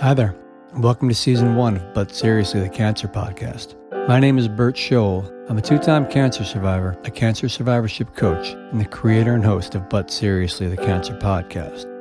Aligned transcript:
Hi 0.00 0.12
there. 0.12 0.36
Welcome 0.74 1.08
to 1.08 1.14
season 1.14 1.56
one 1.56 1.76
of 1.76 1.94
But 1.94 2.14
Seriously 2.14 2.60
the 2.60 2.68
Cancer 2.68 3.08
Podcast. 3.08 3.76
My 4.06 4.20
name 4.20 4.36
is 4.36 4.46
Bert 4.46 4.74
Scholl. 4.76 5.32
I'm 5.48 5.56
a 5.56 5.62
two 5.62 5.78
time 5.78 6.06
cancer 6.10 6.44
survivor, 6.44 6.98
a 7.04 7.10
cancer 7.10 7.48
survivorship 7.48 8.14
coach, 8.14 8.48
and 8.50 8.78
the 8.78 8.84
creator 8.84 9.32
and 9.32 9.42
host 9.42 9.74
of 9.74 9.88
But 9.88 10.10
Seriously 10.10 10.68
the 10.68 10.76
Cancer 10.76 11.14
Podcast. 11.16 11.95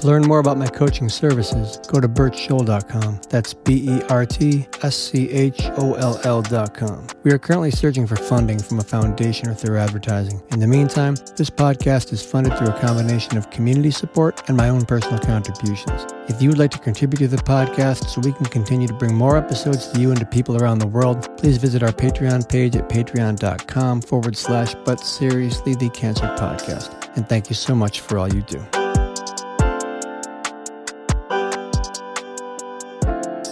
To 0.00 0.06
learn 0.06 0.22
more 0.22 0.38
about 0.38 0.56
my 0.56 0.66
coaching 0.66 1.10
services, 1.10 1.76
go 1.86 2.00
to 2.00 2.08
bertscholl.com. 2.08 3.20
That's 3.28 3.52
B 3.52 3.84
E 3.86 4.02
R 4.08 4.24
T 4.24 4.66
S 4.82 4.96
C 4.96 5.28
H 5.28 5.60
O 5.76 5.92
L 5.92 6.18
L.com. 6.24 7.06
We 7.22 7.32
are 7.32 7.38
currently 7.38 7.70
searching 7.70 8.06
for 8.06 8.16
funding 8.16 8.58
from 8.58 8.78
a 8.78 8.82
foundation 8.82 9.48
or 9.50 9.54
through 9.54 9.76
advertising. 9.76 10.42
In 10.52 10.58
the 10.58 10.66
meantime, 10.66 11.16
this 11.36 11.50
podcast 11.50 12.14
is 12.14 12.24
funded 12.24 12.56
through 12.56 12.68
a 12.68 12.80
combination 12.80 13.36
of 13.36 13.50
community 13.50 13.90
support 13.90 14.48
and 14.48 14.56
my 14.56 14.70
own 14.70 14.86
personal 14.86 15.18
contributions. 15.18 16.06
If 16.30 16.40
you 16.40 16.48
would 16.48 16.58
like 16.58 16.70
to 16.70 16.78
contribute 16.78 17.18
to 17.18 17.28
the 17.28 17.36
podcast 17.36 18.08
so 18.08 18.22
we 18.22 18.32
can 18.32 18.46
continue 18.46 18.88
to 18.88 18.94
bring 18.94 19.14
more 19.14 19.36
episodes 19.36 19.88
to 19.88 20.00
you 20.00 20.12
and 20.12 20.20
to 20.20 20.24
people 20.24 20.56
around 20.56 20.78
the 20.78 20.86
world, 20.86 21.28
please 21.36 21.58
visit 21.58 21.82
our 21.82 21.92
Patreon 21.92 22.48
page 22.48 22.74
at 22.74 22.88
patreon.com 22.88 24.00
forward 24.00 24.34
slash 24.34 24.74
but 24.86 24.98
seriously 24.98 25.74
the 25.74 25.90
cancer 25.90 26.26
podcast. 26.38 27.14
And 27.16 27.28
thank 27.28 27.50
you 27.50 27.54
so 27.54 27.74
much 27.74 28.00
for 28.00 28.16
all 28.16 28.32
you 28.32 28.40
do. 28.40 28.64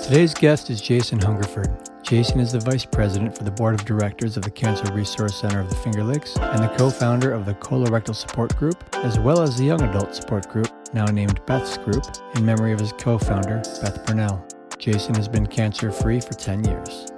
Today's 0.08 0.32
guest 0.32 0.70
is 0.70 0.80
Jason 0.80 1.18
Hungerford. 1.18 1.68
Jason 2.02 2.40
is 2.40 2.52
the 2.52 2.60
Vice 2.60 2.86
President 2.86 3.36
for 3.36 3.44
the 3.44 3.50
Board 3.50 3.74
of 3.74 3.84
Directors 3.84 4.38
of 4.38 4.42
the 4.42 4.50
Cancer 4.50 4.90
Resource 4.94 5.38
Center 5.38 5.60
of 5.60 5.68
the 5.68 5.76
Finger 5.76 6.02
Lakes 6.02 6.34
and 6.38 6.64
the 6.64 6.74
co 6.78 6.88
founder 6.88 7.30
of 7.30 7.44
the 7.44 7.52
Colorectal 7.52 8.14
Support 8.14 8.56
Group, 8.56 8.82
as 8.94 9.18
well 9.18 9.42
as 9.42 9.58
the 9.58 9.66
Young 9.66 9.82
Adult 9.82 10.14
Support 10.14 10.48
Group, 10.48 10.70
now 10.94 11.04
named 11.04 11.44
Beth's 11.44 11.76
Group, 11.76 12.04
in 12.34 12.46
memory 12.46 12.72
of 12.72 12.80
his 12.80 12.94
co 12.94 13.18
founder, 13.18 13.60
Beth 13.82 14.06
Burnell. 14.06 14.42
Jason 14.78 15.14
has 15.14 15.28
been 15.28 15.46
cancer 15.46 15.92
free 15.92 16.20
for 16.20 16.32
10 16.32 16.64
years. 16.64 17.12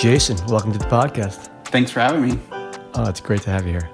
Jason, 0.00 0.44
welcome 0.48 0.72
to 0.72 0.78
the 0.80 0.86
podcast. 0.86 1.50
Thanks 1.66 1.92
for 1.92 2.00
having 2.00 2.22
me. 2.22 2.40
Oh, 2.94 3.08
it's 3.08 3.20
great 3.20 3.42
to 3.42 3.50
have 3.50 3.64
you 3.64 3.74
here. 3.74 3.90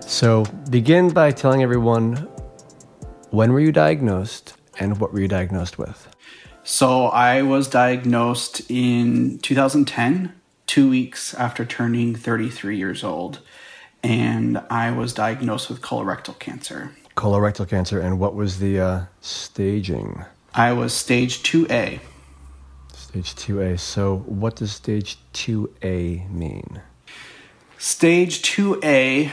So, 0.00 0.44
begin 0.70 1.10
by 1.10 1.30
telling 1.30 1.62
everyone 1.62 2.33
when 3.34 3.52
were 3.52 3.60
you 3.60 3.72
diagnosed 3.72 4.54
and 4.78 4.98
what 5.00 5.12
were 5.12 5.20
you 5.20 5.28
diagnosed 5.28 5.76
with? 5.76 6.08
So, 6.62 7.06
I 7.08 7.42
was 7.42 7.68
diagnosed 7.68 8.62
in 8.70 9.38
2010, 9.40 10.32
two 10.66 10.88
weeks 10.88 11.34
after 11.34 11.66
turning 11.66 12.14
33 12.14 12.78
years 12.78 13.04
old, 13.04 13.40
and 14.02 14.62
I 14.70 14.90
was 14.90 15.12
diagnosed 15.12 15.68
with 15.68 15.82
colorectal 15.82 16.38
cancer. 16.38 16.92
Colorectal 17.16 17.68
cancer, 17.68 18.00
and 18.00 18.18
what 18.18 18.34
was 18.34 18.60
the 18.60 18.80
uh, 18.80 19.04
staging? 19.20 20.24
I 20.54 20.72
was 20.72 20.94
stage 20.94 21.42
2A. 21.42 22.00
Stage 22.94 23.34
2A. 23.34 23.78
So, 23.78 24.18
what 24.26 24.56
does 24.56 24.72
stage 24.72 25.18
2A 25.34 26.30
mean? 26.30 26.80
Stage 27.76 28.40
2A 28.40 29.30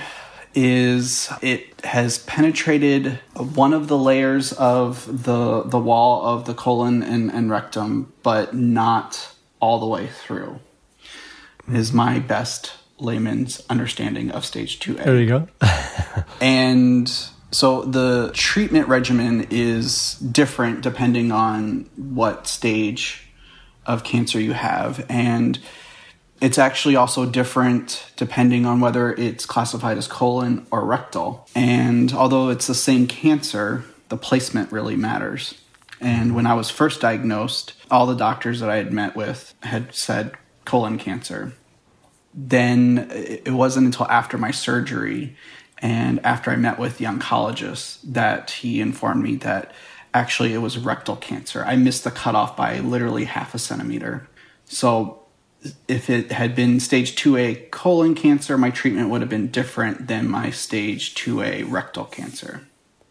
is 0.54 1.30
it 1.42 1.84
has 1.86 2.20
penetrated 2.20 3.20
one 3.36 3.74
of 3.74 3.88
the 3.88 3.98
layers 3.98 4.54
of 4.54 5.24
the 5.24 5.64
the 5.64 5.80
wall 5.80 6.26
of 6.26 6.46
the 6.46 6.54
colon 6.54 7.04
and, 7.04 7.32
and 7.32 7.50
rectum, 7.50 8.14
but 8.24 8.56
not 8.56 9.34
all 9.60 9.80
the 9.80 9.88
way 9.88 10.08
through. 10.08 10.60
Is 11.72 11.94
my 11.94 12.20
best 12.20 12.74
layman's 13.02 13.64
understanding 13.70 14.32
of 14.32 14.46
stage 14.46 14.80
2A. 14.80 15.04
There 15.04 15.20
you 15.20 15.28
go. 15.28 15.48
and 16.42 17.12
so 17.52 17.82
the 17.82 18.32
treatment 18.34 18.88
regimen 18.88 19.48
is 19.50 20.16
different 20.16 20.82
depending 20.82 21.32
on 21.32 21.90
what 21.96 22.48
stage 22.48 23.28
of 23.86 24.04
cancer 24.04 24.40
you 24.40 24.54
have. 24.54 25.06
And 25.09 25.59
it's 26.41 26.57
actually 26.57 26.96
also 26.96 27.25
different 27.25 28.12
depending 28.18 28.66
on 28.66 28.81
whether 28.81 29.13
it's 29.13 29.46
classified 29.46 29.97
as 29.97 30.07
colon 30.07 30.66
or 30.72 30.84
rectal. 30.84 31.47
And 31.56 32.12
although 32.12 32.50
it's 32.50 32.68
the 32.68 32.75
same 32.75 33.07
cancer, 33.07 33.85
the 34.09 34.18
placement 34.18 34.72
really 34.72 34.96
matters. 34.96 35.53
And 36.01 36.35
when 36.35 36.47
I 36.47 36.56
was 36.56 36.72
first 36.72 37.00
diagnosed, 37.00 37.74
all 37.91 38.07
the 38.07 38.16
doctors 38.16 38.59
that 38.59 38.72
I 38.72 38.78
had 38.78 38.91
met 38.91 39.16
with 39.16 39.53
had 39.62 39.94
said 39.94 40.34
colon 40.66 40.97
cancer. 40.97 41.53
Then 42.34 43.07
it 43.12 43.51
wasn't 43.51 43.85
until 43.85 44.07
after 44.07 44.38
my 44.38 44.51
surgery 44.51 45.35
and 45.78 46.19
after 46.25 46.50
I 46.50 46.56
met 46.56 46.80
with 46.80 46.97
the 46.97 47.06
oncologist 47.06 48.00
that 48.03 48.51
he 48.51 48.81
informed 48.81 49.22
me 49.22 49.35
that 49.38 49.74
actually 50.13 50.53
it 50.53 50.59
was 50.59 50.78
rectal 50.78 51.18
cancer. 51.18 51.63
I 51.66 51.75
missed 51.75 52.03
the 52.03 52.12
cutoff 52.12 52.57
by 52.57 52.80
literally 52.80 53.25
half 53.25 53.53
a 53.53 53.59
centimeter. 53.59 54.28
So 54.66 55.21
if 55.88 56.10
it 56.10 56.32
had 56.32 56.56
been 56.56 56.80
stage 56.80 57.16
2A 57.16 57.72
colon 57.72 58.16
cancer, 58.16 58.58
my 58.58 58.72
treatment 58.72 59.10
would 59.10 59.22
have 59.22 59.30
been 59.30 59.48
different 59.48 60.08
than 60.08 60.28
my 60.28 60.50
stage 60.50 61.14
2A 61.16 61.70
rectal 61.70 62.06
cancer. 62.06 62.62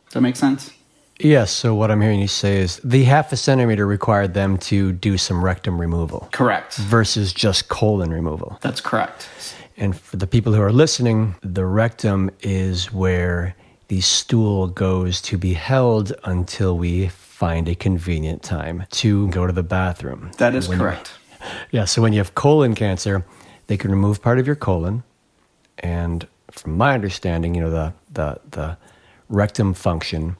Does 0.06 0.14
that 0.14 0.20
make 0.20 0.36
sense? 0.36 0.72
Yes. 1.18 1.52
So, 1.52 1.74
what 1.74 1.90
I'm 1.90 2.00
hearing 2.00 2.20
you 2.20 2.28
say 2.28 2.58
is 2.58 2.80
the 2.82 3.04
half 3.04 3.32
a 3.32 3.36
centimeter 3.36 3.86
required 3.86 4.34
them 4.34 4.56
to 4.58 4.92
do 4.92 5.18
some 5.18 5.44
rectum 5.44 5.80
removal. 5.80 6.28
Correct. 6.32 6.76
Versus 6.76 7.32
just 7.32 7.68
colon 7.68 8.10
removal. 8.10 8.58
That's 8.62 8.80
correct. 8.80 9.28
And 9.76 9.98
for 9.98 10.16
the 10.16 10.26
people 10.26 10.52
who 10.52 10.62
are 10.62 10.72
listening, 10.72 11.36
the 11.42 11.64
rectum 11.64 12.30
is 12.40 12.92
where 12.92 13.54
the 13.88 14.00
stool 14.00 14.68
goes 14.68 15.20
to 15.22 15.36
be 15.36 15.54
held 15.54 16.12
until 16.24 16.76
we 16.76 17.08
find 17.08 17.68
a 17.68 17.74
convenient 17.74 18.42
time 18.42 18.84
to 18.90 19.28
go 19.28 19.46
to 19.46 19.52
the 19.52 19.62
bathroom. 19.62 20.30
That 20.38 20.54
is 20.54 20.68
correct. 20.68 21.12
Yeah, 21.70 21.84
so 21.84 22.02
when 22.02 22.12
you 22.12 22.18
have 22.18 22.34
colon 22.34 22.74
cancer, 22.74 23.24
they 23.68 23.76
can 23.76 23.90
remove 23.90 24.20
part 24.20 24.38
of 24.38 24.46
your 24.46 24.56
colon, 24.56 25.04
and 25.78 26.26
from 26.50 26.76
my 26.76 26.94
understanding, 26.94 27.54
you 27.54 27.60
know 27.60 27.70
the 27.70 27.94
the 28.12 28.40
the 28.50 28.76
rectum 29.28 29.72
function 29.74 30.36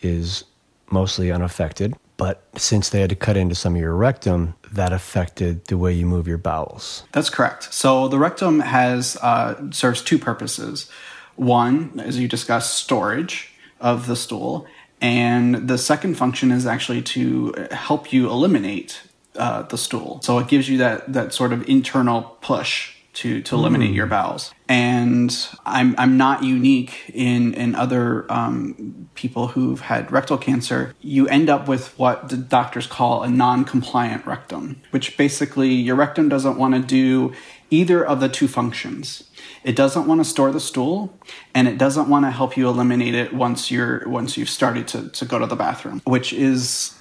is 0.00 0.44
mostly 0.90 1.30
unaffected. 1.30 1.94
But 2.16 2.44
since 2.56 2.90
they 2.90 3.00
had 3.00 3.10
to 3.10 3.16
cut 3.16 3.36
into 3.36 3.54
some 3.54 3.74
of 3.74 3.80
your 3.80 3.94
rectum, 3.94 4.54
that 4.70 4.92
affected 4.92 5.66
the 5.66 5.76
way 5.76 5.92
you 5.92 6.06
move 6.06 6.28
your 6.28 6.38
bowels. 6.38 7.04
That's 7.12 7.30
correct. 7.30 7.72
So 7.72 8.08
the 8.08 8.18
rectum 8.18 8.60
has 8.60 9.16
uh, 9.22 9.70
serves 9.70 10.02
two 10.02 10.18
purposes. 10.18 10.88
One, 11.36 11.98
as 11.98 12.18
you 12.18 12.28
discussed, 12.28 12.74
storage 12.74 13.52
of 13.80 14.06
the 14.06 14.16
stool, 14.16 14.66
and 15.00 15.68
the 15.68 15.78
second 15.78 16.16
function 16.16 16.52
is 16.52 16.64
actually 16.64 17.02
to 17.02 17.66
help 17.72 18.12
you 18.12 18.30
eliminate 18.30 19.02
uh, 19.36 19.62
the 19.62 19.78
stool. 19.78 20.20
So 20.22 20.38
it 20.38 20.48
gives 20.48 20.68
you 20.68 20.78
that 20.78 21.12
that 21.12 21.32
sort 21.32 21.52
of 21.52 21.68
internal 21.68 22.22
push 22.40 22.94
to 23.14 23.42
to 23.42 23.54
eliminate 23.54 23.92
mm. 23.92 23.96
your 23.96 24.06
bowels. 24.06 24.52
And 24.68 25.34
I'm 25.66 25.94
I'm 25.98 26.16
not 26.16 26.42
unique 26.42 27.10
in 27.12 27.54
in 27.54 27.74
other 27.74 28.30
um, 28.32 29.08
people 29.14 29.48
who've 29.48 29.80
had 29.80 30.10
rectal 30.10 30.38
cancer. 30.38 30.94
You 31.00 31.28
end 31.28 31.50
up 31.50 31.68
with 31.68 31.98
what 31.98 32.30
the 32.30 32.36
doctors 32.36 32.86
call 32.86 33.22
a 33.22 33.28
non-compliant 33.28 34.26
rectum, 34.26 34.80
which 34.90 35.16
basically 35.16 35.70
your 35.70 35.96
rectum 35.96 36.28
doesn't 36.28 36.56
want 36.56 36.74
to 36.74 36.80
do 36.80 37.34
either 37.70 38.04
of 38.04 38.20
the 38.20 38.28
two 38.28 38.48
functions. 38.48 39.24
It 39.64 39.76
doesn't 39.76 40.06
want 40.06 40.20
to 40.20 40.24
store 40.24 40.50
the 40.50 40.60
stool, 40.60 41.16
and 41.54 41.68
it 41.68 41.78
doesn't 41.78 42.08
want 42.08 42.24
to 42.24 42.30
help 42.30 42.56
you 42.56 42.68
eliminate 42.68 43.14
it 43.14 43.32
once 43.34 43.70
you're 43.70 44.08
once 44.08 44.36
you've 44.36 44.50
started 44.50 44.88
to 44.88 45.10
to 45.10 45.24
go 45.24 45.38
to 45.38 45.46
the 45.46 45.56
bathroom, 45.56 46.00
which 46.04 46.32
is 46.32 46.98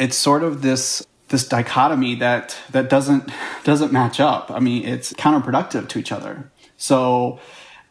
it's 0.00 0.16
sort 0.16 0.42
of 0.42 0.62
this 0.62 1.06
this 1.34 1.48
dichotomy 1.48 2.14
that 2.14 2.56
that 2.70 2.88
doesn't 2.88 3.30
doesn't 3.64 3.92
match 3.92 4.20
up. 4.20 4.52
I 4.52 4.60
mean, 4.60 4.86
it's 4.86 5.12
counterproductive 5.14 5.88
to 5.88 5.98
each 5.98 6.12
other. 6.12 6.48
So 6.76 7.40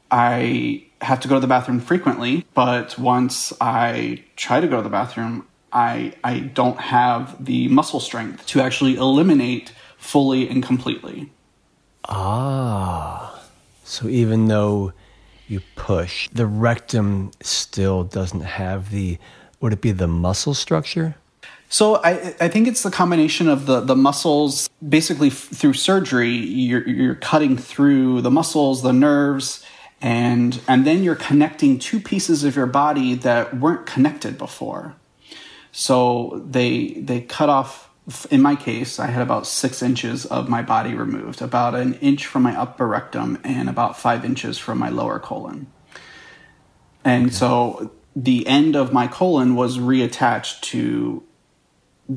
I 0.10 0.86
have 1.02 1.20
to 1.20 1.28
go 1.28 1.36
to 1.36 1.42
the 1.42 1.48
bathroom 1.48 1.82
frequently, 1.82 2.46
but 2.54 2.98
once 2.98 3.52
I 3.60 4.24
try 4.38 4.62
to 4.62 4.68
go 4.68 4.78
to 4.78 4.82
the 4.82 4.96
bathroom, 5.02 5.46
I 5.74 6.14
I 6.24 6.40
don't 6.40 6.80
have 6.80 7.44
the 7.44 7.68
muscle 7.68 8.00
strength 8.00 8.46
to 8.48 8.62
actually 8.62 8.96
eliminate 8.96 9.74
fully 9.98 10.48
and 10.50 10.64
completely. 10.64 11.30
Ah. 12.08 13.42
So 13.84 14.08
even 14.08 14.48
though 14.48 14.94
you 15.50 15.60
push, 15.76 16.30
the 16.30 16.48
rectum 16.48 17.32
still 17.42 18.06
doesn't 18.06 18.48
have 18.64 18.90
the 18.90 19.18
would 19.60 19.74
it 19.74 19.82
be 19.82 19.92
the 19.92 20.08
muscle 20.08 20.54
structure? 20.54 21.16
So 21.74 21.96
I, 22.04 22.36
I 22.40 22.50
think 22.50 22.68
it's 22.68 22.84
the 22.84 22.92
combination 22.92 23.50
of 23.50 23.66
the, 23.66 23.80
the 23.80 23.96
muscles. 23.96 24.70
Basically, 24.88 25.30
f- 25.30 25.34
through 25.34 25.74
surgery, 25.74 26.30
you're, 26.30 26.88
you're 26.88 27.16
cutting 27.16 27.58
through 27.58 28.22
the 28.22 28.30
muscles, 28.30 28.84
the 28.84 28.94
nerves, 28.94 29.66
and 30.00 30.62
and 30.68 30.86
then 30.86 31.04
you're 31.04 31.16
connecting 31.16 31.80
two 31.80 32.00
pieces 32.00 32.44
of 32.44 32.56
your 32.56 32.68
body 32.68 33.16
that 33.16 33.58
weren't 33.58 33.88
connected 33.88 34.38
before. 34.38 34.94
So 35.72 36.46
they 36.48 36.90
they 36.90 37.22
cut 37.22 37.50
off. 37.50 37.90
In 38.30 38.44
my 38.44 38.56
case, 38.56 39.00
I 39.00 39.08
had 39.08 39.24
about 39.24 39.48
six 39.48 39.82
inches 39.82 40.28
of 40.28 40.48
my 40.48 40.62
body 40.62 40.94
removed, 40.94 41.42
about 41.42 41.74
an 41.74 41.96
inch 41.96 42.28
from 42.28 42.44
my 42.44 42.56
upper 42.56 42.88
rectum 42.88 43.40
and 43.44 43.68
about 43.68 43.98
five 43.98 44.24
inches 44.24 44.60
from 44.60 44.78
my 44.78 44.90
lower 44.90 45.18
colon. 45.18 45.66
And 47.04 47.34
so 47.34 47.92
the 48.16 48.46
end 48.46 48.76
of 48.76 48.94
my 48.94 49.08
colon 49.08 49.56
was 49.56 49.80
reattached 49.80 50.62
to 50.62 51.24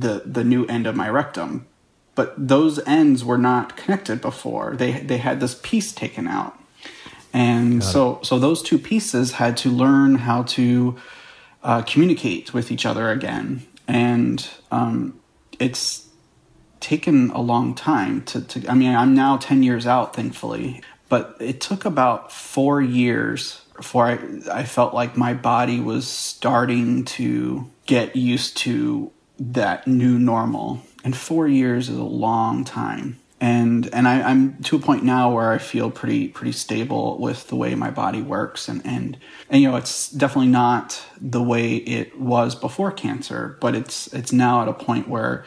the 0.00 0.22
the 0.24 0.44
new 0.44 0.64
end 0.66 0.86
of 0.86 0.96
my 0.96 1.08
rectum. 1.08 1.66
But 2.14 2.34
those 2.48 2.78
ends 2.86 3.24
were 3.24 3.38
not 3.38 3.76
connected 3.76 4.20
before. 4.20 4.74
They 4.76 4.92
they 4.92 5.18
had 5.18 5.40
this 5.40 5.54
piece 5.62 5.92
taken 5.92 6.26
out. 6.26 6.58
And 7.32 7.80
Got 7.80 7.86
so 7.92 8.20
so 8.22 8.38
those 8.38 8.62
two 8.62 8.78
pieces 8.78 9.32
had 9.32 9.56
to 9.58 9.70
learn 9.70 10.16
how 10.16 10.42
to 10.44 10.96
uh, 11.62 11.82
communicate 11.82 12.54
with 12.54 12.70
each 12.70 12.86
other 12.86 13.10
again. 13.10 13.66
And 13.88 14.48
um, 14.70 15.20
it's 15.58 16.06
taken 16.80 17.30
a 17.30 17.40
long 17.40 17.74
time 17.74 18.22
to, 18.22 18.40
to, 18.40 18.70
I 18.70 18.74
mean, 18.74 18.94
I'm 18.94 19.14
now 19.14 19.36
10 19.36 19.64
years 19.64 19.86
out, 19.86 20.14
thankfully, 20.14 20.82
but 21.08 21.36
it 21.40 21.60
took 21.60 21.84
about 21.84 22.30
four 22.30 22.80
years 22.80 23.62
before 23.76 24.06
I, 24.06 24.18
I 24.52 24.64
felt 24.64 24.94
like 24.94 25.16
my 25.16 25.34
body 25.34 25.80
was 25.80 26.06
starting 26.06 27.04
to 27.04 27.68
get 27.86 28.14
used 28.16 28.56
to 28.58 29.10
that 29.38 29.86
new 29.86 30.18
normal. 30.18 30.82
And 31.04 31.16
four 31.16 31.46
years 31.46 31.88
is 31.88 31.98
a 31.98 32.04
long 32.04 32.64
time. 32.64 33.18
And 33.38 33.92
and 33.92 34.08
I, 34.08 34.22
I'm 34.22 34.62
to 34.62 34.76
a 34.76 34.78
point 34.78 35.04
now 35.04 35.30
where 35.30 35.52
I 35.52 35.58
feel 35.58 35.90
pretty 35.90 36.28
pretty 36.28 36.52
stable 36.52 37.18
with 37.18 37.48
the 37.48 37.56
way 37.56 37.74
my 37.74 37.90
body 37.90 38.22
works 38.22 38.66
and, 38.66 38.80
and 38.86 39.18
and 39.50 39.60
you 39.60 39.70
know 39.70 39.76
it's 39.76 40.10
definitely 40.10 40.50
not 40.50 41.04
the 41.20 41.42
way 41.42 41.76
it 41.76 42.18
was 42.18 42.54
before 42.54 42.90
cancer, 42.90 43.58
but 43.60 43.74
it's 43.74 44.06
it's 44.14 44.32
now 44.32 44.62
at 44.62 44.68
a 44.68 44.72
point 44.72 45.06
where 45.06 45.44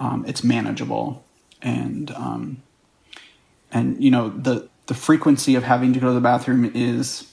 um, 0.00 0.22
it's 0.28 0.44
manageable 0.44 1.24
and 1.62 2.10
um, 2.10 2.62
and 3.72 4.02
you 4.02 4.10
know 4.10 4.28
the 4.28 4.68
the 4.86 4.94
frequency 4.94 5.54
of 5.54 5.62
having 5.62 5.92
to 5.92 6.00
go 6.00 6.08
to 6.08 6.12
the 6.12 6.20
bathroom 6.20 6.70
is 6.74 7.32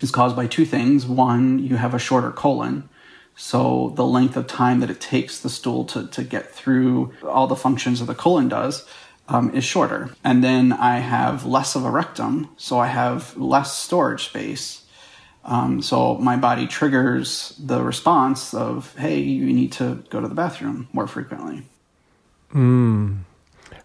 is 0.00 0.10
caused 0.10 0.34
by 0.34 0.46
two 0.46 0.64
things. 0.64 1.06
One, 1.06 1.58
you 1.58 1.76
have 1.76 1.94
a 1.94 1.98
shorter 1.98 2.30
colon, 2.30 2.88
so 3.40 3.94
the 3.96 4.04
length 4.04 4.36
of 4.36 4.46
time 4.46 4.80
that 4.80 4.90
it 4.90 5.00
takes 5.00 5.40
the 5.40 5.48
stool 5.48 5.84
to 5.86 6.06
to 6.08 6.22
get 6.22 6.52
through 6.52 7.14
all 7.24 7.46
the 7.46 7.56
functions 7.56 7.98
that 8.00 8.04
the 8.04 8.14
colon 8.14 8.48
does. 8.48 8.86
Um, 9.28 9.54
is 9.54 9.62
shorter. 9.62 10.10
And 10.24 10.42
then 10.42 10.72
I 10.72 10.98
have 10.98 11.46
less 11.46 11.76
of 11.76 11.84
a 11.84 11.90
rectum, 11.90 12.50
so 12.56 12.80
I 12.80 12.88
have 12.88 13.36
less 13.36 13.78
storage 13.78 14.24
space. 14.24 14.82
Um, 15.44 15.82
so 15.82 16.16
my 16.16 16.34
body 16.34 16.66
triggers 16.66 17.54
the 17.56 17.80
response 17.80 18.52
of, 18.52 18.92
hey, 18.96 19.20
you 19.20 19.52
need 19.52 19.70
to 19.74 20.02
go 20.10 20.20
to 20.20 20.26
the 20.26 20.34
bathroom 20.34 20.88
more 20.92 21.06
frequently. 21.06 21.62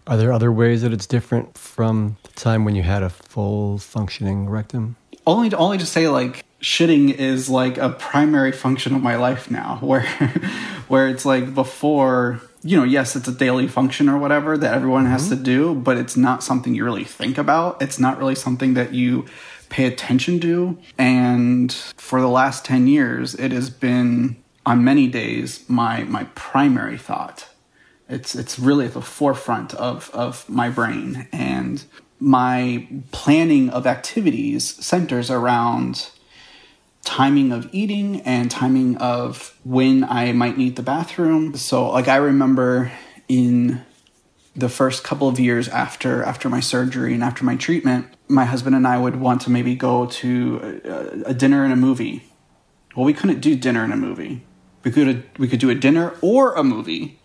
Are 0.08 0.16
there 0.16 0.32
other 0.32 0.50
ways 0.50 0.82
that 0.82 0.92
it's 0.92 1.06
different 1.06 1.56
from 1.56 2.16
the 2.24 2.32
time 2.32 2.64
when 2.64 2.74
you 2.74 2.82
had 2.82 3.04
a 3.04 3.08
full 3.10 3.78
functioning 3.78 4.48
rectum? 4.48 4.96
only 5.26 5.50
to, 5.50 5.56
only 5.56 5.78
to 5.78 5.86
say 5.86 6.08
like 6.08 6.44
shitting 6.66 7.14
is 7.14 7.48
like 7.48 7.78
a 7.78 7.88
primary 7.90 8.50
function 8.50 8.92
of 8.92 9.00
my 9.00 9.14
life 9.14 9.48
now 9.48 9.76
where 9.80 10.02
where 10.88 11.06
it's 11.06 11.24
like 11.24 11.54
before 11.54 12.40
you 12.62 12.76
know 12.76 12.82
yes 12.82 13.14
it's 13.14 13.28
a 13.28 13.32
daily 13.32 13.68
function 13.68 14.08
or 14.08 14.18
whatever 14.18 14.58
that 14.58 14.74
everyone 14.74 15.06
has 15.06 15.28
mm-hmm. 15.28 15.36
to 15.36 15.42
do 15.44 15.74
but 15.76 15.96
it's 15.96 16.16
not 16.16 16.42
something 16.42 16.74
you 16.74 16.84
really 16.84 17.04
think 17.04 17.38
about. 17.38 17.80
It's 17.80 18.00
not 18.00 18.18
really 18.18 18.34
something 18.34 18.74
that 18.74 18.92
you 18.92 19.26
pay 19.68 19.86
attention 19.86 20.40
to. 20.40 20.76
And 20.98 21.72
for 21.72 22.20
the 22.20 22.28
last 22.28 22.64
10 22.64 22.88
years 22.88 23.36
it 23.36 23.52
has 23.52 23.70
been 23.70 24.36
on 24.64 24.82
many 24.82 25.06
days 25.06 25.64
my 25.68 26.02
my 26.02 26.24
primary 26.34 26.98
thought. 26.98 27.48
It's 28.08 28.34
it's 28.34 28.58
really 28.58 28.86
at 28.86 28.94
the 28.94 29.02
forefront 29.02 29.72
of 29.74 30.10
of 30.12 30.48
my 30.48 30.68
brain. 30.68 31.28
And 31.32 31.84
my 32.18 32.88
planning 33.12 33.70
of 33.70 33.86
activities 33.86 34.84
centers 34.84 35.30
around 35.30 36.10
timing 37.06 37.52
of 37.52 37.68
eating 37.72 38.20
and 38.22 38.50
timing 38.50 38.96
of 38.98 39.56
when 39.64 40.04
I 40.04 40.32
might 40.32 40.58
need 40.58 40.76
the 40.76 40.82
bathroom. 40.82 41.54
So 41.56 41.88
like 41.90 42.08
I 42.08 42.16
remember 42.16 42.92
in 43.28 43.82
the 44.54 44.68
first 44.68 45.04
couple 45.04 45.28
of 45.28 45.38
years 45.38 45.68
after 45.68 46.22
after 46.22 46.48
my 46.48 46.60
surgery 46.60 47.14
and 47.14 47.22
after 47.22 47.44
my 47.44 47.56
treatment, 47.56 48.08
my 48.28 48.44
husband 48.44 48.74
and 48.74 48.86
I 48.86 48.98
would 48.98 49.16
want 49.16 49.40
to 49.42 49.50
maybe 49.50 49.74
go 49.74 50.06
to 50.06 50.80
a, 50.84 51.30
a 51.30 51.34
dinner 51.34 51.64
and 51.64 51.72
a 51.72 51.76
movie. 51.76 52.24
Well, 52.94 53.06
we 53.06 53.14
couldn't 53.14 53.40
do 53.40 53.54
dinner 53.54 53.84
and 53.84 53.92
a 53.92 53.96
movie. 53.96 54.44
We 54.82 54.90
could 54.90 55.24
we 55.38 55.48
could 55.48 55.60
do 55.60 55.70
a 55.70 55.74
dinner 55.74 56.14
or 56.20 56.54
a 56.54 56.64
movie 56.64 57.20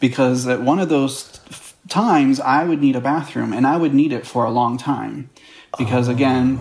because 0.00 0.48
at 0.48 0.60
one 0.60 0.80
of 0.80 0.88
those 0.88 1.40
times 1.88 2.40
I 2.40 2.64
would 2.64 2.80
need 2.80 2.96
a 2.96 3.00
bathroom 3.00 3.52
and 3.52 3.66
I 3.66 3.76
would 3.76 3.94
need 3.94 4.12
it 4.12 4.26
for 4.26 4.44
a 4.44 4.50
long 4.50 4.76
time 4.76 5.30
because 5.78 6.08
again 6.08 6.60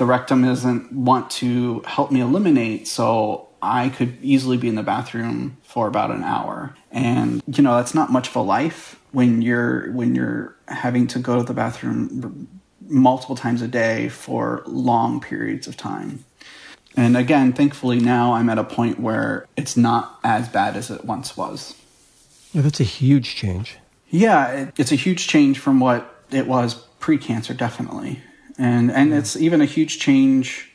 the 0.00 0.06
rectum 0.06 0.42
doesn't 0.42 0.90
want 0.94 1.30
to 1.30 1.80
help 1.80 2.10
me 2.10 2.20
eliminate 2.20 2.88
so 2.88 3.46
I 3.60 3.90
could 3.90 4.16
easily 4.22 4.56
be 4.56 4.66
in 4.66 4.74
the 4.74 4.82
bathroom 4.82 5.58
for 5.62 5.86
about 5.86 6.10
an 6.10 6.24
hour. 6.24 6.74
And 6.90 7.42
you 7.46 7.62
know 7.62 7.76
that's 7.76 7.94
not 7.94 8.10
much 8.10 8.28
of 8.28 8.36
a 8.36 8.40
life 8.40 8.98
when 9.12 9.42
you're 9.42 9.92
when 9.92 10.14
you're 10.14 10.56
having 10.68 11.06
to 11.08 11.18
go 11.18 11.36
to 11.36 11.44
the 11.44 11.52
bathroom 11.52 12.48
multiple 12.88 13.36
times 13.36 13.60
a 13.60 13.68
day 13.68 14.08
for 14.08 14.62
long 14.64 15.20
periods 15.20 15.68
of 15.68 15.76
time. 15.76 16.24
And 16.96 17.14
again 17.14 17.52
thankfully 17.52 18.00
now 18.00 18.32
I'm 18.32 18.48
at 18.48 18.56
a 18.56 18.64
point 18.64 19.00
where 19.00 19.46
it's 19.54 19.76
not 19.76 20.18
as 20.24 20.48
bad 20.48 20.78
as 20.78 20.90
it 20.90 21.04
once 21.04 21.36
was. 21.36 21.74
Yeah, 22.54 22.62
that's 22.62 22.80
a 22.80 22.84
huge 22.84 23.34
change. 23.34 23.76
yeah, 24.08 24.48
it, 24.48 24.74
it's 24.78 24.92
a 24.92 24.96
huge 24.96 25.28
change 25.28 25.58
from 25.58 25.78
what 25.78 26.24
it 26.30 26.46
was 26.46 26.74
pre-cancer, 27.00 27.52
definitely, 27.52 28.22
and 28.60 28.92
and 28.92 29.12
it's 29.12 29.36
even 29.36 29.60
a 29.60 29.64
huge 29.64 29.98
change 29.98 30.66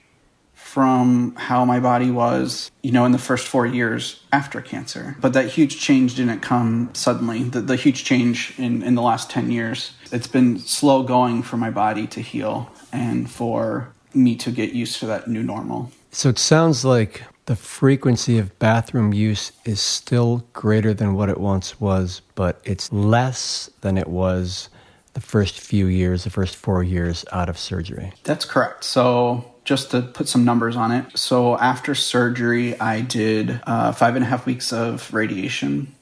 from 0.54 1.34
how 1.38 1.64
my 1.64 1.80
body 1.80 2.12
was, 2.12 2.70
you 2.82 2.92
know, 2.92 3.06
in 3.06 3.14
the 3.14 3.18
first 3.18 3.48
four 3.48 3.66
years 3.66 4.22
after 4.34 4.60
cancer. 4.60 5.16
But 5.22 5.32
that 5.32 5.48
huge 5.48 5.80
change 5.80 6.16
didn't 6.16 6.42
come 6.42 6.90
suddenly. 6.94 7.44
The, 7.44 7.62
the 7.62 7.76
huge 7.78 8.04
change 8.04 8.54
in 8.58 8.84
in 8.84 8.96
the 8.96 9.02
last 9.02 9.30
ten 9.30 9.52
years, 9.52 9.94
it's 10.12 10.28
been 10.28 10.60
slow 10.60 11.04
going 11.04 11.44
for 11.44 11.58
my 11.58 11.70
body 11.70 12.08
to 12.08 12.20
heal 12.20 12.70
and 12.92 13.30
for 13.30 13.94
me 14.14 14.36
to 14.36 14.52
get 14.52 14.74
used 14.74 15.00
to 15.00 15.06
that 15.06 15.28
new 15.28 15.44
normal. 15.44 15.92
So 16.12 16.30
it 16.30 16.40
sounds 16.40 16.84
like 16.84 17.24
the 17.46 17.56
frequency 17.56 18.40
of 18.40 18.58
bathroom 18.58 19.14
use 19.14 19.52
is 19.66 19.80
still 19.80 20.46
greater 20.54 20.94
than 20.94 21.14
what 21.14 21.30
it 21.30 21.40
once 21.40 21.80
was, 21.80 22.22
but 22.34 22.60
it's 22.64 22.92
less 22.92 23.70
than 23.82 23.98
it 23.98 24.08
was 24.08 24.70
the 25.16 25.22
first 25.22 25.60
few 25.60 25.88
years, 25.88 26.26
the 26.26 26.30
first 26.30 26.56
four 26.56 26.84
years 26.84 27.26
out 27.32 27.50
of 27.50 27.58
surgery. 27.58 28.14
That's 28.24 28.46
correct. 28.46 28.84
So, 28.84 29.52
just 29.64 29.90
to 29.92 30.02
put 30.02 30.28
some 30.28 30.46
numbers 30.46 30.76
on 30.76 30.92
it. 30.92 31.18
So, 31.18 31.58
after 31.58 31.96
surgery, 31.96 32.80
I 32.80 33.02
did 33.02 33.60
uh, 33.66 33.94
five 33.94 34.16
and 34.16 34.24
a 34.24 34.28
half 34.28 34.46
weeks 34.46 34.72
of 34.72 35.12
radiation 35.14 35.96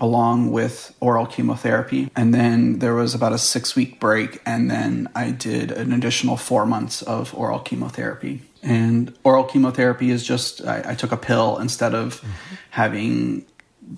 along 0.00 0.50
with 0.50 0.94
oral 1.00 1.26
chemotherapy. 1.26 2.10
And 2.16 2.34
then 2.34 2.78
there 2.78 2.94
was 2.94 3.14
about 3.14 3.32
a 3.32 3.38
six 3.38 3.76
week 3.76 4.00
break. 4.00 4.40
And 4.44 4.70
then 4.70 5.08
I 5.14 5.30
did 5.30 5.70
an 5.70 5.92
additional 5.92 6.36
four 6.36 6.66
months 6.66 7.02
of 7.02 7.34
oral 7.34 7.60
chemotherapy. 7.60 8.42
And 8.62 9.16
oral 9.22 9.44
chemotherapy 9.44 10.10
is 10.10 10.24
just, 10.24 10.64
I, 10.64 10.82
I 10.90 10.94
took 10.94 11.12
a 11.12 11.16
pill 11.16 11.58
instead 11.58 11.94
of 11.94 12.24
having 12.70 13.44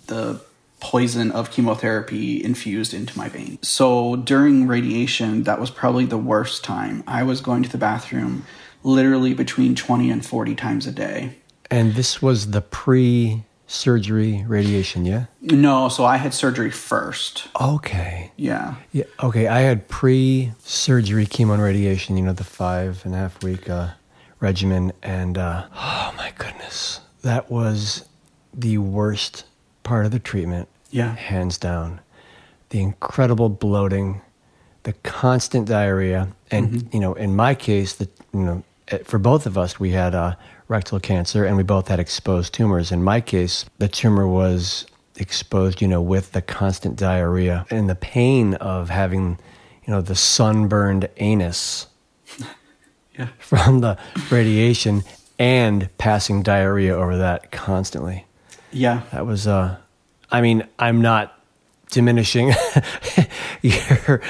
the 0.06 0.40
poison 0.84 1.30
of 1.30 1.50
chemotherapy 1.50 2.44
infused 2.44 2.92
into 2.92 3.16
my 3.16 3.26
vein. 3.26 3.58
So 3.62 4.16
during 4.16 4.66
radiation, 4.66 5.44
that 5.44 5.58
was 5.58 5.70
probably 5.70 6.04
the 6.04 6.18
worst 6.18 6.62
time. 6.62 7.02
I 7.06 7.22
was 7.22 7.40
going 7.40 7.62
to 7.62 7.70
the 7.70 7.78
bathroom 7.78 8.44
literally 8.82 9.32
between 9.32 9.74
20 9.74 10.10
and 10.10 10.24
40 10.24 10.54
times 10.54 10.86
a 10.86 10.92
day. 10.92 11.38
And 11.70 11.94
this 11.94 12.20
was 12.20 12.50
the 12.50 12.60
pre 12.60 13.44
surgery 13.66 14.44
radiation, 14.46 15.06
yeah? 15.06 15.24
No, 15.40 15.88
so 15.88 16.04
I 16.04 16.18
had 16.18 16.34
surgery 16.34 16.70
first. 16.70 17.48
Okay. 17.58 18.30
Yeah. 18.36 18.74
Yeah. 18.92 19.04
Okay. 19.22 19.48
I 19.48 19.60
had 19.60 19.88
pre 19.88 20.52
surgery 20.58 21.24
chemo 21.24 21.54
and 21.54 21.62
radiation, 21.62 22.18
you 22.18 22.24
know, 22.24 22.34
the 22.34 22.44
five 22.44 23.00
and 23.06 23.14
a 23.14 23.18
half 23.18 23.42
week 23.42 23.70
uh, 23.70 23.92
regimen. 24.38 24.92
And 25.02 25.38
uh, 25.38 25.66
oh 25.74 26.14
my 26.18 26.34
goodness, 26.36 27.00
that 27.22 27.50
was 27.50 28.06
the 28.52 28.76
worst 28.76 29.46
part 29.82 30.04
of 30.04 30.12
the 30.12 30.18
treatment, 30.18 30.68
Yeah. 30.94 31.14
hands 31.16 31.58
down. 31.58 32.00
The 32.70 32.80
incredible 32.80 33.48
bloating, 33.48 34.20
the 34.84 34.92
constant 35.02 35.66
diarrhea. 35.68 36.28
And, 36.50 36.88
you 36.94 37.00
know, 37.00 37.14
in 37.14 37.34
my 37.34 37.54
case, 37.54 37.94
the, 37.96 38.08
you 38.32 38.40
know, 38.40 38.62
eh, 38.88 38.98
for 39.04 39.18
both 39.18 39.46
of 39.46 39.58
us, 39.58 39.80
we 39.80 39.90
had 39.90 40.14
uh, 40.14 40.36
rectal 40.68 41.00
cancer 41.00 41.44
and 41.44 41.56
we 41.56 41.62
both 41.64 41.88
had 41.88 41.98
exposed 41.98 42.54
tumors. 42.54 42.92
In 42.92 43.02
my 43.02 43.20
case, 43.20 43.64
the 43.78 43.88
tumor 43.88 44.28
was 44.28 44.86
exposed, 45.16 45.82
you 45.82 45.88
know, 45.88 46.00
with 46.02 46.30
the 46.32 46.42
constant 46.42 46.96
diarrhea 46.96 47.66
and 47.70 47.88
the 47.90 47.94
pain 47.96 48.54
of 48.54 48.88
having, 48.90 49.38
you 49.86 49.92
know, 49.92 50.00
the 50.00 50.14
sunburned 50.14 51.08
anus 51.16 51.86
Yeah. 53.18 53.28
from 53.38 53.80
the 53.80 53.96
radiation 54.30 55.02
and 55.38 55.88
passing 55.98 56.42
diarrhea 56.42 56.96
over 56.96 57.16
that 57.18 57.50
constantly. 57.52 58.26
Yeah. 58.72 59.02
That 59.12 59.26
was, 59.26 59.46
uh, 59.46 59.76
I 60.34 60.40
mean, 60.40 60.66
I'm 60.80 61.00
not 61.00 61.38
diminishing 61.92 62.52
your 63.62 64.20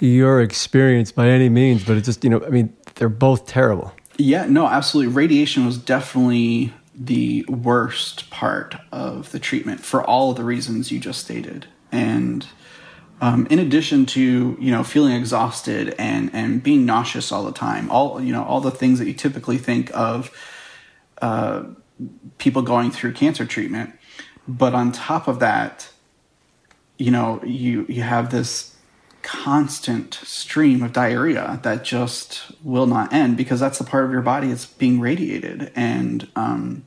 your 0.00 0.40
experience 0.40 1.12
by 1.12 1.28
any 1.28 1.50
means, 1.50 1.84
but 1.84 1.98
it's 1.98 2.06
just, 2.06 2.24
you 2.24 2.30
know, 2.30 2.42
I 2.42 2.48
mean, 2.48 2.74
they're 2.94 3.10
both 3.10 3.46
terrible. 3.46 3.92
Yeah, 4.16 4.46
no, 4.46 4.66
absolutely. 4.66 5.12
Radiation 5.12 5.66
was 5.66 5.76
definitely 5.76 6.72
the 6.94 7.44
worst 7.46 8.30
part 8.30 8.76
of 8.90 9.32
the 9.32 9.38
treatment 9.38 9.80
for 9.80 10.02
all 10.02 10.32
the 10.32 10.44
reasons 10.44 10.90
you 10.90 10.98
just 10.98 11.20
stated. 11.20 11.66
And 11.92 12.46
um, 13.20 13.46
in 13.50 13.58
addition 13.58 14.06
to 14.06 14.56
you 14.58 14.70
know 14.70 14.82
feeling 14.82 15.12
exhausted 15.12 15.94
and 15.98 16.30
and 16.32 16.62
being 16.62 16.86
nauseous 16.86 17.30
all 17.30 17.44
the 17.44 17.52
time, 17.52 17.90
all 17.90 18.18
you 18.18 18.32
know 18.32 18.44
all 18.44 18.62
the 18.62 18.70
things 18.70 18.98
that 18.98 19.06
you 19.06 19.12
typically 19.12 19.58
think 19.58 19.90
of 19.94 20.30
uh, 21.20 21.64
people 22.38 22.62
going 22.62 22.90
through 22.90 23.12
cancer 23.12 23.44
treatment, 23.44 23.92
but 24.46 24.74
on 24.74 24.92
top 24.92 25.28
of 25.28 25.38
that, 25.40 25.90
you 26.98 27.10
know 27.10 27.42
you 27.44 27.86
you 27.88 28.02
have 28.02 28.30
this 28.30 28.74
constant 29.22 30.12
stream 30.22 30.82
of 30.82 30.92
diarrhea 30.92 31.58
that 31.62 31.82
just 31.82 32.52
will 32.62 32.86
not 32.86 33.10
end 33.12 33.36
because 33.38 33.58
that's 33.58 33.78
the 33.78 33.84
part 33.84 34.04
of 34.04 34.10
your 34.12 34.20
body 34.20 34.48
that's 34.48 34.66
being 34.66 35.00
radiated. 35.00 35.72
And 35.74 36.28
um 36.36 36.84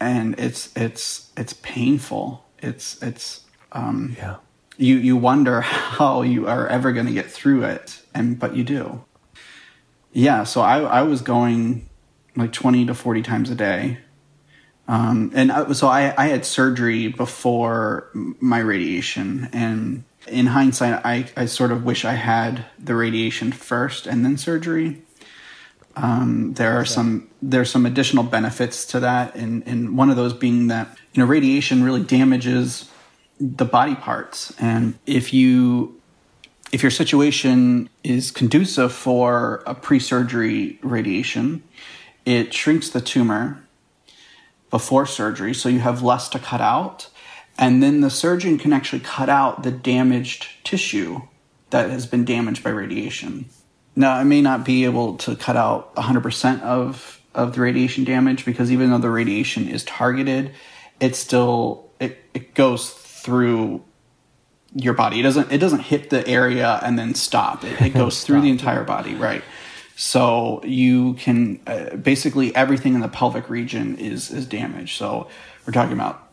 and 0.00 0.38
it's 0.38 0.74
it's 0.76 1.30
it's 1.36 1.52
painful. 1.52 2.44
It's 2.60 3.00
it's 3.02 3.40
um 3.72 4.16
Yeah. 4.18 4.36
you 4.78 4.96
you 4.96 5.16
wonder 5.16 5.60
how 5.98 6.22
you 6.22 6.48
are 6.48 6.66
ever 6.68 6.92
going 6.92 7.06
to 7.06 7.12
get 7.12 7.30
through 7.30 7.64
it 7.64 8.00
and 8.14 8.38
but 8.38 8.56
you 8.56 8.64
do. 8.64 9.04
Yeah 10.12 10.44
so 10.44 10.62
i 10.62 10.78
i 10.80 11.02
was 11.02 11.20
going 11.20 11.88
like 12.34 12.52
20 12.52 12.86
to 12.86 12.94
40 12.94 13.22
times 13.22 13.50
a 13.50 13.54
day 13.54 13.98
um 14.88 15.30
and 15.34 15.52
I, 15.52 15.72
so 15.72 15.86
i 15.86 16.14
i 16.16 16.26
had 16.28 16.44
surgery 16.44 17.08
before 17.08 18.08
my 18.40 18.58
radiation. 18.58 19.48
And 19.52 20.04
in 20.26 20.46
hindsight, 20.46 21.04
I, 21.04 21.30
I 21.36 21.46
sort 21.46 21.72
of 21.72 21.84
wish 21.84 22.04
I 22.04 22.14
had 22.14 22.64
the 22.78 22.94
radiation 22.94 23.52
first 23.52 24.06
and 24.06 24.24
then 24.24 24.36
surgery. 24.36 25.02
Um, 25.96 26.54
there 26.54 26.78
are 26.78 26.84
some 26.84 27.28
there's 27.42 27.70
some 27.70 27.84
additional 27.84 28.22
benefits 28.22 28.84
to 28.86 29.00
that, 29.00 29.34
and, 29.34 29.66
and 29.66 29.96
one 29.96 30.10
of 30.10 30.16
those 30.16 30.32
being 30.32 30.68
that 30.68 30.96
you 31.12 31.22
know 31.22 31.26
radiation 31.26 31.82
really 31.82 32.02
damages 32.02 32.88
the 33.40 33.64
body 33.64 33.96
parts, 33.96 34.54
and 34.60 34.96
if 35.06 35.34
you 35.34 36.00
if 36.70 36.82
your 36.82 36.90
situation 36.90 37.88
is 38.04 38.30
conducive 38.30 38.92
for 38.92 39.62
a 39.66 39.74
pre-surgery 39.74 40.78
radiation, 40.82 41.64
it 42.24 42.54
shrinks 42.54 42.90
the 42.90 43.00
tumor 43.00 43.64
before 44.70 45.06
surgery, 45.06 45.54
so 45.54 45.68
you 45.68 45.80
have 45.80 46.02
less 46.02 46.28
to 46.30 46.38
cut 46.38 46.60
out 46.60 47.08
and 47.58 47.82
then 47.82 48.00
the 48.00 48.10
surgeon 48.10 48.56
can 48.56 48.72
actually 48.72 49.00
cut 49.00 49.28
out 49.28 49.64
the 49.64 49.72
damaged 49.72 50.48
tissue 50.62 51.22
that 51.70 51.90
has 51.90 52.06
been 52.06 52.24
damaged 52.24 52.62
by 52.62 52.70
radiation. 52.70 53.46
Now, 53.96 54.14
I 54.14 54.22
may 54.22 54.40
not 54.40 54.64
be 54.64 54.84
able 54.84 55.16
to 55.18 55.34
cut 55.34 55.56
out 55.56 55.94
100% 55.96 56.62
of, 56.62 57.20
of 57.34 57.54
the 57.54 57.60
radiation 57.60 58.04
damage 58.04 58.44
because 58.44 58.70
even 58.70 58.90
though 58.90 58.98
the 58.98 59.10
radiation 59.10 59.68
is 59.68 59.82
targeted, 59.84 60.54
it 61.00 61.16
still 61.16 61.90
it, 61.98 62.18
it 62.32 62.54
goes 62.54 62.90
through 62.90 63.82
your 64.72 64.94
body. 64.94 65.18
It 65.18 65.24
doesn't 65.24 65.50
it 65.50 65.58
doesn't 65.58 65.80
hit 65.80 66.10
the 66.10 66.26
area 66.28 66.78
and 66.84 66.96
then 66.96 67.14
stop. 67.14 67.64
It, 67.64 67.80
it 67.80 67.88
goes 67.94 68.22
through 68.22 68.42
the 68.42 68.50
entire 68.50 68.84
body, 68.84 69.14
right? 69.16 69.42
So 70.00 70.62
you 70.62 71.14
can 71.14 71.60
uh, 71.66 71.96
basically 71.96 72.54
everything 72.54 72.94
in 72.94 73.00
the 73.00 73.08
pelvic 73.08 73.50
region 73.50 73.96
is 73.98 74.30
is 74.30 74.46
damaged. 74.46 74.96
So 74.96 75.28
we're 75.66 75.72
talking 75.72 75.92
about 75.92 76.28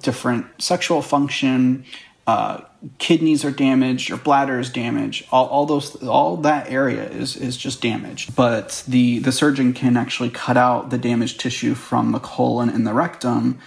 different 0.00 0.46
sexual 0.62 1.02
function, 1.02 1.84
uh, 2.28 2.60
kidneys 2.98 3.44
are 3.44 3.50
damaged, 3.50 4.08
your 4.08 4.18
bladder 4.18 4.60
is 4.60 4.70
damaged. 4.70 5.26
All, 5.32 5.48
all 5.48 5.66
those, 5.66 6.00
all 6.04 6.36
that 6.38 6.70
area 6.70 7.10
is 7.10 7.36
is 7.36 7.56
just 7.56 7.82
damaged. 7.82 8.36
But 8.36 8.84
the 8.86 9.18
the 9.18 9.32
surgeon 9.32 9.72
can 9.72 9.96
actually 9.96 10.30
cut 10.30 10.56
out 10.56 10.90
the 10.90 10.98
damaged 10.98 11.40
tissue 11.40 11.74
from 11.74 12.12
the 12.12 12.20
colon 12.20 12.68
and 12.68 12.86
the 12.86 12.94
rectum, 12.94 13.58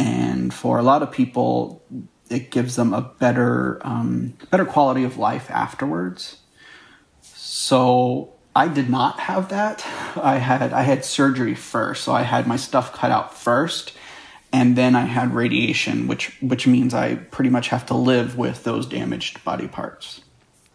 and 0.00 0.52
for 0.52 0.80
a 0.80 0.82
lot 0.82 1.04
of 1.04 1.12
people, 1.12 1.80
it 2.28 2.50
gives 2.50 2.74
them 2.74 2.92
a 2.92 3.02
better 3.02 3.80
um, 3.86 4.34
better 4.50 4.64
quality 4.64 5.04
of 5.04 5.16
life 5.16 5.48
afterwards. 5.48 6.38
So 7.22 8.34
I 8.54 8.68
did 8.68 8.90
not 8.90 9.20
have 9.20 9.48
that. 9.50 9.86
I 10.16 10.38
had 10.38 10.72
I 10.72 10.82
had 10.82 11.04
surgery 11.04 11.54
first, 11.54 12.04
so 12.04 12.12
I 12.12 12.22
had 12.22 12.46
my 12.46 12.56
stuff 12.56 12.92
cut 12.92 13.10
out 13.10 13.36
first 13.36 13.92
and 14.52 14.76
then 14.76 14.94
I 14.94 15.02
had 15.02 15.34
radiation, 15.34 16.06
which 16.08 16.36
which 16.40 16.66
means 16.66 16.94
I 16.94 17.16
pretty 17.16 17.50
much 17.50 17.68
have 17.68 17.86
to 17.86 17.94
live 17.94 18.36
with 18.36 18.64
those 18.64 18.86
damaged 18.86 19.42
body 19.44 19.68
parts. 19.68 20.22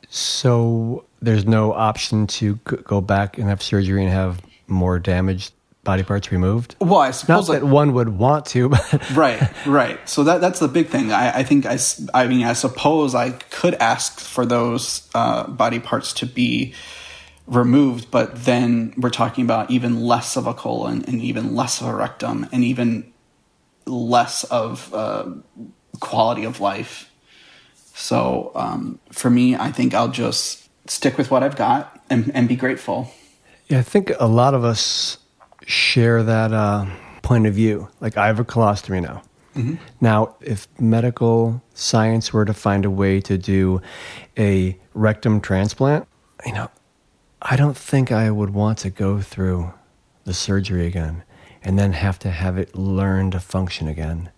So 0.09 1.05
there's 1.21 1.45
no 1.45 1.73
option 1.73 2.27
to 2.27 2.55
go 2.55 3.01
back 3.01 3.37
and 3.37 3.49
have 3.49 3.61
surgery 3.61 4.03
and 4.03 4.11
have 4.11 4.41
more 4.67 4.99
damaged 4.99 5.53
body 5.83 6.03
parts 6.03 6.31
removed. 6.31 6.75
Well, 6.79 6.99
I 6.99 7.11
suppose 7.11 7.49
not 7.49 7.59
that 7.59 7.65
one 7.65 7.93
would 7.93 8.09
want 8.09 8.45
to, 8.47 8.69
but 8.69 9.11
right, 9.15 9.41
right. 9.65 10.07
So 10.07 10.23
that 10.23 10.39
that's 10.41 10.59
the 10.59 10.67
big 10.67 10.87
thing. 10.87 11.11
I, 11.11 11.39
I 11.39 11.43
think 11.43 11.65
I, 11.65 11.77
I 12.13 12.27
mean 12.27 12.45
I 12.45 12.53
suppose 12.53 13.13
I 13.13 13.31
could 13.31 13.73
ask 13.75 14.19
for 14.19 14.45
those 14.45 15.09
uh, 15.13 15.47
body 15.47 15.79
parts 15.79 16.13
to 16.13 16.25
be 16.25 16.73
removed, 17.47 18.09
but 18.11 18.45
then 18.45 18.93
we're 18.97 19.09
talking 19.09 19.43
about 19.43 19.69
even 19.69 20.01
less 20.01 20.35
of 20.35 20.47
a 20.47 20.53
colon 20.53 21.05
and 21.05 21.21
even 21.21 21.55
less 21.55 21.81
of 21.81 21.87
a 21.87 21.95
rectum 21.95 22.47
and 22.51 22.63
even 22.63 23.11
less 23.85 24.43
of 24.45 24.93
uh, 24.93 25.29
quality 25.99 26.43
of 26.43 26.59
life. 26.59 27.11
So 27.93 28.51
um, 28.55 28.99
for 29.11 29.29
me, 29.29 29.55
I 29.55 29.71
think 29.71 29.93
I'll 29.93 30.09
just 30.09 30.69
stick 30.89 31.17
with 31.17 31.31
what 31.31 31.43
I've 31.43 31.55
got 31.55 32.03
and, 32.09 32.31
and 32.33 32.47
be 32.47 32.55
grateful. 32.55 33.11
Yeah, 33.67 33.79
I 33.79 33.83
think 33.83 34.11
a 34.19 34.27
lot 34.27 34.53
of 34.53 34.63
us 34.63 35.17
share 35.65 36.23
that 36.23 36.51
uh, 36.51 36.85
point 37.21 37.47
of 37.47 37.53
view. 37.53 37.89
Like 38.01 38.17
I 38.17 38.27
have 38.27 38.39
a 38.39 38.45
colostomy 38.45 39.01
now. 39.01 39.23
Mm-hmm. 39.55 39.75
Now, 40.01 40.35
if 40.41 40.67
medical 40.79 41.61
science 41.73 42.33
were 42.33 42.43
to 42.43 42.53
find 42.53 42.83
a 42.83 42.89
way 42.89 43.21
to 43.21 43.37
do 43.37 43.81
a 44.37 44.77
rectum 44.93 45.39
transplant, 45.39 46.07
you 46.45 46.51
know, 46.51 46.69
I 47.47 47.57
don't 47.57 47.77
think 47.77 48.11
I 48.11 48.31
would 48.31 48.49
want 48.49 48.79
to 48.79 48.89
go 48.89 49.21
through 49.21 49.71
the 50.23 50.33
surgery 50.33 50.87
again 50.87 51.21
and 51.63 51.77
then 51.77 51.93
have 51.93 52.17
to 52.19 52.31
have 52.31 52.57
it 52.57 52.73
learn 52.73 53.29
to 53.31 53.39
function 53.39 53.87
again. 53.87 54.31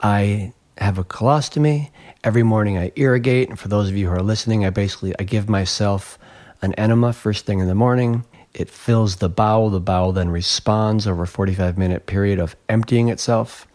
I 0.00 0.54
have 0.78 0.96
a 0.96 1.04
colostomy. 1.04 1.90
Every 2.24 2.42
morning 2.42 2.78
I 2.78 2.92
irrigate, 2.96 3.50
and 3.50 3.58
for 3.58 3.68
those 3.68 3.90
of 3.90 3.96
you 3.96 4.08
who 4.08 4.14
are 4.14 4.22
listening, 4.22 4.64
I 4.64 4.70
basically 4.70 5.14
I 5.18 5.24
give 5.24 5.50
myself 5.50 6.18
an 6.62 6.72
enema 6.74 7.12
first 7.12 7.44
thing 7.44 7.58
in 7.58 7.68
the 7.68 7.74
morning. 7.74 8.24
It 8.54 8.70
fills 8.70 9.16
the 9.16 9.28
bowel. 9.28 9.68
The 9.68 9.78
bowel 9.78 10.12
then 10.12 10.30
responds 10.30 11.06
over 11.06 11.24
a 11.24 11.28
45 11.28 11.76
minute 11.76 12.06
period 12.06 12.38
of 12.38 12.56
emptying 12.70 13.10
itself. 13.10 13.68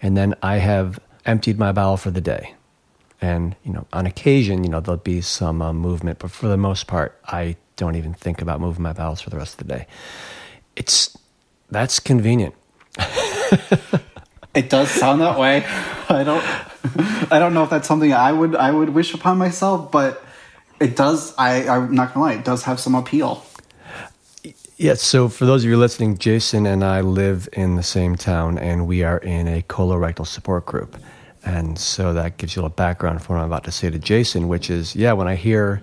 And 0.00 0.16
then 0.16 0.36
I 0.44 0.58
have 0.58 1.00
emptied 1.26 1.58
my 1.58 1.72
bowel 1.72 1.96
for 1.96 2.12
the 2.12 2.20
day. 2.20 2.54
And, 3.20 3.56
you 3.64 3.72
know, 3.72 3.84
on 3.92 4.06
occasion, 4.06 4.62
you 4.62 4.70
know, 4.70 4.80
there'll 4.80 4.98
be 4.98 5.22
some 5.22 5.60
uh, 5.60 5.72
movement, 5.72 6.20
but 6.20 6.30
for 6.30 6.46
the 6.46 6.56
most 6.56 6.86
part, 6.86 7.18
I 7.26 7.56
don't 7.76 7.96
even 7.96 8.14
think 8.14 8.42
about 8.42 8.60
moving 8.60 8.82
my 8.82 8.92
bowels 8.92 9.20
for 9.20 9.30
the 9.30 9.36
rest 9.36 9.60
of 9.60 9.66
the 9.66 9.74
day. 9.74 9.86
It's 10.76 11.16
that's 11.70 12.00
convenient. 12.00 12.54
it 14.54 14.68
does 14.68 14.90
sound 14.90 15.20
that 15.20 15.38
way. 15.38 15.64
I 16.08 16.24
don't 16.24 16.44
I 17.32 17.38
don't 17.38 17.54
know 17.54 17.64
if 17.64 17.70
that's 17.70 17.88
something 17.88 18.12
I 18.12 18.32
would 18.32 18.54
I 18.54 18.70
would 18.70 18.90
wish 18.90 19.14
upon 19.14 19.38
myself, 19.38 19.90
but 19.90 20.24
it 20.80 20.96
does 20.96 21.34
I, 21.38 21.68
I'm 21.68 21.94
not 21.94 22.12
gonna 22.12 22.26
lie, 22.26 22.34
it 22.34 22.44
does 22.44 22.64
have 22.64 22.80
some 22.80 22.94
appeal. 22.94 23.44
Yeah, 24.76 24.94
so 24.94 25.28
for 25.28 25.46
those 25.46 25.62
of 25.62 25.70
you 25.70 25.76
listening, 25.76 26.18
Jason 26.18 26.66
and 26.66 26.82
I 26.82 27.02
live 27.02 27.48
in 27.52 27.76
the 27.76 27.84
same 27.84 28.16
town 28.16 28.58
and 28.58 28.86
we 28.88 29.04
are 29.04 29.18
in 29.18 29.46
a 29.46 29.62
colorectal 29.62 30.26
support 30.26 30.66
group. 30.66 30.96
And 31.44 31.78
so 31.78 32.12
that 32.14 32.36
gives 32.36 32.56
you 32.56 32.64
a 32.64 32.70
background 32.70 33.22
for 33.22 33.34
what 33.34 33.40
I'm 33.40 33.46
about 33.46 33.64
to 33.64 33.72
say 33.72 33.90
to 33.90 33.98
Jason, 33.98 34.48
which 34.48 34.70
is, 34.70 34.96
yeah, 34.96 35.12
when 35.12 35.28
I 35.28 35.36
hear 35.36 35.82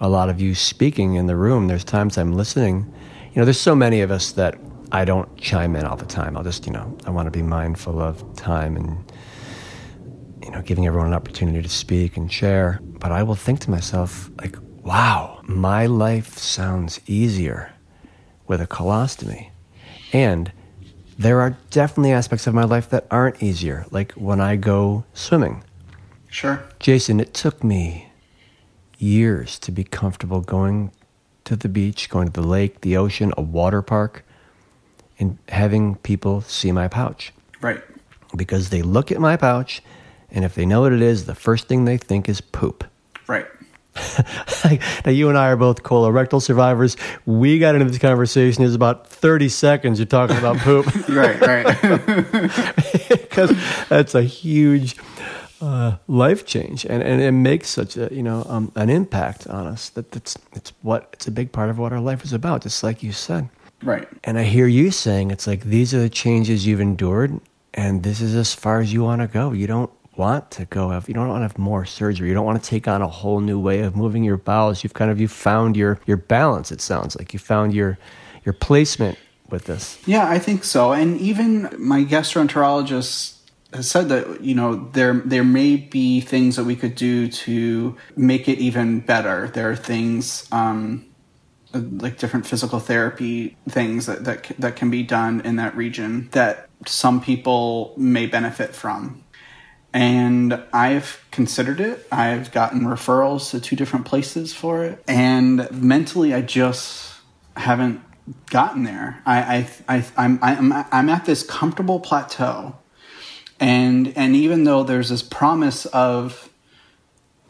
a 0.00 0.08
lot 0.08 0.28
of 0.28 0.40
you 0.40 0.54
speaking 0.54 1.14
in 1.14 1.26
the 1.26 1.36
room, 1.36 1.68
there's 1.68 1.84
times 1.84 2.16
I'm 2.18 2.32
listening. 2.32 2.92
You 3.32 3.40
know, 3.40 3.44
there's 3.44 3.60
so 3.60 3.74
many 3.74 4.00
of 4.00 4.10
us 4.10 4.32
that 4.32 4.58
I 4.92 5.04
don't 5.04 5.36
chime 5.36 5.76
in 5.76 5.84
all 5.84 5.96
the 5.96 6.06
time. 6.06 6.36
I'll 6.36 6.44
just, 6.44 6.66
you 6.66 6.72
know, 6.72 6.96
I 7.04 7.10
want 7.10 7.26
to 7.26 7.30
be 7.30 7.42
mindful 7.42 8.00
of 8.00 8.36
time 8.36 8.76
and, 8.76 9.12
you 10.42 10.50
know, 10.50 10.62
giving 10.62 10.86
everyone 10.86 11.08
an 11.08 11.14
opportunity 11.14 11.60
to 11.62 11.68
speak 11.68 12.16
and 12.16 12.32
share. 12.32 12.80
But 12.82 13.12
I 13.12 13.22
will 13.22 13.34
think 13.34 13.60
to 13.60 13.70
myself, 13.70 14.30
like, 14.40 14.56
wow, 14.82 15.40
my 15.44 15.86
life 15.86 16.38
sounds 16.38 17.00
easier 17.06 17.72
with 18.46 18.60
a 18.60 18.66
colostomy. 18.66 19.50
And 20.12 20.50
there 21.18 21.40
are 21.40 21.58
definitely 21.70 22.12
aspects 22.12 22.46
of 22.46 22.54
my 22.54 22.64
life 22.64 22.88
that 22.90 23.06
aren't 23.10 23.42
easier, 23.42 23.84
like 23.90 24.12
when 24.12 24.40
I 24.40 24.56
go 24.56 25.04
swimming. 25.12 25.64
Sure. 26.30 26.62
Jason, 26.78 27.20
it 27.20 27.34
took 27.34 27.62
me 27.64 28.07
years 28.98 29.58
to 29.60 29.72
be 29.72 29.84
comfortable 29.84 30.40
going 30.40 30.92
to 31.44 31.56
the 31.56 31.68
beach, 31.68 32.10
going 32.10 32.28
to 32.28 32.40
the 32.40 32.46
lake, 32.46 32.82
the 32.82 32.96
ocean, 32.96 33.32
a 33.36 33.42
water 33.42 33.82
park 33.82 34.24
and 35.18 35.38
having 35.48 35.96
people 35.96 36.40
see 36.42 36.72
my 36.72 36.88
pouch. 36.88 37.32
Right. 37.60 37.82
Because 38.36 38.70
they 38.70 38.82
look 38.82 39.10
at 39.10 39.20
my 39.20 39.36
pouch, 39.36 39.82
and 40.30 40.44
if 40.44 40.54
they 40.54 40.66
know 40.66 40.82
what 40.82 40.92
it 40.92 41.02
is, 41.02 41.26
the 41.26 41.34
first 41.34 41.68
thing 41.68 41.84
they 41.84 41.96
think 41.96 42.28
is 42.28 42.40
poop. 42.40 42.84
Right. 43.26 43.46
now 45.04 45.10
you 45.10 45.28
and 45.28 45.36
I 45.36 45.48
are 45.48 45.56
both 45.56 45.82
colorectal 45.82 46.40
survivors. 46.40 46.96
We 47.26 47.58
got 47.58 47.74
into 47.74 47.88
this 47.88 47.98
conversation. 47.98 48.62
It's 48.62 48.76
about 48.76 49.08
thirty 49.08 49.48
seconds. 49.48 49.98
You're 49.98 50.06
talking 50.06 50.36
about 50.36 50.58
poop, 50.58 50.86
right? 51.08 51.40
Right. 51.40 52.84
Because 53.08 53.56
that's 53.88 54.14
a 54.14 54.22
huge 54.22 54.96
uh, 55.60 55.96
life 56.06 56.46
change, 56.46 56.84
and, 56.84 57.02
and 57.02 57.20
it 57.20 57.32
makes 57.32 57.68
such 57.68 57.96
a 57.96 58.08
you 58.12 58.22
know 58.22 58.44
um, 58.48 58.72
an 58.76 58.90
impact 58.90 59.46
on 59.46 59.66
us. 59.66 59.90
That 59.90 60.12
that's 60.12 60.36
it's 60.52 60.72
what 60.82 61.10
it's 61.12 61.26
a 61.26 61.30
big 61.30 61.52
part 61.52 61.70
of 61.70 61.78
what 61.78 61.92
our 61.92 62.00
life 62.00 62.24
is 62.24 62.32
about. 62.32 62.62
Just 62.62 62.82
like 62.82 63.02
you 63.02 63.12
said, 63.12 63.48
right? 63.82 64.08
And 64.24 64.38
I 64.38 64.44
hear 64.44 64.66
you 64.66 64.90
saying 64.90 65.30
it's 65.30 65.46
like 65.46 65.62
these 65.62 65.94
are 65.94 66.00
the 66.00 66.08
changes 66.08 66.66
you've 66.66 66.80
endured, 66.80 67.40
and 67.74 68.02
this 68.02 68.20
is 68.20 68.34
as 68.34 68.54
far 68.54 68.80
as 68.80 68.92
you 68.92 69.02
want 69.02 69.20
to 69.22 69.26
go. 69.26 69.52
You 69.52 69.66
don't 69.66 69.90
want 70.16 70.50
to 70.50 70.64
go 70.66 70.90
have 70.90 71.08
you 71.08 71.14
don't 71.14 71.28
want 71.28 71.38
to 71.38 71.42
have 71.42 71.58
more 71.58 71.84
surgery. 71.84 72.28
You 72.28 72.34
don't 72.34 72.46
want 72.46 72.62
to 72.62 72.68
take 72.68 72.88
on 72.88 73.02
a 73.02 73.08
whole 73.08 73.40
new 73.40 73.58
way 73.58 73.80
of 73.80 73.96
moving 73.96 74.24
your 74.24 74.36
bowels. 74.36 74.82
You've 74.82 74.94
kind 74.94 75.10
of 75.10 75.20
you 75.20 75.28
found 75.28 75.76
your 75.76 76.00
your 76.06 76.16
balance. 76.16 76.72
It 76.72 76.80
sounds 76.80 77.16
like 77.16 77.32
you 77.32 77.38
found 77.38 77.74
your 77.74 77.98
your 78.44 78.52
placement 78.52 79.18
with 79.50 79.64
this. 79.64 79.98
Yeah, 80.06 80.28
I 80.28 80.38
think 80.38 80.64
so. 80.64 80.92
And 80.92 81.18
even 81.20 81.70
my 81.78 82.04
gastroenterologist 82.04 83.37
has 83.72 83.90
said 83.90 84.08
that 84.08 84.40
you 84.40 84.54
know 84.54 84.88
there 84.92 85.14
there 85.14 85.44
may 85.44 85.76
be 85.76 86.20
things 86.20 86.56
that 86.56 86.64
we 86.64 86.76
could 86.76 86.94
do 86.94 87.28
to 87.28 87.96
make 88.16 88.48
it 88.48 88.58
even 88.58 89.00
better. 89.00 89.48
There 89.48 89.70
are 89.70 89.76
things 89.76 90.48
um, 90.52 91.06
like 91.72 92.18
different 92.18 92.46
physical 92.46 92.80
therapy 92.80 93.56
things 93.68 94.06
that, 94.06 94.24
that 94.24 94.50
that 94.58 94.76
can 94.76 94.90
be 94.90 95.02
done 95.02 95.42
in 95.42 95.56
that 95.56 95.76
region 95.76 96.28
that 96.32 96.68
some 96.86 97.20
people 97.20 97.94
may 97.96 98.26
benefit 98.26 98.74
from. 98.74 99.24
And 99.92 100.62
I've 100.72 101.24
considered 101.30 101.80
it. 101.80 102.06
I've 102.12 102.52
gotten 102.52 102.82
referrals 102.82 103.50
to 103.50 103.60
two 103.60 103.74
different 103.74 104.04
places 104.04 104.52
for 104.52 104.84
it, 104.84 105.02
and 105.08 105.70
mentally, 105.72 106.34
I 106.34 106.42
just 106.42 107.14
haven't 107.56 108.02
gotten 108.50 108.84
there. 108.84 109.22
I, 109.24 109.66
I, 109.88 109.96
I 109.96 110.04
I'm, 110.16 110.38
I'm 110.42 110.72
I'm 110.72 111.08
at 111.08 111.24
this 111.24 111.42
comfortable 111.42 112.00
plateau 112.00 112.76
and 113.60 114.16
and 114.16 114.36
even 114.36 114.64
though 114.64 114.82
there's 114.82 115.08
this 115.08 115.22
promise 115.22 115.86
of 115.86 116.48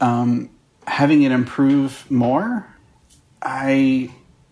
um, 0.01 0.49
having 0.87 1.23
it 1.23 1.31
improve 1.31 2.09
more, 2.09 2.67
I 3.41 4.11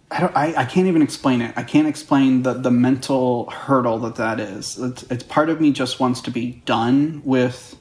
I, 0.10 0.20
don't, 0.22 0.38
I, 0.38 0.54
I 0.56 0.66
can't 0.66 0.88
even 0.88 1.02
explain 1.02 1.42
it. 1.42 1.54
I 1.58 1.64
can't 1.64 1.88
explain 1.88 2.44
the, 2.44 2.54
the 2.54 2.72
mental 2.72 3.50
hurdle 3.50 4.00
that 4.00 4.16
that 4.16 4.40
is. 4.40 4.78
It's, 4.78 5.04
it's 5.04 5.24
part 5.24 5.50
of 5.50 5.60
me 5.60 5.72
just 5.72 6.00
wants 6.00 6.22
to 6.22 6.32
be 6.32 6.62
done 6.66 7.22
with 7.26 7.76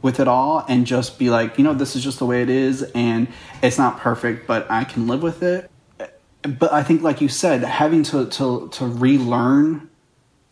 with 0.00 0.20
it 0.20 0.28
all 0.28 0.62
and 0.68 0.86
just 0.86 1.18
be 1.18 1.30
like, 1.30 1.56
you 1.56 1.64
know, 1.64 1.72
this 1.72 1.96
is 1.96 2.04
just 2.04 2.18
the 2.18 2.26
way 2.26 2.42
it 2.42 2.50
is, 2.50 2.82
and 2.94 3.26
it's 3.62 3.78
not 3.78 3.98
perfect, 3.98 4.46
but 4.46 4.70
I 4.70 4.84
can 4.84 5.06
live 5.06 5.22
with 5.22 5.42
it. 5.42 5.70
But 6.42 6.74
I 6.74 6.82
think, 6.82 7.00
like 7.00 7.22
you 7.22 7.28
said, 7.28 7.62
having 7.62 8.02
to 8.04 8.26
to 8.26 8.68
to 8.68 8.86
relearn 8.86 9.88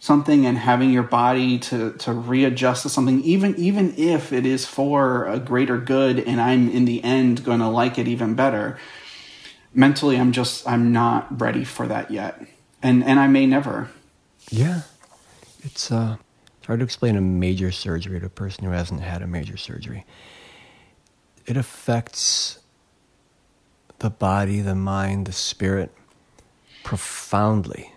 something 0.02 0.44
and 0.44 0.58
having 0.58 0.90
your 0.90 1.04
body 1.04 1.60
to 1.60 1.92
to 1.92 2.12
readjust 2.12 2.82
to 2.82 2.88
something 2.88 3.22
even 3.22 3.54
even 3.54 3.94
if 3.96 4.32
it 4.32 4.44
is 4.44 4.66
for 4.66 5.28
a 5.28 5.38
greater 5.38 5.78
good 5.78 6.18
and 6.18 6.40
I'm 6.40 6.68
in 6.68 6.86
the 6.86 7.04
end 7.04 7.44
going 7.44 7.60
to 7.60 7.68
like 7.68 8.00
it 8.00 8.08
even 8.08 8.34
better 8.34 8.80
mentally 9.72 10.18
I'm 10.18 10.32
just 10.32 10.68
I'm 10.68 10.90
not 10.90 11.40
ready 11.40 11.62
for 11.62 11.86
that 11.86 12.10
yet. 12.10 12.44
And 12.82 13.04
and 13.04 13.20
I 13.20 13.28
may 13.28 13.46
never. 13.46 13.90
Yeah. 14.50 14.82
It's 15.62 15.92
uh 15.92 16.16
it's 16.58 16.66
hard 16.66 16.80
to 16.80 16.84
explain 16.84 17.16
a 17.16 17.20
major 17.20 17.70
surgery 17.70 18.18
to 18.18 18.26
a 18.26 18.28
person 18.28 18.64
who 18.64 18.72
hasn't 18.72 19.02
had 19.02 19.22
a 19.22 19.28
major 19.28 19.56
surgery. 19.56 20.04
It 21.46 21.56
affects 21.56 22.58
the 24.00 24.10
body 24.10 24.60
the 24.60 24.74
mind 24.74 25.26
the 25.26 25.32
spirit 25.32 25.92
profoundly. 26.82 27.92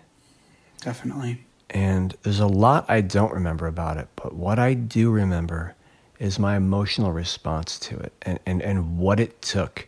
Definitely 0.80 1.46
and 1.70 2.14
there's 2.22 2.40
a 2.40 2.46
lot 2.46 2.86
I 2.88 3.00
don't 3.00 3.32
remember 3.32 3.66
about 3.66 3.96
it, 3.96 4.08
but 4.16 4.34
what 4.34 4.58
I 4.58 4.74
do 4.74 5.10
remember 5.10 5.74
is 6.18 6.38
my 6.38 6.56
emotional 6.56 7.12
response 7.12 7.78
to 7.78 7.98
it 7.98 8.12
and, 8.22 8.38
and, 8.46 8.62
and 8.62 8.98
what 8.98 9.20
it 9.20 9.42
took 9.42 9.86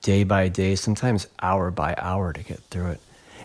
day 0.00 0.24
by 0.24 0.48
day, 0.48 0.74
sometimes 0.74 1.26
hour 1.40 1.70
by 1.70 1.94
hour 1.98 2.32
to 2.32 2.42
get 2.42 2.60
through 2.70 2.92
it. 2.92 3.00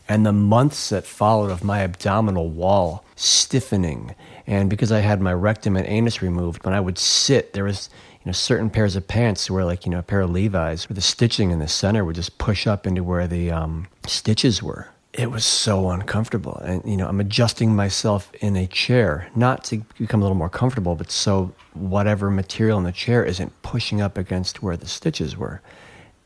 And 0.07 0.25
the 0.25 0.33
months 0.33 0.89
that 0.89 1.05
followed 1.05 1.49
of 1.49 1.63
my 1.63 1.79
abdominal 1.79 2.49
wall 2.49 3.05
stiffening. 3.15 4.15
And 4.45 4.69
because 4.69 4.91
I 4.91 4.99
had 4.99 5.21
my 5.21 5.33
rectum 5.33 5.77
and 5.77 5.87
anus 5.87 6.21
removed, 6.21 6.65
when 6.65 6.73
I 6.73 6.79
would 6.79 6.97
sit, 6.97 7.53
there 7.53 7.63
was 7.63 7.89
you 8.23 8.29
know 8.29 8.33
certain 8.33 8.69
pairs 8.69 8.95
of 8.95 9.07
pants 9.07 9.49
where 9.49 9.65
like 9.65 9.85
you 9.85 9.91
know 9.91 9.99
a 9.99 10.03
pair 10.03 10.21
of 10.21 10.29
Levi's 10.29 10.89
where 10.89 10.95
the 10.95 11.01
stitching 11.01 11.51
in 11.51 11.59
the 11.59 11.67
center 11.67 12.05
would 12.05 12.15
just 12.15 12.37
push 12.37 12.67
up 12.67 12.87
into 12.87 13.03
where 13.03 13.27
the 13.27 13.51
um, 13.51 13.87
stitches 14.05 14.63
were 14.63 14.92
it 15.13 15.29
was 15.29 15.45
so 15.45 15.91
uncomfortable. 15.91 16.57
And, 16.57 16.83
you 16.85 16.97
know, 16.97 17.07
I'm 17.07 17.19
adjusting 17.19 17.75
myself 17.75 18.31
in 18.41 18.55
a 18.55 18.65
chair, 18.65 19.29
not 19.35 19.63
to 19.65 19.85
become 19.99 20.21
a 20.21 20.23
little 20.23 20.37
more 20.37 20.49
comfortable, 20.49 20.95
but 20.95 21.11
so 21.11 21.53
whatever 21.73 22.31
material 22.31 22.79
in 22.79 22.83
the 22.83 22.91
chair 22.91 23.23
isn't 23.23 23.61
pushing 23.61 24.01
up 24.01 24.17
against 24.17 24.63
where 24.63 24.75
the 24.75 24.87
stitches 24.87 25.37
were. 25.37 25.61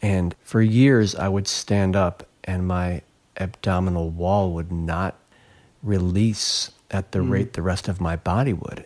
And 0.01 0.35
for 0.41 0.61
years, 0.61 1.15
I 1.15 1.27
would 1.27 1.47
stand 1.47 1.95
up 1.95 2.25
and 2.45 2.65
my 2.65 3.01
abdominal 3.37 4.09
wall 4.09 4.53
would 4.53 4.71
not 4.71 5.15
release 5.83 6.71
at 6.89 7.11
the 7.11 7.19
mm. 7.19 7.29
rate 7.29 7.53
the 7.53 7.61
rest 7.61 7.89
of 7.89 7.99
my 7.99 8.15
body 8.15 8.53
would. 8.53 8.85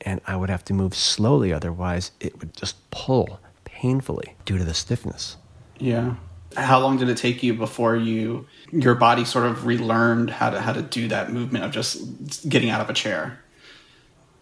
And 0.00 0.20
I 0.26 0.34
would 0.34 0.50
have 0.50 0.64
to 0.66 0.74
move 0.74 0.94
slowly, 0.94 1.52
otherwise, 1.52 2.10
it 2.18 2.40
would 2.40 2.54
just 2.54 2.90
pull 2.90 3.38
painfully 3.64 4.34
due 4.44 4.58
to 4.58 4.64
the 4.64 4.74
stiffness. 4.74 5.36
Yeah 5.78 6.16
how 6.56 6.80
long 6.80 6.96
did 6.96 7.08
it 7.08 7.16
take 7.16 7.42
you 7.42 7.54
before 7.54 7.96
you 7.96 8.46
your 8.72 8.94
body 8.94 9.24
sort 9.24 9.46
of 9.46 9.66
relearned 9.66 10.30
how 10.30 10.50
to 10.50 10.60
how 10.60 10.72
to 10.72 10.82
do 10.82 11.08
that 11.08 11.32
movement 11.32 11.64
of 11.64 11.70
just 11.70 12.48
getting 12.48 12.70
out 12.70 12.80
of 12.80 12.90
a 12.90 12.92
chair? 12.92 13.40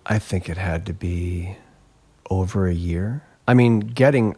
I 0.07 0.18
think 0.18 0.48
it 0.48 0.57
had 0.57 0.87
to 0.87 0.92
be 0.92 1.57
over 2.31 2.66
a 2.66 2.75
year. 2.75 3.25
I 3.46 3.55
mean, 3.55 3.81
getting 3.81 4.37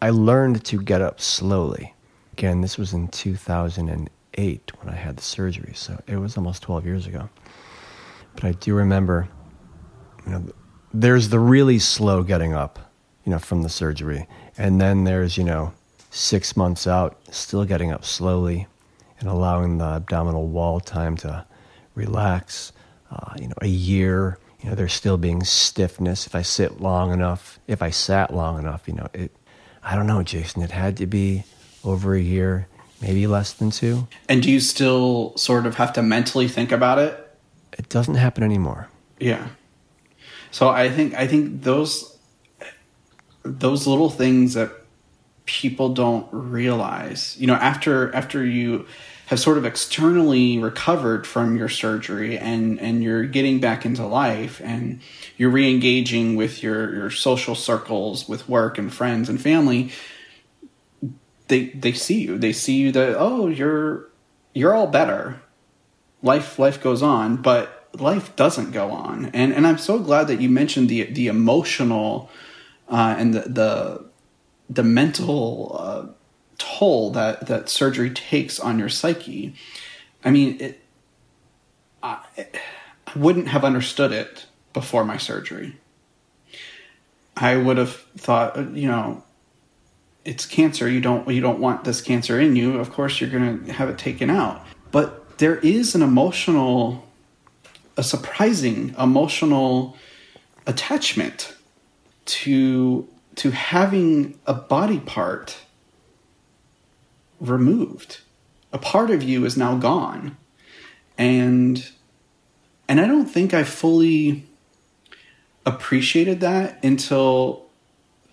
I 0.00 0.10
learned 0.10 0.64
to 0.66 0.82
get 0.82 1.00
up 1.00 1.20
slowly. 1.20 1.94
Again, 2.32 2.60
this 2.60 2.78
was 2.78 2.92
in 2.92 3.08
2008 3.08 4.72
when 4.80 4.92
I 4.92 4.96
had 4.96 5.16
the 5.16 5.22
surgery, 5.22 5.74
so 5.74 6.00
it 6.06 6.16
was 6.16 6.36
almost 6.36 6.62
12 6.62 6.86
years 6.86 7.06
ago. 7.06 7.28
But 8.34 8.44
I 8.44 8.52
do 8.52 8.74
remember 8.74 9.28
you 10.24 10.32
know 10.32 10.52
there's 10.94 11.30
the 11.30 11.38
really 11.38 11.78
slow 11.78 12.22
getting 12.22 12.52
up, 12.52 12.92
you 13.24 13.30
know, 13.30 13.38
from 13.38 13.62
the 13.62 13.68
surgery. 13.68 14.26
And 14.58 14.80
then 14.80 15.04
there's, 15.04 15.38
you 15.38 15.44
know, 15.44 15.72
six 16.12 16.56
months 16.56 16.86
out, 16.86 17.18
still 17.30 17.64
getting 17.64 17.90
up 17.90 18.04
slowly 18.04 18.66
and 19.18 19.28
allowing 19.28 19.78
the 19.78 19.84
abdominal 19.84 20.46
wall 20.46 20.78
time 20.78 21.16
to 21.16 21.44
relax. 21.94 22.72
Uh, 23.10 23.34
you 23.40 23.48
know, 23.48 23.54
a 23.62 23.66
year, 23.66 24.38
you 24.60 24.68
know, 24.68 24.74
there's 24.74 24.92
still 24.92 25.16
being 25.16 25.42
stiffness. 25.42 26.26
If 26.26 26.34
I 26.34 26.42
sit 26.42 26.80
long 26.80 27.12
enough, 27.12 27.58
if 27.66 27.82
I 27.82 27.90
sat 27.90 28.32
long 28.32 28.58
enough, 28.58 28.86
you 28.86 28.94
know, 28.94 29.08
it, 29.14 29.32
I 29.82 29.96
don't 29.96 30.06
know, 30.06 30.22
Jason, 30.22 30.62
it 30.62 30.70
had 30.70 30.98
to 30.98 31.06
be 31.06 31.44
over 31.82 32.14
a 32.14 32.20
year, 32.20 32.68
maybe 33.00 33.26
less 33.26 33.54
than 33.54 33.70
two. 33.70 34.06
And 34.28 34.42
do 34.42 34.50
you 34.50 34.60
still 34.60 35.36
sort 35.36 35.66
of 35.66 35.76
have 35.76 35.94
to 35.94 36.02
mentally 36.02 36.46
think 36.46 36.72
about 36.72 36.98
it? 36.98 37.18
It 37.76 37.88
doesn't 37.88 38.16
happen 38.16 38.44
anymore. 38.44 38.88
Yeah. 39.18 39.48
So 40.50 40.68
I 40.68 40.90
think 40.90 41.14
I 41.14 41.26
think 41.26 41.62
those 41.62 42.18
those 43.42 43.86
little 43.86 44.10
things 44.10 44.54
that 44.54 44.70
people 45.46 45.90
don't 45.90 46.26
realize. 46.30 47.36
You 47.38 47.46
know, 47.46 47.54
after 47.54 48.14
after 48.14 48.44
you 48.44 48.86
have 49.26 49.40
sort 49.40 49.56
of 49.56 49.64
externally 49.64 50.58
recovered 50.58 51.26
from 51.26 51.56
your 51.56 51.68
surgery 51.68 52.38
and 52.38 52.78
and 52.80 53.02
you're 53.02 53.24
getting 53.24 53.60
back 53.60 53.86
into 53.86 54.06
life 54.06 54.60
and 54.62 55.00
you're 55.36 55.50
re-engaging 55.50 56.36
with 56.36 56.62
your 56.62 56.94
your 56.94 57.10
social 57.10 57.54
circles 57.54 58.28
with 58.28 58.48
work 58.48 58.76
and 58.76 58.92
friends 58.92 59.28
and 59.28 59.40
family 59.40 59.90
they 61.48 61.66
they 61.68 61.92
see 61.92 62.20
you 62.20 62.36
they 62.36 62.52
see 62.52 62.74
you 62.74 62.92
that 62.92 63.14
oh 63.16 63.48
you're 63.48 64.08
you're 64.54 64.74
all 64.74 64.86
better 64.86 65.40
life 66.22 66.58
life 66.58 66.82
goes 66.82 67.02
on 67.02 67.36
but 67.36 67.88
life 67.94 68.34
doesn't 68.36 68.70
go 68.70 68.90
on 68.90 69.26
and 69.32 69.52
and 69.52 69.66
I'm 69.66 69.78
so 69.78 69.98
glad 69.98 70.28
that 70.28 70.40
you 70.40 70.48
mentioned 70.48 70.88
the 70.88 71.04
the 71.04 71.28
emotional 71.28 72.30
uh, 72.88 73.14
and 73.18 73.32
the 73.32 73.40
the 73.40 74.11
the 74.74 74.82
mental 74.82 75.76
uh, 75.78 76.06
toll 76.58 77.10
that 77.10 77.46
that 77.46 77.68
surgery 77.68 78.10
takes 78.10 78.58
on 78.58 78.78
your 78.78 78.88
psyche. 78.88 79.54
I 80.24 80.30
mean, 80.30 80.60
it, 80.60 80.80
I, 82.02 82.24
I 82.38 83.18
wouldn't 83.18 83.48
have 83.48 83.64
understood 83.64 84.12
it 84.12 84.46
before 84.72 85.04
my 85.04 85.16
surgery. 85.16 85.76
I 87.36 87.56
would 87.56 87.78
have 87.78 87.94
thought, 88.16 88.56
uh, 88.56 88.68
you 88.68 88.88
know, 88.88 89.22
it's 90.24 90.46
cancer. 90.46 90.88
You 90.88 91.00
don't 91.00 91.28
you 91.28 91.40
don't 91.40 91.58
want 91.58 91.84
this 91.84 92.00
cancer 92.00 92.40
in 92.40 92.56
you. 92.56 92.78
Of 92.78 92.92
course, 92.92 93.20
you're 93.20 93.30
going 93.30 93.64
to 93.64 93.72
have 93.72 93.88
it 93.88 93.98
taken 93.98 94.30
out. 94.30 94.64
But 94.90 95.38
there 95.38 95.56
is 95.56 95.94
an 95.94 96.02
emotional, 96.02 97.06
a 97.96 98.02
surprising 98.02 98.94
emotional 98.98 99.96
attachment 100.66 101.56
to 102.24 103.08
to 103.36 103.50
having 103.50 104.38
a 104.46 104.54
body 104.54 105.00
part 105.00 105.58
removed. 107.40 108.20
A 108.72 108.78
part 108.78 109.10
of 109.10 109.22
you 109.22 109.44
is 109.44 109.56
now 109.56 109.76
gone. 109.76 110.36
And 111.18 111.90
and 112.88 113.00
I 113.00 113.06
don't 113.06 113.26
think 113.26 113.54
I 113.54 113.64
fully 113.64 114.44
appreciated 115.64 116.40
that 116.40 116.82
until 116.82 117.66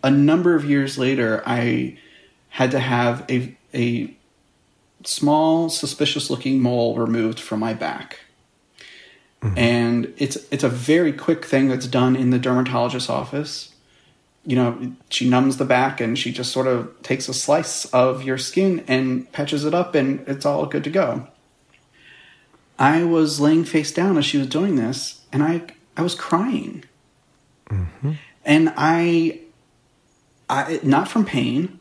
a 0.03 0.09
number 0.09 0.55
of 0.55 0.65
years 0.65 0.97
later 0.97 1.43
I 1.45 1.97
had 2.49 2.71
to 2.71 2.79
have 2.79 3.25
a 3.29 3.55
a 3.73 4.15
small 5.03 5.69
suspicious 5.69 6.29
looking 6.29 6.61
mole 6.61 6.95
removed 6.95 7.39
from 7.39 7.59
my 7.59 7.73
back. 7.73 8.19
Mm-hmm. 9.41 9.57
And 9.57 10.13
it's 10.17 10.37
it's 10.51 10.63
a 10.63 10.69
very 10.69 11.13
quick 11.13 11.45
thing 11.45 11.69
that's 11.69 11.87
done 11.87 12.15
in 12.15 12.29
the 12.29 12.39
dermatologist's 12.39 13.09
office. 13.09 13.73
You 14.45 14.55
know, 14.55 14.93
she 15.09 15.29
numbs 15.29 15.57
the 15.57 15.65
back 15.65 16.01
and 16.01 16.17
she 16.17 16.31
just 16.31 16.51
sort 16.51 16.67
of 16.67 17.01
takes 17.03 17.27
a 17.29 17.33
slice 17.33 17.85
of 17.85 18.23
your 18.23 18.37
skin 18.37 18.83
and 18.87 19.31
patches 19.31 19.65
it 19.65 19.73
up 19.73 19.95
and 19.95 20.27
it's 20.27 20.45
all 20.45 20.65
good 20.65 20.83
to 20.85 20.89
go. 20.89 21.27
I 22.77 23.03
was 23.03 23.39
laying 23.39 23.65
face 23.65 23.91
down 23.91 24.17
as 24.17 24.25
she 24.25 24.37
was 24.37 24.47
doing 24.47 24.75
this 24.75 25.21
and 25.31 25.43
I 25.43 25.63
I 25.97 26.01
was 26.01 26.15
crying. 26.15 26.85
Mm-hmm. 27.69 28.13
And 28.45 28.73
I 28.77 29.41
I 30.49 30.79
not 30.83 31.07
from 31.07 31.25
pain 31.25 31.79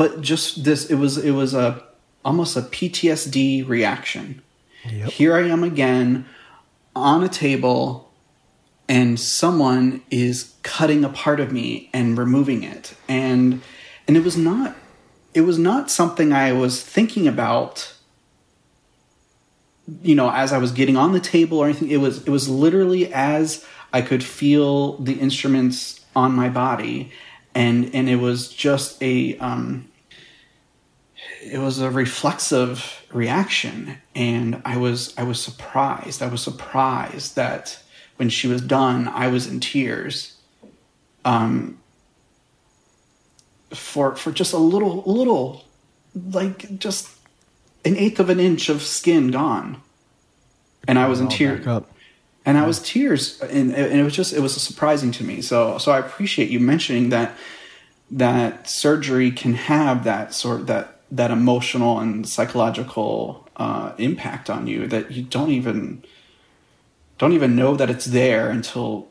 but 0.00 0.22
just 0.22 0.64
this 0.64 0.86
it 0.86 0.94
was 0.94 1.18
it 1.18 1.32
was 1.32 1.52
a 1.52 1.84
almost 2.24 2.56
a 2.56 2.62
PTSD 2.62 3.68
reaction. 3.68 4.40
Yep. 4.88 5.10
Here 5.10 5.34
I 5.34 5.42
am 5.48 5.62
again 5.62 6.24
on 6.96 7.22
a 7.22 7.28
table 7.28 8.09
and 8.90 9.20
someone 9.20 10.02
is 10.10 10.52
cutting 10.64 11.04
a 11.04 11.08
part 11.08 11.38
of 11.38 11.52
me 11.52 11.88
and 11.92 12.18
removing 12.18 12.64
it. 12.64 12.92
And 13.08 13.62
and 14.08 14.16
it 14.16 14.24
was 14.24 14.36
not 14.36 14.76
it 15.32 15.42
was 15.42 15.58
not 15.58 15.92
something 15.92 16.32
I 16.32 16.52
was 16.52 16.82
thinking 16.82 17.28
about 17.28 17.94
you 20.02 20.16
know 20.16 20.28
as 20.32 20.52
I 20.52 20.58
was 20.58 20.72
getting 20.72 20.96
on 20.96 21.12
the 21.12 21.20
table 21.20 21.58
or 21.58 21.66
anything. 21.66 21.88
It 21.88 21.98
was 21.98 22.24
it 22.26 22.30
was 22.30 22.48
literally 22.48 23.14
as 23.14 23.64
I 23.92 24.02
could 24.02 24.24
feel 24.24 24.96
the 24.96 25.14
instruments 25.14 26.04
on 26.16 26.32
my 26.32 26.48
body. 26.48 27.12
And 27.54 27.94
and 27.94 28.08
it 28.10 28.16
was 28.16 28.48
just 28.48 29.00
a 29.00 29.38
um 29.38 29.86
it 31.44 31.58
was 31.58 31.78
a 31.78 31.92
reflexive 31.92 33.06
reaction. 33.12 33.98
And 34.16 34.60
i 34.64 34.76
was 34.76 35.14
i 35.16 35.22
was 35.22 35.40
surprised 35.40 36.22
i 36.22 36.26
was 36.26 36.42
surprised 36.42 37.36
that 37.36 37.78
when 38.20 38.28
she 38.28 38.46
was 38.46 38.60
done 38.60 39.08
i 39.08 39.26
was 39.26 39.46
in 39.48 39.58
tears 39.58 40.36
um 41.24 41.80
for 43.70 44.14
for 44.14 44.30
just 44.30 44.52
a 44.52 44.58
little 44.58 45.02
little 45.06 45.64
like 46.32 46.78
just 46.78 47.08
an 47.84 47.96
eighth 47.96 48.20
of 48.20 48.28
an 48.30 48.40
inch 48.40 48.68
of 48.68 48.82
skin 48.82 49.30
gone. 49.30 49.80
And 50.86 50.98
i 50.98 51.08
was 51.08 51.20
in 51.20 51.28
tears. 51.28 51.64
and 52.44 52.58
i 52.58 52.66
was 52.66 52.80
tears 52.80 53.40
and, 53.40 53.74
and 53.74 54.00
it 54.00 54.02
was 54.02 54.14
just 54.14 54.32
it 54.32 54.40
was 54.40 54.54
surprising 54.60 55.12
to 55.12 55.24
me. 55.24 55.40
So 55.42 55.78
so 55.78 55.92
i 55.92 55.98
appreciate 55.98 56.50
you 56.50 56.60
mentioning 56.60 57.10
that 57.10 57.36
that 58.10 58.68
surgery 58.68 59.30
can 59.30 59.54
have 59.54 60.04
that 60.04 60.34
sort 60.34 60.66
that 60.66 61.00
that 61.12 61.30
emotional 61.30 62.00
and 62.00 62.28
psychological 62.28 63.48
uh, 63.56 63.92
impact 63.98 64.48
on 64.48 64.66
you 64.66 64.86
that 64.86 65.10
you 65.10 65.22
don't 65.22 65.50
even 65.50 66.02
don't 67.20 67.32
even 67.34 67.54
know 67.54 67.76
that 67.76 67.90
it's 67.90 68.06
there 68.06 68.48
until 68.48 69.06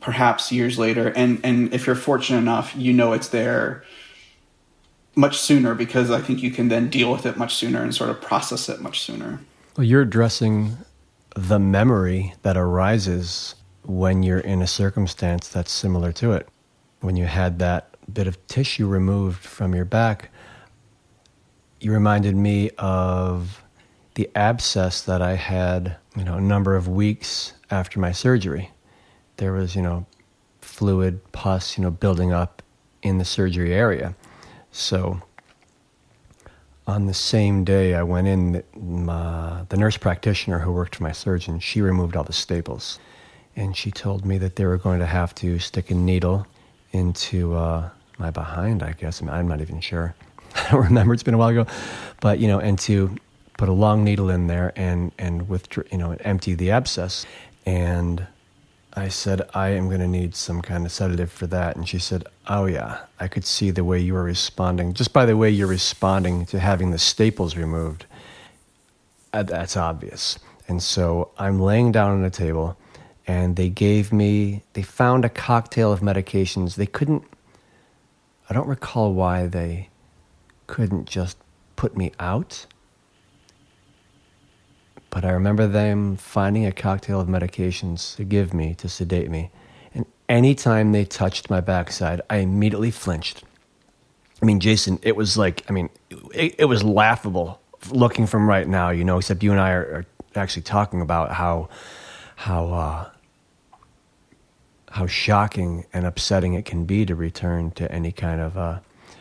perhaps 0.00 0.50
years 0.50 0.76
later. 0.78 1.08
And 1.08 1.40
and 1.44 1.72
if 1.72 1.86
you're 1.86 1.96
fortunate 1.96 2.38
enough 2.38 2.74
you 2.76 2.92
know 2.92 3.12
it's 3.12 3.28
there 3.28 3.84
much 5.14 5.38
sooner 5.38 5.74
because 5.74 6.10
i 6.10 6.18
think 6.18 6.42
you 6.42 6.50
can 6.50 6.68
then 6.68 6.88
deal 6.88 7.12
with 7.12 7.26
it 7.26 7.36
much 7.36 7.54
sooner 7.54 7.82
and 7.82 7.94
sort 7.94 8.08
of 8.08 8.20
process 8.20 8.68
it 8.68 8.80
much 8.80 9.00
sooner. 9.00 9.40
Well 9.76 9.84
you're 9.84 10.02
addressing 10.02 10.76
the 11.36 11.58
memory 11.58 12.34
that 12.42 12.56
arises 12.56 13.54
when 13.84 14.22
you're 14.22 14.40
in 14.40 14.60
a 14.60 14.66
circumstance 14.66 15.48
that's 15.48 15.70
similar 15.70 16.12
to 16.12 16.32
it. 16.32 16.48
When 17.00 17.16
you 17.16 17.26
had 17.26 17.58
that 17.60 17.94
bit 18.12 18.26
of 18.26 18.44
tissue 18.48 18.86
removed 18.86 19.44
from 19.44 19.74
your 19.74 19.84
back 19.84 20.30
you 21.80 21.92
reminded 21.92 22.36
me 22.36 22.70
of 22.78 23.62
the 24.14 24.30
abscess 24.34 25.02
that 25.02 25.20
I 25.22 25.34
had, 25.34 25.96
you 26.16 26.24
know, 26.24 26.36
a 26.36 26.40
number 26.40 26.76
of 26.76 26.88
weeks 26.88 27.54
after 27.70 27.98
my 27.98 28.12
surgery. 28.12 28.70
There 29.38 29.52
was, 29.52 29.74
you 29.74 29.82
know, 29.82 30.06
fluid, 30.60 31.20
pus, 31.32 31.76
you 31.76 31.82
know, 31.82 31.90
building 31.90 32.32
up 32.32 32.62
in 33.02 33.18
the 33.18 33.24
surgery 33.24 33.74
area. 33.74 34.14
So 34.70 35.22
on 36.86 37.06
the 37.06 37.14
same 37.14 37.64
day 37.64 37.94
I 37.94 38.02
went 38.02 38.28
in, 38.28 38.62
my, 38.76 39.64
the 39.68 39.76
nurse 39.76 39.96
practitioner 39.96 40.58
who 40.58 40.72
worked 40.72 40.96
for 40.96 41.02
my 41.02 41.12
surgeon, 41.12 41.60
she 41.60 41.80
removed 41.80 42.16
all 42.16 42.24
the 42.24 42.32
staples. 42.32 42.98
And 43.54 43.76
she 43.76 43.90
told 43.90 44.24
me 44.24 44.38
that 44.38 44.56
they 44.56 44.64
were 44.64 44.78
going 44.78 45.00
to 45.00 45.06
have 45.06 45.34
to 45.36 45.58
stick 45.58 45.90
a 45.90 45.94
needle 45.94 46.46
into 46.92 47.54
uh, 47.54 47.90
my 48.18 48.30
behind, 48.30 48.82
I 48.82 48.92
guess. 48.92 49.22
I 49.22 49.38
I'm 49.38 49.48
not 49.48 49.60
even 49.60 49.80
sure 49.80 50.14
I 50.54 50.70
don't 50.70 50.84
remember. 50.84 51.14
It's 51.14 51.22
been 51.22 51.34
a 51.34 51.38
while 51.38 51.48
ago, 51.48 51.66
but 52.20 52.38
you 52.38 52.48
know, 52.48 52.58
and 52.58 52.78
to 52.80 53.14
put 53.56 53.68
a 53.68 53.72
long 53.72 54.04
needle 54.04 54.30
in 54.30 54.46
there 54.46 54.72
and 54.76 55.12
and 55.18 55.48
with 55.48 55.68
you 55.90 55.98
know 55.98 56.16
empty 56.20 56.54
the 56.54 56.70
abscess, 56.70 57.26
and 57.66 58.26
I 58.94 59.08
said 59.08 59.42
I 59.54 59.68
am 59.68 59.88
going 59.88 60.00
to 60.00 60.08
need 60.08 60.34
some 60.34 60.60
kind 60.60 60.84
of 60.84 60.92
sedative 60.92 61.32
for 61.32 61.46
that, 61.48 61.76
and 61.76 61.88
she 61.88 61.98
said, 61.98 62.24
"Oh 62.46 62.66
yeah, 62.66 62.98
I 63.18 63.28
could 63.28 63.44
see 63.44 63.70
the 63.70 63.84
way 63.84 63.98
you 64.00 64.14
were 64.14 64.22
responding 64.22 64.92
just 64.94 65.12
by 65.12 65.24
the 65.26 65.36
way 65.36 65.50
you're 65.50 65.66
responding 65.66 66.46
to 66.46 66.58
having 66.60 66.90
the 66.90 66.98
staples 66.98 67.56
removed. 67.56 68.04
Uh, 69.32 69.42
that's 69.42 69.76
obvious." 69.76 70.38
And 70.68 70.82
so 70.82 71.30
I'm 71.38 71.60
laying 71.60 71.92
down 71.92 72.10
on 72.12 72.24
a 72.24 72.30
table, 72.30 72.76
and 73.26 73.56
they 73.56 73.68
gave 73.68 74.12
me 74.12 74.62
they 74.74 74.82
found 74.82 75.24
a 75.24 75.28
cocktail 75.28 75.92
of 75.92 76.00
medications. 76.00 76.76
They 76.76 76.86
couldn't. 76.86 77.24
I 78.50 78.54
don't 78.54 78.68
recall 78.68 79.14
why 79.14 79.46
they 79.46 79.88
couldn't 80.66 81.06
just 81.06 81.36
put 81.76 81.96
me 81.96 82.12
out. 82.20 82.66
But 85.12 85.26
I 85.26 85.32
remember 85.32 85.66
them 85.66 86.16
finding 86.16 86.64
a 86.64 86.72
cocktail 86.72 87.20
of 87.20 87.28
medications 87.28 88.16
to 88.16 88.24
give 88.24 88.54
me 88.54 88.74
to 88.76 88.88
sedate 88.88 89.30
me. 89.30 89.50
And 89.94 90.06
anytime 90.26 90.92
they 90.92 91.04
touched 91.04 91.50
my 91.50 91.60
backside, 91.60 92.22
I 92.30 92.38
immediately 92.38 92.90
flinched. 92.90 93.44
I 94.40 94.46
mean, 94.46 94.58
Jason, 94.58 94.98
it 95.02 95.14
was 95.14 95.36
like, 95.36 95.64
I 95.68 95.72
mean, 95.72 95.90
it, 96.32 96.54
it 96.58 96.64
was 96.64 96.82
laughable 96.82 97.60
looking 97.90 98.26
from 98.26 98.48
right 98.48 98.66
now, 98.66 98.88
you 98.88 99.04
know, 99.04 99.18
except 99.18 99.42
you 99.42 99.52
and 99.52 99.60
I 99.60 99.72
are, 99.72 99.82
are 99.82 100.06
actually 100.34 100.62
talking 100.62 101.02
about 101.02 101.32
how, 101.32 101.68
how, 102.36 102.72
uh, 102.72 103.10
how 104.88 105.06
shocking 105.06 105.84
and 105.92 106.06
upsetting 106.06 106.54
it 106.54 106.64
can 106.64 106.86
be 106.86 107.04
to 107.04 107.14
return 107.14 107.70
to 107.72 107.92
any 107.92 108.12
kind 108.12 108.40
of 108.40 108.56
uh, 108.56 108.78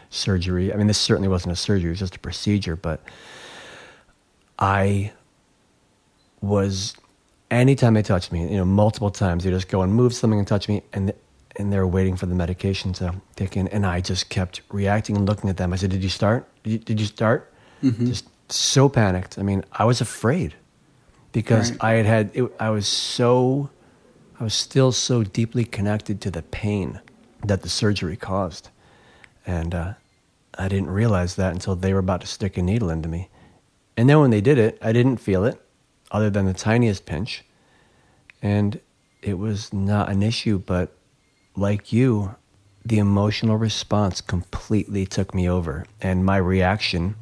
surgery. 0.09 0.73
I 0.73 0.77
mean, 0.77 0.87
this 0.87 0.97
certainly 0.97 1.27
wasn't 1.27 1.51
a 1.51 1.57
surgery, 1.57 1.89
it 1.89 1.91
was 1.91 1.99
just 1.99 2.15
a 2.15 2.19
procedure, 2.19 2.77
but 2.77 3.01
I 4.57 5.11
was, 6.41 6.95
anytime 7.49 7.93
they 7.93 8.01
touched 8.01 8.31
me, 8.31 8.49
you 8.49 8.57
know, 8.57 8.65
multiple 8.65 9.11
times, 9.11 9.43
they 9.43 9.51
just 9.51 9.69
go 9.69 9.81
and 9.81 9.93
move 9.93 10.13
something 10.13 10.39
and 10.39 10.47
touch 10.47 10.67
me, 10.67 10.83
and, 10.91 11.13
and 11.55 11.71
they're 11.71 11.87
waiting 11.87 12.15
for 12.15 12.25
the 12.25 12.35
medication 12.35 12.93
to 12.93 13.15
kick 13.35 13.55
in. 13.55 13.67
And 13.67 13.85
I 13.85 14.01
just 14.01 14.29
kept 14.29 14.61
reacting 14.69 15.15
and 15.15 15.27
looking 15.27 15.49
at 15.49 15.57
them. 15.57 15.71
I 15.71 15.75
said, 15.75 15.91
Did 15.91 16.03
you 16.03 16.09
start? 16.09 16.47
Did 16.63 16.71
you, 16.71 16.77
did 16.79 16.99
you 16.99 17.05
start? 17.05 17.51
Mm-hmm. 17.83 18.07
Just 18.07 18.27
so 18.51 18.89
panicked. 18.89 19.37
I 19.37 19.43
mean, 19.43 19.63
I 19.71 19.85
was 19.85 20.01
afraid 20.01 20.55
because 21.31 21.71
right. 21.71 21.83
I 21.83 21.91
had 21.93 22.05
had, 22.05 22.31
it, 22.33 22.51
I 22.59 22.69
was 22.69 22.87
so, 22.87 23.69
I 24.39 24.43
was 24.43 24.53
still 24.53 24.91
so 24.91 25.23
deeply 25.23 25.63
connected 25.63 26.21
to 26.21 26.31
the 26.31 26.41
pain 26.41 26.99
that 27.45 27.61
the 27.61 27.69
surgery 27.69 28.17
caused. 28.17 28.69
And 29.45 29.73
uh, 29.73 29.93
I 30.57 30.67
didn't 30.67 30.89
realize 30.89 31.35
that 31.35 31.53
until 31.53 31.75
they 31.75 31.93
were 31.93 31.99
about 31.99 32.21
to 32.21 32.27
stick 32.27 32.57
a 32.57 32.61
needle 32.61 32.89
into 32.89 33.09
me. 33.09 33.29
And 33.97 34.09
then 34.09 34.19
when 34.19 34.31
they 34.31 34.41
did 34.41 34.57
it, 34.57 34.77
I 34.81 34.91
didn't 34.91 35.17
feel 35.17 35.43
it 35.45 35.60
other 36.11 36.29
than 36.29 36.45
the 36.45 36.53
tiniest 36.53 37.05
pinch. 37.05 37.43
And 38.41 38.79
it 39.21 39.37
was 39.37 39.71
not 39.71 40.09
an 40.09 40.23
issue, 40.23 40.59
but 40.59 40.91
like 41.55 41.93
you, 41.93 42.35
the 42.85 42.99
emotional 42.99 43.57
response 43.57 44.21
completely 44.21 45.05
took 45.05 45.33
me 45.33 45.49
over. 45.49 45.85
And 46.01 46.25
my 46.25 46.37
reaction, 46.37 47.15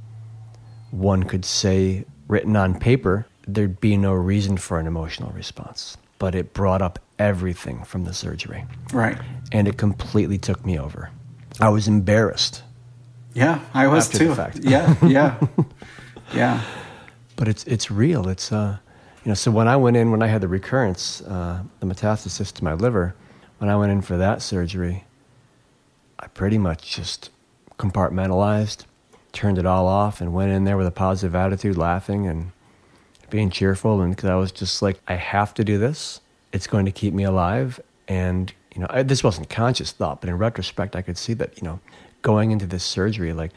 one 0.92 1.24
could 1.24 1.46
say, 1.46 2.06
written 2.28 2.56
on 2.56 2.80
paper, 2.80 3.26
there'd 3.48 3.82
be 3.82 3.98
no 3.98 4.14
reason 4.14 4.58
for 4.58 4.80
an 4.80 4.88
emotional 4.88 5.32
response. 5.32 5.98
But 6.18 6.36
it 6.36 6.54
brought 6.54 6.82
up 6.82 7.00
everything 7.18 7.84
from 7.84 8.06
the 8.06 8.14
surgery. 8.14 8.66
Right. 8.94 9.18
And 9.52 9.68
it 9.68 9.78
completely 9.78 10.38
took 10.38 10.66
me 10.66 10.80
over. 10.80 11.10
I 11.60 11.70
was 11.70 11.88
embarrassed 11.88 12.64
yeah, 13.34 13.60
I 13.74 13.88
was 13.88 14.10
too. 14.10 14.36
yeah, 14.62 14.96
yeah, 15.06 15.40
yeah. 16.34 16.62
But 17.40 17.48
it's 17.48 17.64
it's 17.64 17.90
real. 17.90 18.28
It's 18.28 18.52
uh, 18.52 18.78
you 19.24 19.30
know. 19.30 19.34
So 19.34 19.50
when 19.50 19.70
I 19.70 19.78
went 19.78 19.96
in, 19.96 20.12
when 20.12 20.22
I 20.22 20.28
had 20.28 20.42
the 20.42 20.50
recurrence, 20.50 21.22
uh, 21.22 21.64
the 21.80 21.86
metastasis 21.86 22.52
to 22.56 22.66
my 22.66 22.74
liver, 22.74 23.16
when 23.60 23.70
I 23.70 23.78
went 23.78 23.94
in 23.94 24.02
for 24.02 24.18
that 24.18 24.42
surgery, 24.42 25.06
I 26.20 26.28
pretty 26.28 26.58
much 26.58 26.94
just 26.94 27.30
compartmentalized, 27.78 28.84
turned 29.32 29.58
it 29.58 29.66
all 29.66 29.88
off, 29.88 30.20
and 30.20 30.34
went 30.34 30.52
in 30.52 30.66
there 30.66 30.76
with 30.76 30.86
a 30.86 30.92
positive 30.92 31.34
attitude, 31.34 31.78
laughing 31.78 32.28
and 32.28 32.52
being 33.30 33.50
cheerful. 33.50 34.02
And 34.02 34.14
because 34.14 34.30
I 34.30 34.36
was 34.36 34.52
just 34.52 34.82
like, 34.82 35.00
I 35.08 35.16
have 35.16 35.54
to 35.54 35.64
do 35.64 35.78
this. 35.78 36.20
It's 36.52 36.68
going 36.68 36.86
to 36.88 36.92
keep 36.92 37.14
me 37.14 37.24
alive. 37.24 37.80
And 38.10 38.52
you 38.76 38.82
know, 38.82 38.88
I, 38.90 39.04
this 39.04 39.24
wasn't 39.24 39.50
conscious 39.50 39.94
thought, 39.94 40.20
but 40.20 40.30
in 40.30 40.38
retrospect, 40.38 40.94
I 40.94 41.02
could 41.02 41.18
see 41.18 41.36
that 41.36 41.58
you 41.58 41.64
know, 41.64 41.80
going 42.22 42.52
into 42.52 42.66
this 42.66 42.84
surgery, 42.84 43.32
like 43.32 43.54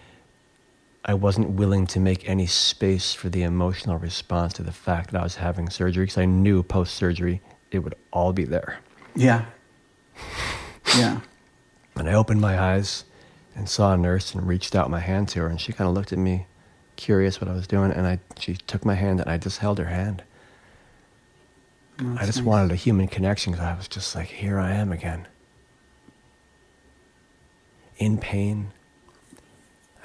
I 1.04 1.14
wasn't 1.14 1.50
willing 1.50 1.86
to 1.88 2.00
make 2.00 2.28
any 2.28 2.46
space 2.46 3.12
for 3.12 3.28
the 3.28 3.42
emotional 3.42 3.98
response 3.98 4.52
to 4.54 4.62
the 4.62 4.72
fact 4.72 5.10
that 5.10 5.20
I 5.20 5.24
was 5.24 5.36
having 5.36 5.68
surgery 5.68 6.04
because 6.04 6.18
I 6.18 6.26
knew 6.26 6.62
post 6.62 6.94
surgery 6.94 7.40
it 7.72 7.80
would 7.80 7.94
all 8.12 8.32
be 8.32 8.44
there. 8.44 8.78
Yeah. 9.16 9.46
Yeah. 10.96 11.20
And 11.96 12.08
I 12.08 12.14
opened 12.14 12.40
my 12.40 12.58
eyes 12.58 13.04
and 13.56 13.68
saw 13.68 13.94
a 13.94 13.96
nurse 13.96 14.34
and 14.34 14.46
reached 14.46 14.74
out 14.74 14.90
my 14.90 15.00
hand 15.00 15.28
to 15.30 15.40
her, 15.40 15.48
and 15.48 15.60
she 15.60 15.72
kind 15.72 15.88
of 15.88 15.94
looked 15.94 16.12
at 16.12 16.18
me, 16.18 16.46
curious 16.96 17.40
what 17.40 17.50
I 17.50 17.52
was 17.52 17.66
doing, 17.66 17.90
and 17.92 18.06
I 18.06 18.20
she 18.38 18.54
took 18.54 18.84
my 18.84 18.94
hand 18.94 19.20
and 19.20 19.28
I 19.28 19.38
just 19.38 19.58
held 19.58 19.78
her 19.78 19.86
hand. 19.86 20.22
Oh, 22.00 22.16
I 22.18 22.26
just 22.26 22.38
nice. 22.38 22.46
wanted 22.46 22.72
a 22.72 22.76
human 22.76 23.08
connection 23.08 23.52
because 23.52 23.66
I 23.66 23.76
was 23.76 23.88
just 23.88 24.14
like, 24.14 24.28
here 24.28 24.58
I 24.58 24.72
am 24.72 24.92
again. 24.92 25.26
In 27.98 28.18
pain. 28.18 28.72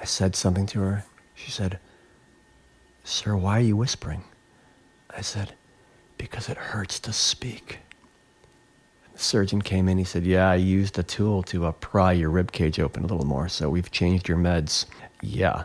I 0.00 0.04
said 0.04 0.36
something 0.36 0.66
to 0.66 0.80
her. 0.80 1.04
She 1.34 1.50
said, 1.50 1.78
Sir, 3.04 3.36
why 3.36 3.58
are 3.58 3.62
you 3.62 3.76
whispering? 3.76 4.24
I 5.16 5.20
said, 5.20 5.54
Because 6.18 6.48
it 6.48 6.56
hurts 6.56 6.98
to 7.00 7.12
speak. 7.12 7.78
The 9.12 9.18
surgeon 9.18 9.62
came 9.62 9.88
in. 9.88 9.98
He 9.98 10.04
said, 10.04 10.24
Yeah, 10.24 10.50
I 10.50 10.56
used 10.56 10.98
a 10.98 11.02
tool 11.02 11.42
to 11.44 11.66
uh, 11.66 11.72
pry 11.72 12.12
your 12.12 12.30
rib 12.30 12.52
cage 12.52 12.78
open 12.78 13.02
a 13.04 13.06
little 13.06 13.26
more, 13.26 13.48
so 13.48 13.68
we've 13.70 13.90
changed 13.90 14.28
your 14.28 14.38
meds. 14.38 14.86
Yeah. 15.22 15.64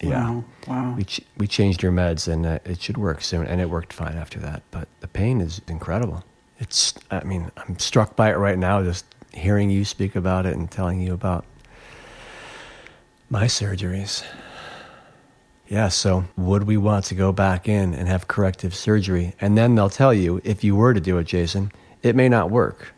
Yeah. 0.00 0.30
Wow. 0.30 0.44
Wow. 0.68 0.94
We, 0.96 1.04
ch- 1.04 1.20
we 1.38 1.46
changed 1.48 1.82
your 1.82 1.90
meds 1.92 2.32
and 2.32 2.46
uh, 2.46 2.58
it 2.64 2.80
should 2.80 2.96
work 2.96 3.20
soon. 3.20 3.46
And 3.46 3.60
it 3.60 3.68
worked 3.68 3.92
fine 3.92 4.16
after 4.16 4.38
that. 4.40 4.62
But 4.70 4.86
the 5.00 5.08
pain 5.08 5.40
is 5.40 5.60
incredible. 5.66 6.22
It's, 6.60 6.94
I 7.10 7.24
mean, 7.24 7.50
I'm 7.56 7.78
struck 7.80 8.14
by 8.14 8.30
it 8.30 8.36
right 8.36 8.58
now 8.58 8.82
just 8.82 9.04
hearing 9.32 9.70
you 9.70 9.84
speak 9.84 10.14
about 10.14 10.46
it 10.46 10.54
and 10.56 10.70
telling 10.70 11.00
you 11.00 11.14
about 11.14 11.44
my 13.30 13.44
surgeries. 13.44 14.24
Yeah, 15.68 15.88
so 15.88 16.24
would 16.36 16.64
we 16.64 16.78
want 16.78 17.04
to 17.06 17.14
go 17.14 17.30
back 17.30 17.68
in 17.68 17.92
and 17.92 18.08
have 18.08 18.26
corrective 18.26 18.74
surgery? 18.74 19.34
And 19.40 19.56
then 19.56 19.74
they'll 19.74 19.90
tell 19.90 20.14
you 20.14 20.40
if 20.42 20.64
you 20.64 20.74
were 20.74 20.94
to 20.94 21.00
do 21.00 21.18
it, 21.18 21.24
Jason, 21.24 21.72
it 22.02 22.16
may 22.16 22.28
not 22.28 22.50
work. 22.50 22.94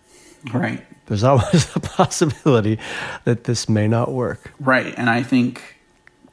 Right. 0.53 0.85
There's 1.07 1.25
always 1.25 1.69
a 1.75 1.81
possibility 1.81 2.79
that 3.25 3.45
this 3.45 3.69
may 3.69 3.89
not 3.89 4.13
work. 4.13 4.53
Right. 4.61 4.95
And 4.97 5.11
I 5.11 5.25
think 5.25 5.81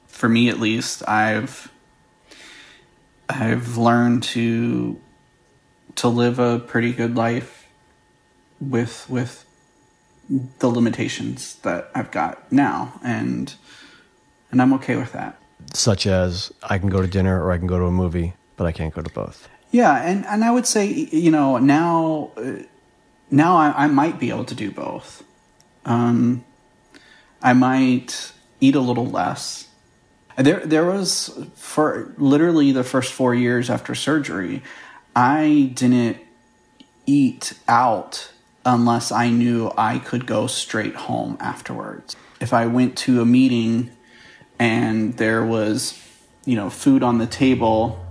for 0.06 0.30
me 0.30 0.50
at 0.50 0.60
least, 0.60 1.08
I've 1.08 1.72
I've 3.30 3.78
learned 3.78 4.24
to 4.24 5.02
to 5.96 6.08
live 6.08 6.38
a 6.38 6.60
pretty 6.60 6.94
good 6.94 7.16
life 7.16 7.68
with 8.62 9.10
with 9.10 9.44
the 10.60 10.68
limitations 10.68 11.56
that 11.64 11.90
I've 11.96 12.12
got 12.12 12.52
now 12.52 13.00
and 13.04 13.56
and 14.52 14.62
I'm 14.62 14.74
okay 14.74 14.96
with 14.96 15.14
that. 15.14 15.40
Such 15.74 16.08
as 16.08 16.52
I 16.64 16.78
can 16.78 16.90
go 16.90 17.02
to 17.02 17.08
dinner 17.08 17.44
or 17.44 17.52
I 17.52 17.58
can 17.58 17.68
go 17.68 17.78
to 17.78 17.86
a 17.86 17.92
movie, 17.92 18.34
but 18.56 18.66
I 18.66 18.72
can't 18.72 18.94
go 18.94 19.02
to 19.02 19.10
both. 19.14 19.50
Yeah, 19.72 20.02
and, 20.02 20.26
and 20.26 20.44
I 20.44 20.52
would 20.52 20.66
say 20.66 20.88
you 20.88 21.32
know 21.32 21.58
now 21.58 22.32
uh, 22.38 22.64
now 23.30 23.58
I, 23.58 23.84
I 23.84 23.88
might 23.88 24.20
be 24.20 24.30
able 24.30 24.46
to 24.46 24.56
do 24.56 24.72
both. 24.72 25.24
Um, 25.86 26.46
I 27.42 27.54
might 27.54 28.32
eat 28.60 28.76
a 28.76 28.80
little 28.80 29.06
less. 29.06 29.68
There 30.38 30.66
there 30.66 30.86
was 30.86 31.38
for 31.56 32.14
literally 32.18 32.72
the 32.72 32.84
first 32.84 33.12
four 33.12 33.34
years 33.36 33.70
after 33.70 33.96
surgery, 33.96 34.62
I 35.16 35.72
didn't 35.74 36.18
eat 37.06 37.54
out 37.68 38.32
unless 38.66 39.12
I 39.12 39.30
knew 39.30 39.72
I 39.78 39.98
could 40.00 40.26
go 40.26 40.46
straight 40.46 40.96
home 40.96 41.38
afterwards. 41.40 42.16
If 42.40 42.54
I 42.54 42.68
went 42.68 42.98
to 43.00 43.22
a 43.22 43.26
meeting 43.26 43.92
and 44.60 45.18
there 45.18 45.44
was 45.44 46.02
you 46.46 46.56
know 46.56 46.70
food 46.70 47.04
on 47.04 47.18
the 47.18 47.28
table 47.28 48.04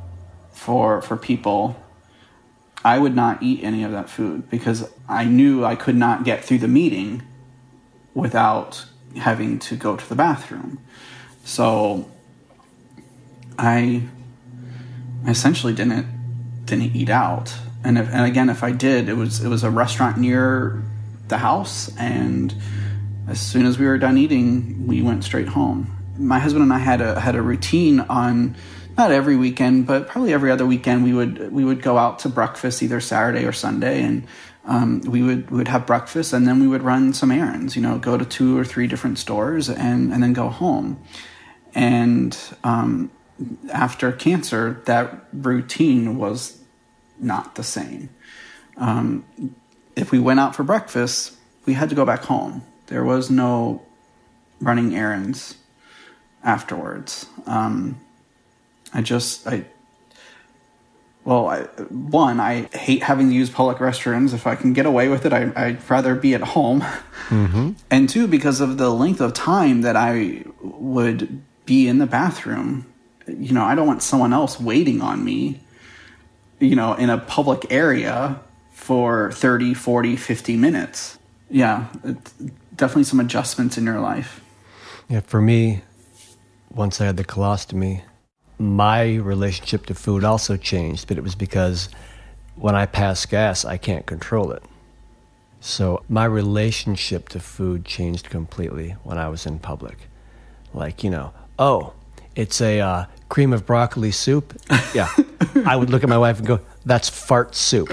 for 0.53 1.03
for 1.03 1.17
people 1.17 1.77
i 2.85 2.99
would 2.99 3.15
not 3.15 3.43
eat 3.43 3.63
any 3.63 3.83
of 3.83 3.93
that 3.93 4.09
food 4.09 4.49
because 4.51 4.89
i 5.09 5.25
knew 5.25 5.65
i 5.65 5.75
could 5.75 5.97
not 5.97 6.25
get 6.25 6.45
through 6.45 6.59
the 6.59 6.69
meeting 6.69 7.23
without 8.15 8.87
having 9.19 9.59
to 9.59 9.77
go 9.77 9.97
to 9.97 10.09
the 10.09 10.15
bathroom. 10.15 10.79
So 11.45 12.11
i 13.59 14.03
essentially 15.27 15.73
didn't 15.73 16.07
didn't 16.65 16.95
eat 16.97 17.09
out. 17.09 17.55
And 17.85 17.99
if, 17.99 18.09
and 18.09 18.25
again 18.25 18.49
if 18.51 18.65
i 18.65 18.73
did 18.73 19.09
it 19.09 19.15
was 19.15 19.45
it 19.45 19.49
was 19.49 19.63
a 19.63 19.71
restaurant 19.71 20.19
near 20.19 20.83
the 21.29 21.39
house 21.39 21.95
and 21.97 22.55
as 23.29 23.41
soon 23.41 23.65
as 23.65 23.79
we 23.79 23.87
were 23.87 23.99
done 23.99 24.19
eating 24.19 24.87
we 24.87 25.03
went 25.03 25.23
straight 25.25 25.49
home 25.49 25.97
my 26.19 26.39
husband 26.39 26.63
and 26.63 26.73
i 26.73 26.79
had 26.79 27.01
a 27.01 27.21
had 27.21 27.35
a 27.35 27.43
routine 27.43 28.01
on 28.01 28.55
not 28.97 29.13
every 29.13 29.37
weekend, 29.37 29.87
but 29.87 30.09
probably 30.09 30.33
every 30.33 30.51
other 30.51 30.65
weekend, 30.65 31.05
we 31.05 31.13
would 31.13 31.53
we 31.53 31.65
would 31.65 31.83
go 31.83 31.99
out 31.99 32.21
to 32.21 32.29
breakfast 32.29 32.83
either 32.83 33.01
Saturday 33.01 33.45
or 33.45 33.53
Sunday, 33.53 34.03
and 34.03 34.27
um, 34.65 35.01
we 35.03 35.23
would 35.23 35.51
we 35.51 35.59
would 35.59 35.69
have 35.69 35.87
breakfast, 35.87 36.33
and 36.33 36.49
then 36.49 36.61
we 36.61 36.67
would 36.67 36.83
run 36.83 37.13
some 37.13 37.31
errands. 37.31 37.77
You 37.77 37.83
know, 37.83 37.99
go 37.99 38.17
to 38.17 38.25
two 38.25 38.59
or 38.59 38.65
three 38.65 38.87
different 38.87 39.19
stores, 39.19 39.69
and 39.69 40.13
and 40.13 40.23
then 40.23 40.33
go 40.33 40.49
home. 40.49 40.99
And 41.75 42.37
um, 42.65 43.11
after 43.71 44.11
cancer, 44.13 44.83
that 44.87 45.27
routine 45.33 46.17
was 46.17 46.59
not 47.19 47.55
the 47.57 47.63
same. 47.63 48.09
Um, 48.79 49.27
if 49.95 50.11
we 50.11 50.19
went 50.19 50.41
out 50.41 50.55
for 50.57 50.63
breakfast, 50.63 51.35
we 51.67 51.75
had 51.75 51.91
to 51.91 51.95
go 51.95 52.07
back 52.07 52.25
home. 52.25 52.63
There 52.87 53.05
was 53.05 53.31
no 53.31 53.83
running 54.61 54.95
errands 54.97 55.57
afterwards. 56.47 57.27
Um, 57.47 58.01
I 58.95 59.03
just 59.03 59.47
I 59.47 59.67
well, 61.27 61.49
I, 61.49 61.63
one, 61.91 62.39
I 62.39 62.69
hate 62.73 63.03
having 63.03 63.31
to 63.31 63.35
use 63.35 63.51
public 63.51 63.79
restrooms. 63.79 64.33
If 64.33 64.47
I 64.47 64.55
can 64.55 64.73
get 64.73 64.87
away 64.87 65.09
with 65.09 65.27
it, 65.27 65.33
I, 65.33 65.51
I'd 65.57 65.91
rather 65.91 66.15
be 66.15 66.35
at 66.35 66.41
home. 66.41 66.83
Mm-hmm. 67.29 67.73
And 67.91 68.09
two, 68.09 68.29
because 68.29 68.61
of 68.61 68.79
the 68.79 68.91
length 68.91 69.21
of 69.21 69.35
time 69.35 69.81
that 69.81 69.97
I 69.97 70.45
would 70.61 71.43
be 71.65 71.89
in 71.89 71.99
the 71.99 72.07
bathroom, 72.07 72.87
you 73.27 73.53
know, 73.53 73.65
I 73.65 73.75
don't 73.75 73.89
want 73.89 74.03
someone 74.03 74.33
else 74.33 74.61
waiting 74.61 75.01
on 75.01 75.25
me, 75.25 75.61
you 76.61 76.77
know, 76.77 76.95
in 76.95 77.11
a 77.11 77.19
public 77.19 77.67
area 77.71 78.41
for 78.73 79.33
30, 79.33 79.75
40, 79.75 80.15
50 80.15 80.57
minutes. 80.57 81.19
Yeah, 81.51 81.87
definitely 82.77 83.05
some 83.05 83.19
adjustments 83.19 83.77
in 83.77 83.85
your 83.85 83.99
life. 83.99 84.41
Yeah, 85.09 85.21
for 85.21 85.43
me, 85.43 85.83
once 86.77 87.01
I 87.01 87.07
had 87.07 87.17
the 87.17 87.25
colostomy, 87.25 88.03
my 88.59 89.15
relationship 89.15 89.87
to 89.87 89.95
food 89.95 90.25
also 90.25 90.57
changed, 90.57 91.09
but 91.09 91.17
it 91.17 91.23
was 91.23 91.35
because 91.35 91.89
when 92.55 92.75
I 92.75 92.87
pass 92.87 93.25
gas, 93.25 93.65
I 93.65 93.79
can't 93.79 94.05
control 94.07 94.53
it. 94.53 94.63
So 95.61 96.05
my 96.09 96.27
relationship 96.27 97.31
to 97.31 97.41
food 97.41 97.87
changed 97.87 98.29
completely 98.29 98.91
when 99.05 99.17
I 99.17 99.29
was 99.29 99.47
in 99.47 99.59
public. 99.59 99.97
Like, 100.75 101.03
you 101.03 101.11
know, 101.11 101.33
oh, 101.59 101.95
it's 102.35 102.61
a 102.61 102.81
uh, 102.81 103.05
cream 103.31 103.55
of 103.55 103.65
broccoli 103.65 104.13
soup. 104.13 104.55
Yeah. 104.95 105.09
I 105.67 105.77
would 105.77 105.89
look 105.89 106.03
at 106.03 106.11
my 106.11 106.19
wife 106.19 106.39
and 106.39 106.47
go, 106.47 106.61
that's 106.85 107.09
fart 107.09 107.55
soup. 107.55 107.89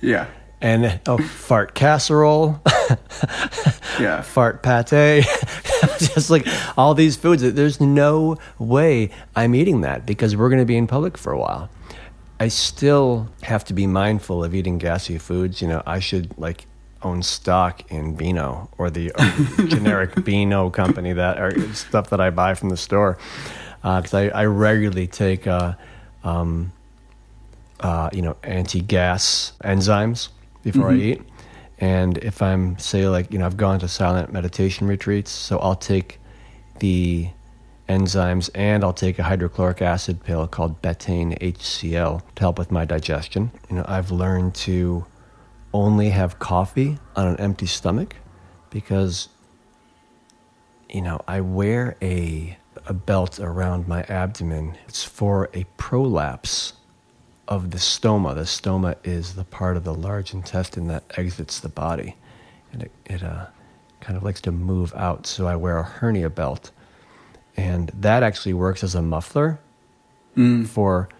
Yeah. 0.00 0.26
And 0.62 1.00
oh, 1.08 1.18
fart 1.18 1.74
casserole, 1.74 2.60
Yeah. 3.98 4.22
fart 4.22 4.62
pate, 4.62 4.86
just 5.98 6.30
like 6.30 6.46
all 6.78 6.94
these 6.94 7.16
foods. 7.16 7.42
There's 7.42 7.80
no 7.80 8.36
way 8.60 9.10
I'm 9.34 9.56
eating 9.56 9.80
that 9.80 10.06
because 10.06 10.36
we're 10.36 10.48
going 10.50 10.60
to 10.60 10.64
be 10.64 10.76
in 10.76 10.86
public 10.86 11.18
for 11.18 11.32
a 11.32 11.38
while. 11.38 11.68
I 12.38 12.46
still 12.46 13.28
have 13.42 13.64
to 13.64 13.74
be 13.74 13.88
mindful 13.88 14.44
of 14.44 14.54
eating 14.54 14.78
gassy 14.78 15.18
foods. 15.18 15.60
You 15.60 15.66
know, 15.66 15.82
I 15.84 15.98
should 15.98 16.38
like 16.38 16.66
own 17.02 17.24
stock 17.24 17.90
in 17.90 18.14
Beano 18.14 18.68
or 18.78 18.88
the 18.88 19.10
uh, 19.16 19.66
generic 19.66 20.24
Beano 20.24 20.70
company 20.70 21.12
that 21.12 21.40
or 21.40 21.74
stuff 21.74 22.10
that 22.10 22.20
I 22.20 22.30
buy 22.30 22.54
from 22.54 22.68
the 22.68 22.76
store 22.76 23.18
because 23.82 24.14
I, 24.14 24.28
I 24.28 24.44
regularly 24.44 25.08
take 25.08 25.48
uh, 25.48 25.74
um, 26.22 26.70
uh, 27.80 28.10
you 28.12 28.22
know 28.22 28.36
anti-gas 28.44 29.54
enzymes 29.64 30.28
before 30.62 30.90
I 30.90 30.94
mm-hmm. 30.94 31.22
eat. 31.22 31.22
And 31.78 32.18
if 32.18 32.42
I'm 32.42 32.78
say 32.78 33.08
like 33.08 33.32
you 33.32 33.38
know 33.38 33.46
I've 33.46 33.56
gone 33.56 33.80
to 33.80 33.88
silent 33.88 34.32
meditation 34.32 34.86
retreats, 34.86 35.30
so 35.30 35.58
I'll 35.58 35.76
take 35.76 36.20
the 36.78 37.28
enzymes 37.88 38.48
and 38.54 38.84
I'll 38.84 38.92
take 38.92 39.18
a 39.18 39.24
hydrochloric 39.24 39.82
acid 39.82 40.22
pill 40.22 40.46
called 40.46 40.80
betaine 40.80 41.38
HCl 41.40 42.22
to 42.36 42.40
help 42.40 42.58
with 42.58 42.70
my 42.70 42.84
digestion. 42.84 43.50
You 43.68 43.76
know 43.76 43.84
I've 43.88 44.10
learned 44.10 44.54
to 44.66 45.06
only 45.74 46.10
have 46.10 46.38
coffee 46.38 46.98
on 47.16 47.26
an 47.26 47.36
empty 47.40 47.66
stomach 47.66 48.16
because 48.70 49.28
you 50.92 51.00
know, 51.00 51.20
I 51.26 51.40
wear 51.40 51.96
a 52.02 52.56
a 52.86 52.92
belt 52.92 53.38
around 53.38 53.86
my 53.88 54.02
abdomen. 54.04 54.76
It's 54.88 55.04
for 55.04 55.48
a 55.54 55.64
prolapse 55.76 56.74
of 57.52 57.70
the 57.70 57.78
stoma. 57.78 58.34
The 58.34 58.42
stoma 58.42 58.96
is 59.04 59.34
the 59.34 59.44
part 59.44 59.76
of 59.76 59.84
the 59.84 59.94
large 59.94 60.32
intestine 60.32 60.88
that 60.88 61.04
exits 61.16 61.60
the 61.60 61.68
body, 61.68 62.16
and 62.72 62.82
it, 62.82 62.90
it 63.06 63.22
uh, 63.22 63.46
kind 64.00 64.16
of 64.16 64.22
likes 64.22 64.40
to 64.42 64.52
move 64.52 64.92
out. 64.94 65.26
So 65.26 65.46
I 65.46 65.56
wear 65.56 65.78
a 65.78 65.82
hernia 65.82 66.30
belt, 66.30 66.70
and 67.56 67.90
that 67.94 68.22
actually 68.22 68.54
works 68.54 68.82
as 68.84 68.94
a 68.94 69.02
muffler 69.02 69.58
Mm. 70.34 70.66
for 70.66 71.10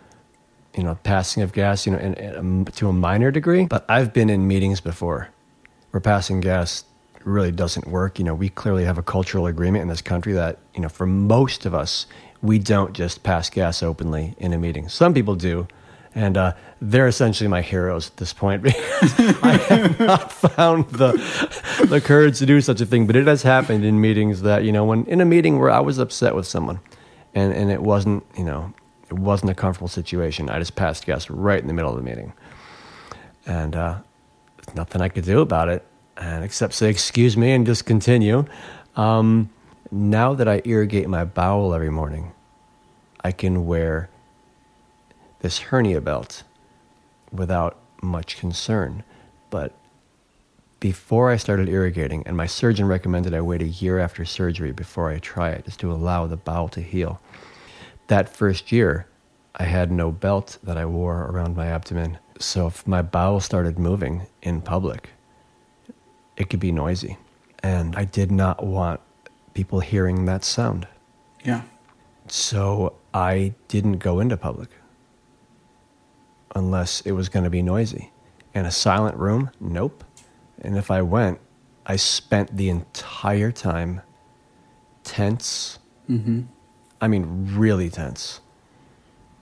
you 0.75 0.83
know 0.83 0.97
passing 1.05 1.43
of 1.43 1.53
gas. 1.53 1.85
You 1.85 1.93
know, 1.93 1.99
in, 1.99 2.15
in, 2.15 2.65
to 2.65 2.89
a 2.89 2.93
minor 2.95 3.31
degree. 3.31 3.67
But 3.67 3.85
I've 3.91 4.15
been 4.15 4.31
in 4.31 4.49
meetings 4.49 4.81
before 4.81 5.29
where 5.91 6.01
passing 6.01 6.41
gas 6.41 6.85
really 7.25 7.53
doesn't 7.53 7.87
work. 7.87 8.19
You 8.19 8.25
know, 8.25 8.35
we 8.35 8.49
clearly 8.49 8.85
have 8.87 8.97
a 8.97 9.03
cultural 9.03 9.47
agreement 9.47 9.83
in 9.83 9.89
this 9.89 10.01
country 10.01 10.33
that 10.33 10.59
you 10.75 10.81
know 10.81 10.89
for 10.89 11.07
most 11.07 11.67
of 11.67 11.75
us 11.75 12.07
we 12.41 12.59
don't 12.59 12.95
just 12.95 13.23
pass 13.23 13.51
gas 13.51 13.83
openly 13.83 14.35
in 14.39 14.53
a 14.55 14.59
meeting. 14.59 14.89
Some 14.89 15.13
people 15.15 15.35
do. 15.37 15.69
And 16.15 16.37
uh, 16.37 16.53
they're 16.81 17.07
essentially 17.07 17.49
my 17.49 17.63
heroes 17.63 18.09
at 18.09 18.17
this 18.19 18.33
point 18.33 18.63
because 18.63 19.19
I 19.43 19.57
have 19.69 19.99
not 19.99 20.31
found 20.33 20.89
the 20.91 21.13
the 21.89 22.01
courage 22.01 22.39
to 22.41 22.47
do 22.47 22.61
such 22.61 22.81
a 22.81 22.87
thing. 22.87 23.07
But 23.07 23.17
it 23.17 23.27
has 23.27 23.43
happened 23.43 23.85
in 23.85 24.01
meetings 24.01 24.43
that 24.43 24.65
you 24.65 24.73
know, 24.73 24.85
when 24.85 25.05
in 25.07 25.21
a 25.21 25.25
meeting 25.25 25.59
where 25.59 25.71
I 25.71 25.81
was 25.81 25.99
upset 25.99 26.35
with 26.35 26.47
someone, 26.47 26.81
and 27.35 27.53
and 27.53 27.71
it 27.71 27.83
wasn't 27.83 28.25
you 28.37 28.45
know 28.45 28.75
it 29.09 29.15
wasn't 29.15 29.51
a 29.51 29.55
comfortable 29.55 29.89
situation. 29.89 30.51
I 30.51 30.59
just 30.59 30.77
passed 30.77 31.07
gas 31.07 31.31
right 31.31 31.61
in 31.61 31.67
the 31.67 31.75
middle 31.75 31.91
of 31.91 31.97
the 31.97 32.03
meeting, 32.03 32.33
and 33.47 33.75
uh, 33.75 33.99
nothing 34.75 35.01
I 35.01 35.09
could 35.09 35.25
do 35.25 35.41
about 35.41 35.69
it, 35.69 35.85
and 36.17 36.45
except 36.45 36.75
say 36.75 36.91
excuse 36.91 37.37
me 37.37 37.53
and 37.53 37.65
just 37.65 37.87
continue. 37.87 38.45
Um, 38.97 39.49
now 39.91 40.35
that 40.35 40.49
I 40.49 40.63
irrigate 40.65 41.09
my 41.09 41.25
bowel 41.25 41.75
every 41.75 41.91
morning, 41.91 42.33
I 43.23 43.33
can 43.33 43.67
wear 43.67 44.09
this 45.43 45.59
hernia 45.59 46.01
belt 46.01 46.45
without 47.31 47.77
much 48.01 48.39
concern. 48.39 49.03
But 49.51 49.75
before 50.81 51.31
I 51.31 51.37
started 51.37 51.69
irrigating, 51.69 52.23
and 52.27 52.37
my 52.37 52.47
surgeon 52.47 52.87
recommended 52.87 53.35
I 53.35 53.41
wait 53.41 53.61
a 53.61 53.67
year 53.67 53.99
after 53.99 54.25
surgery 54.25 54.73
before 54.73 55.11
I 55.11 55.19
try 55.19 55.51
it, 55.51 55.67
just 55.67 55.81
to 55.81 55.93
allow 55.93 56.27
the 56.27 56.37
bowel 56.37 56.69
to 56.71 56.81
heal. 56.81 57.21
That 58.07 58.35
first 58.35 58.73
year, 58.73 59.07
I 59.57 59.65
had 59.65 59.93
no 59.93 60.11
belt 60.11 60.59
that 60.63 60.79
I 60.79 60.87
wore 60.87 61.25
around 61.27 61.57
my 61.57 61.67
abdomen. 61.67 62.19
So 62.39 62.69
if 62.69 62.87
my 62.87 63.03
bowel 63.03 63.41
started 63.41 63.79
moving 63.79 64.23
in 64.43 64.63
public, 64.63 65.11
it 66.37 66.51
could 66.51 66.61
be 66.61 66.73
noisy. 66.73 67.19
And 67.63 67.95
I 67.97 68.05
did 68.05 68.33
not 68.33 68.65
want 68.65 69.01
people 69.55 69.81
hearing 69.81 70.25
that 70.25 70.45
sound. 70.45 70.87
Yeah. 71.45 71.63
So 72.29 72.95
I 73.13 73.55
didn't 73.69 73.99
go 73.99 74.21
into 74.21 74.37
public 74.37 74.71
unless 76.55 77.01
it 77.03 77.13
was 77.13 77.29
going 77.29 77.45
to 77.45 77.51
be 77.51 77.63
noisy. 77.63 78.13
In 78.55 78.67
a 78.67 78.71
silent 78.71 79.17
room, 79.17 79.51
nope. 79.61 80.05
And 80.61 80.77
if 80.77 80.91
I 80.91 81.03
went, 81.03 81.41
I 81.87 81.97
spent 81.97 82.57
the 82.57 82.69
entire 82.69 83.51
time 83.51 84.03
tense. 85.05 85.79
Mm-hmm. 86.09 86.43
I 87.01 87.09
mean, 87.09 87.49
really 87.57 87.91
tense 87.91 88.41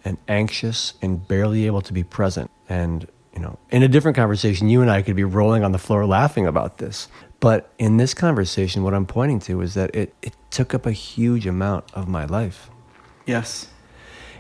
and 0.05 0.17
anxious 0.29 0.95
and 1.03 1.27
barely 1.29 1.67
able 1.67 1.83
to 1.83 1.93
be 1.93 2.03
present. 2.05 2.51
And, 2.69 3.07
you 3.35 3.41
know, 3.41 3.59
in 3.71 3.83
a 3.83 3.89
different 3.89 4.17
conversation, 4.17 4.69
you 4.71 4.81
and 4.81 4.91
I 4.91 5.03
could 5.03 5.17
be 5.17 5.25
rolling 5.25 5.63
on 5.63 5.73
the 5.73 5.79
floor 5.79 6.07
laughing 6.07 6.47
about 6.47 6.79
this. 6.79 7.09
But 7.39 7.71
in 7.79 7.97
this 7.99 8.15
conversation, 8.15 8.83
what 8.83 8.95
I'm 8.95 9.07
pointing 9.07 9.41
to 9.41 9.61
is 9.61 9.75
that 9.75 9.95
it, 9.95 10.15
it 10.23 10.35
took 10.51 10.73
up 10.75 10.87
a 10.87 10.93
huge 10.93 11.47
amount 11.47 11.85
of 11.95 12.09
my 12.09 12.25
life 12.25 12.71
Yes. 13.27 13.69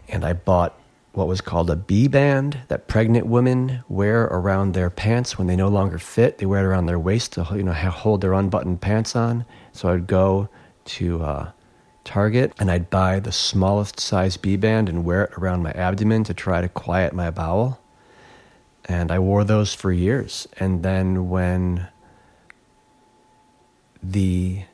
and 0.09 0.25
I 0.25 0.33
bought 0.33 0.79
what 1.12 1.27
was 1.27 1.40
called 1.40 1.70
a 1.70 1.77
BeBand 1.77 2.68
that 2.68 2.87
pregnant 2.87 3.27
women 3.27 3.83
wear 3.88 4.25
around 4.25 4.75
their 4.75 4.90
pants 4.90 5.37
when 5.37 5.46
they 5.46 5.57
no 5.57 5.68
longer 5.68 5.99
fit. 5.99 6.38
They 6.38 6.46
wear 6.46 6.64
it 6.64 6.68
around 6.68 6.87
their 6.87 6.99
waist 6.99 7.33
to 7.33 7.46
you 7.53 7.62
know 7.62 7.73
hold 7.73 8.20
their 8.20 8.33
unbuttoned 8.33 8.81
pants 8.81 9.16
on. 9.16 9.44
So 9.73 9.88
I'd 9.88 10.07
go 10.07 10.49
to 10.85 11.23
uh, 11.23 11.51
Target 12.05 12.53
and 12.59 12.70
I'd 12.70 12.90
buy 12.90 13.20
the 13.20 13.33
smallest 13.33 14.01
size 14.01 14.37
BeBand 14.37 14.88
and 14.88 15.05
wear 15.05 15.25
it 15.25 15.33
around 15.37 15.62
my 15.62 15.73
abdomen 15.73 16.25
to 16.25 16.35
try 16.35 16.61
to 16.61 16.68
quiet 16.68 17.12
my 17.12 17.31
bowel. 17.31 17.81
And 18.87 19.11
I 19.12 19.18
wore 19.18 19.44
those 19.44 19.75
for 19.75 19.92
years. 19.92 20.49
And 20.59 20.83
then 20.83 21.29
when 21.29 21.88
the 24.03 24.64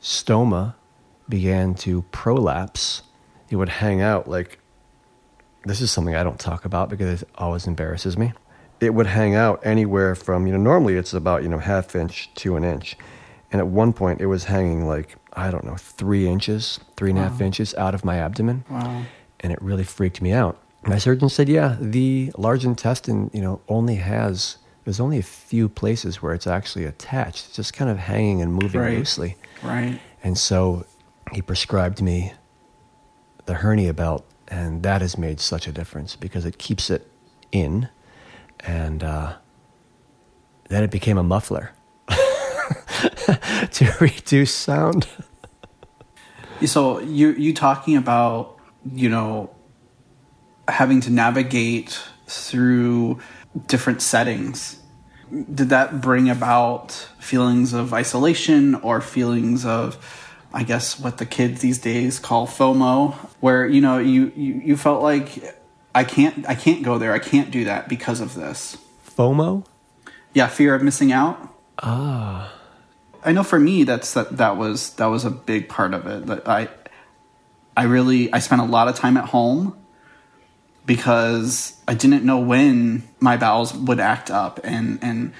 stoma 0.00 0.74
began 1.28 1.74
to 1.74 2.02
prolapse, 2.10 3.02
it 3.50 3.56
would 3.56 3.68
hang 3.68 4.00
out 4.00 4.28
like 4.28 4.57
this 5.64 5.80
is 5.80 5.90
something 5.90 6.14
I 6.14 6.22
don't 6.22 6.38
talk 6.40 6.64
about 6.64 6.88
because 6.88 7.22
it 7.22 7.28
always 7.36 7.66
embarrasses 7.66 8.16
me. 8.16 8.32
It 8.80 8.94
would 8.94 9.06
hang 9.08 9.34
out 9.34 9.60
anywhere 9.64 10.14
from, 10.14 10.46
you 10.46 10.52
know, 10.52 10.58
normally 10.58 10.96
it's 10.96 11.12
about, 11.12 11.42
you 11.42 11.48
know, 11.48 11.58
half 11.58 11.96
inch 11.96 12.32
to 12.36 12.56
an 12.56 12.64
inch. 12.64 12.96
And 13.50 13.60
at 13.60 13.66
one 13.66 13.92
point 13.92 14.20
it 14.20 14.26
was 14.26 14.44
hanging 14.44 14.86
like, 14.86 15.16
I 15.32 15.50
don't 15.50 15.64
know, 15.64 15.76
three 15.76 16.28
inches, 16.28 16.78
three 16.96 17.10
and 17.10 17.18
a 17.18 17.22
half 17.22 17.40
Wow. 17.40 17.46
inches 17.46 17.74
out 17.74 17.94
of 17.94 18.04
my 18.04 18.16
abdomen. 18.18 18.64
Wow. 18.70 19.04
And 19.40 19.52
it 19.52 19.60
really 19.60 19.84
freaked 19.84 20.22
me 20.22 20.32
out. 20.32 20.60
My 20.84 20.98
surgeon 20.98 21.28
said, 21.28 21.48
yeah, 21.48 21.76
the 21.80 22.30
large 22.38 22.64
intestine, 22.64 23.30
you 23.32 23.40
know, 23.40 23.60
only 23.68 23.96
has, 23.96 24.58
there's 24.84 25.00
only 25.00 25.18
a 25.18 25.22
few 25.22 25.68
places 25.68 26.22
where 26.22 26.32
it's 26.34 26.46
actually 26.46 26.84
attached. 26.84 27.46
It's 27.46 27.56
just 27.56 27.72
kind 27.74 27.90
of 27.90 27.98
hanging 27.98 28.40
and 28.42 28.54
moving 28.54 28.80
Right. 28.80 28.96
loosely. 28.96 29.36
Right. 29.62 29.98
And 30.22 30.38
so 30.38 30.86
he 31.32 31.42
prescribed 31.42 32.00
me 32.00 32.32
the 33.46 33.54
hernia 33.54 33.92
belt, 33.92 34.24
and 34.48 34.82
that 34.82 35.00
has 35.00 35.16
made 35.18 35.40
such 35.40 35.66
a 35.66 35.72
difference 35.72 36.16
because 36.16 36.44
it 36.44 36.58
keeps 36.58 36.90
it 36.90 37.06
in, 37.52 37.88
and 38.60 39.04
uh, 39.04 39.36
then 40.68 40.82
it 40.82 40.90
became 40.90 41.18
a 41.18 41.22
muffler 41.22 41.72
to 42.08 43.94
reduce 44.00 44.52
sound. 44.52 45.06
So 46.66 46.98
you 47.00 47.30
you 47.32 47.54
talking 47.54 47.96
about 47.96 48.58
you 48.92 49.08
know 49.08 49.50
having 50.66 51.00
to 51.02 51.10
navigate 51.10 52.00
through 52.26 53.18
different 53.66 54.02
settings. 54.02 54.80
Did 55.30 55.68
that 55.68 56.00
bring 56.00 56.30
about 56.30 56.92
feelings 57.18 57.74
of 57.74 57.92
isolation 57.92 58.74
or 58.76 59.00
feelings 59.00 59.64
of 59.66 60.27
I 60.58 60.64
guess 60.64 60.98
what 60.98 61.18
the 61.18 61.24
kids 61.24 61.60
these 61.60 61.78
days 61.78 62.18
call 62.18 62.48
FOMO 62.48 63.14
where 63.38 63.64
you 63.64 63.80
know 63.80 63.98
you 63.98 64.32
you, 64.34 64.54
you 64.54 64.76
felt 64.76 65.04
like 65.04 65.54
I 65.94 66.02
can't 66.02 66.48
I 66.48 66.56
can't 66.56 66.82
go 66.82 66.98
there. 66.98 67.12
I 67.12 67.20
can't 67.20 67.52
do 67.52 67.62
that 67.66 67.88
because 67.88 68.20
of 68.20 68.34
this. 68.34 68.76
FOMO? 69.08 69.64
Yeah, 70.34 70.48
fear 70.48 70.74
of 70.74 70.82
missing 70.82 71.12
out. 71.12 71.38
Ah, 71.78 72.52
I 73.24 73.30
know 73.30 73.44
for 73.44 73.60
me 73.60 73.84
that's 73.84 74.14
that 74.14 74.36
that 74.38 74.56
was 74.56 74.94
that 74.94 75.06
was 75.06 75.24
a 75.24 75.30
big 75.30 75.68
part 75.68 75.94
of 75.94 76.08
it. 76.08 76.26
That 76.26 76.48
I 76.48 76.68
I 77.76 77.84
really 77.84 78.32
I 78.32 78.40
spent 78.40 78.60
a 78.60 78.64
lot 78.64 78.88
of 78.88 78.96
time 78.96 79.16
at 79.16 79.26
home 79.26 79.78
because 80.86 81.80
I 81.86 81.94
didn't 81.94 82.24
know 82.24 82.40
when 82.40 83.04
my 83.20 83.36
bowels 83.36 83.72
would 83.74 84.00
act 84.00 84.28
up 84.28 84.58
and 84.64 84.98
and 85.02 85.34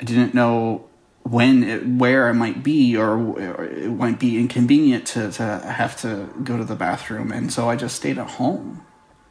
I 0.00 0.04
didn't 0.04 0.34
know 0.34 0.86
when 1.24 1.64
it, 1.64 1.86
where 1.86 2.28
I 2.28 2.32
might 2.32 2.62
be 2.62 2.96
or, 2.96 3.16
or 3.18 3.64
it 3.64 3.90
might 3.90 4.18
be 4.20 4.38
inconvenient 4.38 5.06
to 5.08 5.30
to 5.32 5.42
have 5.42 5.96
to 6.02 6.28
go 6.44 6.56
to 6.56 6.64
the 6.64 6.76
bathroom 6.76 7.32
and 7.32 7.52
so 7.52 7.68
I 7.68 7.76
just 7.76 7.96
stayed 7.96 8.18
at 8.18 8.30
home. 8.38 8.82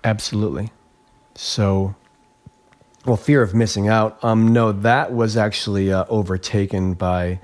absolutely. 0.03 0.71
So, 1.35 1.95
well, 3.05 3.17
fear 3.17 3.41
of 3.41 3.53
missing 3.55 3.87
out. 3.87 4.23
Um, 4.23 4.53
no, 4.53 4.71
that 4.71 5.11
was 5.13 5.35
actually 5.37 5.91
uh, 5.91 6.05
overtaken 6.09 6.93
by 6.93 7.39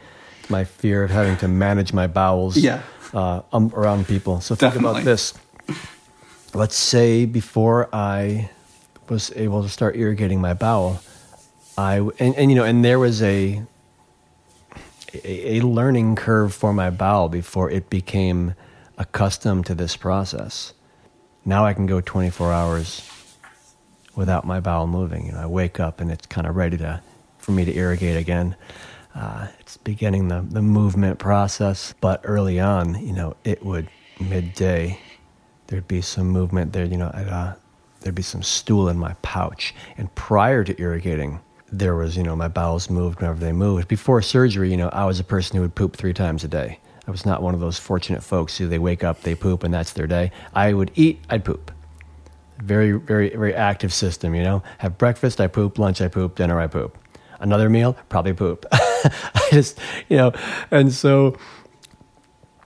my 0.50 0.64
fear 0.64 1.04
of 1.04 1.10
having 1.12 1.38
to 1.38 1.48
manage 1.48 1.94
my 1.94 2.08
bowels. 2.08 2.58
Yeah. 2.58 2.82
uh, 3.14 3.42
um, 3.52 3.72
around 3.76 4.08
people. 4.08 4.40
So 4.42 4.54
think 4.56 4.74
Definitely. 4.74 5.02
about 5.02 5.06
this. 5.06 5.34
Let's 6.54 6.76
say 6.76 7.26
before 7.26 7.90
I 7.94 8.50
was 9.10 9.32
able 9.36 9.64
to 9.64 9.70
start 9.70 9.96
irrigating 9.96 10.40
my 10.42 10.54
bowel, 10.54 11.02
I 11.78 11.98
and, 12.20 12.36
and 12.36 12.52
you 12.52 12.56
know, 12.56 12.64
and 12.66 12.86
there 12.86 13.00
was 13.00 13.22
a, 13.24 13.64
a 15.24 15.62
learning 15.62 16.16
curve 16.16 16.54
for 16.54 16.74
my 16.74 16.90
bowel 16.90 17.30
before 17.30 17.70
it 17.70 17.90
became 17.90 18.54
accustomed 18.98 19.66
to 19.66 19.76
this 19.76 19.96
process. 19.96 20.74
Now 21.46 21.66
I 21.66 21.74
can 21.74 21.86
go 21.86 22.02
24 22.02 22.54
hours 22.54 23.10
without 24.16 24.46
my 24.46 24.60
bowel 24.60 24.88
moving. 24.88 25.28
You 25.28 25.32
know, 25.32 25.40
I 25.40 25.46
wake 25.46 25.80
up 25.80 26.02
and 26.02 26.12
it's 26.12 26.26
kind 26.28 26.46
of 26.46 26.56
ready 26.56 26.78
to 26.78 27.02
for 27.38 27.52
me 27.52 27.66
to 27.66 27.76
irrigate 27.76 28.18
again. 28.18 28.56
Uh, 29.16 29.48
it's 29.60 29.78
beginning 29.78 30.28
the, 30.28 30.46
the 30.48 30.62
movement 30.62 31.18
process, 31.18 31.94
but 32.00 32.22
early 32.24 32.60
on, 32.60 32.96
you 33.06 33.14
know, 33.14 33.36
it 33.44 33.66
would 33.66 33.90
midday, 34.20 35.00
there'd 35.68 35.88
be 35.88 36.02
some 36.02 36.28
movement 36.28 36.74
there. 36.74 36.86
You 36.86 36.98
know, 36.98 37.08
uh, 37.08 37.56
there'd 38.02 38.14
be 38.14 38.22
some 38.22 38.44
stool 38.44 38.88
in 38.88 39.00
my 39.00 39.14
pouch, 39.22 39.74
and 39.98 40.14
prior 40.16 40.64
to 40.64 40.80
irrigating, 40.80 41.40
there 41.72 41.96
was 41.96 42.18
you 42.18 42.24
know 42.24 42.36
my 42.36 42.48
bowels 42.48 42.90
moved 42.90 43.20
whenever 43.20 43.40
they 43.40 43.52
moved. 43.52 43.88
Before 43.88 44.22
surgery, 44.22 44.72
you 44.72 44.78
know, 44.78 44.90
I 44.90 45.06
was 45.06 45.20
a 45.20 45.24
person 45.24 45.56
who 45.56 45.62
would 45.62 45.76
poop 45.76 45.96
three 45.96 46.14
times 46.14 46.44
a 46.44 46.48
day. 46.48 46.80
I 47.08 47.12
was 47.12 47.26
not 47.26 47.42
one 47.42 47.56
of 47.56 47.60
those 47.60 47.80
fortunate 47.80 48.24
folks 48.24 48.58
who 48.58 48.68
they 48.68 48.78
wake 48.78 49.04
up, 49.04 49.22
they 49.22 49.34
poop, 49.34 49.64
and 49.64 49.74
that's 49.74 49.94
their 49.94 50.06
day. 50.06 50.32
I 50.54 50.74
would 50.74 50.92
eat, 50.94 51.20
I'd 51.28 51.44
poop. 51.44 51.72
Very, 52.60 52.92
very, 52.92 53.30
very 53.30 53.56
active 53.56 53.92
system, 53.92 54.36
you 54.36 54.44
know. 54.44 54.62
Have 54.78 54.98
breakfast, 54.98 55.42
I 55.42 55.48
poop. 55.48 55.80
Lunch, 55.80 56.02
I 56.02 56.08
poop. 56.08 56.36
Dinner, 56.36 56.60
I 56.60 56.68
poop. 56.68 56.98
Another 57.40 57.68
meal, 57.68 57.98
probably 58.10 58.34
poop. 58.34 58.66
I 58.72 59.48
just, 59.50 59.80
you 60.08 60.18
know, 60.18 60.34
and 60.70 60.94
so 60.94 61.38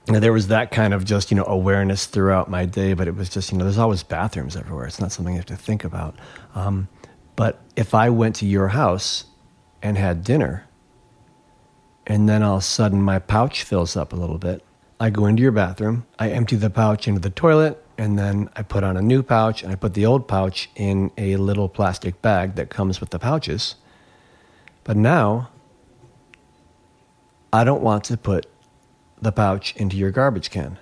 there 0.06 0.32
was 0.32 0.48
that 0.48 0.70
kind 0.70 0.92
of 0.92 1.04
just 1.04 1.30
you 1.30 1.36
know 1.36 1.46
awareness 1.46 2.04
throughout 2.04 2.50
my 2.50 2.66
day 2.66 2.92
but 2.92 3.08
it 3.08 3.16
was 3.16 3.30
just 3.30 3.50
you 3.50 3.56
know 3.56 3.64
there's 3.64 3.78
always 3.78 4.02
bathrooms 4.02 4.54
everywhere 4.54 4.86
it's 4.86 5.00
not 5.00 5.10
something 5.10 5.32
you 5.32 5.38
have 5.38 5.46
to 5.46 5.56
think 5.56 5.82
about 5.82 6.14
um, 6.54 6.88
but 7.36 7.60
if 7.76 7.94
i 7.94 8.08
went 8.08 8.36
to 8.36 8.46
your 8.46 8.68
house 8.68 9.24
and 9.82 9.98
had 9.98 10.24
dinner 10.24 10.66
and 12.06 12.28
then 12.28 12.42
all 12.42 12.56
of 12.56 12.62
a 12.62 12.64
sudden 12.64 13.02
my 13.02 13.18
pouch 13.18 13.62
fills 13.62 13.96
up 13.96 14.12
a 14.12 14.16
little 14.16 14.38
bit 14.38 14.62
i 15.00 15.10
go 15.10 15.26
into 15.26 15.42
your 15.42 15.52
bathroom 15.52 16.06
i 16.18 16.30
empty 16.30 16.56
the 16.56 16.70
pouch 16.70 17.06
into 17.08 17.20
the 17.20 17.30
toilet 17.30 17.82
and 17.96 18.18
then 18.18 18.48
i 18.56 18.62
put 18.62 18.84
on 18.84 18.96
a 18.96 19.02
new 19.02 19.22
pouch 19.22 19.62
and 19.62 19.72
i 19.72 19.74
put 19.74 19.94
the 19.94 20.06
old 20.06 20.26
pouch 20.26 20.68
in 20.76 21.10
a 21.18 21.36
little 21.36 21.68
plastic 21.68 22.20
bag 22.22 22.54
that 22.54 22.70
comes 22.70 23.00
with 23.00 23.10
the 23.10 23.18
pouches 23.18 23.76
but 24.84 24.96
now 24.96 25.48
i 27.52 27.64
don't 27.64 27.82
want 27.82 28.04
to 28.04 28.16
put 28.16 28.46
the 29.24 29.32
pouch 29.32 29.74
into 29.76 29.96
your 29.96 30.10
garbage 30.10 30.50
can. 30.50 30.78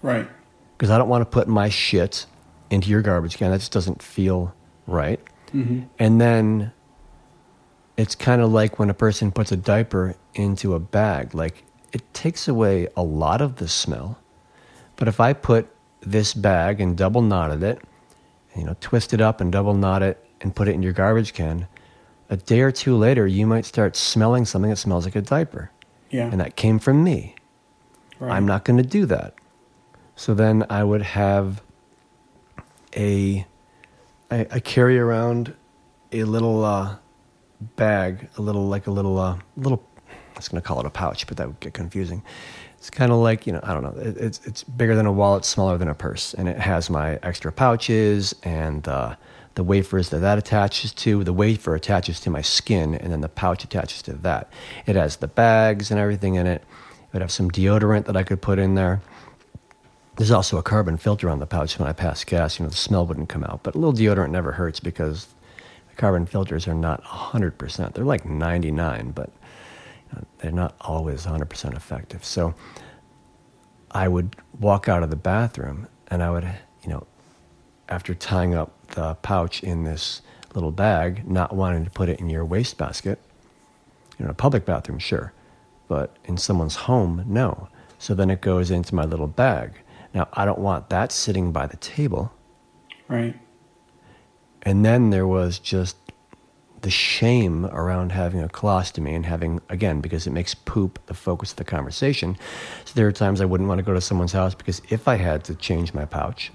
Right. 0.00 0.28
Because 0.76 0.90
I 0.90 0.98
don't 0.98 1.08
want 1.08 1.22
to 1.22 1.26
put 1.26 1.48
my 1.48 1.68
shit 1.68 2.26
into 2.70 2.88
your 2.88 3.02
garbage 3.02 3.36
can. 3.36 3.50
That 3.50 3.58
just 3.58 3.72
doesn't 3.72 4.02
feel 4.02 4.54
right. 4.86 5.20
Mm-hmm. 5.54 5.82
And 5.98 6.20
then 6.20 6.72
it's 7.96 8.14
kind 8.14 8.40
of 8.40 8.52
like 8.52 8.78
when 8.78 8.90
a 8.90 8.94
person 8.94 9.30
puts 9.30 9.52
a 9.52 9.56
diaper 9.56 10.16
into 10.34 10.74
a 10.74 10.78
bag. 10.78 11.34
Like 11.34 11.64
it 11.92 12.02
takes 12.14 12.48
away 12.48 12.88
a 12.96 13.02
lot 13.02 13.40
of 13.40 13.56
the 13.56 13.68
smell. 13.68 14.18
But 14.96 15.08
if 15.08 15.20
I 15.20 15.32
put 15.32 15.68
this 16.00 16.34
bag 16.34 16.80
and 16.80 16.96
double 16.96 17.22
knotted 17.22 17.62
it, 17.62 17.80
you 18.56 18.64
know, 18.64 18.76
twist 18.80 19.14
it 19.14 19.20
up 19.20 19.40
and 19.40 19.50
double 19.52 19.74
knot 19.74 20.02
it 20.02 20.24
and 20.40 20.54
put 20.54 20.68
it 20.68 20.74
in 20.74 20.82
your 20.82 20.92
garbage 20.92 21.32
can, 21.32 21.66
a 22.28 22.36
day 22.36 22.60
or 22.60 22.72
two 22.72 22.96
later, 22.96 23.26
you 23.26 23.46
might 23.46 23.64
start 23.64 23.96
smelling 23.96 24.44
something 24.44 24.70
that 24.70 24.76
smells 24.76 25.04
like 25.04 25.16
a 25.16 25.20
diaper. 25.20 25.70
Yeah. 26.10 26.30
And 26.30 26.40
that 26.40 26.56
came 26.56 26.78
from 26.78 27.04
me. 27.04 27.34
Right. 28.18 28.34
I'm 28.34 28.46
not 28.46 28.64
going 28.64 28.76
to 28.76 28.88
do 28.88 29.06
that. 29.06 29.34
So 30.16 30.34
then 30.34 30.64
I 30.70 30.84
would 30.84 31.02
have 31.02 31.62
a, 32.96 33.46
I, 34.32 34.46
I 34.50 34.60
carry 34.60 34.98
around 34.98 35.54
a 36.10 36.24
little 36.24 36.64
uh, 36.64 36.96
bag, 37.76 38.30
a 38.38 38.42
little 38.42 38.66
like 38.66 38.86
a 38.86 38.90
little 38.90 39.18
uh, 39.18 39.38
little. 39.58 39.86
I 40.08 40.38
was 40.38 40.48
going 40.48 40.60
to 40.60 40.66
call 40.66 40.80
it 40.80 40.86
a 40.86 40.90
pouch, 40.90 41.26
but 41.26 41.36
that 41.36 41.46
would 41.46 41.60
get 41.60 41.74
confusing. 41.74 42.22
It's 42.78 42.88
kind 42.88 43.12
of 43.12 43.18
like 43.18 43.46
you 43.46 43.52
know 43.52 43.60
I 43.62 43.74
don't 43.74 43.82
know. 43.82 44.00
It, 44.00 44.16
it's 44.16 44.40
it's 44.46 44.64
bigger 44.64 44.96
than 44.96 45.04
a 45.04 45.12
wallet, 45.12 45.44
smaller 45.44 45.76
than 45.76 45.88
a 45.88 45.94
purse, 45.94 46.32
and 46.32 46.48
it 46.48 46.56
has 46.56 46.88
my 46.88 47.18
extra 47.22 47.52
pouches 47.52 48.34
and 48.42 48.88
uh, 48.88 49.16
the 49.54 49.62
wafers 49.62 50.08
that 50.08 50.20
that 50.20 50.38
attaches 50.38 50.94
to. 50.94 51.22
The 51.24 51.34
wafer 51.34 51.74
attaches 51.74 52.18
to 52.20 52.30
my 52.30 52.40
skin, 52.40 52.94
and 52.94 53.12
then 53.12 53.20
the 53.20 53.28
pouch 53.28 53.64
attaches 53.64 54.00
to 54.02 54.14
that. 54.14 54.50
It 54.86 54.96
has 54.96 55.16
the 55.16 55.28
bags 55.28 55.90
and 55.90 56.00
everything 56.00 56.36
in 56.36 56.46
it. 56.46 56.64
I'd 57.12 57.20
have 57.20 57.30
some 57.30 57.50
deodorant 57.50 58.06
that 58.06 58.16
I 58.16 58.22
could 58.22 58.40
put 58.40 58.58
in 58.58 58.76
there. 58.76 59.02
There's 60.16 60.30
also 60.30 60.58
a 60.58 60.62
carbon 60.62 60.96
filter 60.98 61.30
on 61.30 61.38
the 61.38 61.46
pouch 61.46 61.78
when 61.78 61.88
I 61.88 61.92
pass 61.92 62.22
gas. 62.24 62.58
You 62.58 62.64
know, 62.64 62.70
the 62.70 62.76
smell 62.76 63.06
wouldn't 63.06 63.28
come 63.28 63.44
out. 63.44 63.62
But 63.62 63.74
a 63.74 63.78
little 63.78 63.94
deodorant 63.94 64.30
never 64.30 64.52
hurts 64.52 64.78
because 64.80 65.26
the 65.88 65.96
carbon 65.96 66.26
filters 66.26 66.68
are 66.68 66.74
not 66.74 67.02
100%. 67.04 67.94
They're 67.94 68.04
like 68.04 68.26
99, 68.26 69.12
but 69.12 69.30
uh, 70.14 70.20
they're 70.38 70.52
not 70.52 70.76
always 70.80 71.24
100% 71.24 71.74
effective. 71.74 72.24
So 72.24 72.54
I 73.90 74.08
would 74.08 74.36
walk 74.58 74.88
out 74.88 75.02
of 75.02 75.10
the 75.10 75.16
bathroom 75.16 75.88
and 76.08 76.22
I 76.22 76.30
would, 76.30 76.44
you 76.82 76.90
know, 76.90 77.06
after 77.88 78.14
tying 78.14 78.54
up 78.54 78.88
the 78.88 79.14
pouch 79.16 79.62
in 79.62 79.84
this 79.84 80.20
little 80.54 80.72
bag, 80.72 81.26
not 81.28 81.54
wanting 81.54 81.84
to 81.84 81.90
put 81.90 82.08
it 82.10 82.20
in 82.20 82.28
your 82.28 82.44
wastebasket, 82.44 83.18
you 84.18 84.24
know, 84.26 84.30
a 84.30 84.34
public 84.34 84.66
bathroom, 84.66 84.98
sure 84.98 85.32
but 85.92 86.16
in 86.24 86.38
someone's 86.38 86.74
home, 86.74 87.22
no. 87.26 87.68
So 87.98 88.14
then 88.14 88.30
it 88.30 88.40
goes 88.40 88.70
into 88.70 88.94
my 88.94 89.04
little 89.04 89.26
bag. 89.26 89.72
Now, 90.14 90.28
I 90.32 90.44
don't 90.44 90.58
want 90.58 90.90
that 90.90 91.12
sitting 91.12 91.52
by 91.52 91.66
the 91.66 91.76
table. 91.76 92.32
Right. 93.08 93.38
And 94.62 94.84
then 94.84 95.10
there 95.10 95.26
was 95.26 95.58
just 95.58 95.96
the 96.82 96.90
shame 96.90 97.66
around 97.66 98.12
having 98.12 98.42
a 98.42 98.48
colostomy 98.48 99.14
and 99.14 99.24
having, 99.24 99.60
again, 99.68 100.00
because 100.00 100.26
it 100.26 100.32
makes 100.32 100.54
poop 100.54 100.98
the 101.06 101.14
focus 101.14 101.52
of 101.52 101.56
the 101.56 101.64
conversation. 101.64 102.36
So 102.84 102.92
there 102.94 103.06
are 103.06 103.12
times 103.12 103.40
I 103.40 103.44
wouldn't 103.44 103.68
want 103.68 103.78
to 103.78 103.84
go 103.84 103.94
to 103.94 104.00
someone's 104.00 104.32
house 104.32 104.54
because 104.54 104.82
if 104.90 105.08
I 105.08 105.16
had 105.16 105.44
to 105.44 105.54
change 105.54 105.94
my 105.94 106.04
pouch, 106.04 106.52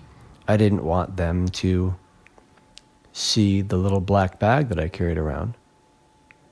I 0.47 0.57
didn't 0.57 0.83
want 0.83 1.17
them 1.17 1.47
to 1.47 1.95
see 3.13 3.61
the 3.61 3.77
little 3.77 4.01
black 4.01 4.39
bag 4.39 4.69
that 4.69 4.79
I 4.79 4.89
carried 4.89 5.17
around 5.17 5.55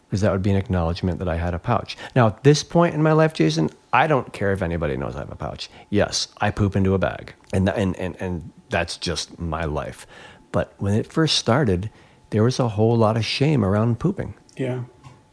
because 0.07 0.21
that 0.21 0.31
would 0.31 0.41
be 0.41 0.51
an 0.51 0.55
acknowledgement 0.55 1.19
that 1.19 1.27
I 1.27 1.35
had 1.35 1.53
a 1.53 1.59
pouch. 1.59 1.97
Now, 2.15 2.27
at 2.27 2.43
this 2.43 2.63
point 2.63 2.95
in 2.95 3.03
my 3.03 3.11
life, 3.11 3.33
Jason, 3.33 3.69
I 3.95 4.07
don't 4.07 4.33
care 4.33 4.51
if 4.51 4.61
anybody 4.61 4.97
knows 4.97 5.15
I 5.15 5.19
have 5.19 5.31
a 5.31 5.37
pouch. 5.37 5.69
Yes, 5.89 6.27
I 6.41 6.51
poop 6.51 6.75
into 6.75 6.93
a 6.93 6.97
bag, 6.97 7.33
and, 7.53 7.69
and, 7.69 7.95
and, 7.95 8.17
and 8.19 8.51
that's 8.69 8.97
just 8.97 9.39
my 9.39 9.63
life. 9.63 10.05
But 10.51 10.73
when 10.79 10.93
it 10.93 11.11
first 11.11 11.37
started, 11.37 11.89
there 12.31 12.43
was 12.43 12.59
a 12.59 12.67
whole 12.67 12.97
lot 12.97 13.15
of 13.15 13.23
shame 13.23 13.63
around 13.63 13.99
pooping. 13.99 14.33
Yeah. 14.57 14.83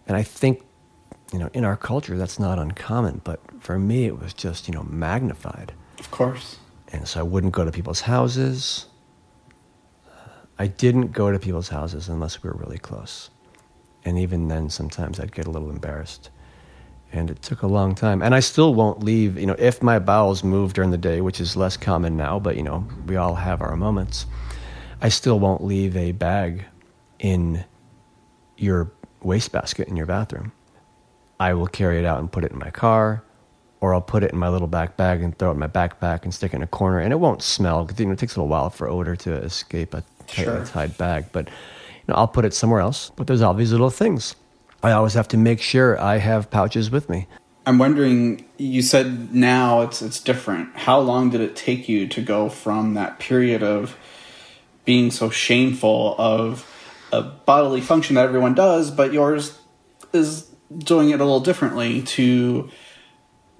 And 0.07 0.17
I 0.17 0.23
think, 0.23 0.63
you 1.33 1.41
know, 1.41 1.51
in 1.53 1.65
our 1.65 1.77
culture, 1.77 2.17
that's 2.17 2.39
not 2.39 2.61
uncommon. 2.61 3.21
But 3.25 3.41
for 3.59 3.81
me, 3.81 4.05
it 4.05 4.21
was 4.21 4.33
just, 4.33 4.69
you 4.69 4.75
know, 4.75 4.85
magnified. 4.85 5.73
Of 5.99 6.13
course. 6.13 6.59
And 6.93 7.09
so 7.09 7.19
I 7.19 7.25
wouldn't 7.25 7.53
go 7.53 7.65
to 7.65 7.73
people's 7.73 8.03
houses. 8.03 8.87
I 10.59 10.69
didn't 10.69 11.09
go 11.11 11.33
to 11.33 11.39
people's 11.41 11.71
houses 11.71 12.09
unless 12.09 12.43
we 12.45 12.51
were 12.51 12.57
really 12.57 12.79
close. 12.79 13.31
And 14.05 14.19
even 14.19 14.47
then, 14.47 14.71
sometimes 14.71 15.19
I'd 15.19 15.35
get 15.35 15.47
a 15.47 15.51
little 15.51 15.71
embarrassed. 15.71 16.31
And 17.15 17.31
it 17.31 17.43
took 17.43 17.61
a 17.61 17.67
long 17.67 17.95
time. 17.95 18.23
And 18.23 18.35
I 18.35 18.41
still 18.41 18.75
won't 18.75 19.03
leave, 19.03 19.39
you 19.39 19.45
know, 19.45 19.57
if 19.59 19.83
my 19.83 19.99
bowels 19.99 20.43
move 20.43 20.73
during 20.73 20.91
the 20.91 20.99
day, 20.99 21.21
which 21.21 21.41
is 21.41 21.57
less 21.57 21.77
common 21.77 22.17
now, 22.17 22.39
but, 22.39 22.57
you 22.57 22.63
know, 22.63 22.87
we 23.07 23.17
all 23.17 23.35
have 23.35 23.61
our 23.61 23.77
moments, 23.77 24.25
I 25.03 25.11
still 25.11 25.39
won't 25.39 25.63
leave 25.63 25.95
a 25.95 26.13
bag 26.13 26.65
in 27.19 27.65
your 28.57 28.91
wastebasket 29.21 29.89
in 29.89 29.97
your 29.97 30.07
bathroom. 30.07 30.53
I 31.39 31.55
will 31.55 31.67
carry 31.67 31.99
it 31.99 32.05
out 32.05 32.19
and 32.19 32.31
put 32.31 32.45
it 32.45 32.53
in 32.53 32.59
my 32.59 32.71
car, 32.71 33.23
or 33.81 33.93
I'll 33.93 34.01
put 34.01 34.23
it 34.23 34.33
in 34.33 34.39
my 34.39 34.49
little 34.49 34.69
back 34.69 34.97
bag 34.97 35.23
and 35.23 35.37
throw 35.37 35.51
it 35.51 35.55
in 35.55 35.59
my 35.59 35.69
backpack 35.69 36.23
and 36.23 36.33
stick 36.33 36.55
it 36.55 36.57
in 36.57 36.63
a 36.63 36.67
corner. 36.69 37.01
And 37.01 37.13
it 37.13 37.17
won't 37.17 37.43
smell. 37.43 37.89
You 37.99 38.07
know, 38.07 38.13
it 38.13 38.19
takes 38.19 38.37
a 38.37 38.41
little 38.41 38.49
while 38.49 38.71
for 38.71 38.89
odor 38.89 39.17
to 39.17 39.33
escape 39.35 39.93
a 39.93 40.05
tightly 40.29 40.65
tied 40.67 40.97
bag. 40.97 41.27
But 41.33 41.49
you 41.49 42.05
know, 42.09 42.15
I'll 42.15 42.29
put 42.29 42.45
it 42.45 42.55
somewhere 42.55 42.81
else. 42.81 43.11
But 43.17 43.27
there's 43.27 43.43
all 43.43 43.55
these 43.55 43.73
little 43.73 43.91
things. 43.91 44.37
I 44.83 44.93
always 44.93 45.15
have 45.15 45.29
to 45.29 45.37
make 45.37 45.61
sure 45.61 46.01
I 46.01 46.19
have 46.19 46.51
pouches 46.51 46.91
with 46.91 47.09
me. 47.09 47.27
I'm 47.65 47.79
wondering. 47.79 48.45
You 48.59 48.83
said 48.83 49.33
now 49.33 49.83
it's 49.83 50.03
it's 50.03 50.21
different. 50.21 50.75
How 50.75 50.99
long 50.99 51.31
did 51.31 51.41
it 51.41 51.55
take 51.55 51.89
you 51.89 52.09
to 52.09 52.21
go 52.21 52.49
from 52.49 52.95
that 52.95 53.19
period 53.19 53.63
of 53.63 53.97
being 54.85 55.11
so 55.11 55.31
shameful 55.31 56.17
of 56.19 56.69
a 57.13 57.23
bodily 57.23 57.81
function 57.81 58.17
that 58.17 58.25
everyone 58.25 58.55
does, 58.55 58.91
but 58.91 59.13
yours 59.13 59.59
is 60.13 60.49
doing 60.77 61.11
it 61.11 61.21
a 61.21 61.25
little 61.25 61.41
differently 61.41 62.03
to 62.03 62.69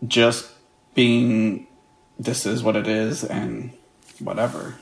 just 0.07 0.51
being 0.95 1.67
this 2.19 2.47
is 2.47 2.63
what 2.63 2.77
it 2.77 2.89
is 2.89 3.23
and 3.23 3.73
whatever. 4.19 4.77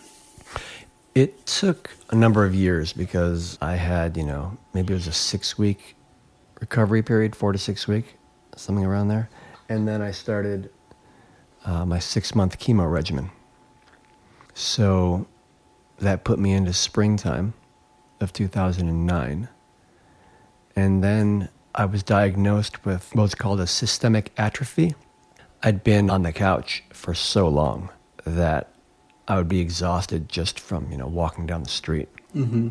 It 1.15 1.45
took 1.45 1.91
a 2.11 2.15
number 2.15 2.45
of 2.45 2.55
years 2.55 2.93
because 2.93 3.59
I 3.61 3.75
had, 3.75 4.17
you 4.17 4.25
know, 4.25 4.57
maybe 4.73 4.95
it 4.95 4.97
was 4.97 5.07
a 5.07 5.13
six 5.13 5.59
week 5.59 5.97
recovery 6.61 7.03
period, 7.03 7.35
four 7.35 7.53
to 7.53 7.59
six 7.59 7.89
week, 7.89 8.17
something 8.57 8.85
around 8.85 9.09
there. 9.09 9.29
And 9.69 9.87
then 9.87 10.03
I 10.03 10.11
started 10.11 10.71
uh, 11.65 11.85
my 11.85 11.99
six 11.99 12.35
month 12.35 12.59
chemo 12.59 12.91
regimen. 12.91 13.31
So 14.55 15.27
that 15.99 16.25
put 16.25 16.39
me 16.39 16.53
into 16.53 16.73
springtime 16.73 17.55
of 18.21 18.33
2009. 18.33 19.49
And 20.77 21.05
then 21.05 21.49
I 21.75 21.85
was 21.85 22.03
diagnosed 22.03 22.85
with 22.85 23.15
what's 23.15 23.35
called 23.35 23.61
a 23.61 23.67
systemic 23.67 24.33
atrophy. 24.37 24.95
I'd 25.63 25.85
been 25.85 26.11
on 26.11 26.23
the 26.23 26.33
couch 26.33 26.83
for 26.93 27.15
so 27.15 27.49
long 27.49 27.91
that 28.25 28.73
I 29.29 29.37
would 29.37 29.49
be 29.49 29.61
exhausted 29.61 30.29
just 30.29 30.59
from 30.59 30.91
you 30.91 30.97
know 30.97 31.07
walking 31.07 31.47
down 31.47 31.63
the 31.63 31.71
street, 31.71 32.09
mm-hmm. 32.35 32.71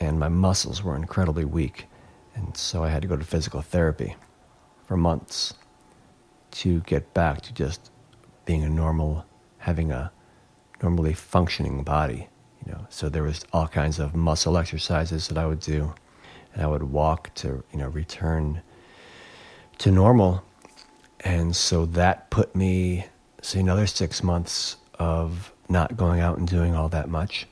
and 0.00 0.18
my 0.18 0.28
muscles 0.28 0.82
were 0.82 0.96
incredibly 0.96 1.44
weak, 1.44 1.86
and 2.38 2.56
so 2.56 2.84
I 2.84 2.88
had 2.88 3.02
to 3.02 3.08
go 3.08 3.16
to 3.16 3.24
physical 3.24 3.62
therapy 3.62 4.14
for 4.86 4.96
months 4.96 5.54
to 6.52 6.80
get 6.80 7.12
back 7.12 7.40
to 7.42 7.52
just 7.52 7.90
being 8.44 8.62
a 8.62 8.68
normal, 8.68 9.26
having 9.58 9.90
a 9.90 10.12
normally 10.82 11.12
functioning 11.12 11.82
body. 11.82 12.28
You 12.64 12.72
know, 12.72 12.86
so 12.88 13.08
there 13.08 13.24
was 13.24 13.44
all 13.52 13.66
kinds 13.66 13.98
of 13.98 14.14
muscle 14.14 14.56
exercises 14.56 15.28
that 15.28 15.36
I 15.36 15.46
would 15.46 15.60
do, 15.60 15.94
and 16.54 16.62
I 16.62 16.66
would 16.66 16.84
walk 16.84 17.34
to 17.36 17.64
you 17.72 17.78
know 17.78 17.88
return 17.88 18.62
to 19.78 19.90
normal. 19.90 20.44
And 21.20 21.54
so 21.56 21.86
that 21.86 22.30
put 22.30 22.54
me, 22.54 23.06
see, 23.42 23.58
another 23.58 23.88
six 23.88 24.22
months 24.22 24.76
of 24.98 25.52
not 25.68 25.96
going 25.96 26.20
out 26.20 26.38
and 26.38 26.46
doing 26.46 26.76
all 26.76 26.88
that 26.90 27.08
much. 27.08 27.48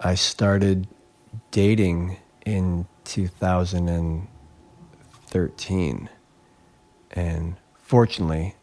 I 0.00 0.16
started 0.16 0.88
dating 1.50 2.18
in 2.44 2.86
2013. 3.04 3.88
And 3.88 4.28
fortunately, 7.82 8.54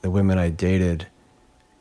the 0.00 0.10
women 0.10 0.38
I 0.38 0.48
dated 0.48 1.06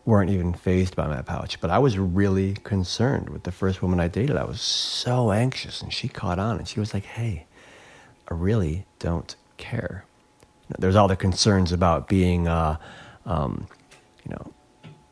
weren't 0.06 0.30
even 0.30 0.54
fazed 0.54 0.96
by 0.96 1.08
my 1.08 1.22
pouch. 1.22 1.60
But 1.60 1.70
I 1.70 1.80
was 1.80 1.98
really 1.98 2.54
concerned 2.64 3.30
with 3.30 3.44
the 3.44 3.52
first 3.52 3.82
woman 3.82 4.00
I 4.00 4.08
dated. 4.08 4.38
I 4.38 4.46
was 4.46 4.62
so 4.62 5.32
anxious, 5.32 5.82
and 5.82 5.94
she 5.94 6.08
caught 6.08 6.40
on, 6.40 6.58
and 6.58 6.68
she 6.68 6.80
was 6.80 6.94
like, 6.94 7.06
"Hey, 7.06 7.46
I 8.28 8.34
really 8.34 8.86
don't 9.00 9.36
care." 9.58 10.06
There's 10.78 10.96
all 10.96 11.08
the 11.08 11.16
concerns 11.16 11.72
about 11.72 12.10
being, 12.10 12.48
uh, 12.48 12.78
um, 13.26 13.68
you 14.26 14.32
know, 14.32 14.52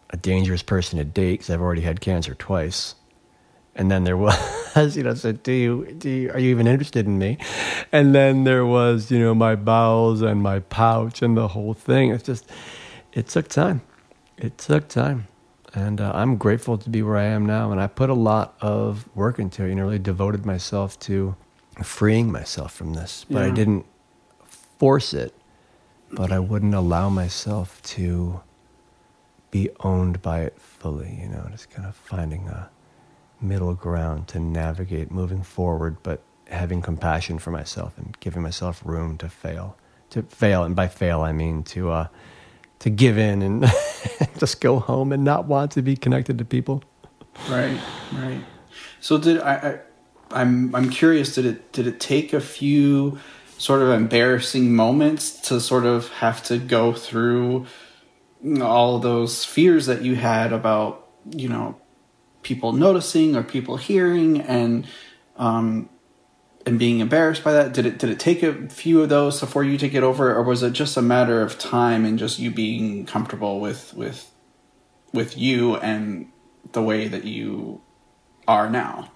a 0.09 0.18
dangerous 0.18 0.61
person 0.61 0.97
to 0.97 1.05
date 1.05 1.39
because 1.39 1.49
I've 1.49 1.61
already 1.61 1.82
had 1.82 2.01
cancer 2.01 2.36
twice. 2.36 2.95
And 3.76 3.91
then 3.91 4.03
there 4.03 4.17
was, 4.76 4.95
you 4.95 5.03
know, 5.03 5.13
said, 5.13 5.43
do 5.43 5.51
you, 5.51 5.93
do 5.97 6.09
you, 6.09 6.32
are 6.32 6.39
you 6.39 6.49
even 6.49 6.67
interested 6.67 7.05
in 7.05 7.17
me? 7.17 7.38
And 7.91 8.15
then 8.15 8.43
there 8.43 8.65
was, 8.65 9.11
you 9.11 9.19
know, 9.19 9.36
my 9.36 9.55
bowels 9.55 10.21
and 10.21 10.41
my 10.41 10.59
pouch 10.59 11.21
and 11.21 11.36
the 11.36 11.49
whole 11.49 11.73
thing. 11.73 12.11
It's 12.11 12.23
just, 12.23 12.49
it 13.13 13.28
took 13.28 13.47
time 13.47 13.82
it 14.38 14.57
took 14.57 14.88
time. 14.88 15.28
And 15.73 15.99
uh, 15.99 16.11
I'm 16.15 16.38
grateful 16.38 16.78
to 16.78 16.89
be 16.89 17.01
where 17.01 17.17
I 17.17 17.26
am 17.26 17.45
now. 17.45 17.71
And 17.71 17.82
I 17.82 17.88
put 17.88 18.09
a 18.09 18.13
lot 18.13 18.55
of 18.61 19.09
work 19.15 19.39
into 19.39 19.65
it, 19.65 19.69
you 19.69 19.76
know, 19.76 19.84
really 19.84 19.99
devoted 19.99 20.45
myself 20.45 20.97
to 21.01 21.36
freeing 21.84 22.32
myself 22.32 22.73
from 22.73 22.93
this. 22.93 23.26
But 23.30 23.39
yeah. 23.39 23.47
I 23.47 23.49
didn't 23.51 23.86
force 24.45 25.13
it, 25.13 25.34
but 26.11 26.32
I 26.32 26.39
wouldn't 26.39 26.73
allow 26.73 27.09
myself 27.09 27.82
to 27.84 28.41
be 29.51 29.69
owned 29.82 30.21
by 30.21 30.41
it 30.41 30.59
fully, 30.59 31.19
you 31.21 31.28
know, 31.28 31.45
just 31.51 31.69
kind 31.69 31.86
of 31.88 31.95
finding 31.95 32.47
a 32.47 32.69
middle 33.41 33.73
ground 33.73 34.27
to 34.29 34.39
navigate 34.39 35.11
moving 35.11 35.43
forward, 35.43 35.97
but 36.03 36.21
having 36.47 36.81
compassion 36.81 37.39
for 37.39 37.51
myself 37.51 37.97
and 37.97 38.17
giving 38.19 38.41
myself 38.41 38.81
room 38.86 39.17
to 39.17 39.29
fail. 39.29 39.77
To 40.11 40.23
fail, 40.23 40.63
and 40.63 40.75
by 40.75 40.88
fail, 40.88 41.21
I 41.21 41.31
mean 41.31 41.63
to, 41.63 41.91
uh, 41.91 42.07
to 42.79 42.89
give 42.89 43.17
in 43.17 43.41
and 43.41 43.65
just 44.38 44.61
go 44.61 44.79
home 44.79 45.11
and 45.11 45.23
not 45.23 45.45
want 45.45 45.71
to 45.71 45.81
be 45.81 45.95
connected 45.95 46.38
to 46.38 46.45
people. 46.45 46.83
Right, 47.49 47.79
right. 48.13 48.41
So 48.99 49.17
did 49.17 49.39
I, 49.41 49.53
I 49.53 49.79
I'm 50.31 50.73
I'm 50.75 50.89
curious 50.89 51.36
did 51.36 51.45
it 51.45 51.71
did 51.71 51.88
it 51.88 51.99
take 51.99 52.33
a 52.33 52.41
few 52.41 53.19
sort 53.57 53.81
of 53.81 53.89
embarrassing 53.89 54.75
moments 54.75 55.31
to 55.47 55.61
sort 55.61 55.86
of 55.86 56.09
have 56.09 56.43
to 56.43 56.57
go 56.57 56.93
through 56.93 57.65
all 58.61 58.99
those 58.99 59.45
fears 59.45 59.86
that 59.86 60.01
you 60.01 60.15
had 60.15 60.51
about, 60.51 61.07
you 61.31 61.47
know, 61.47 61.75
people 62.45 62.71
noticing 62.71 63.35
or 63.35 63.43
people 63.43 63.75
hearing 63.75 64.39
and 64.39 64.87
um 65.35 65.89
and 66.65 66.79
being 66.79 66.99
embarrassed 66.99 67.43
by 67.43 67.51
that? 67.51 67.73
Did 67.73 67.85
it 67.85 67.97
did 67.99 68.09
it 68.09 68.19
take 68.19 68.41
a 68.41 68.69
few 68.69 69.01
of 69.01 69.09
those 69.09 69.39
before 69.39 69.63
you 69.63 69.77
to 69.77 69.89
get 69.89 70.03
over, 70.03 70.31
it, 70.31 70.35
or 70.35 70.43
was 70.43 70.63
it 70.63 70.71
just 70.71 70.95
a 70.95 71.01
matter 71.01 71.41
of 71.41 71.59
time 71.59 72.05
and 72.05 72.17
just 72.17 72.39
you 72.39 72.49
being 72.51 73.05
comfortable 73.05 73.59
with 73.59 73.93
with 73.93 74.31
with 75.11 75.37
you 75.37 75.75
and 75.77 76.31
the 76.71 76.81
way 76.81 77.07
that 77.07 77.25
you 77.25 77.81
are 78.47 78.69
now? 78.69 79.11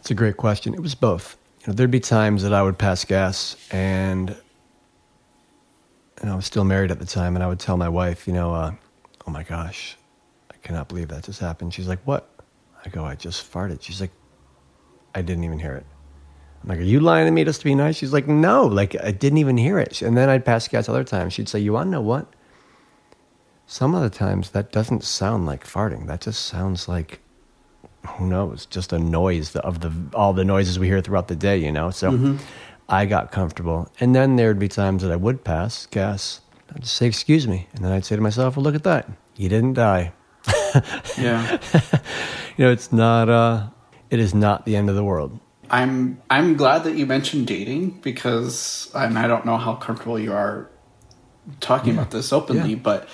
It's 0.00 0.10
a 0.10 0.14
great 0.14 0.36
question. 0.36 0.74
It 0.74 0.80
was 0.80 0.94
both. 0.94 1.36
You 1.60 1.68
know, 1.68 1.72
there'd 1.74 1.90
be 1.90 2.00
times 2.00 2.42
that 2.44 2.54
I 2.54 2.62
would 2.62 2.78
pass 2.78 3.04
gas 3.04 3.56
and 3.70 4.36
and 6.20 6.30
I 6.30 6.34
was 6.34 6.46
still 6.46 6.64
married 6.64 6.90
at 6.90 6.98
the 6.98 7.06
time, 7.06 7.36
and 7.36 7.44
I 7.44 7.46
would 7.46 7.60
tell 7.60 7.76
my 7.76 7.88
wife, 7.88 8.26
you 8.26 8.32
know, 8.32 8.54
uh, 8.54 8.72
oh 9.26 9.30
my 9.30 9.42
gosh, 9.42 9.96
cannot 10.68 10.88
believe 10.88 11.08
that 11.08 11.24
just 11.24 11.40
happened. 11.40 11.72
She's 11.72 11.88
like, 11.88 12.00
what? 12.04 12.28
I 12.84 12.90
go, 12.90 13.02
I 13.02 13.14
just 13.14 13.50
farted. 13.50 13.80
She's 13.80 14.02
like, 14.02 14.10
I 15.14 15.22
didn't 15.22 15.44
even 15.44 15.58
hear 15.58 15.74
it. 15.74 15.86
I'm 16.62 16.68
like, 16.68 16.78
are 16.78 16.82
you 16.82 17.00
lying 17.00 17.24
to 17.24 17.30
me 17.30 17.42
just 17.42 17.60
to 17.60 17.64
be 17.64 17.74
nice? 17.74 17.96
She's 17.96 18.12
like, 18.12 18.28
no, 18.28 18.66
like 18.66 18.94
I 19.02 19.10
didn't 19.10 19.38
even 19.38 19.56
hear 19.56 19.78
it. 19.78 20.02
And 20.02 20.14
then 20.14 20.28
I'd 20.28 20.44
pass 20.44 20.68
gas 20.68 20.86
other 20.86 21.04
times. 21.04 21.32
She'd 21.32 21.48
say, 21.48 21.58
you 21.58 21.72
want 21.72 21.86
to 21.86 21.90
know 21.90 22.02
what? 22.02 22.26
Some 23.66 23.94
of 23.94 24.02
the 24.02 24.10
times 24.10 24.50
that 24.50 24.70
doesn't 24.70 25.04
sound 25.04 25.46
like 25.46 25.64
farting. 25.64 26.06
That 26.06 26.20
just 26.20 26.44
sounds 26.44 26.86
like, 26.86 27.20
who 28.06 28.26
knows, 28.26 28.66
just 28.66 28.92
a 28.92 28.98
noise 28.98 29.56
of 29.56 29.80
the 29.80 29.92
all 30.12 30.34
the 30.34 30.44
noises 30.44 30.78
we 30.78 30.86
hear 30.86 31.00
throughout 31.00 31.28
the 31.28 31.36
day, 31.36 31.56
you 31.56 31.72
know? 31.72 31.90
So 31.90 32.10
mm-hmm. 32.10 32.36
I 32.90 33.06
got 33.06 33.32
comfortable. 33.32 33.90
And 34.00 34.14
then 34.14 34.36
there'd 34.36 34.58
be 34.58 34.68
times 34.68 35.02
that 35.02 35.10
I 35.12 35.16
would 35.16 35.44
pass 35.44 35.86
gas. 35.86 36.42
I'd 36.74 36.82
just 36.82 36.96
say, 36.96 37.06
excuse 37.06 37.48
me. 37.48 37.68
And 37.72 37.82
then 37.82 37.92
I'd 37.92 38.04
say 38.04 38.16
to 38.16 38.22
myself, 38.22 38.56
well, 38.56 38.64
look 38.64 38.74
at 38.74 38.84
that. 38.84 39.08
You 39.36 39.48
didn't 39.48 39.72
die. 39.72 40.12
yeah. 41.18 41.58
you 42.56 42.64
know, 42.64 42.70
it's 42.70 42.92
not, 42.92 43.28
uh, 43.28 43.68
it 44.10 44.18
is 44.18 44.34
not 44.34 44.64
the 44.64 44.76
end 44.76 44.88
of 44.88 44.96
the 44.96 45.04
world. 45.04 45.38
I'm 45.70 46.20
I'm 46.30 46.56
glad 46.56 46.84
that 46.84 46.96
you 46.96 47.04
mentioned 47.04 47.46
dating 47.46 48.00
because 48.02 48.90
and 48.94 49.18
I 49.18 49.26
don't 49.26 49.44
know 49.44 49.58
how 49.58 49.74
comfortable 49.74 50.18
you 50.18 50.32
are 50.32 50.70
talking 51.60 51.94
yeah. 51.94 52.00
about 52.00 52.10
this 52.10 52.32
openly, 52.32 52.70
yeah. 52.70 52.80
but 52.82 53.08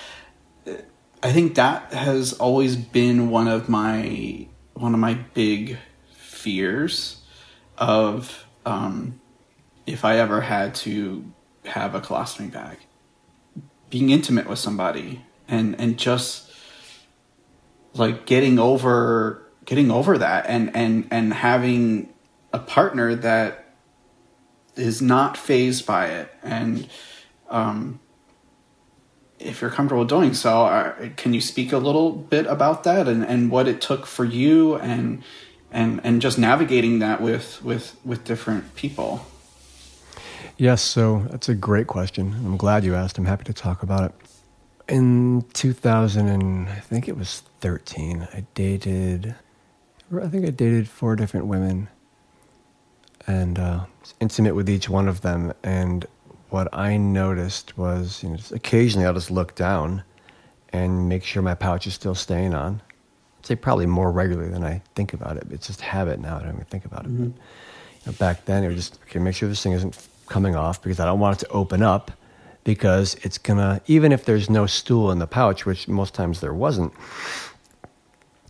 I 1.23 1.33
think 1.33 1.55
that 1.55 1.93
has 1.93 2.35
always 2.35 2.77
been 2.77 3.31
one 3.31 3.49
of 3.49 3.69
my 3.69 4.47
one 4.75 4.95
of 4.95 5.01
my 5.01 5.15
big 5.15 5.79
fears 6.13 7.23
of 7.79 8.45
um, 8.67 9.21
if 9.87 10.05
I 10.05 10.19
ever 10.19 10.43
had 10.43 10.75
to 10.77 11.25
have 11.65 11.95
a 11.95 12.01
colostomy 12.01 12.53
bag, 12.53 12.79
being 13.91 14.11
intimate 14.11 14.47
with 14.49 14.59
somebody 14.59 15.25
and 15.49 15.75
and 15.81 15.99
just 15.99 16.44
like 17.95 18.27
getting 18.27 18.59
over 18.59 19.41
getting 19.65 19.91
over 19.91 20.19
that 20.19 20.47
and 20.47 20.75
and 20.77 21.09
and 21.11 21.33
having 21.33 22.13
a 22.53 22.59
partner 22.59 23.15
that 23.15 23.65
is 24.77 25.01
not 25.01 25.37
fazed 25.37 25.87
by 25.87 26.07
it. 26.07 26.29
And 26.43 26.89
um, 27.49 28.01
if 29.39 29.61
you're 29.61 29.71
comfortable 29.71 30.05
doing 30.05 30.35
so 30.35 30.95
can 31.17 31.35
you 31.35 31.41
speak 31.41 31.73
a 31.73 31.79
little 31.79 32.13
bit 32.13 32.47
about 32.47 32.85
that 32.85 33.09
and, 33.09 33.25
and 33.25 33.51
what 33.51 33.69
it 33.69 33.81
took 33.81 34.07
for 34.07 34.25
you 34.25 34.77
and 34.77 35.23
and 35.71 36.01
and 36.05 36.23
just 36.23 36.39
navigating 36.39 37.01
that 37.01 37.21
with 37.21 37.63
with 37.63 37.97
with 38.05 38.25
different 38.25 38.75
people? 38.75 39.27
Yes 40.57 40.83
so 40.83 41.27
that's 41.31 41.49
a 41.49 41.55
great 41.55 41.89
question 41.89 42.35
i'm 42.45 42.57
glad 42.57 42.85
you 42.85 42.95
asked. 42.95 43.19
I'm 43.19 43.25
happy 43.25 43.45
to 43.45 43.53
talk 43.53 43.83
about 43.83 44.05
it 44.05 44.24
in 44.89 45.45
2000 45.53 46.29
and 46.29 46.69
I 46.69 46.81
think 46.81 47.09
it 47.09 47.17
was 47.17 47.43
13, 47.61 48.29
I 48.33 48.45
dated, 48.55 49.35
I 50.15 50.29
think 50.29 50.47
I 50.47 50.51
dated 50.51 50.89
four 50.89 51.17
different 51.17 51.47
women 51.47 51.89
and 53.27 53.59
uh, 53.59 53.85
intimate 54.21 54.55
with 54.55 54.69
each 54.69 54.89
one 54.89 55.09
of 55.09 55.23
them. 55.23 55.53
And 55.63 56.07
what 56.51 56.69
I 56.73 56.97
noticed 56.97 57.79
was, 57.79 58.23
you 58.23 58.31
know, 58.31 58.37
occasionally 58.53 59.07
I'll 59.07 59.15
just 59.15 59.31
look 59.31 59.55
down 59.55 60.03
and 60.73 61.09
make 61.09 61.25
sure 61.25 61.43
my 61.43 61.55
pouch 61.55 61.87
is 61.87 61.95
still 61.95 62.15
staying 62.15 62.55
on. 62.55 62.83
I'd 63.39 63.47
say 63.47 63.57
probably 63.57 63.87
more 63.87 64.11
regularly 64.11 64.51
than 64.51 64.65
I 64.65 64.83
think 64.95 65.15
about 65.15 65.37
it. 65.37 65.47
It's 65.51 65.67
just 65.67 65.81
habit 65.81 66.21
now. 66.21 66.37
I 66.37 66.41
don't 66.41 66.55
even 66.55 66.65
think 66.65 66.85
about 66.85 67.07
it. 67.07 67.13
Mm-hmm. 67.13 67.29
But, 67.29 67.33
you 68.05 68.13
know, 68.13 68.19
back 68.19 68.45
then, 68.45 68.65
it 68.65 68.69
was 68.69 68.77
just 68.77 68.99
okay. 69.09 69.19
Make 69.19 69.35
sure 69.35 69.49
this 69.49 69.63
thing 69.63 69.73
isn't 69.73 70.09
coming 70.27 70.57
off 70.57 70.83
because 70.83 71.01
I 71.01 71.05
don't 71.05 71.21
want 71.21 71.41
it 71.41 71.47
to 71.47 71.53
open 71.53 71.83
up 71.83 72.11
because 72.65 73.15
it's 73.23 73.39
gonna 73.39 73.81
even 73.87 74.11
if 74.11 74.25
there's 74.25 74.51
no 74.51 74.67
stool 74.67 75.11
in 75.11 75.19
the 75.19 75.27
pouch, 75.27 75.65
which 75.67 75.87
most 75.87 76.15
times 76.15 76.41
there 76.41 76.55
wasn't. 76.55 76.93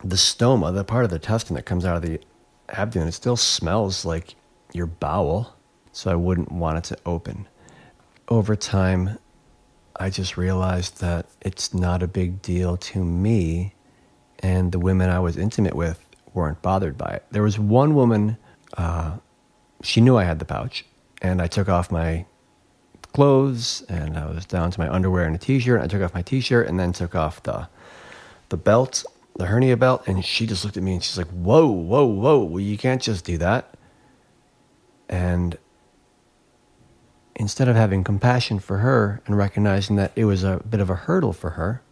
The 0.02 0.16
stoma, 0.16 0.72
the 0.74 0.84
part 0.84 1.04
of 1.04 1.10
the 1.10 1.16
intestine 1.16 1.56
that 1.56 1.64
comes 1.64 1.84
out 1.84 1.96
of 1.96 2.02
the 2.02 2.20
abdomen, 2.68 3.08
it 3.08 3.12
still 3.12 3.36
smells 3.36 4.04
like 4.04 4.34
your 4.72 4.86
bowel, 4.86 5.56
so 5.92 6.10
I 6.10 6.14
wouldn't 6.14 6.52
want 6.52 6.78
it 6.78 6.84
to 6.84 6.98
open. 7.06 7.48
Over 8.28 8.54
time, 8.54 9.18
I 9.96 10.10
just 10.10 10.36
realized 10.36 11.00
that 11.00 11.26
it's 11.40 11.72
not 11.72 12.02
a 12.02 12.08
big 12.08 12.42
deal 12.42 12.76
to 12.76 13.04
me, 13.04 13.74
and 14.40 14.72
the 14.72 14.78
women 14.78 15.08
I 15.08 15.20
was 15.20 15.36
intimate 15.36 15.74
with 15.74 16.04
weren't 16.34 16.60
bothered 16.62 16.98
by 16.98 17.12
it. 17.12 17.24
There 17.30 17.42
was 17.42 17.58
one 17.58 17.94
woman, 17.94 18.36
uh, 18.76 19.18
she 19.82 20.00
knew 20.00 20.16
I 20.16 20.24
had 20.24 20.38
the 20.38 20.44
pouch, 20.44 20.84
and 21.22 21.40
I 21.40 21.46
took 21.46 21.68
off 21.68 21.90
my 21.90 22.26
clothes, 23.14 23.82
and 23.88 24.18
I 24.18 24.26
was 24.26 24.44
down 24.44 24.70
to 24.70 24.80
my 24.80 24.92
underwear 24.92 25.24
and 25.24 25.34
a 25.34 25.38
t-shirt. 25.38 25.80
I 25.80 25.86
took 25.86 26.02
off 26.02 26.12
my 26.12 26.22
t-shirt, 26.22 26.68
and 26.68 26.78
then 26.78 26.92
took 26.92 27.14
off 27.14 27.42
the 27.42 27.68
the 28.50 28.56
belt, 28.58 29.04
the 29.36 29.46
hernia 29.46 29.76
belt, 29.76 30.06
and 30.06 30.24
she 30.24 30.46
just 30.46 30.64
looked 30.64 30.76
at 30.76 30.82
me 30.82 30.94
and 30.94 31.02
she's 31.02 31.16
like, 31.16 31.28
"Whoa, 31.28 31.66
whoa, 31.66 32.04
whoa! 32.04 32.44
Well, 32.44 32.60
you 32.60 32.76
can't 32.76 33.00
just 33.00 33.24
do 33.24 33.38
that." 33.38 33.74
And 35.08 35.58
instead 37.36 37.68
of 37.68 37.76
having 37.76 38.04
compassion 38.04 38.58
for 38.58 38.78
her 38.78 39.20
and 39.26 39.36
recognizing 39.36 39.96
that 39.96 40.12
it 40.16 40.24
was 40.24 40.44
a 40.44 40.62
bit 40.68 40.80
of 40.80 40.90
a 40.90 40.94
hurdle 40.94 41.32
for 41.32 41.50
her, 41.50 41.82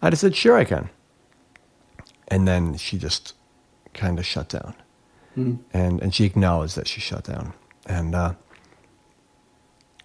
I 0.00 0.10
just 0.10 0.20
said, 0.20 0.36
sure, 0.36 0.56
I 0.56 0.64
can. 0.64 0.90
And 2.28 2.46
then 2.46 2.76
she 2.76 2.98
just 2.98 3.34
kind 3.94 4.18
of 4.18 4.26
shut 4.26 4.48
down. 4.48 4.74
Mm. 5.36 5.58
And, 5.72 6.02
and 6.02 6.14
she 6.14 6.24
acknowledged 6.24 6.76
that 6.76 6.88
she 6.88 7.00
shut 7.00 7.24
down. 7.24 7.52
And 7.86 8.14
uh, 8.14 8.34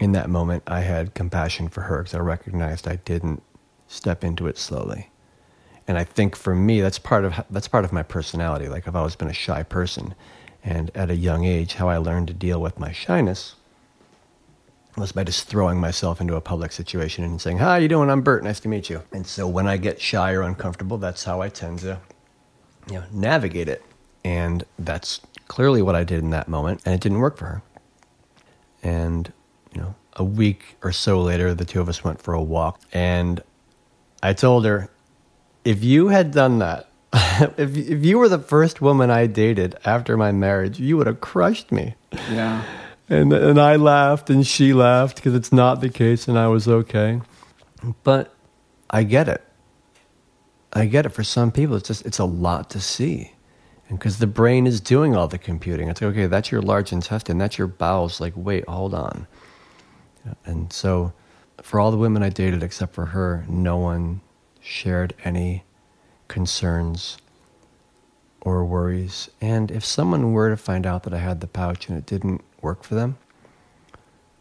in 0.03 0.11
that 0.11 0.29
moment, 0.29 0.63
I 0.67 0.81
had 0.81 1.13
compassion 1.13 1.69
for 1.69 1.81
her 1.81 1.99
because 1.99 2.13
I 2.13 2.19
recognized 2.19 2.89
I 2.89 2.97
didn't 2.97 3.41
step 3.87 4.21
into 4.21 4.47
it 4.47 4.57
slowly. 4.57 5.09
And 5.87 5.97
I 5.97 6.03
think 6.03 6.35
for 6.35 6.53
me, 6.53 6.81
that's 6.81 6.99
part 6.99 7.23
of 7.23 7.45
that's 7.49 7.69
part 7.69 7.85
of 7.85 7.93
my 7.93 8.03
personality. 8.03 8.67
Like 8.67 8.85
I've 8.85 8.97
always 8.97 9.15
been 9.15 9.29
a 9.29 9.33
shy 9.33 9.63
person, 9.63 10.13
and 10.61 10.91
at 10.93 11.09
a 11.09 11.15
young 11.15 11.45
age, 11.45 11.75
how 11.75 11.87
I 11.87 11.97
learned 11.97 12.27
to 12.27 12.33
deal 12.33 12.59
with 12.61 12.77
my 12.77 12.91
shyness 12.91 13.55
was 14.97 15.13
by 15.13 15.23
just 15.23 15.47
throwing 15.47 15.79
myself 15.79 16.19
into 16.19 16.35
a 16.35 16.41
public 16.41 16.73
situation 16.73 17.23
and 17.23 17.41
saying, 17.41 17.59
Hi, 17.59 17.77
you 17.77 17.87
doing? 17.87 18.09
I'm 18.09 18.21
Bert. 18.21 18.43
Nice 18.43 18.59
to 18.59 18.67
meet 18.67 18.89
you. 18.89 19.03
And 19.13 19.25
so 19.25 19.47
when 19.47 19.67
I 19.67 19.77
get 19.77 20.01
shy 20.01 20.33
or 20.33 20.41
uncomfortable, 20.41 20.97
that's 20.97 21.23
how 21.23 21.41
I 21.41 21.47
tend 21.47 21.79
to 21.79 21.97
you 22.89 22.95
know, 22.95 23.03
navigate 23.11 23.69
it. 23.69 23.81
And 24.25 24.65
that's 24.77 25.21
clearly 25.47 25.81
what 25.81 25.95
I 25.95 26.03
did 26.03 26.19
in 26.19 26.29
that 26.31 26.49
moment. 26.49 26.81
And 26.85 26.93
it 26.93 26.99
didn't 26.99 27.19
work 27.19 27.37
for 27.37 27.45
her. 27.45 27.61
And, 28.83 29.31
you 29.73 29.81
know, 29.81 29.95
a 30.15 30.23
week 30.23 30.77
or 30.83 30.91
so 30.91 31.21
later, 31.21 31.53
the 31.53 31.65
two 31.65 31.81
of 31.81 31.89
us 31.89 32.03
went 32.03 32.21
for 32.21 32.33
a 32.33 32.41
walk. 32.41 32.79
And 32.91 33.41
I 34.21 34.33
told 34.33 34.65
her, 34.65 34.89
if 35.65 35.83
you 35.83 36.09
had 36.09 36.31
done 36.31 36.59
that, 36.59 36.89
if 37.57 37.77
if 37.77 38.05
you 38.05 38.17
were 38.17 38.29
the 38.29 38.39
first 38.39 38.81
woman 38.81 39.09
I 39.09 39.27
dated 39.27 39.75
after 39.85 40.17
my 40.17 40.31
marriage, 40.31 40.79
you 40.79 40.97
would 40.97 41.07
have 41.07 41.21
crushed 41.21 41.71
me. 41.71 41.95
Yeah. 42.31 42.63
And 43.09 43.33
and 43.33 43.59
I 43.59 43.75
laughed 43.75 44.29
and 44.29 44.47
she 44.47 44.73
laughed 44.73 45.17
because 45.17 45.35
it's 45.35 45.51
not 45.51 45.81
the 45.81 45.89
case 45.89 46.29
and 46.29 46.39
I 46.39 46.47
was 46.47 46.69
okay. 46.69 47.19
But 48.01 48.33
I 48.89 49.03
get 49.03 49.27
it. 49.27 49.43
I 50.71 50.85
get 50.85 51.05
it. 51.05 51.09
For 51.09 51.23
some 51.23 51.51
people, 51.51 51.75
it's 51.75 51.87
just 51.89 52.05
it's 52.05 52.17
a 52.17 52.25
lot 52.25 52.69
to 52.71 52.79
see, 52.79 53.33
and 53.89 53.99
because 53.99 54.19
the 54.19 54.25
brain 54.25 54.65
is 54.65 54.79
doing 54.79 55.17
all 55.17 55.27
the 55.27 55.37
computing, 55.37 55.89
it's 55.89 56.01
like, 56.01 56.11
okay. 56.11 56.27
That's 56.27 56.49
your 56.49 56.61
large 56.61 56.93
intestine. 56.93 57.37
That's 57.37 57.57
your 57.57 57.67
bowels. 57.67 58.21
Like, 58.21 58.33
wait, 58.37 58.67
hold 58.69 58.93
on. 58.93 59.27
And 60.45 60.71
so, 60.71 61.13
for 61.61 61.79
all 61.79 61.91
the 61.91 61.97
women 61.97 62.23
I 62.23 62.29
dated 62.29 62.63
except 62.63 62.93
for 62.93 63.07
her, 63.07 63.45
no 63.47 63.77
one 63.77 64.21
shared 64.61 65.13
any 65.23 65.63
concerns 66.27 67.17
or 68.41 68.65
worries. 68.65 69.29
And 69.41 69.71
if 69.71 69.85
someone 69.85 70.33
were 70.33 70.49
to 70.49 70.57
find 70.57 70.85
out 70.85 71.03
that 71.03 71.13
I 71.13 71.19
had 71.19 71.41
the 71.41 71.47
pouch 71.47 71.87
and 71.87 71.97
it 71.97 72.05
didn't 72.05 72.43
work 72.61 72.83
for 72.83 72.95
them, 72.95 73.17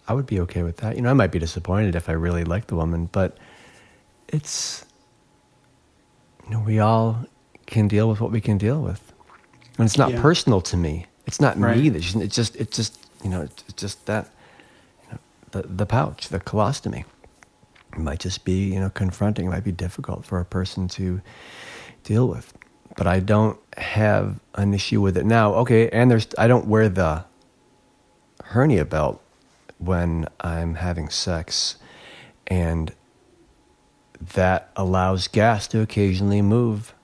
I 0.08 0.14
would 0.14 0.26
be 0.26 0.40
okay 0.40 0.62
with 0.62 0.78
that. 0.78 0.96
You 0.96 1.02
know, 1.02 1.10
I 1.10 1.14
might 1.14 1.30
be 1.30 1.38
disappointed 1.38 1.94
if 1.94 2.08
I 2.08 2.12
really 2.12 2.44
liked 2.44 2.68
the 2.68 2.76
woman, 2.76 3.08
but 3.12 3.38
it's, 4.28 4.84
you 6.44 6.50
know, 6.50 6.60
we 6.60 6.80
all 6.80 7.24
can 7.66 7.86
deal 7.86 8.08
with 8.08 8.20
what 8.20 8.32
we 8.32 8.40
can 8.40 8.58
deal 8.58 8.82
with. 8.82 9.12
And 9.78 9.86
it's 9.86 9.96
not 9.96 10.10
yeah. 10.12 10.20
personal 10.20 10.60
to 10.62 10.76
me. 10.76 11.06
It's 11.26 11.40
not 11.40 11.58
right. 11.58 11.76
me 11.76 11.88
that 11.88 11.98
it's 11.98 12.34
just, 12.34 12.56
it's 12.56 12.76
just, 12.76 12.98
you 13.22 13.30
know, 13.30 13.42
it's 13.42 13.72
just 13.74 14.04
that, 14.06 14.28
the, 15.52 15.62
the 15.62 15.86
pouch, 15.86 16.28
the 16.28 16.40
colostomy. 16.40 17.04
It 17.92 17.98
might 17.98 18.20
just 18.20 18.44
be, 18.44 18.72
you 18.72 18.80
know, 18.80 18.90
confronting. 18.90 19.46
It 19.46 19.50
might 19.50 19.64
be 19.64 19.72
difficult 19.72 20.24
for 20.24 20.40
a 20.40 20.44
person 20.44 20.88
to 20.88 21.20
deal 22.04 22.26
with. 22.26 22.52
But 22.96 23.06
I 23.06 23.20
don't 23.20 23.58
have 23.76 24.40
an 24.54 24.74
issue 24.74 25.00
with 25.00 25.16
it 25.16 25.24
now. 25.24 25.54
Okay, 25.54 25.88
and 25.90 26.10
there's 26.10 26.26
I 26.36 26.46
don't 26.46 26.66
wear 26.66 26.88
the 26.88 27.24
hernia 28.44 28.84
belt 28.84 29.22
when 29.78 30.26
I'm 30.40 30.74
having 30.74 31.08
sex, 31.08 31.76
and 32.46 32.92
that 34.34 34.70
allows 34.76 35.28
gas 35.28 35.66
to 35.68 35.80
occasionally 35.80 36.42
move 36.42 36.94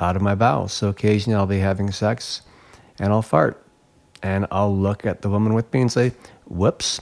out 0.00 0.16
of 0.16 0.22
my 0.22 0.34
bowels. 0.34 0.72
So 0.72 0.88
occasionally 0.88 1.36
I'll 1.36 1.46
be 1.46 1.58
having 1.58 1.90
sex 1.92 2.42
and 2.98 3.12
I'll 3.12 3.22
fart 3.22 3.64
and 4.22 4.46
I'll 4.50 4.74
look 4.76 5.06
at 5.06 5.22
the 5.22 5.28
woman 5.28 5.54
with 5.54 5.72
me 5.72 5.82
and 5.82 5.92
say, 5.92 6.12
whoops. 6.46 7.00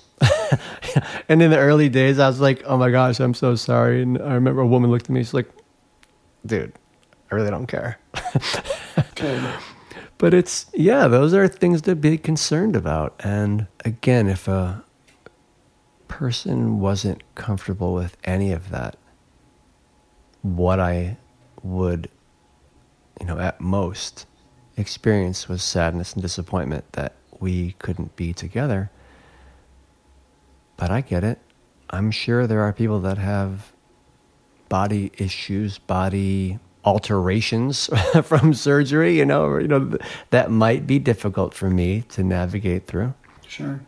and 1.28 1.42
in 1.42 1.50
the 1.50 1.58
early 1.58 1.88
days, 1.88 2.18
I 2.18 2.28
was 2.28 2.40
like, 2.40 2.62
oh 2.64 2.76
my 2.76 2.90
gosh, 2.90 3.20
I'm 3.20 3.34
so 3.34 3.54
sorry. 3.54 4.02
And 4.02 4.20
I 4.20 4.34
remember 4.34 4.60
a 4.62 4.66
woman 4.66 4.90
looked 4.90 5.06
at 5.06 5.10
me, 5.10 5.20
she's 5.20 5.34
like, 5.34 5.50
dude, 6.44 6.72
I 7.30 7.34
really 7.34 7.50
don't 7.50 7.66
care. 7.66 7.98
okay. 8.98 9.54
But 10.18 10.34
it's, 10.34 10.66
yeah, 10.74 11.06
those 11.06 11.32
are 11.32 11.46
things 11.46 11.80
to 11.82 11.94
be 11.94 12.18
concerned 12.18 12.74
about. 12.74 13.14
And 13.20 13.68
again, 13.84 14.26
if 14.26 14.48
a 14.48 14.82
person 16.08 16.80
wasn't 16.80 17.22
comfortable 17.36 17.94
with 17.94 18.16
any 18.24 18.50
of 18.50 18.70
that, 18.70 18.96
what 20.42 20.80
I 20.80 21.18
would, 21.62 22.10
you 23.20 23.26
know, 23.26 23.38
at 23.38 23.60
most 23.60 24.26
experience 24.76 25.48
was 25.48 25.62
sadness 25.62 26.14
and 26.14 26.22
disappointment 26.22 26.92
that 26.92 27.14
we 27.38 27.76
couldn't 27.78 28.16
be 28.16 28.32
together. 28.32 28.90
But 30.78 30.90
I 30.90 31.02
get 31.02 31.22
it. 31.22 31.38
I'm 31.90 32.10
sure 32.10 32.46
there 32.46 32.62
are 32.62 32.72
people 32.72 33.00
that 33.00 33.18
have 33.18 33.72
body 34.70 35.12
issues, 35.18 35.76
body 35.76 36.58
alterations 36.84 37.90
from 38.22 38.54
surgery, 38.54 39.18
you 39.18 39.26
know, 39.26 39.44
or, 39.44 39.60
you 39.60 39.68
know, 39.68 39.98
that 40.30 40.50
might 40.50 40.86
be 40.86 40.98
difficult 40.98 41.52
for 41.52 41.68
me 41.68 42.04
to 42.08 42.22
navigate 42.22 42.86
through. 42.86 43.12
Sure. 43.46 43.80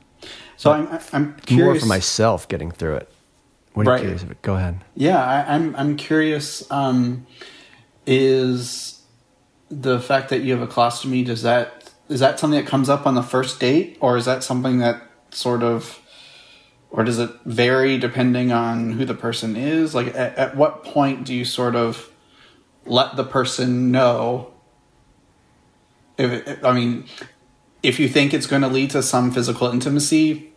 So 0.57 0.72
I'm, 0.72 0.99
I'm 1.12 1.36
curious. 1.47 1.64
More 1.64 1.80
for 1.80 1.86
myself 1.86 2.49
getting 2.49 2.70
through 2.70 2.97
it. 2.97 3.11
What 3.72 3.86
are 3.86 3.93
right. 3.93 4.03
you 4.03 4.09
curious 4.09 4.22
it? 4.22 4.43
Go 4.43 4.57
ahead. 4.57 4.84
Yeah, 4.95 5.24
I, 5.24 5.55
am 5.55 5.70
I'm, 5.70 5.76
I'm 5.76 5.97
curious. 5.97 6.68
Um, 6.70 7.26
is 8.07 9.01
the 9.70 10.01
fact 10.01 10.30
that 10.30 10.41
you 10.41 10.53
have 10.53 10.62
a 10.62 10.70
colostomy 10.70 11.24
does 11.24 11.43
that 11.43 11.80
is 12.09 12.18
that 12.20 12.41
something 12.41 12.62
that 12.62 12.68
comes 12.68 12.88
up 12.88 13.07
on 13.07 13.14
the 13.14 13.22
first 13.22 13.61
date, 13.61 13.97
or 14.01 14.16
is 14.16 14.24
that 14.24 14.43
something 14.43 14.78
that 14.78 15.01
sort 15.30 15.62
of 15.62 16.01
or 16.91 17.05
does 17.05 17.18
it 17.18 17.30
vary 17.45 17.99
depending 17.99 18.53
on 18.53 18.93
who 18.93 19.05
the 19.05 19.14
person 19.14 19.57
is? 19.57 19.95
Like, 19.95 20.09
at, 20.09 20.36
at 20.36 20.57
what 20.57 20.84
point 20.84 21.24
do 21.24 21.34
you 21.34 21.45
sort 21.45 21.76
of 21.76 22.11
let 22.84 23.16
the 23.16 23.24
person 23.24 23.93
know? 23.93 24.53
If 26.18 26.49
it, 26.49 26.64
I 26.64 26.72
mean, 26.72 27.05
if 27.82 27.99
you 28.01 28.09
think 28.09 28.34
it's 28.34 28.47
going 28.47 28.62
to 28.62 28.68
lead 28.68 28.91
to 28.91 29.03
some 29.03 29.30
physical 29.30 29.68
intimacy, 29.68 30.51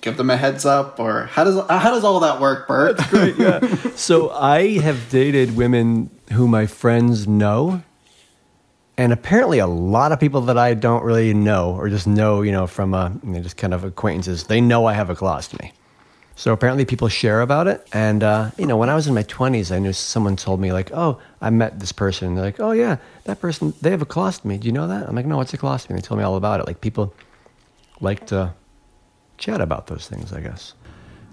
give 0.00 0.16
them 0.16 0.30
a 0.30 0.36
heads 0.36 0.64
up, 0.64 1.00
or 1.00 1.24
how 1.24 1.44
does 1.44 1.56
how 1.68 1.90
does 1.90 2.04
all 2.04 2.20
that 2.20 2.40
work, 2.40 2.68
Bert? 2.68 2.98
Great. 3.08 3.36
Yeah. 3.36 3.60
so 3.96 4.30
I 4.30 4.78
have 4.78 5.08
dated 5.10 5.56
women 5.56 6.10
who 6.32 6.46
my 6.46 6.66
friends 6.66 7.26
know 7.26 7.82
and 9.00 9.14
apparently 9.14 9.60
a 9.60 9.66
lot 9.66 10.12
of 10.12 10.20
people 10.20 10.42
that 10.42 10.58
I 10.58 10.74
don't 10.74 11.02
really 11.02 11.32
know 11.32 11.74
or 11.74 11.88
just 11.88 12.06
know, 12.06 12.42
you 12.42 12.52
know, 12.52 12.66
from 12.66 12.92
uh, 12.92 13.08
you 13.24 13.30
know, 13.30 13.40
just 13.40 13.56
kind 13.56 13.72
of 13.72 13.82
acquaintances, 13.82 14.44
they 14.44 14.60
know 14.60 14.84
I 14.84 14.92
have 14.92 15.08
a 15.08 15.16
colostomy. 15.16 15.72
So 16.36 16.52
apparently 16.52 16.84
people 16.84 17.08
share 17.08 17.40
about 17.40 17.66
it. 17.66 17.88
And, 17.94 18.22
uh, 18.22 18.50
you 18.58 18.66
know, 18.66 18.76
when 18.76 18.90
I 18.90 18.94
was 18.94 19.06
in 19.06 19.14
my 19.14 19.22
20s, 19.22 19.74
I 19.74 19.78
knew 19.78 19.94
someone 19.94 20.36
told 20.36 20.60
me, 20.60 20.70
like, 20.74 20.90
oh, 20.92 21.18
I 21.40 21.48
met 21.48 21.80
this 21.80 21.92
person. 21.92 22.28
And 22.28 22.36
they're 22.36 22.44
like, 22.44 22.60
oh, 22.60 22.72
yeah, 22.72 22.98
that 23.24 23.40
person, 23.40 23.72
they 23.80 23.90
have 23.90 24.02
a 24.02 24.06
colostomy. 24.06 24.60
Do 24.60 24.66
you 24.66 24.72
know 24.72 24.86
that? 24.86 25.08
I'm 25.08 25.16
like, 25.16 25.24
no, 25.24 25.38
what's 25.38 25.54
a 25.54 25.58
colostomy? 25.58 25.90
And 25.90 25.98
they 25.98 26.02
told 26.02 26.18
me 26.18 26.24
all 26.24 26.36
about 26.36 26.60
it. 26.60 26.66
Like, 26.66 26.82
people 26.82 27.14
like 28.02 28.26
to 28.26 28.52
chat 29.38 29.62
about 29.62 29.86
those 29.86 30.08
things, 30.08 30.30
I 30.30 30.40
guess. 30.40 30.74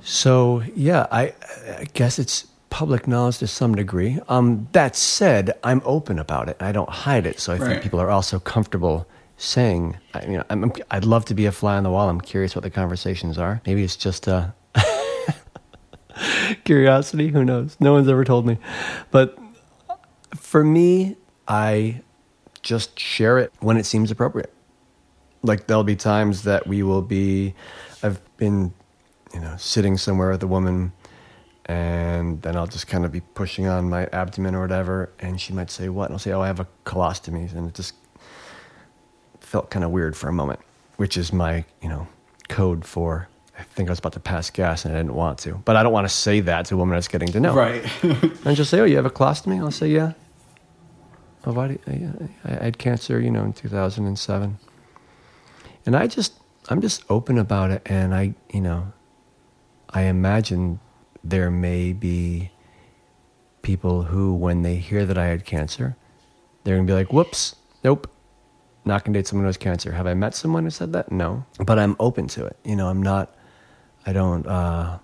So, 0.01 0.63
yeah, 0.73 1.07
I, 1.11 1.33
I 1.77 1.85
guess 1.93 2.17
it's 2.17 2.47
public 2.69 3.07
knowledge 3.07 3.37
to 3.39 3.47
some 3.47 3.75
degree. 3.75 4.19
Um, 4.27 4.67
that 4.73 4.95
said, 4.95 5.53
I'm 5.63 5.81
open 5.85 6.19
about 6.19 6.49
it. 6.49 6.57
I 6.61 6.71
don't 6.71 6.89
hide 6.89 7.25
it. 7.25 7.39
So 7.39 7.53
I 7.53 7.57
Right. 7.57 7.67
think 7.67 7.81
people 7.81 7.99
are 7.99 8.09
also 8.09 8.39
comfortable 8.39 9.07
saying, 9.37 9.97
I, 10.13 10.25
you 10.25 10.37
know, 10.37 10.43
I'm, 10.49 10.71
I'd 10.91 11.05
love 11.05 11.25
to 11.25 11.33
be 11.33 11.45
a 11.45 11.51
fly 11.51 11.77
on 11.77 11.83
the 11.83 11.91
wall. 11.91 12.09
I'm 12.09 12.19
curious 12.21 12.55
what 12.55 12.63
the 12.63 12.69
conversations 12.69 13.37
are. 13.37 13.61
Maybe 13.65 13.83
it's 13.83 13.95
just 13.95 14.27
uh, 14.27 14.47
curiosity. 16.63 17.29
Who 17.29 17.45
knows? 17.45 17.77
No 17.79 17.93
one's 17.93 18.07
ever 18.07 18.23
told 18.23 18.45
me. 18.45 18.57
But 19.11 19.37
for 20.35 20.63
me, 20.63 21.15
I 21.47 22.01
just 22.61 22.99
share 22.99 23.37
it 23.37 23.53
when 23.59 23.77
it 23.77 23.85
seems 23.85 24.11
appropriate. 24.11 24.53
Like 25.43 25.67
there'll 25.67 25.83
be 25.83 25.95
times 25.95 26.43
that 26.43 26.67
we 26.67 26.83
will 26.83 27.01
be, 27.01 27.53
I've 28.03 28.19
been, 28.37 28.73
you 29.33 29.39
know, 29.39 29.55
sitting 29.57 29.97
somewhere 29.97 30.31
with 30.31 30.43
a 30.43 30.47
woman 30.47 30.91
and 31.67 32.41
then 32.41 32.55
I'll 32.55 32.67
just 32.67 32.87
kind 32.87 33.05
of 33.05 33.11
be 33.11 33.21
pushing 33.21 33.67
on 33.67 33.89
my 33.89 34.07
abdomen 34.07 34.55
or 34.55 34.61
whatever, 34.61 35.11
and 35.19 35.39
she 35.39 35.53
might 35.53 35.69
say, 35.69 35.89
What? 35.89 36.05
And 36.05 36.13
I'll 36.13 36.19
say, 36.19 36.31
Oh, 36.31 36.41
I 36.41 36.47
have 36.47 36.59
a 36.59 36.67
colostomy. 36.85 37.53
And 37.53 37.67
it 37.67 37.73
just 37.73 37.93
felt 39.41 39.69
kind 39.69 39.83
of 39.83 39.91
weird 39.91 40.15
for 40.15 40.29
a 40.29 40.33
moment, 40.33 40.59
which 40.97 41.17
is 41.17 41.33
my, 41.33 41.65
you 41.81 41.89
know, 41.89 42.07
code 42.49 42.85
for 42.85 43.27
I 43.59 43.63
think 43.63 43.89
I 43.89 43.91
was 43.91 43.99
about 43.99 44.13
to 44.13 44.19
pass 44.19 44.49
gas 44.49 44.85
and 44.85 44.93
I 44.93 44.97
didn't 44.97 45.15
want 45.15 45.39
to. 45.39 45.55
But 45.65 45.75
I 45.75 45.83
don't 45.83 45.91
want 45.91 46.07
to 46.07 46.13
say 46.13 46.41
that 46.41 46.67
to 46.67 46.75
a 46.75 46.77
woman 46.77 46.95
that's 46.95 47.07
getting 47.07 47.29
to 47.29 47.39
know. 47.39 47.53
Right. 47.53 47.83
And 48.45 48.55
she'll 48.55 48.65
say, 48.65 48.79
Oh, 48.79 48.85
you 48.85 48.95
have 48.97 49.05
a 49.05 49.09
colostomy? 49.09 49.59
I'll 49.59 49.71
say, 49.71 49.87
Yeah. 49.87 50.13
Oh, 51.45 51.53
why 51.53 51.69
do 51.69 51.79
you, 51.87 52.29
I, 52.43 52.51
I 52.51 52.63
had 52.65 52.77
cancer, 52.77 53.19
you 53.19 53.31
know, 53.31 53.43
in 53.43 53.53
2007. 53.53 54.57
And 55.85 55.95
I 55.95 56.07
just, 56.07 56.33
I'm 56.69 56.81
just 56.81 57.03
open 57.09 57.37
about 57.37 57.71
it. 57.71 57.81
And 57.85 58.13
I, 58.13 58.35
you 58.53 58.61
know, 58.61 58.91
I 59.89 60.03
imagine 60.03 60.79
there 61.29 61.51
may 61.51 61.93
be 61.93 62.51
people 63.61 64.03
who, 64.03 64.33
when 64.33 64.61
they 64.61 64.75
hear 64.75 65.05
that 65.05 65.17
I 65.17 65.25
had 65.25 65.45
cancer, 65.45 65.95
they're 66.63 66.75
going 66.75 66.87
to 66.87 66.91
be 66.91 66.95
like, 66.95 67.11
whoops, 67.11 67.55
nope, 67.83 68.09
not 68.85 69.03
going 69.03 69.13
to 69.13 69.19
date 69.19 69.27
someone 69.27 69.43
who 69.43 69.47
has 69.47 69.57
cancer. 69.57 69.91
Have 69.91 70.07
I 70.07 70.13
met 70.13 70.33
someone 70.35 70.63
who 70.63 70.69
said 70.69 70.93
that? 70.93 71.11
No. 71.11 71.45
But 71.65 71.77
I'm 71.77 71.95
open 71.99 72.27
to 72.29 72.45
it. 72.45 72.57
You 72.63 72.75
know, 72.75 72.87
I'm 72.87 73.03
not, 73.03 73.35
I 74.05 74.13
don't 74.13 74.47
uh, 74.47 74.99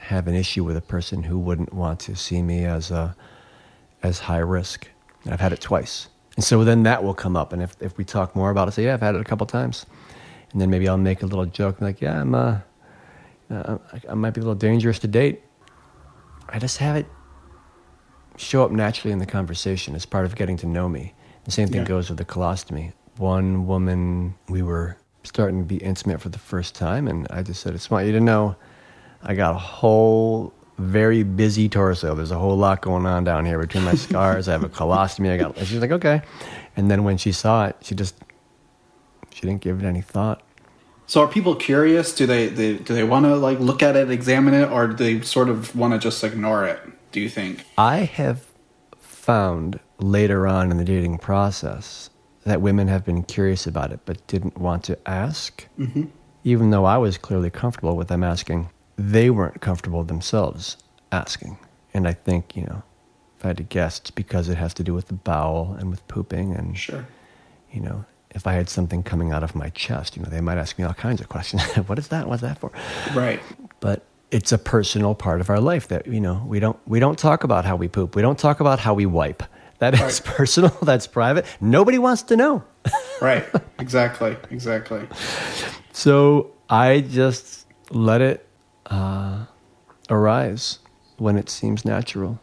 have 0.00 0.26
an 0.26 0.34
issue 0.34 0.64
with 0.64 0.76
a 0.76 0.80
person 0.80 1.22
who 1.22 1.38
wouldn't 1.38 1.72
want 1.72 2.00
to 2.00 2.16
see 2.16 2.42
me 2.42 2.64
as 2.64 2.90
a, 2.90 3.14
as 4.02 4.18
high 4.18 4.38
risk. 4.38 4.88
And 5.24 5.32
I've 5.32 5.40
had 5.40 5.52
it 5.52 5.60
twice. 5.60 6.08
And 6.34 6.44
so 6.44 6.64
then 6.64 6.82
that 6.82 7.04
will 7.04 7.14
come 7.14 7.36
up. 7.36 7.52
And 7.52 7.62
if, 7.62 7.76
if 7.80 7.96
we 7.96 8.04
talk 8.04 8.34
more 8.34 8.50
about 8.50 8.68
it, 8.68 8.72
say, 8.72 8.84
yeah, 8.84 8.94
I've 8.94 9.00
had 9.00 9.14
it 9.14 9.20
a 9.20 9.24
couple 9.24 9.46
times. 9.46 9.86
And 10.52 10.60
then 10.60 10.70
maybe 10.70 10.88
I'll 10.88 10.96
make 10.96 11.22
a 11.22 11.26
little 11.26 11.46
joke 11.46 11.80
like, 11.80 12.00
yeah, 12.00 12.20
I'm, 12.20 12.34
uh, 12.34 12.60
uh, 13.50 13.78
I, 13.92 14.00
I 14.10 14.14
might 14.14 14.34
be 14.34 14.40
a 14.40 14.44
little 14.44 14.54
dangerous 14.54 14.98
to 15.00 15.08
date. 15.08 15.42
I 16.48 16.58
just 16.58 16.78
have 16.78 16.96
it 16.96 17.06
show 18.36 18.64
up 18.64 18.70
naturally 18.70 19.12
in 19.12 19.18
the 19.18 19.26
conversation 19.26 19.94
as 19.94 20.06
part 20.06 20.24
of 20.24 20.36
getting 20.36 20.56
to 20.58 20.66
know 20.66 20.88
me. 20.88 21.14
The 21.44 21.50
same 21.50 21.68
thing 21.68 21.80
Yeah. 21.82 21.86
goes 21.88 22.08
with 22.08 22.18
the 22.18 22.24
colostomy. 22.24 22.92
One 23.16 23.66
woman, 23.66 24.34
we 24.48 24.62
were 24.62 24.96
starting 25.24 25.58
to 25.60 25.64
be 25.64 25.76
intimate 25.76 26.20
for 26.20 26.28
the 26.28 26.38
first 26.38 26.74
time, 26.74 27.08
and 27.08 27.26
I 27.30 27.42
just 27.42 27.60
said, 27.62 27.72
I 27.72 27.76
just 27.76 27.90
want 27.90 28.06
you 28.06 28.12
to 28.12 28.20
know 28.20 28.54
I 29.22 29.34
got 29.34 29.54
a 29.54 29.58
whole 29.58 30.52
very 30.78 31.24
busy 31.24 31.68
torso. 31.68 32.14
There's 32.14 32.30
a 32.30 32.38
whole 32.38 32.56
lot 32.56 32.80
going 32.82 33.04
on 33.04 33.24
down 33.24 33.44
here 33.44 33.58
between 33.58 33.82
my 33.82 33.94
scars. 33.96 34.46
I 34.48 34.52
have 34.52 34.62
a 34.62 34.68
colostomy. 34.68 35.32
I 35.32 35.36
got. 35.36 35.58
She's 35.58 35.80
like, 35.80 35.90
okay. 35.90 36.22
And 36.76 36.88
then 36.88 37.02
when 37.02 37.16
she 37.18 37.32
saw 37.32 37.66
it, 37.66 37.76
she 37.82 37.96
just 37.96 38.14
she 39.34 39.40
didn't 39.40 39.60
give 39.60 39.82
it 39.82 39.86
any 39.86 40.00
thought. 40.00 40.42
So 41.08 41.22
are 41.22 41.26
people 41.26 41.56
curious? 41.56 42.14
Do 42.14 42.26
they, 42.26 42.46
they 42.48 42.74
do 42.76 42.94
they 42.94 43.02
want 43.02 43.24
to 43.24 43.34
like 43.34 43.58
look 43.58 43.82
at 43.82 43.96
it, 43.96 44.10
examine 44.10 44.54
it, 44.54 44.70
or 44.70 44.86
do 44.88 44.94
they 44.94 45.20
sort 45.22 45.48
of 45.48 45.74
want 45.74 45.94
to 45.94 45.98
just 45.98 46.22
ignore 46.22 46.66
it? 46.66 46.78
Do 47.12 47.20
you 47.20 47.30
think? 47.30 47.64
I 47.76 48.00
have 48.00 48.46
found 49.00 49.80
later 49.98 50.46
on 50.46 50.70
in 50.70 50.76
the 50.76 50.84
dating 50.84 51.18
process 51.18 52.10
that 52.44 52.60
women 52.60 52.88
have 52.88 53.04
been 53.04 53.22
curious 53.22 53.66
about 53.66 53.90
it 53.90 54.00
but 54.04 54.24
didn't 54.26 54.58
want 54.58 54.84
to 54.84 54.98
ask. 55.08 55.66
Mm-hmm. 55.78 56.04
Even 56.44 56.70
though 56.70 56.84
I 56.84 56.98
was 56.98 57.16
clearly 57.18 57.50
comfortable 57.50 57.96
with 57.96 58.08
them 58.08 58.22
asking, 58.22 58.68
they 58.96 59.30
weren't 59.30 59.60
comfortable 59.62 60.04
themselves 60.04 60.76
asking. 61.10 61.58
And 61.94 62.06
I 62.06 62.12
think, 62.12 62.54
you 62.54 62.64
know, 62.64 62.82
if 63.38 63.44
I 63.44 63.48
had 63.48 63.56
to 63.56 63.62
guess, 63.62 63.98
it's 63.98 64.10
because 64.10 64.48
it 64.48 64.56
has 64.56 64.74
to 64.74 64.82
do 64.84 64.92
with 64.92 65.08
the 65.08 65.14
bowel 65.14 65.74
and 65.78 65.90
with 65.90 66.06
pooping. 66.06 66.54
And, 66.54 66.76
Sure. 66.76 67.06
you 67.72 67.80
know, 67.80 68.04
if 68.34 68.46
I 68.46 68.52
had 68.52 68.68
something 68.68 69.02
coming 69.02 69.32
out 69.32 69.42
of 69.42 69.54
my 69.54 69.70
chest, 69.70 70.16
you 70.16 70.22
know, 70.22 70.28
they 70.30 70.40
might 70.40 70.58
ask 70.58 70.78
me 70.78 70.84
all 70.84 70.94
kinds 70.94 71.20
of 71.20 71.28
questions. 71.28 71.62
what 71.88 71.98
is 71.98 72.08
that? 72.08 72.28
What's 72.28 72.42
that 72.42 72.58
for? 72.58 72.70
Right. 73.14 73.40
but 73.80 74.02
it's 74.30 74.52
a 74.52 74.58
personal 74.58 75.14
part 75.14 75.40
of 75.40 75.48
our 75.48 75.58
life 75.60 75.88
that 75.88 76.06
you 76.06 76.20
know 76.20 76.42
we 76.46 76.60
don't 76.60 76.78
we 76.86 77.00
don't 77.00 77.18
talk 77.18 77.44
about 77.44 77.64
how 77.64 77.74
we 77.76 77.88
poop 77.88 78.14
we 78.14 78.20
don't 78.20 78.38
talk 78.38 78.60
about 78.60 78.78
how 78.78 78.92
we 78.92 79.06
wipe 79.06 79.42
that 79.78 79.94
is 79.94 80.00
Right. 80.00 80.24
personal 80.36 80.68
that's 80.82 81.06
private 81.06 81.46
nobody 81.62 81.96
wants 81.96 82.20
to 82.24 82.36
know 82.36 82.62
Right. 83.22 83.46
exactly. 83.78 84.36
Exactly. 84.50 85.08
so 85.92 86.50
i 86.68 87.00
just 87.00 87.66
let 87.90 88.20
it 88.20 88.46
uh, 88.90 89.46
arise 90.10 90.80
when 91.16 91.38
it 91.38 91.48
seems 91.48 91.86
natural 91.86 92.38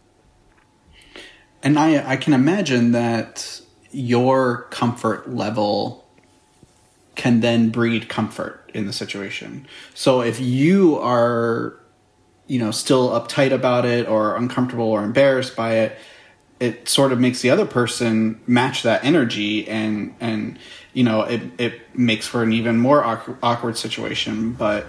And 1.62 1.78
I 1.80 2.14
I 2.14 2.18
can 2.18 2.34
imagine 2.34 2.92
that 2.94 3.62
your 3.96 4.64
comfort 4.72 5.34
level 5.34 6.06
can 7.16 7.40
then 7.40 7.70
breed 7.70 8.10
comfort 8.10 8.70
in 8.74 8.86
the 8.86 8.94
situation. 8.94 9.66
So 9.94 10.22
if 10.22 10.40
you 10.40 10.98
are 11.00 11.80
you 12.48 12.60
know 12.60 12.72
still 12.72 13.10
uptight 13.10 13.52
about 13.52 13.86
it 13.86 14.08
or 14.08 14.36
uncomfortable 14.36 14.86
or 14.86 15.04
embarrassed 15.04 15.56
by 15.56 15.76
it 15.76 15.98
it 16.60 16.88
sort 16.88 17.12
of 17.12 17.20
makes 17.20 17.42
the 17.42 17.50
other 17.50 17.66
person 17.66 18.40
match 18.46 18.84
that 18.84 19.04
energy 19.04 19.68
and 19.68 20.14
and 20.20 20.60
you 20.94 21.04
know 21.04 21.24
it 21.24 21.42
it 21.58 21.98
makes 21.98 22.28
for 22.28 22.44
an 22.44 22.54
even 22.54 22.78
more 22.78 23.04
awkward, 23.04 23.78
situation 23.78 24.54
but 24.54 24.86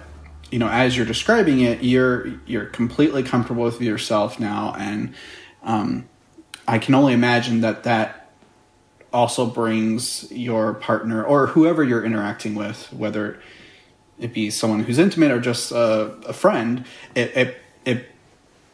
you 0.51 0.59
know 0.59 0.69
as 0.69 0.95
you're 0.95 1.05
describing 1.05 1.61
it 1.61 1.83
you're 1.83 2.27
you're 2.45 2.65
completely 2.65 3.23
comfortable 3.23 3.63
with 3.63 3.81
yourself 3.81 4.39
now 4.39 4.75
and 4.77 5.15
um 5.63 6.07
I 6.67 6.79
can 6.79 6.95
only 6.95 7.13
imagine 7.13 7.61
that 7.61 7.83
that 7.83 8.16
also 9.13 9.45
brings 9.45 10.31
your 10.31 10.73
partner 10.75 11.23
or 11.23 11.47
whoever 11.47 11.83
you're 11.83 12.03
interacting 12.03 12.55
with, 12.55 12.91
whether 12.91 13.39
it 14.19 14.33
be 14.33 14.49
someone 14.49 14.81
who's 14.81 14.97
intimate 14.97 15.31
or 15.31 15.39
just 15.39 15.71
a, 15.71 16.15
a 16.27 16.33
friend, 16.33 16.85
it, 17.15 17.35
it 17.35 17.57
it 17.85 18.05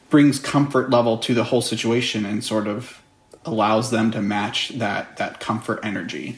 brings 0.09 0.39
comfort 0.39 0.89
level 0.89 1.17
to 1.17 1.34
the 1.34 1.43
whole 1.43 1.61
situation 1.61 2.25
and 2.25 2.43
sort 2.43 2.67
of 2.67 3.01
allows 3.45 3.91
them 3.91 4.11
to 4.11 4.21
match 4.21 4.69
that 4.69 5.17
that 5.17 5.39
comfort 5.39 5.79
energy. 5.84 6.38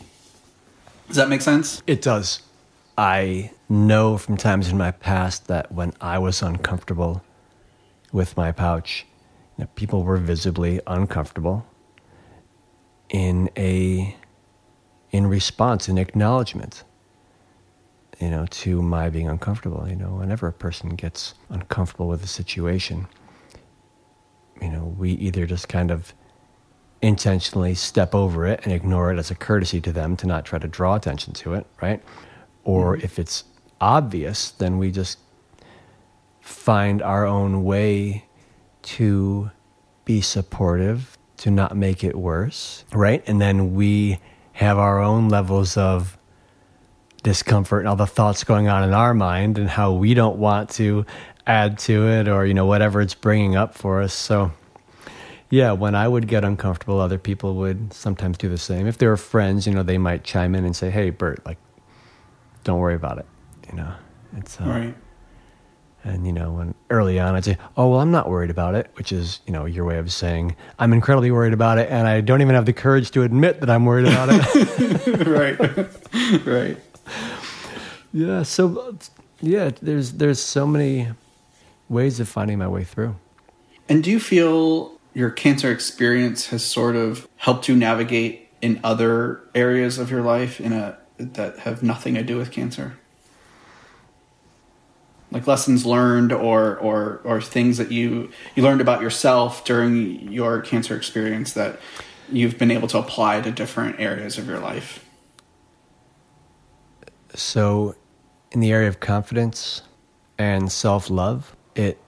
Does 1.08 1.18
that 1.18 1.30
make 1.30 1.42
sense? 1.42 1.84
It 1.86 2.02
does. 2.02 2.42
I 2.98 3.52
know 3.70 4.18
from 4.18 4.38
times 4.38 4.70
in 4.70 4.78
my 4.78 4.92
past 4.92 5.48
that 5.48 5.72
when 5.72 5.94
I 6.00 6.18
was 6.18 6.42
uncomfortable 6.42 7.24
with 8.12 8.38
my 8.38 8.52
pouch, 8.52 9.06
you 9.58 9.66
know, 9.66 9.70
people 9.76 10.04
were 10.04 10.18
visibly 10.18 10.80
uncomfortable 10.88 11.66
in 13.10 13.50
a 13.58 14.16
in 15.12 15.28
response, 15.28 15.88
in 15.88 15.98
acknowledgement, 15.98 16.84
you 18.20 18.30
know, 18.30 18.46
to 18.48 18.82
my 18.82 19.10
being 19.10 19.30
uncomfortable. 19.30 19.88
You 19.88 19.96
know, 19.96 20.16
whenever 20.16 20.48
a 20.48 20.54
person 20.54 20.90
gets 20.96 21.36
uncomfortable 21.50 22.08
with 22.08 22.24
a 22.24 22.28
situation, 22.28 23.08
you 24.62 24.70
know, 24.70 24.96
we 24.98 25.12
either 25.12 25.46
just 25.46 25.70
kind 25.70 25.92
of 25.92 26.14
intentionally 27.02 27.76
step 27.76 28.16
over 28.16 28.46
it 28.48 28.62
and 28.64 28.74
ignore 28.74 29.12
it 29.14 29.20
as 29.20 29.30
a 29.30 29.36
courtesy 29.36 29.80
to 29.82 29.92
them 29.92 30.16
to 30.18 30.28
not 30.28 30.46
try 30.46 30.58
to 30.60 30.68
draw 30.68 30.96
attention 30.96 31.34
to 31.34 31.54
it, 31.54 31.66
right? 31.82 32.02
Or 32.64 32.96
mm-hmm. 32.96 33.06
if 33.06 33.20
it's 33.20 33.44
obvious, 33.80 34.52
then 34.52 34.78
we 34.78 34.92
just 34.92 35.20
find 36.42 37.02
our 37.02 37.26
own 37.26 37.64
way 37.64 38.26
to 38.82 39.52
be 40.06 40.22
supportive, 40.22 41.18
to 41.46 41.52
not 41.52 41.78
make 41.78 42.04
it 42.04 42.16
worse, 42.16 42.86
right? 42.92 43.24
And 43.28 43.40
then 43.40 43.76
we 43.76 44.18
have 44.54 44.80
our 44.80 45.00
own 45.00 45.30
levels 45.30 45.78
of 45.78 46.18
discomfort 47.22 47.82
and 47.82 47.88
all 47.88 47.96
the 47.96 48.08
thoughts 48.08 48.44
going 48.44 48.68
on 48.68 48.84
in 48.84 48.96
our 48.96 49.14
mind 49.14 49.60
and 49.60 49.70
how 49.70 49.94
we 49.94 50.16
don't 50.16 50.38
want 50.38 50.72
to 50.72 51.06
add 51.46 51.78
to 51.78 52.08
it 52.08 52.28
or 52.28 52.48
you 52.48 52.56
know 52.56 52.66
whatever 52.66 53.00
it's 53.00 53.14
bringing 53.14 53.56
up 53.56 53.76
for 53.76 54.02
us 54.02 54.12
so 54.14 54.52
yeah 55.52 55.72
when 55.72 55.94
i 55.94 56.08
would 56.08 56.28
get 56.28 56.44
uncomfortable 56.44 57.00
other 57.00 57.20
people 57.20 57.54
would 57.56 57.94
sometimes 57.94 58.38
do 58.38 58.50
the 58.50 58.58
same 58.58 58.88
if 58.88 58.98
they 58.98 59.06
were 59.06 59.18
friends 59.18 59.68
you 59.68 59.74
know 59.74 59.84
they 59.84 59.98
might 59.98 60.24
chime 60.24 60.56
in 60.56 60.66
and 60.66 60.76
say 60.76 60.90
hey 60.90 61.10
bert 61.12 61.44
like 61.46 61.58
don't 62.64 62.80
worry 62.80 62.96
about 62.96 63.18
it 63.20 63.26
you 63.70 63.76
know 63.76 63.92
it's 64.38 64.60
uh, 64.60 64.66
Right. 64.66 64.96
And, 66.06 66.28
you 66.28 66.32
know, 66.32 66.52
when 66.52 66.76
early 66.92 67.20
on 67.20 67.34
I'd 67.34 67.44
say, 67.44 67.58
oh, 67.76 67.90
well, 67.90 68.00
I'm 68.00 68.12
not 68.12 68.30
worried 68.30 68.52
about 68.52 68.76
it, 68.76 68.92
which 68.94 69.12
is, 69.12 69.40
you 69.48 69.52
know, 69.52 69.66
your 69.66 69.86
way 69.86 69.98
of 69.98 70.14
saying, 70.14 70.56
I'm 70.78 70.94
incredibly 70.94 71.32
worried 71.32 71.54
about 71.54 71.80
it. 71.80 71.90
And 71.90 72.08
I 72.08 72.22
don't 72.22 72.42
even 72.42 72.54
have 72.54 72.68
the 72.68 72.74
courage 72.74 73.10
to 73.12 73.24
admit 73.24 73.60
that 73.62 73.72
I'm 73.72 73.86
worried 73.86 74.06
about 74.06 74.30
it. 74.32 75.28
right. 75.28 76.46
right. 76.46 76.78
Yeah. 78.14 78.44
So, 78.44 78.98
yeah, 79.42 79.72
there's, 79.82 80.14
there's 80.14 80.40
so 80.40 80.68
many 80.68 81.10
ways 81.90 82.20
of 82.20 82.30
finding 82.30 82.60
my 82.60 82.68
way 82.68 82.84
through. 82.84 83.16
And 83.90 84.04
do 84.04 84.12
you 84.12 84.20
feel 84.20 85.00
your 85.16 85.32
cancer 85.32 85.72
experience 85.72 86.48
has 86.48 86.64
sort 86.64 86.96
of 86.96 87.28
helped 87.38 87.68
you 87.68 87.76
navigate 87.76 88.48
in 88.62 88.80
other 88.84 89.42
areas 89.56 89.98
of 89.98 90.12
your 90.12 90.22
life 90.22 90.62
in 90.62 90.72
a 90.72 90.98
that 91.18 91.60
have 91.60 91.82
nothing 91.82 92.14
to 92.14 92.24
do 92.24 92.38
with 92.38 92.52
cancer? 92.52 93.00
Like 95.32 95.48
lessons 95.48 95.86
learned 95.86 96.32
or 96.32 96.78
or 96.78 97.22
or 97.24 97.42
things 97.42 97.78
that 97.78 97.92
you 97.92 98.30
you 98.56 98.64
learned 98.64 98.82
about 98.82 99.02
yourself 99.02 99.66
during 99.66 100.32
your 100.32 100.62
cancer 100.62 100.96
experience 100.96 101.54
that 101.54 101.80
you've 102.32 102.58
been 102.58 102.72
able 102.72 102.88
to 102.88 102.98
apply 102.98 103.42
to 103.42 103.52
different 103.52 104.00
areas 104.00 104.38
of 104.38 104.48
your 104.48 104.60
life? 104.60 105.06
So 107.34 107.96
in 108.52 108.60
the 108.60 108.72
area 108.72 108.88
of 108.88 109.00
confidence 109.00 109.82
and 110.38 110.72
self-love 110.72 111.56
it 111.76 112.00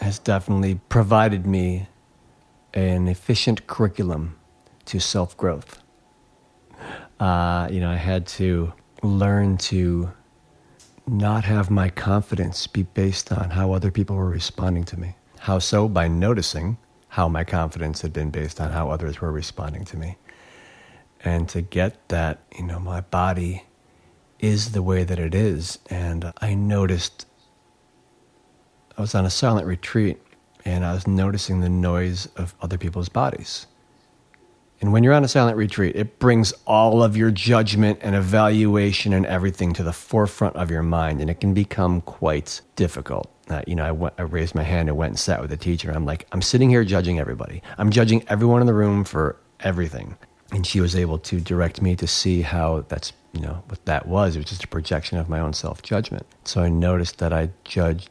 has 0.00 0.18
definitely 0.18 0.80
provided 0.88 1.46
me 1.46 1.88
an 2.74 3.08
efficient 3.08 3.66
curriculum 3.66 4.38
to 4.84 5.00
self-growth. 5.00 5.82
Uh, 7.18 7.66
you 7.70 7.80
know 7.80 7.90
i 7.90 7.96
had 7.96 8.26
to 8.26 8.72
learn 9.02 9.56
to 9.56 10.10
not 11.06 11.44
have 11.44 11.70
my 11.70 11.88
confidence 11.88 12.66
be 12.66 12.82
based 12.82 13.30
on 13.32 13.50
how 13.50 13.72
other 13.72 13.90
people 13.90 14.16
were 14.16 14.28
responding 14.28 14.84
to 14.84 14.98
me. 14.98 15.16
How 15.38 15.58
so? 15.58 15.88
By 15.88 16.08
noticing 16.08 16.78
how 17.08 17.28
my 17.28 17.44
confidence 17.44 18.02
had 18.02 18.12
been 18.12 18.30
based 18.30 18.60
on 18.60 18.72
how 18.72 18.90
others 18.90 19.20
were 19.20 19.32
responding 19.32 19.84
to 19.86 19.96
me. 19.96 20.18
And 21.24 21.48
to 21.48 21.62
get 21.62 22.08
that, 22.08 22.40
you 22.56 22.64
know, 22.64 22.78
my 22.78 23.00
body 23.00 23.64
is 24.38 24.72
the 24.72 24.82
way 24.82 25.04
that 25.04 25.18
it 25.18 25.34
is. 25.34 25.78
And 25.88 26.32
I 26.38 26.54
noticed, 26.54 27.26
I 28.98 29.00
was 29.00 29.14
on 29.14 29.24
a 29.24 29.30
silent 29.30 29.66
retreat 29.66 30.20
and 30.64 30.84
I 30.84 30.92
was 30.92 31.06
noticing 31.06 31.60
the 31.60 31.68
noise 31.68 32.26
of 32.36 32.54
other 32.60 32.76
people's 32.76 33.08
bodies. 33.08 33.66
And 34.80 34.92
when 34.92 35.02
you're 35.02 35.14
on 35.14 35.24
a 35.24 35.28
silent 35.28 35.56
retreat, 35.56 35.96
it 35.96 36.18
brings 36.18 36.52
all 36.66 37.02
of 37.02 37.16
your 37.16 37.30
judgment 37.30 37.98
and 38.02 38.14
evaluation 38.14 39.12
and 39.12 39.24
everything 39.24 39.72
to 39.74 39.82
the 39.82 39.92
forefront 39.92 40.56
of 40.56 40.70
your 40.70 40.82
mind, 40.82 41.20
and 41.20 41.30
it 41.30 41.40
can 41.40 41.54
become 41.54 42.02
quite 42.02 42.60
difficult. 42.76 43.30
Uh, 43.48 43.62
you 43.66 43.74
know, 43.74 43.84
I, 43.84 43.92
went, 43.92 44.14
I 44.18 44.22
raised 44.22 44.54
my 44.54 44.64
hand 44.64 44.88
and 44.88 44.98
went 44.98 45.10
and 45.10 45.18
sat 45.18 45.40
with 45.40 45.50
the 45.50 45.56
teacher. 45.56 45.90
I'm 45.90 46.04
like, 46.04 46.26
I'm 46.32 46.42
sitting 46.42 46.68
here 46.68 46.84
judging 46.84 47.18
everybody. 47.18 47.62
I'm 47.78 47.90
judging 47.90 48.24
everyone 48.28 48.60
in 48.60 48.66
the 48.66 48.74
room 48.74 49.04
for 49.04 49.36
everything. 49.60 50.16
And 50.52 50.66
she 50.66 50.80
was 50.80 50.94
able 50.94 51.18
to 51.20 51.40
direct 51.40 51.80
me 51.80 51.96
to 51.96 52.06
see 52.06 52.42
how 52.42 52.84
that's, 52.88 53.12
you 53.32 53.40
know, 53.40 53.62
what 53.68 53.84
that 53.86 54.06
was. 54.06 54.36
It 54.36 54.40
was 54.40 54.48
just 54.48 54.64
a 54.64 54.68
projection 54.68 55.18
of 55.18 55.28
my 55.28 55.40
own 55.40 55.52
self 55.52 55.82
judgment. 55.82 56.26
So 56.44 56.62
I 56.62 56.68
noticed 56.68 57.18
that 57.18 57.32
I 57.32 57.50
judged 57.64 58.10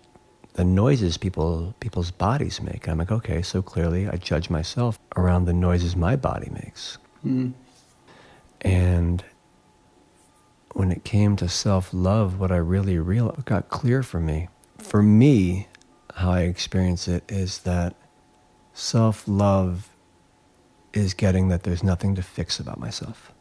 the 0.55 0.63
noises 0.63 1.17
people 1.17 1.75
people's 1.79 2.11
bodies 2.11 2.61
make. 2.61 2.87
I'm 2.87 2.97
like, 2.97 3.11
okay, 3.11 3.41
so 3.41 3.61
clearly 3.61 4.07
I 4.07 4.15
judge 4.15 4.49
myself 4.49 4.97
around 5.15 5.45
the 5.45 5.53
noises 5.53 5.95
my 5.95 6.15
body 6.15 6.49
makes. 6.49 6.97
Mm. 7.25 7.53
And 8.61 9.23
when 10.73 10.91
it 10.91 11.03
came 11.03 11.35
to 11.37 11.49
self 11.49 11.93
love, 11.93 12.39
what 12.39 12.51
I 12.51 12.57
really 12.57 12.97
realized 12.97 13.37
what 13.37 13.45
got 13.45 13.69
clear 13.69 14.01
for 14.01 14.19
me. 14.19 14.47
For 14.77 15.03
me, 15.03 15.67
how 16.15 16.31
I 16.31 16.41
experience 16.41 17.07
it 17.07 17.23
is 17.29 17.59
that 17.59 17.95
self 18.73 19.27
love 19.27 19.89
is 20.93 21.13
getting 21.13 21.49
that 21.49 21.63
there's 21.63 21.83
nothing 21.83 22.15
to 22.15 22.23
fix 22.23 22.59
about 22.59 22.79
myself 22.79 23.33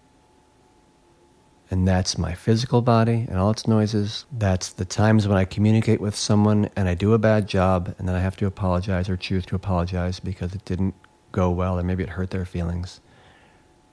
and 1.71 1.89
that's 1.89 2.19
my 2.19 2.35
physical 2.35 2.83
body 2.83 3.27
and 3.29 3.39
all 3.39 3.51
its 3.51 3.67
noises. 3.67 4.27
That's 4.31 4.71
the 4.71 4.85
times 4.85 5.27
when 5.27 5.39
I 5.39 5.45
communicate 5.45 6.01
with 6.01 6.15
someone 6.15 6.69
and 6.77 6.89
I 6.89 6.95
do 6.95 7.15
a 7.15 7.19
bad 7.19 7.49
job 7.49 7.95
and 7.99 8.07
then 8.07 8.15
I 8.15 8.21
have 8.21 8.37
to 8.39 8.47
apologize 8.47 9.09
or 9.09 9.17
choose 9.17 9.47
to 9.47 9.57
apologize 9.57 10.21
because 10.21 10.55
it 10.55 10.65
didn't 10.65 10.95
go 11.33 11.51
well 11.51 11.79
or 11.79 11.83
maybe 11.83 12.03
it 12.03 12.11
hurt 12.11 12.31
their 12.31 12.45
feelings. 12.45 13.01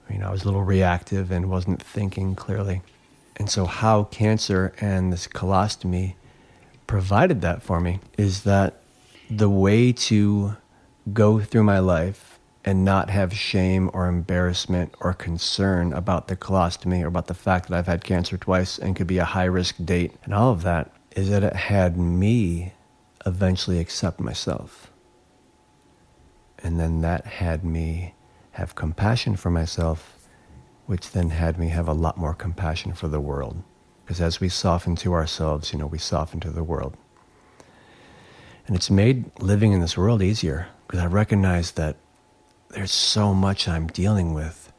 You 0.09 0.19
know, 0.19 0.27
I 0.27 0.31
was 0.31 0.43
a 0.43 0.45
little 0.45 0.63
reactive 0.63 1.31
and 1.31 1.49
wasn't 1.49 1.81
thinking 1.81 2.35
clearly. 2.35 2.81
And 3.37 3.49
so, 3.49 3.65
how 3.65 4.03
cancer 4.05 4.73
and 4.81 5.11
this 5.11 5.27
colostomy 5.27 6.15
provided 6.85 7.41
that 7.41 7.63
for 7.63 7.79
me 7.79 7.99
is 8.17 8.43
that 8.43 8.81
the 9.29 9.49
way 9.49 9.93
to 9.93 10.57
go 11.13 11.39
through 11.39 11.63
my 11.63 11.79
life 11.79 12.30
and 12.63 12.85
not 12.85 13.09
have 13.09 13.33
shame 13.33 13.89
or 13.93 14.07
embarrassment 14.07 14.93
or 14.99 15.13
concern 15.13 15.93
about 15.93 16.27
the 16.27 16.35
colostomy 16.35 17.03
or 17.03 17.07
about 17.07 17.27
the 17.27 17.33
fact 17.33 17.69
that 17.69 17.77
I've 17.77 17.87
had 17.87 18.03
cancer 18.03 18.37
twice 18.37 18.77
and 18.77 18.95
could 18.95 19.07
be 19.07 19.17
a 19.17 19.25
high 19.25 19.45
risk 19.45 19.75
date 19.83 20.13
and 20.23 20.33
all 20.33 20.51
of 20.51 20.61
that 20.63 20.93
is 21.15 21.29
that 21.29 21.43
it 21.43 21.55
had 21.55 21.97
me 21.97 22.73
eventually 23.25 23.79
accept 23.79 24.19
myself. 24.19 24.91
And 26.63 26.79
then 26.79 27.01
that 27.01 27.25
had 27.25 27.63
me 27.63 28.13
have 28.51 28.75
compassion 28.75 29.35
for 29.35 29.49
myself, 29.49 30.17
which 30.85 31.11
then 31.11 31.31
had 31.31 31.57
me 31.57 31.69
have 31.69 31.87
a 31.87 31.93
lot 31.93 32.17
more 32.17 32.33
compassion 32.33 32.93
for 32.93 33.07
the 33.07 33.19
world. 33.19 33.63
Because 34.03 34.21
as 34.21 34.39
we 34.39 34.49
soften 34.49 34.95
to 34.97 35.13
ourselves, 35.13 35.73
you 35.73 35.79
know, 35.79 35.87
we 35.87 35.97
soften 35.97 36.39
to 36.41 36.49
the 36.49 36.63
world. 36.63 36.95
And 38.67 38.75
it's 38.75 38.89
made 38.89 39.31
living 39.39 39.71
in 39.71 39.81
this 39.81 39.97
world 39.97 40.21
easier 40.21 40.67
because 40.87 40.99
I 40.99 41.07
recognize 41.07 41.71
that 41.71 41.97
there's 42.73 42.91
so 42.91 43.33
much 43.33 43.67
I'm 43.67 43.87
dealing 43.87 44.33
with 44.33 44.71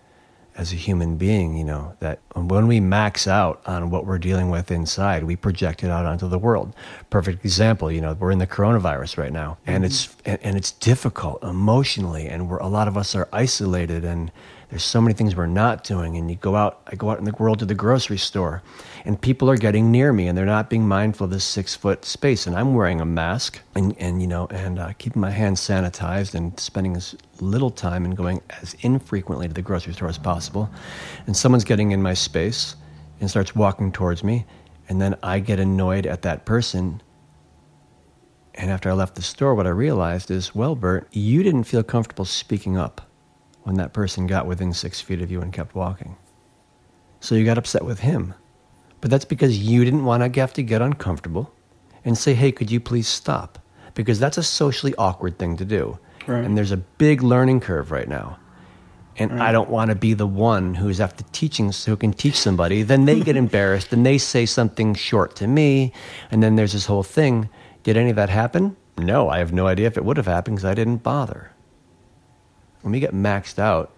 as 0.54 0.72
a 0.72 0.76
human 0.76 1.16
being, 1.16 1.56
you 1.56 1.64
know, 1.64 1.96
that 2.00 2.20
when 2.34 2.66
we 2.66 2.78
max 2.78 3.26
out 3.26 3.62
on 3.66 3.88
what 3.88 4.04
we're 4.04 4.18
dealing 4.18 4.50
with 4.50 4.70
inside, 4.70 5.24
we 5.24 5.34
project 5.34 5.82
it 5.82 5.90
out 5.90 6.04
onto 6.04 6.28
the 6.28 6.38
world. 6.38 6.74
Perfect 7.08 7.42
example, 7.42 7.90
you 7.90 8.02
know, 8.02 8.12
we're 8.12 8.30
in 8.30 8.38
the 8.38 8.46
coronavirus 8.46 9.16
right 9.16 9.32
now, 9.32 9.56
and 9.66 9.76
mm-hmm. 9.76 9.84
it's 9.84 10.16
and, 10.26 10.38
and, 10.42 10.56
it's 10.56 10.72
difficult 10.72 11.42
emotionally, 11.42 12.28
and 12.28 12.50
we're 12.50 12.58
a 12.58 12.68
lot 12.68 12.86
of 12.86 12.98
us 12.98 13.14
are 13.14 13.28
isolated, 13.32 14.04
and 14.04 14.30
there's 14.68 14.84
so 14.84 15.00
many 15.00 15.14
things 15.14 15.34
we're 15.34 15.46
not 15.46 15.84
doing. 15.84 16.18
And 16.18 16.30
you 16.30 16.36
go 16.36 16.54
out, 16.54 16.82
I 16.86 16.96
go 16.96 17.10
out 17.10 17.18
in 17.18 17.24
the 17.24 17.34
world 17.38 17.58
to 17.60 17.64
the 17.64 17.74
grocery 17.74 18.18
store, 18.18 18.62
and 19.04 19.20
people 19.20 19.50
are 19.50 19.56
getting 19.56 19.90
near 19.90 20.12
me 20.12 20.28
and 20.28 20.38
they're 20.38 20.46
not 20.46 20.70
being 20.70 20.86
mindful 20.86 21.24
of 21.24 21.30
this 21.30 21.44
six 21.44 21.74
foot 21.74 22.04
space. 22.04 22.46
And 22.46 22.56
I'm 22.56 22.74
wearing 22.74 23.00
a 23.00 23.04
mask 23.04 23.60
and, 23.74 23.96
and 23.98 24.20
you 24.20 24.28
know, 24.28 24.46
and 24.50 24.78
uh, 24.78 24.92
keeping 24.98 25.20
my 25.20 25.30
hands 25.30 25.60
sanitized 25.60 26.34
and 26.34 26.58
spending 26.58 26.96
as 26.96 27.16
little 27.40 27.70
time 27.70 28.04
and 28.04 28.16
going 28.16 28.40
as 28.62 28.74
infrequently 28.80 29.48
to 29.48 29.54
the 29.54 29.62
grocery 29.62 29.92
store 29.92 30.08
as 30.08 30.18
possible. 30.18 30.70
And 31.26 31.36
someone's 31.36 31.64
getting 31.64 31.90
in 31.90 32.00
my 32.00 32.14
space 32.14 32.76
and 33.20 33.28
starts 33.28 33.56
walking 33.56 33.90
towards 33.90 34.22
me. 34.22 34.46
And 34.88 35.00
then 35.00 35.16
I 35.22 35.40
get 35.40 35.58
annoyed 35.58 36.06
at 36.06 36.22
that 36.22 36.44
person. 36.44 37.02
And 38.54 38.70
after 38.70 38.90
I 38.90 38.92
left 38.92 39.16
the 39.16 39.22
store, 39.22 39.54
what 39.54 39.66
I 39.66 39.70
realized 39.70 40.30
is, 40.30 40.54
well, 40.54 40.76
Bert, 40.76 41.08
you 41.12 41.42
didn't 41.42 41.64
feel 41.64 41.82
comfortable 41.82 42.24
speaking 42.24 42.76
up 42.76 43.00
when 43.62 43.76
that 43.76 43.92
person 43.92 44.26
got 44.26 44.46
within 44.46 44.72
six 44.72 45.00
feet 45.00 45.22
of 45.22 45.30
you 45.30 45.40
and 45.40 45.52
kept 45.52 45.74
walking. 45.74 46.16
So 47.20 47.34
you 47.34 47.44
got 47.44 47.58
upset 47.58 47.84
with 47.84 48.00
him. 48.00 48.34
But 49.02 49.10
that's 49.10 49.24
because 49.26 49.58
you 49.58 49.84
didn't 49.84 50.04
want 50.04 50.22
to 50.22 50.40
have 50.40 50.52
to 50.54 50.62
get 50.62 50.80
uncomfortable 50.80 51.52
and 52.04 52.16
say, 52.16 52.34
hey, 52.34 52.52
could 52.52 52.70
you 52.70 52.80
please 52.80 53.08
stop? 53.08 53.58
Because 53.94 54.18
that's 54.18 54.38
a 54.38 54.42
socially 54.42 54.94
awkward 54.96 55.38
thing 55.38 55.56
to 55.58 55.64
do. 55.64 55.98
Right. 56.26 56.42
And 56.42 56.56
there's 56.56 56.70
a 56.70 56.76
big 56.76 57.20
learning 57.22 57.60
curve 57.60 57.90
right 57.90 58.08
now. 58.08 58.38
And 59.18 59.32
right. 59.32 59.48
I 59.48 59.52
don't 59.52 59.68
want 59.68 59.90
to 59.90 59.96
be 59.96 60.14
the 60.14 60.26
one 60.26 60.74
who's 60.74 61.00
after 61.00 61.24
teaching, 61.32 61.72
who 61.84 61.96
can 61.96 62.12
teach 62.12 62.36
somebody. 62.36 62.82
Then 62.82 63.04
they 63.04 63.20
get 63.20 63.36
embarrassed 63.44 63.92
and 63.92 64.06
they 64.06 64.18
say 64.18 64.46
something 64.46 64.94
short 64.94 65.34
to 65.36 65.48
me. 65.48 65.92
And 66.30 66.40
then 66.40 66.54
there's 66.54 66.72
this 66.72 66.86
whole 66.86 67.02
thing. 67.02 67.48
Did 67.82 67.96
any 67.96 68.10
of 68.10 68.16
that 68.16 68.30
happen? 68.30 68.76
No, 68.96 69.28
I 69.28 69.38
have 69.38 69.52
no 69.52 69.66
idea 69.66 69.88
if 69.88 69.96
it 69.96 70.04
would 70.04 70.16
have 70.16 70.26
happened 70.26 70.58
because 70.58 70.70
I 70.70 70.74
didn't 70.74 70.98
bother. 70.98 71.50
When 72.82 72.92
we 72.92 73.00
get 73.00 73.12
maxed 73.12 73.58
out, 73.58 73.92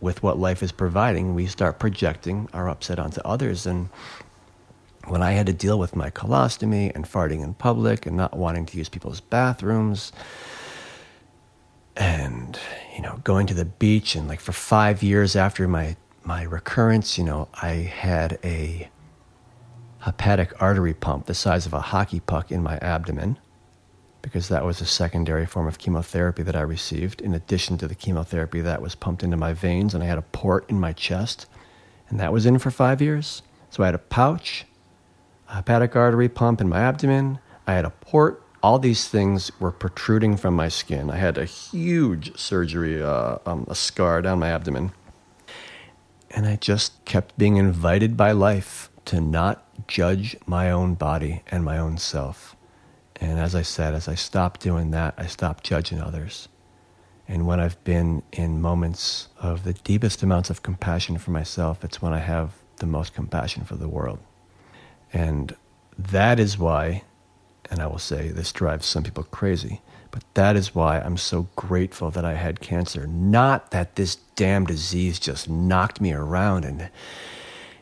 with 0.00 0.22
what 0.22 0.38
life 0.38 0.62
is 0.62 0.72
providing, 0.72 1.34
we 1.34 1.46
start 1.46 1.78
projecting 1.78 2.48
our 2.52 2.68
upset 2.68 2.98
onto 2.98 3.20
others. 3.22 3.66
And 3.66 3.88
when 5.06 5.22
I 5.22 5.32
had 5.32 5.46
to 5.46 5.52
deal 5.52 5.78
with 5.78 5.96
my 5.96 6.10
colostomy 6.10 6.94
and 6.94 7.04
farting 7.04 7.42
in 7.42 7.54
public 7.54 8.06
and 8.06 8.16
not 8.16 8.36
wanting 8.36 8.66
to 8.66 8.78
use 8.78 8.88
people's 8.88 9.20
bathrooms 9.20 10.12
and, 11.96 12.58
you 12.94 13.02
know, 13.02 13.20
going 13.24 13.46
to 13.46 13.54
the 13.54 13.64
beach 13.64 14.14
and 14.14 14.28
like 14.28 14.40
for 14.40 14.52
five 14.52 15.02
years 15.02 15.34
after 15.34 15.66
my, 15.66 15.96
my 16.24 16.42
recurrence, 16.42 17.16
you 17.16 17.24
know, 17.24 17.48
I 17.54 17.68
had 17.68 18.38
a 18.44 18.90
hepatic 20.00 20.60
artery 20.60 20.94
pump 20.94 21.26
the 21.26 21.34
size 21.34 21.66
of 21.66 21.72
a 21.72 21.80
hockey 21.80 22.20
puck 22.20 22.52
in 22.52 22.62
my 22.62 22.76
abdomen 22.78 23.38
because 24.26 24.48
that 24.48 24.64
was 24.64 24.80
a 24.80 24.86
secondary 24.86 25.46
form 25.46 25.68
of 25.68 25.78
chemotherapy 25.78 26.42
that 26.42 26.56
I 26.56 26.60
received, 26.62 27.20
in 27.20 27.32
addition 27.32 27.78
to 27.78 27.86
the 27.86 27.94
chemotherapy 27.94 28.60
that 28.60 28.82
was 28.82 28.96
pumped 28.96 29.22
into 29.22 29.36
my 29.36 29.52
veins, 29.52 29.94
and 29.94 30.02
I 30.02 30.06
had 30.08 30.18
a 30.18 30.22
port 30.22 30.68
in 30.68 30.80
my 30.80 30.92
chest, 30.92 31.46
and 32.08 32.18
that 32.18 32.32
was 32.32 32.44
in 32.44 32.58
for 32.58 32.72
five 32.72 33.00
years. 33.00 33.42
So 33.70 33.84
I 33.84 33.86
had 33.86 33.94
a 33.94 33.98
pouch, 33.98 34.66
a 35.48 35.54
hepatic 35.54 35.94
artery 35.94 36.28
pump 36.28 36.60
in 36.60 36.68
my 36.68 36.80
abdomen, 36.80 37.38
I 37.68 37.74
had 37.74 37.84
a 37.84 37.90
port. 37.90 38.42
All 38.64 38.80
these 38.80 39.06
things 39.06 39.52
were 39.60 39.70
protruding 39.70 40.36
from 40.36 40.56
my 40.56 40.70
skin. 40.70 41.08
I 41.08 41.18
had 41.18 41.38
a 41.38 41.44
huge 41.44 42.36
surgery, 42.36 43.00
uh, 43.00 43.38
um, 43.46 43.64
a 43.68 43.76
scar 43.76 44.22
down 44.22 44.40
my 44.40 44.48
abdomen. 44.48 44.90
And 46.32 46.46
I 46.46 46.56
just 46.56 47.04
kept 47.04 47.38
being 47.38 47.58
invited 47.58 48.16
by 48.16 48.32
life 48.32 48.90
to 49.04 49.20
not 49.20 49.86
judge 49.86 50.36
my 50.46 50.68
own 50.68 50.94
body 50.94 51.42
and 51.46 51.64
my 51.64 51.78
own 51.78 51.96
self. 51.96 52.55
And 53.20 53.38
as 53.38 53.54
I 53.54 53.62
said, 53.62 53.94
as 53.94 54.08
I 54.08 54.14
stopped 54.14 54.60
doing 54.60 54.90
that, 54.90 55.14
I 55.16 55.26
stopped 55.26 55.64
judging 55.64 56.00
others. 56.00 56.48
And 57.28 57.46
when 57.46 57.58
I've 57.58 57.82
been 57.82 58.22
in 58.32 58.60
moments 58.60 59.28
of 59.40 59.64
the 59.64 59.72
deepest 59.72 60.22
amounts 60.22 60.50
of 60.50 60.62
compassion 60.62 61.18
for 61.18 61.30
myself, 61.30 61.82
it's 61.82 62.00
when 62.00 62.12
I 62.12 62.18
have 62.18 62.52
the 62.76 62.86
most 62.86 63.14
compassion 63.14 63.64
for 63.64 63.74
the 63.74 63.88
world. 63.88 64.18
And 65.12 65.56
that 65.98 66.38
is 66.38 66.58
why, 66.58 67.02
and 67.70 67.80
I 67.80 67.86
will 67.86 67.98
say 67.98 68.28
this 68.28 68.52
drives 68.52 68.86
some 68.86 69.02
people 69.02 69.24
crazy, 69.24 69.80
but 70.10 70.22
that 70.34 70.56
is 70.56 70.74
why 70.74 71.00
I'm 71.00 71.16
so 71.16 71.48
grateful 71.56 72.10
that 72.10 72.24
I 72.24 72.34
had 72.34 72.60
cancer. 72.60 73.06
Not 73.06 73.70
that 73.72 73.96
this 73.96 74.16
damn 74.36 74.64
disease 74.64 75.18
just 75.18 75.48
knocked 75.48 76.00
me 76.00 76.12
around 76.12 76.64
and 76.64 76.90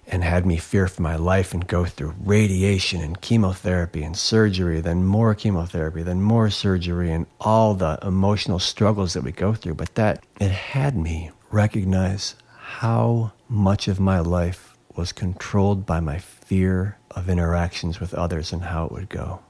and 0.07 0.23
had 0.23 0.45
me 0.45 0.57
fear 0.57 0.87
for 0.87 1.03
my 1.03 1.17
life 1.17 1.55
and 1.55 1.67
go 1.67 1.85
through 1.85 2.15
radiation 2.21 3.01
and 3.01 3.21
chemotherapy 3.21 4.03
and 4.03 4.17
surgery, 4.17 4.81
then 4.81 5.05
more 5.05 5.35
chemotherapy, 5.35 6.03
then 6.03 6.21
more 6.21 6.51
surgery, 6.51 7.11
and 7.11 7.27
all 7.41 7.75
the 7.75 7.99
emotional 8.03 8.59
struggles 8.59 9.15
that 9.15 9.23
we 9.23 9.33
go 9.33 9.55
through. 9.55 9.75
But 9.75 9.95
that 9.95 10.25
it 10.41 10.51
had 10.51 10.97
me 10.97 11.31
recognize 11.51 12.35
how 12.57 13.33
much 13.49 13.89
of 13.89 14.01
my 14.01 14.21
life 14.21 14.77
was 14.97 15.13
controlled 15.13 15.87
by 15.87 16.01
my 16.01 16.19
fear 16.19 16.99
of 17.13 17.29
interactions 17.29 18.01
with 18.01 18.15
others 18.15 18.53
and 18.53 18.63
how 18.63 18.87
it 18.87 18.93
would 18.93 19.09
go. 19.09 19.41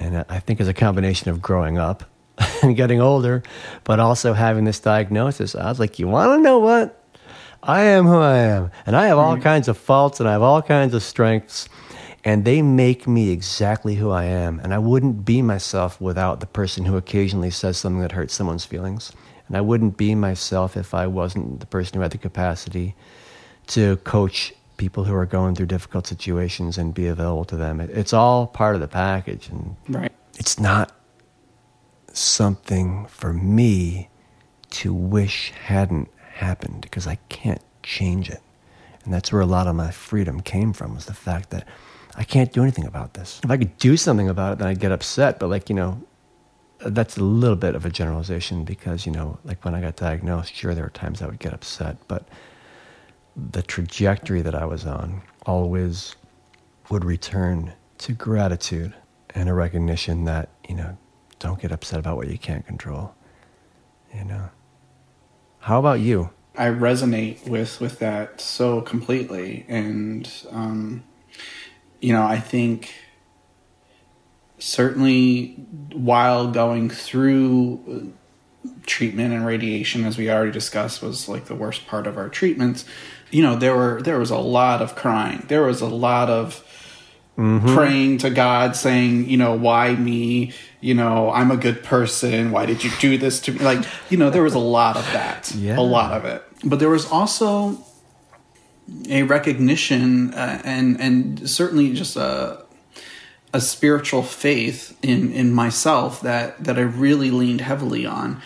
And 0.00 0.24
I 0.28 0.38
think 0.38 0.60
as 0.60 0.68
a 0.68 0.74
combination 0.74 1.30
of 1.30 1.42
growing 1.42 1.76
up 1.76 2.04
and 2.62 2.76
getting 2.76 3.00
older, 3.00 3.42
but 3.84 4.00
also 4.00 4.32
having 4.32 4.64
this 4.64 4.80
diagnosis, 4.80 5.54
I 5.54 5.68
was 5.68 5.80
like, 5.80 5.98
you 5.98 6.08
want 6.08 6.38
to 6.38 6.42
know 6.42 6.58
what? 6.58 7.02
I 7.62 7.82
am 7.82 8.06
who 8.06 8.18
I 8.18 8.38
am. 8.38 8.70
And 8.86 8.96
I 8.96 9.06
have 9.06 9.18
all 9.18 9.36
mm. 9.36 9.42
kinds 9.42 9.68
of 9.68 9.76
faults 9.76 10.20
and 10.20 10.28
I 10.28 10.32
have 10.32 10.42
all 10.42 10.62
kinds 10.62 10.94
of 10.94 11.02
strengths. 11.02 11.68
And 12.24 12.44
they 12.44 12.62
make 12.62 13.06
me 13.06 13.30
exactly 13.30 13.94
who 13.94 14.10
I 14.10 14.24
am. 14.24 14.60
And 14.60 14.74
I 14.74 14.78
wouldn't 14.78 15.24
be 15.24 15.40
myself 15.40 16.00
without 16.00 16.40
the 16.40 16.46
person 16.46 16.84
who 16.84 16.96
occasionally 16.96 17.50
says 17.50 17.78
something 17.78 18.02
that 18.02 18.12
hurts 18.12 18.34
someone's 18.34 18.64
feelings. 18.64 19.12
And 19.46 19.56
I 19.56 19.60
wouldn't 19.60 19.96
be 19.96 20.14
myself 20.14 20.76
if 20.76 20.94
I 20.94 21.06
wasn't 21.06 21.60
the 21.60 21.66
person 21.66 21.94
who 21.94 22.02
had 22.02 22.10
the 22.10 22.18
capacity 22.18 22.94
to 23.68 23.96
coach 23.98 24.52
people 24.76 25.04
who 25.04 25.14
are 25.14 25.26
going 25.26 25.54
through 25.54 25.66
difficult 25.66 26.06
situations 26.06 26.78
and 26.78 26.94
be 26.94 27.06
available 27.06 27.44
to 27.46 27.56
them. 27.56 27.80
It, 27.80 27.90
it's 27.90 28.12
all 28.12 28.46
part 28.46 28.74
of 28.74 28.80
the 28.80 28.88
package. 28.88 29.48
And 29.48 29.76
right. 29.88 30.12
it's 30.38 30.58
not 30.58 30.92
something 32.12 33.06
for 33.06 33.32
me 33.32 34.08
to 34.70 34.92
wish 34.92 35.50
hadn't 35.50 36.08
happened 36.38 36.80
because 36.80 37.06
I 37.06 37.16
can't 37.28 37.62
change 37.82 38.30
it. 38.30 38.40
And 39.04 39.12
that's 39.12 39.32
where 39.32 39.40
a 39.42 39.46
lot 39.46 39.66
of 39.66 39.74
my 39.74 39.90
freedom 39.90 40.40
came 40.40 40.72
from 40.72 40.94
was 40.94 41.06
the 41.06 41.14
fact 41.14 41.50
that 41.50 41.66
I 42.16 42.24
can't 42.24 42.52
do 42.52 42.62
anything 42.62 42.86
about 42.86 43.14
this. 43.14 43.40
If 43.44 43.50
I 43.50 43.56
could 43.56 43.76
do 43.78 43.96
something 43.96 44.28
about 44.28 44.54
it, 44.54 44.58
then 44.58 44.68
I'd 44.68 44.80
get 44.80 44.92
upset. 44.92 45.38
But 45.38 45.50
like, 45.50 45.68
you 45.68 45.74
know, 45.74 46.02
that's 46.80 47.16
a 47.16 47.22
little 47.22 47.56
bit 47.56 47.74
of 47.74 47.84
a 47.84 47.90
generalization 47.90 48.64
because, 48.64 49.06
you 49.06 49.12
know, 49.12 49.38
like 49.44 49.64
when 49.64 49.74
I 49.74 49.80
got 49.80 49.96
diagnosed, 49.96 50.54
sure, 50.54 50.74
there 50.74 50.84
were 50.84 50.90
times 50.90 51.22
I 51.22 51.26
would 51.26 51.38
get 51.38 51.52
upset. 51.52 51.96
But 52.08 52.28
the 53.36 53.62
trajectory 53.62 54.42
that 54.42 54.54
I 54.54 54.64
was 54.64 54.84
on 54.84 55.22
always 55.46 56.16
would 56.90 57.04
return 57.04 57.72
to 57.98 58.12
gratitude 58.12 58.94
and 59.34 59.48
a 59.48 59.54
recognition 59.54 60.24
that, 60.24 60.50
you 60.68 60.74
know, 60.74 60.96
don't 61.38 61.60
get 61.60 61.72
upset 61.72 61.98
about 61.98 62.16
what 62.16 62.28
you 62.28 62.38
can't 62.38 62.66
control. 62.66 63.14
You 64.14 64.24
know, 64.24 64.50
how 65.60 65.78
about 65.78 66.00
you? 66.00 66.30
I 66.56 66.66
resonate 66.66 67.48
with 67.48 67.80
with 67.80 67.98
that 68.00 68.40
so 68.40 68.80
completely, 68.80 69.64
and 69.68 70.30
um, 70.50 71.04
you 72.00 72.12
know, 72.12 72.22
I 72.22 72.40
think 72.40 72.92
certainly 74.58 75.54
while 75.92 76.50
going 76.50 76.90
through 76.90 78.12
treatment 78.86 79.32
and 79.32 79.46
radiation, 79.46 80.04
as 80.04 80.18
we 80.18 80.30
already 80.30 80.50
discussed, 80.50 81.02
was 81.02 81.28
like 81.28 81.46
the 81.46 81.54
worst 81.54 81.86
part 81.86 82.06
of 82.06 82.16
our 82.16 82.28
treatments. 82.28 82.84
You 83.30 83.42
know, 83.42 83.56
there 83.56 83.76
were 83.76 84.02
there 84.02 84.18
was 84.18 84.30
a 84.30 84.38
lot 84.38 84.82
of 84.82 84.94
crying. 84.96 85.44
There 85.48 85.62
was 85.62 85.80
a 85.80 85.86
lot 85.86 86.28
of 86.30 86.64
mm-hmm. 87.36 87.74
praying 87.74 88.18
to 88.18 88.30
God, 88.30 88.74
saying, 88.74 89.28
you 89.28 89.36
know, 89.36 89.54
why 89.54 89.94
me? 89.94 90.52
You 90.80 90.94
know, 90.94 91.30
I'm 91.32 91.50
a 91.50 91.56
good 91.56 91.82
person. 91.82 92.52
Why 92.52 92.66
did 92.66 92.84
you 92.84 92.90
do 93.00 93.18
this 93.18 93.40
to 93.40 93.52
me? 93.52 93.58
Like, 93.58 93.84
you 94.10 94.16
know, 94.16 94.30
there 94.30 94.44
was 94.44 94.54
a 94.54 94.60
lot 94.60 94.96
of 94.96 95.04
that, 95.12 95.52
yeah. 95.54 95.78
a 95.78 95.82
lot 95.82 96.12
of 96.12 96.24
it. 96.24 96.44
But 96.64 96.78
there 96.78 96.90
was 96.90 97.10
also 97.10 97.84
a 99.08 99.22
recognition 99.24 100.32
uh, 100.34 100.62
and 100.64 101.00
and 101.00 101.50
certainly 101.50 101.92
just 101.92 102.16
a 102.16 102.64
a 103.52 103.60
spiritual 103.60 104.22
faith 104.22 104.96
in 105.02 105.32
in 105.32 105.52
myself 105.52 106.20
that 106.22 106.62
that 106.62 106.78
I 106.78 106.82
really 106.82 107.30
leaned 107.30 107.60
heavily 107.60 108.06
on 108.06 108.40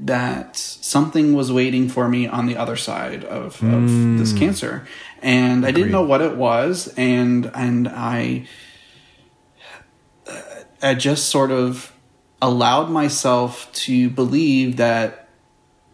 that 0.00 0.56
something 0.56 1.34
was 1.34 1.50
waiting 1.50 1.88
for 1.88 2.08
me 2.08 2.26
on 2.28 2.46
the 2.46 2.56
other 2.56 2.76
side 2.76 3.24
of, 3.24 3.60
of 3.62 3.90
mm. 3.90 4.18
this 4.18 4.32
cancer 4.32 4.86
and 5.22 5.64
Agreed. 5.64 5.68
I 5.68 5.72
didn't 5.72 5.92
know 5.92 6.02
what 6.02 6.20
it 6.20 6.36
was, 6.36 6.92
and 6.96 7.50
and 7.54 7.88
I 7.88 8.46
I 10.82 10.94
just 10.94 11.28
sort 11.28 11.50
of 11.50 11.92
allowed 12.40 12.90
myself 12.90 13.72
to 13.72 14.10
believe 14.10 14.76
that 14.76 15.28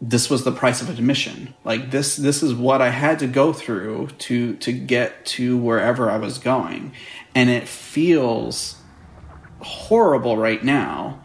this 0.00 0.28
was 0.28 0.44
the 0.44 0.52
price 0.52 0.82
of 0.82 0.90
admission. 0.90 1.54
Like 1.64 1.90
this 1.90 2.16
this 2.16 2.42
is 2.42 2.52
what 2.52 2.82
I 2.82 2.90
had 2.90 3.18
to 3.20 3.26
go 3.26 3.52
through 3.52 4.08
to 4.18 4.56
to 4.56 4.72
get 4.72 5.24
to 5.26 5.56
wherever 5.56 6.10
I 6.10 6.18
was 6.18 6.38
going. 6.38 6.92
And 7.34 7.48
it 7.48 7.66
feels 7.68 8.76
horrible 9.60 10.36
right 10.36 10.62
now. 10.62 11.22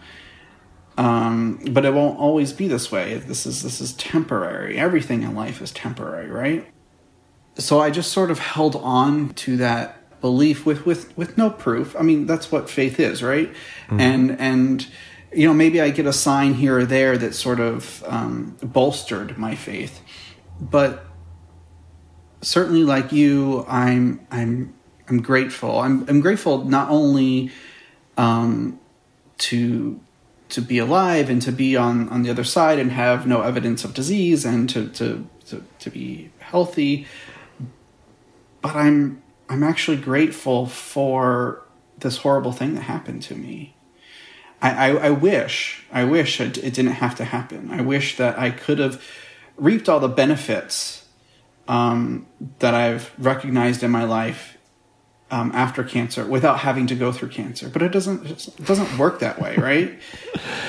Um, 0.97 1.62
but 1.72 1.86
it 1.86 1.93
won't 1.93 2.20
always 2.20 2.51
be 2.51 2.68
this 2.68 2.91
way. 2.91 3.18
This 3.18 3.45
is 3.45 3.64
this 3.64 3.82
is 3.82 3.93
temporary. 3.93 4.78
Everything 4.78 5.24
in 5.24 5.36
life 5.36 5.62
is 5.62 5.72
temporary, 5.72 6.30
right? 6.30 6.68
so 7.60 7.80
I 7.80 7.89
just 7.89 8.12
sort 8.12 8.32
of 8.32 8.39
held 8.39 8.76
on 8.78 9.30
to 9.36 9.57
that 9.57 9.98
belief 10.22 10.65
with 10.65 10.86
with 10.86 11.15
with 11.17 11.38
no 11.38 11.49
proof. 11.49 11.95
I 11.97 12.01
mean, 12.01 12.26
that's 12.26 12.51
what 12.51 12.70
faith 12.70 12.99
is, 12.99 13.24
right? 13.24 13.49
Mm-hmm. 13.88 13.99
And 13.99 14.39
and 14.39 14.88
you 15.34 15.47
know, 15.47 15.53
maybe 15.53 15.80
I 15.80 15.89
get 15.89 16.05
a 16.05 16.13
sign 16.13 16.55
here 16.55 16.80
or 16.80 16.86
there 16.86 17.17
that 17.17 17.36
sort 17.36 17.59
of 17.59 18.03
um, 18.07 18.57
bolstered 18.63 19.38
my 19.38 19.55
faith, 19.55 20.01
but 20.59 21.05
certainly, 22.41 22.84
like 22.84 23.11
you, 23.11 23.65
I'm 23.67 24.26
I'm 24.32 24.74
I'm 25.07 25.22
grateful. 25.22 25.80
I'm 25.80 26.07
I'm 26.09 26.22
grateful 26.22 26.65
not 26.65 26.89
only 26.89 27.51
um, 28.17 28.80
to 29.39 29.99
to 30.49 30.61
be 30.61 30.80
alive 30.80 31.30
and 31.30 31.41
to 31.43 31.51
be 31.51 31.76
on 31.76 32.09
on 32.09 32.24
the 32.24 32.30
other 32.30 32.43
side 32.43 32.80
and 32.80 32.91
have 32.91 33.28
no 33.28 33.41
evidence 33.41 33.84
of 33.84 33.93
disease 33.93 34.45
and 34.45 34.70
to 34.70 34.89
to 34.89 35.28
to, 35.45 35.63
to 35.80 35.89
be 35.89 36.32
healthy 36.39 37.07
but 38.61 38.76
I'm 38.76 39.22
I'm 39.49 39.63
actually 39.63 39.97
grateful 39.97 40.67
for 40.67 41.63
this 41.97 42.17
horrible 42.17 42.51
thing 42.51 42.75
that 42.75 42.81
happened 42.81 43.23
to 43.23 43.35
me. 43.35 43.75
I, 44.61 44.89
I, 44.89 44.95
I 45.07 45.09
wish 45.09 45.85
I 45.91 46.03
wish 46.03 46.39
it, 46.39 46.57
it, 46.57 46.73
didn't 46.73 46.93
have 46.93 47.15
to 47.15 47.25
happen. 47.25 47.71
I 47.71 47.81
wish 47.81 48.17
that 48.17 48.37
I 48.37 48.51
could 48.51 48.77
have 48.79 49.03
reaped 49.57 49.89
all 49.89 49.99
the 49.99 50.09
benefits 50.09 51.07
um, 51.67 52.27
that 52.59 52.73
I've 52.73 53.11
recognized 53.17 53.83
in 53.83 53.91
my 53.91 54.03
life 54.03 54.57
um, 55.31 55.51
after 55.53 55.83
cancer 55.83 56.25
without 56.25 56.59
having 56.59 56.87
to 56.87 56.95
go 56.95 57.11
through 57.11 57.29
cancer. 57.29 57.69
But 57.69 57.81
it 57.81 57.91
doesn't 57.91 58.25
it 58.25 58.65
doesn't 58.65 58.97
work 58.97 59.19
that 59.19 59.39
way, 59.41 59.55
right? 59.55 59.99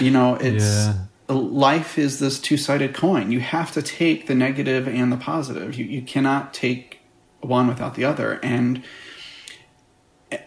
you 0.01 0.11
know, 0.11 0.37
it's 0.37 0.65
yeah. 0.65 0.95
life 1.29 1.99
is 1.99 2.21
this 2.21 2.41
two 2.41 2.57
sided 2.57 2.95
coin. 2.95 3.33
You 3.33 3.41
have 3.41 3.73
to 3.73 3.83
take 3.83 4.27
the 4.27 4.35
negative 4.35 4.87
and 4.87 5.11
the 5.11 5.17
positive. 5.17 5.75
You 5.75 5.85
you 5.85 6.03
cannot 6.03 6.55
take 6.55 7.00
one 7.41 7.67
without 7.67 7.95
the 7.95 8.05
other. 8.05 8.41
And 8.43 8.83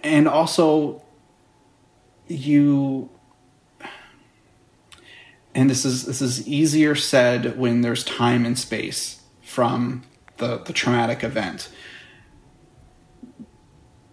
and 0.04 0.28
also 0.28 1.02
you 2.28 3.10
and 5.56 5.70
this 5.70 5.86
is 5.86 6.06
this 6.06 6.22
is 6.22 6.48
easier 6.48 6.96
said 6.96 7.58
when 7.58 7.82
there's 7.82 8.04
time 8.04 8.46
and 8.46 8.58
space 8.58 9.22
from 9.41 10.04
the 10.38 10.58
the 10.58 10.74
traumatic 10.74 11.24
event. 11.24 11.70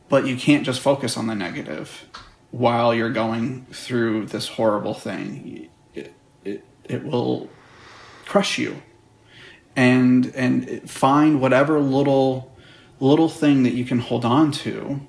But 0.09 0.27
you 0.27 0.37
can't 0.37 0.67
just 0.67 0.81
focus 0.81 1.17
on 1.17 1.29
the 1.29 1.35
negative 1.35 2.07
while 2.51 2.93
you're 2.93 3.13
going 3.13 3.67
through 3.67 4.27
this 4.27 4.49
horrible 4.49 4.95
thing. 4.95 5.69
It 5.95 6.15
it, 6.45 6.65
it 6.85 7.05
will 7.05 7.49
crush 8.27 8.59
you. 8.59 8.83
And 9.77 10.33
and 10.35 10.91
find 10.91 11.41
whatever 11.41 11.79
little 11.79 12.50
little 13.01 13.29
thing 13.29 13.63
that 13.65 13.73
you 13.73 13.85
can 13.85 13.99
hold 13.99 14.25
on 14.25 14.53
to 14.53 15.01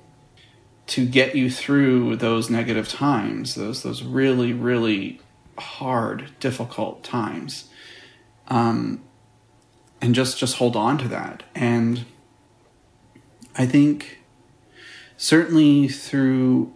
to 0.88 1.06
get 1.06 1.36
you 1.36 1.50
through 1.50 2.16
those 2.16 2.50
negative 2.50 2.88
times, 2.88 3.54
those 3.54 3.82
those 3.82 4.02
really 4.02 4.52
really 4.52 5.20
hard, 5.58 6.30
difficult 6.40 7.04
times. 7.04 7.68
Um, 8.48 9.02
and 10.00 10.14
just 10.14 10.38
just 10.38 10.56
hold 10.56 10.74
on 10.76 10.98
to 10.98 11.08
that. 11.08 11.44
And 11.54 12.04
I 13.56 13.66
think 13.66 14.22
certainly 15.16 15.88
through 15.88 16.72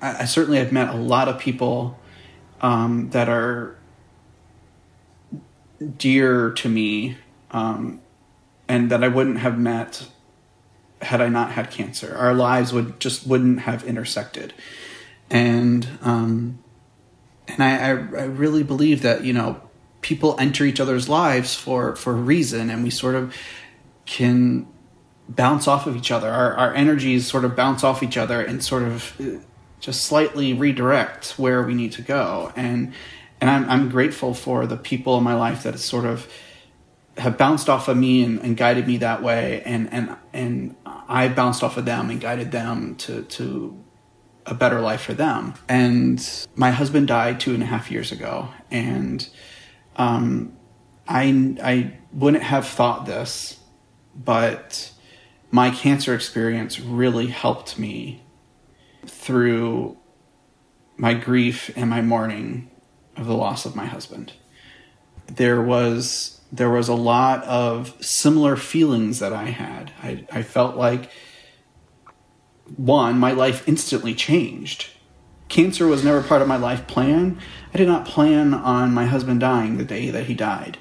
I, 0.00 0.22
I 0.22 0.24
certainly 0.24 0.58
have 0.58 0.72
met 0.72 0.88
a 0.88 0.96
lot 0.96 1.28
of 1.28 1.38
people 1.38 1.98
um, 2.60 3.10
that 3.10 3.28
are 3.28 3.76
dear 5.98 6.52
to 6.52 6.68
me 6.68 7.16
um, 7.50 8.00
and 8.68 8.90
that 8.90 9.02
I 9.02 9.08
wouldn't 9.08 9.38
have 9.38 9.58
met 9.58 10.08
had 11.02 11.20
I 11.20 11.28
not 11.28 11.52
had 11.52 11.70
cancer. 11.70 12.14
Our 12.16 12.34
lives 12.34 12.72
would 12.72 13.00
just 13.00 13.26
wouldn't 13.26 13.60
have 13.60 13.84
intersected, 13.84 14.54
and 15.30 15.86
um, 16.02 16.62
and 17.48 17.62
I, 17.62 17.78
I, 17.78 17.88
I 17.90 18.24
really 18.24 18.62
believe 18.62 19.02
that 19.02 19.24
you 19.24 19.32
know 19.32 19.60
people 20.00 20.36
enter 20.38 20.64
each 20.64 20.80
other's 20.80 21.08
lives 21.08 21.54
for 21.54 21.96
for 21.96 22.12
a 22.12 22.16
reason, 22.16 22.70
and 22.70 22.82
we 22.82 22.90
sort 22.90 23.14
of 23.14 23.34
can 24.06 24.66
bounce 25.28 25.66
off 25.66 25.86
of 25.86 25.96
each 25.96 26.10
other. 26.10 26.30
Our 26.30 26.54
our 26.54 26.74
energies 26.74 27.26
sort 27.26 27.44
of 27.44 27.56
bounce 27.56 27.84
off 27.84 28.02
each 28.02 28.16
other 28.16 28.40
and 28.40 28.62
sort 28.62 28.82
of 28.82 29.20
uh, 29.20 29.38
just 29.80 30.04
slightly 30.04 30.52
redirect 30.52 31.38
where 31.38 31.62
we 31.62 31.74
need 31.74 31.92
to 31.92 32.02
go. 32.02 32.52
And 32.56 32.92
and 33.40 33.50
I'm 33.50 33.68
I'm 33.68 33.88
grateful 33.88 34.34
for 34.34 34.66
the 34.66 34.76
people 34.76 35.18
in 35.18 35.24
my 35.24 35.34
life 35.34 35.64
that 35.64 35.78
sort 35.78 36.04
of 36.04 36.30
have 37.18 37.36
bounced 37.36 37.68
off 37.68 37.88
of 37.88 37.96
me 37.96 38.24
and, 38.24 38.40
and 38.40 38.56
guided 38.56 38.86
me 38.86 38.96
that 38.98 39.22
way 39.22 39.62
and 39.64 39.92
and 39.92 40.16
and 40.32 40.76
I 40.84 41.28
bounced 41.28 41.62
off 41.62 41.76
of 41.76 41.84
them 41.84 42.10
and 42.10 42.20
guided 42.20 42.52
them 42.52 42.96
to 42.96 43.22
to 43.22 43.82
a 44.46 44.54
better 44.54 44.80
life 44.80 45.02
for 45.02 45.14
them. 45.14 45.54
And 45.68 46.46
my 46.54 46.70
husband 46.70 47.08
died 47.08 47.40
two 47.40 47.54
and 47.54 47.62
a 47.62 47.66
half 47.66 47.90
years 47.90 48.12
ago, 48.12 48.48
and 48.70 49.28
um, 49.96 50.56
I 51.08 51.56
I 51.62 51.98
wouldn't 52.12 52.42
have 52.42 52.66
thought 52.66 53.06
this, 53.06 53.60
but 54.14 54.90
my 55.50 55.70
cancer 55.70 56.14
experience 56.14 56.80
really 56.80 57.26
helped 57.26 57.78
me 57.78 58.22
through 59.06 59.98
my 60.96 61.14
grief 61.14 61.70
and 61.76 61.90
my 61.90 62.00
mourning 62.00 62.70
of 63.16 63.26
the 63.26 63.34
loss 63.34 63.66
of 63.66 63.76
my 63.76 63.86
husband. 63.86 64.32
There 65.26 65.60
was 65.60 66.40
there 66.52 66.68
was 66.68 66.88
a 66.88 66.94
lot 66.94 67.42
of 67.44 67.96
similar 68.04 68.56
feelings 68.56 69.20
that 69.20 69.32
I 69.32 69.44
had. 69.44 69.90
I, 70.02 70.26
I 70.30 70.42
felt 70.42 70.76
like 70.76 71.10
one, 72.76 73.18
my 73.18 73.32
life 73.32 73.66
instantly 73.66 74.14
changed. 74.14 74.90
Cancer 75.48 75.86
was 75.86 76.04
never 76.04 76.22
part 76.22 76.42
of 76.42 76.48
my 76.48 76.56
life 76.56 76.86
plan. 76.86 77.40
I 77.72 77.78
did 77.78 77.88
not 77.88 78.04
plan 78.04 78.52
on 78.52 78.92
my 78.92 79.06
husband 79.06 79.40
dying 79.40 79.78
the 79.78 79.84
day 79.84 80.10
that 80.10 80.26
he 80.26 80.34
died. 80.34 80.78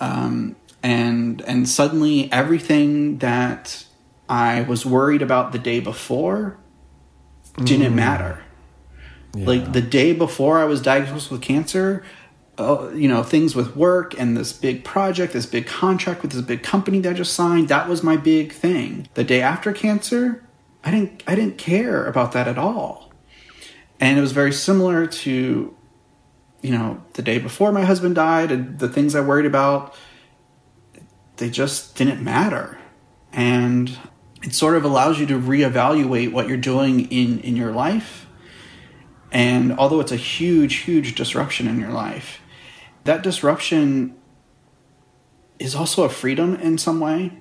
Um, 0.00 0.54
and 0.82 1.40
and 1.42 1.68
suddenly 1.68 2.32
everything 2.32 3.18
that 3.18 3.84
I 4.28 4.62
was 4.62 4.86
worried 4.86 5.22
about 5.22 5.50
the 5.50 5.58
day 5.58 5.80
before 5.80 6.58
didn't 7.56 7.92
mm. 7.92 7.96
matter. 7.96 8.44
Yeah. 9.34 9.46
Like 9.46 9.72
the 9.72 9.82
day 9.82 10.12
before 10.12 10.58
I 10.58 10.64
was 10.64 10.80
diagnosed 10.80 11.30
with 11.30 11.42
cancer, 11.42 12.04
uh, 12.58 12.90
you 12.92 13.06
know, 13.06 13.22
things 13.22 13.54
with 13.54 13.76
work 13.76 14.18
and 14.18 14.36
this 14.36 14.52
big 14.52 14.84
project, 14.84 15.32
this 15.32 15.46
big 15.46 15.66
contract 15.66 16.22
with 16.22 16.32
this 16.32 16.42
big 16.42 16.62
company 16.62 16.98
that 17.00 17.10
I 17.10 17.12
just 17.12 17.32
signed, 17.32 17.68
that 17.68 17.88
was 17.88 18.02
my 18.02 18.16
big 18.16 18.52
thing. 18.52 19.08
The 19.14 19.22
day 19.22 19.40
after 19.40 19.72
cancer, 19.72 20.44
I 20.82 20.90
didn't 20.90 21.22
I 21.26 21.34
didn't 21.34 21.56
care 21.56 22.04
about 22.04 22.32
that 22.32 22.48
at 22.48 22.58
all. 22.58 23.12
And 24.00 24.18
it 24.18 24.20
was 24.20 24.32
very 24.32 24.52
similar 24.52 25.06
to 25.06 25.74
you 26.60 26.72
know, 26.72 27.00
the 27.12 27.22
day 27.22 27.38
before 27.38 27.70
my 27.70 27.84
husband 27.84 28.16
died 28.16 28.50
and 28.50 28.80
the 28.80 28.88
things 28.88 29.14
I 29.14 29.20
worried 29.20 29.46
about 29.46 29.94
they 31.36 31.48
just 31.48 31.94
didn't 31.94 32.20
matter. 32.20 32.78
And 33.32 33.96
it 34.42 34.54
sort 34.54 34.76
of 34.76 34.84
allows 34.84 35.20
you 35.20 35.26
to 35.26 35.38
reevaluate 35.38 36.32
what 36.32 36.48
you're 36.48 36.56
doing 36.56 37.10
in 37.12 37.40
in 37.40 37.56
your 37.56 37.72
life. 37.72 38.26
And 39.30 39.78
although 39.78 40.00
it's 40.00 40.12
a 40.12 40.16
huge 40.16 40.76
huge 40.76 41.14
disruption 41.14 41.68
in 41.68 41.78
your 41.78 41.90
life, 41.90 42.40
that 43.08 43.22
disruption 43.22 44.14
is 45.58 45.74
also 45.74 46.04
a 46.04 46.10
freedom 46.10 46.54
in 46.56 46.76
some 46.76 47.00
way. 47.00 47.32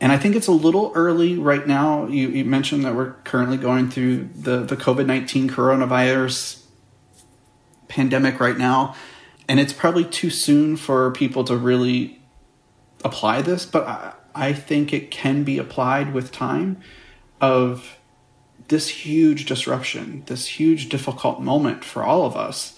And 0.00 0.10
I 0.10 0.18
think 0.18 0.34
it's 0.34 0.48
a 0.48 0.52
little 0.52 0.90
early 0.96 1.38
right 1.38 1.64
now. 1.64 2.08
You, 2.08 2.28
you 2.30 2.44
mentioned 2.44 2.84
that 2.84 2.96
we're 2.96 3.12
currently 3.22 3.56
going 3.56 3.88
through 3.88 4.30
the, 4.34 4.64
the 4.64 4.74
COVID 4.74 5.06
19 5.06 5.48
coronavirus 5.48 6.64
pandemic 7.86 8.40
right 8.40 8.58
now. 8.58 8.96
And 9.48 9.60
it's 9.60 9.72
probably 9.72 10.06
too 10.06 10.28
soon 10.28 10.76
for 10.76 11.12
people 11.12 11.44
to 11.44 11.56
really 11.56 12.20
apply 13.04 13.42
this, 13.42 13.64
but 13.66 13.86
I, 13.86 14.14
I 14.34 14.52
think 14.52 14.92
it 14.92 15.12
can 15.12 15.44
be 15.44 15.56
applied 15.58 16.12
with 16.12 16.32
time 16.32 16.80
of 17.40 17.96
this 18.66 18.88
huge 18.88 19.46
disruption, 19.46 20.24
this 20.26 20.58
huge 20.58 20.88
difficult 20.88 21.40
moment 21.40 21.84
for 21.84 22.02
all 22.02 22.26
of 22.26 22.34
us 22.34 22.73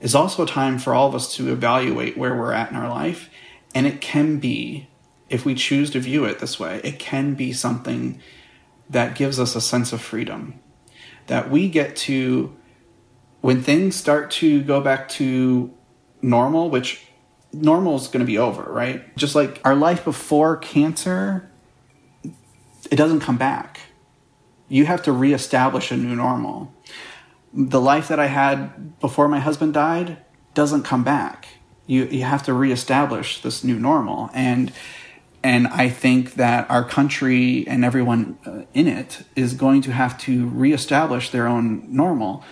is 0.00 0.14
also 0.14 0.44
a 0.44 0.46
time 0.46 0.78
for 0.78 0.94
all 0.94 1.08
of 1.08 1.14
us 1.14 1.34
to 1.36 1.50
evaluate 1.50 2.16
where 2.16 2.34
we're 2.34 2.52
at 2.52 2.70
in 2.70 2.76
our 2.76 2.88
life. 2.88 3.30
And 3.74 3.86
it 3.86 4.00
can 4.00 4.38
be, 4.38 4.88
if 5.28 5.44
we 5.44 5.54
choose 5.54 5.90
to 5.90 6.00
view 6.00 6.24
it 6.24 6.38
this 6.38 6.58
way, 6.58 6.80
it 6.84 6.98
can 6.98 7.34
be 7.34 7.52
something 7.52 8.20
that 8.88 9.16
gives 9.16 9.38
us 9.38 9.54
a 9.54 9.60
sense 9.60 9.92
of 9.92 10.00
freedom. 10.00 10.60
That 11.26 11.50
we 11.50 11.68
get 11.68 11.96
to, 11.96 12.56
when 13.40 13.62
things 13.62 13.96
start 13.96 14.30
to 14.32 14.62
go 14.62 14.80
back 14.80 15.08
to 15.10 15.74
normal, 16.22 16.70
which 16.70 17.04
normal 17.52 17.96
is 17.96 18.08
going 18.08 18.20
to 18.20 18.26
be 18.26 18.38
over, 18.38 18.62
right? 18.62 19.16
Just 19.16 19.34
like 19.34 19.60
our 19.64 19.74
life 19.74 20.04
before 20.04 20.56
cancer, 20.56 21.50
it 22.90 22.96
doesn't 22.96 23.20
come 23.20 23.36
back. 23.36 23.80
You 24.68 24.86
have 24.86 25.02
to 25.02 25.12
reestablish 25.12 25.90
a 25.90 25.96
new 25.96 26.14
normal 26.14 26.72
the 27.52 27.80
life 27.80 28.08
that 28.08 28.20
I 28.20 28.26
had 28.26 28.98
before 29.00 29.28
my 29.28 29.40
husband 29.40 29.74
died 29.74 30.18
doesn't 30.54 30.82
come 30.82 31.04
back. 31.04 31.48
You 31.86 32.04
you 32.06 32.24
have 32.24 32.42
to 32.44 32.52
reestablish 32.52 33.40
this 33.40 33.64
new 33.64 33.78
normal, 33.78 34.30
and 34.34 34.72
and 35.42 35.68
I 35.68 35.88
think 35.88 36.34
that 36.34 36.70
our 36.70 36.84
country 36.84 37.66
and 37.66 37.84
everyone 37.84 38.38
uh, 38.44 38.62
in 38.74 38.86
it 38.86 39.22
is 39.36 39.54
going 39.54 39.82
to 39.82 39.92
have 39.92 40.18
to 40.18 40.48
reestablish 40.48 41.30
their 41.30 41.46
own 41.46 41.86
normal. 41.88 42.44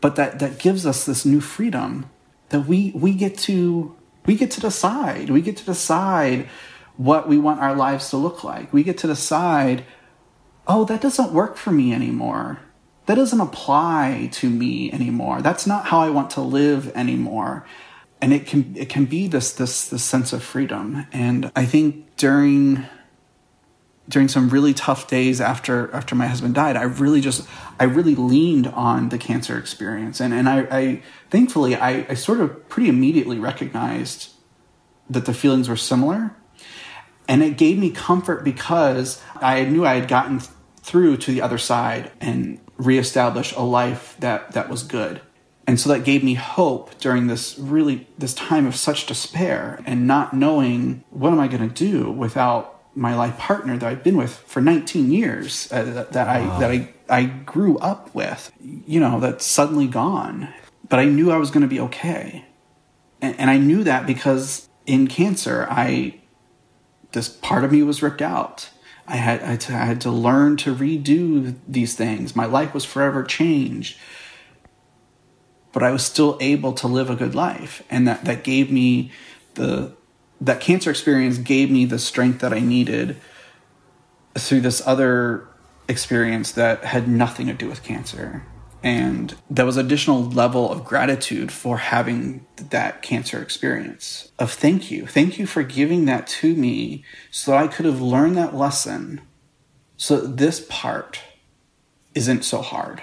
But 0.00 0.16
that 0.16 0.38
that 0.40 0.58
gives 0.58 0.84
us 0.86 1.04
this 1.04 1.24
new 1.24 1.40
freedom 1.40 2.10
that 2.48 2.66
we 2.66 2.90
we 2.94 3.14
get 3.14 3.38
to 3.38 3.94
we 4.26 4.34
get 4.34 4.50
to 4.52 4.60
decide. 4.60 5.30
We 5.30 5.40
get 5.40 5.56
to 5.58 5.64
decide 5.64 6.48
what 6.96 7.28
we 7.28 7.38
want 7.38 7.60
our 7.60 7.76
lives 7.76 8.10
to 8.10 8.16
look 8.16 8.42
like. 8.42 8.72
We 8.72 8.82
get 8.82 8.98
to 8.98 9.06
decide, 9.06 9.84
oh, 10.66 10.84
that 10.86 11.00
doesn't 11.00 11.32
work 11.32 11.56
for 11.56 11.70
me 11.70 11.94
anymore 11.94 12.58
that 13.08 13.14
doesn't 13.14 13.40
apply 13.40 14.28
to 14.32 14.50
me 14.50 14.92
anymore. 14.92 15.40
That's 15.40 15.66
not 15.66 15.86
how 15.86 16.00
I 16.00 16.10
want 16.10 16.28
to 16.32 16.42
live 16.42 16.94
anymore. 16.94 17.64
And 18.20 18.34
it 18.34 18.46
can 18.46 18.76
it 18.76 18.90
can 18.90 19.06
be 19.06 19.26
this 19.26 19.50
this 19.50 19.88
this 19.88 20.04
sense 20.04 20.34
of 20.34 20.42
freedom. 20.42 21.06
And 21.10 21.50
I 21.56 21.64
think 21.64 22.16
during 22.18 22.84
during 24.10 24.28
some 24.28 24.50
really 24.50 24.74
tough 24.74 25.08
days 25.08 25.40
after 25.40 25.90
after 25.94 26.14
my 26.14 26.26
husband 26.26 26.54
died, 26.54 26.76
I 26.76 26.82
really 26.82 27.22
just 27.22 27.48
I 27.80 27.84
really 27.84 28.14
leaned 28.14 28.66
on 28.66 29.08
the 29.08 29.16
cancer 29.16 29.56
experience. 29.56 30.20
And 30.20 30.34
and 30.34 30.46
I, 30.46 30.66
I 30.70 31.02
thankfully 31.30 31.76
I, 31.76 32.04
I 32.10 32.14
sort 32.14 32.40
of 32.40 32.68
pretty 32.68 32.90
immediately 32.90 33.38
recognized 33.38 34.32
that 35.08 35.24
the 35.24 35.32
feelings 35.32 35.70
were 35.70 35.76
similar. 35.76 36.36
And 37.26 37.42
it 37.42 37.56
gave 37.56 37.78
me 37.78 37.88
comfort 37.90 38.44
because 38.44 39.22
I 39.36 39.64
knew 39.64 39.86
I 39.86 39.94
had 39.94 40.08
gotten 40.08 40.42
through 40.82 41.16
to 41.18 41.32
the 41.32 41.40
other 41.40 41.58
side 41.58 42.12
and 42.20 42.60
reestablish 42.78 43.52
a 43.52 43.62
life 43.62 44.16
that 44.20 44.52
that 44.52 44.68
was 44.70 44.82
good. 44.82 45.20
And 45.66 45.78
so 45.78 45.90
that 45.90 46.02
gave 46.02 46.24
me 46.24 46.32
hope 46.32 46.98
during 46.98 47.26
this 47.26 47.58
really 47.58 48.08
this 48.16 48.32
time 48.32 48.66
of 48.66 48.74
such 48.74 49.04
despair 49.04 49.82
and 49.84 50.06
not 50.06 50.32
knowing 50.32 51.04
what 51.10 51.30
am 51.30 51.40
i 51.40 51.46
going 51.46 51.68
to 51.68 51.74
do 51.74 52.10
without 52.10 52.80
my 52.94 53.14
life 53.14 53.36
partner 53.36 53.76
that 53.76 53.86
i've 53.86 54.02
been 54.02 54.16
with 54.16 54.34
for 54.34 54.62
19 54.62 55.12
years 55.12 55.70
uh, 55.70 55.84
that, 55.84 56.12
that 56.12 56.26
wow. 56.26 56.56
i 56.56 56.60
that 56.60 56.70
i 56.70 56.94
i 57.10 57.24
grew 57.26 57.76
up 57.78 58.14
with 58.14 58.50
you 58.60 58.98
know 58.98 59.20
that's 59.20 59.44
suddenly 59.44 59.86
gone. 59.86 60.48
But 60.88 61.00
i 61.00 61.04
knew 61.04 61.30
i 61.30 61.36
was 61.36 61.50
going 61.50 61.62
to 61.62 61.68
be 61.68 61.80
okay. 61.80 62.46
And, 63.20 63.38
and 63.38 63.50
i 63.50 63.58
knew 63.58 63.84
that 63.84 64.06
because 64.06 64.70
in 64.86 65.06
cancer 65.06 65.66
i 65.70 66.18
this 67.12 67.28
part 67.28 67.62
of 67.62 67.72
me 67.72 67.82
was 67.82 68.02
ripped 68.02 68.22
out 68.22 68.70
I 69.08 69.16
had, 69.16 69.42
I 69.42 69.84
had 69.84 70.00
to 70.02 70.10
learn 70.10 70.56
to 70.58 70.74
redo 70.74 71.56
these 71.66 71.94
things. 71.94 72.36
My 72.36 72.44
life 72.44 72.74
was 72.74 72.84
forever 72.84 73.24
changed. 73.24 73.98
But 75.72 75.82
I 75.82 75.90
was 75.90 76.04
still 76.04 76.36
able 76.40 76.72
to 76.74 76.86
live 76.86 77.08
a 77.08 77.16
good 77.16 77.34
life. 77.34 77.82
And 77.88 78.06
that, 78.06 78.26
that 78.26 78.44
gave 78.44 78.70
me 78.70 79.10
the, 79.54 79.94
that 80.40 80.60
cancer 80.60 80.90
experience 80.90 81.38
gave 81.38 81.70
me 81.70 81.86
the 81.86 81.98
strength 81.98 82.40
that 82.40 82.52
I 82.52 82.60
needed 82.60 83.16
through 84.34 84.60
this 84.60 84.86
other 84.86 85.48
experience 85.88 86.52
that 86.52 86.84
had 86.84 87.08
nothing 87.08 87.46
to 87.46 87.54
do 87.54 87.66
with 87.66 87.82
cancer. 87.82 88.44
And 88.82 89.34
there 89.50 89.66
was 89.66 89.76
additional 89.76 90.22
level 90.22 90.70
of 90.70 90.84
gratitude 90.84 91.50
for 91.50 91.78
having 91.78 92.46
that 92.56 93.02
cancer 93.02 93.42
experience 93.42 94.30
of 94.38 94.52
thank 94.52 94.90
you. 94.90 95.06
Thank 95.06 95.38
you 95.38 95.46
for 95.46 95.64
giving 95.64 96.04
that 96.04 96.26
to 96.28 96.54
me 96.54 97.04
so 97.30 97.50
that 97.50 97.62
I 97.64 97.66
could 97.66 97.86
have 97.86 98.00
learned 98.00 98.36
that 98.36 98.54
lesson 98.54 99.20
so 99.96 100.20
that 100.20 100.36
this 100.36 100.64
part 100.68 101.20
isn't 102.14 102.44
so 102.44 102.62
hard. 102.62 103.02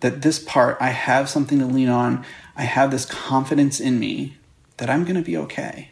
That 0.00 0.22
this 0.22 0.38
part, 0.38 0.76
I 0.80 0.90
have 0.90 1.28
something 1.28 1.58
to 1.58 1.66
lean 1.66 1.88
on. 1.88 2.24
I 2.56 2.62
have 2.62 2.92
this 2.92 3.06
confidence 3.06 3.80
in 3.80 3.98
me 3.98 4.36
that 4.76 4.88
I'm 4.88 5.02
going 5.02 5.16
to 5.16 5.22
be 5.22 5.36
okay. 5.36 5.90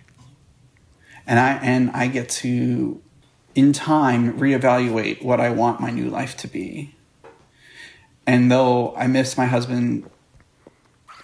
And 1.27 1.41
I, 1.41 1.55
and 1.55 1.91
I 1.91 2.07
get 2.07 2.29
to, 2.29 3.03
in 3.55 3.73
time, 3.73 4.39
reevaluate 4.39 5.25
what 5.25 5.41
I 5.41 5.51
want 5.51 5.81
my 5.81 5.91
new 5.91 6.09
life 6.09 6.37
to 6.39 6.49
be 6.49 6.95
and 8.27 8.51
though 8.51 8.95
I 8.97 9.07
miss 9.07 9.37
my 9.37 9.47
husband 9.47 10.11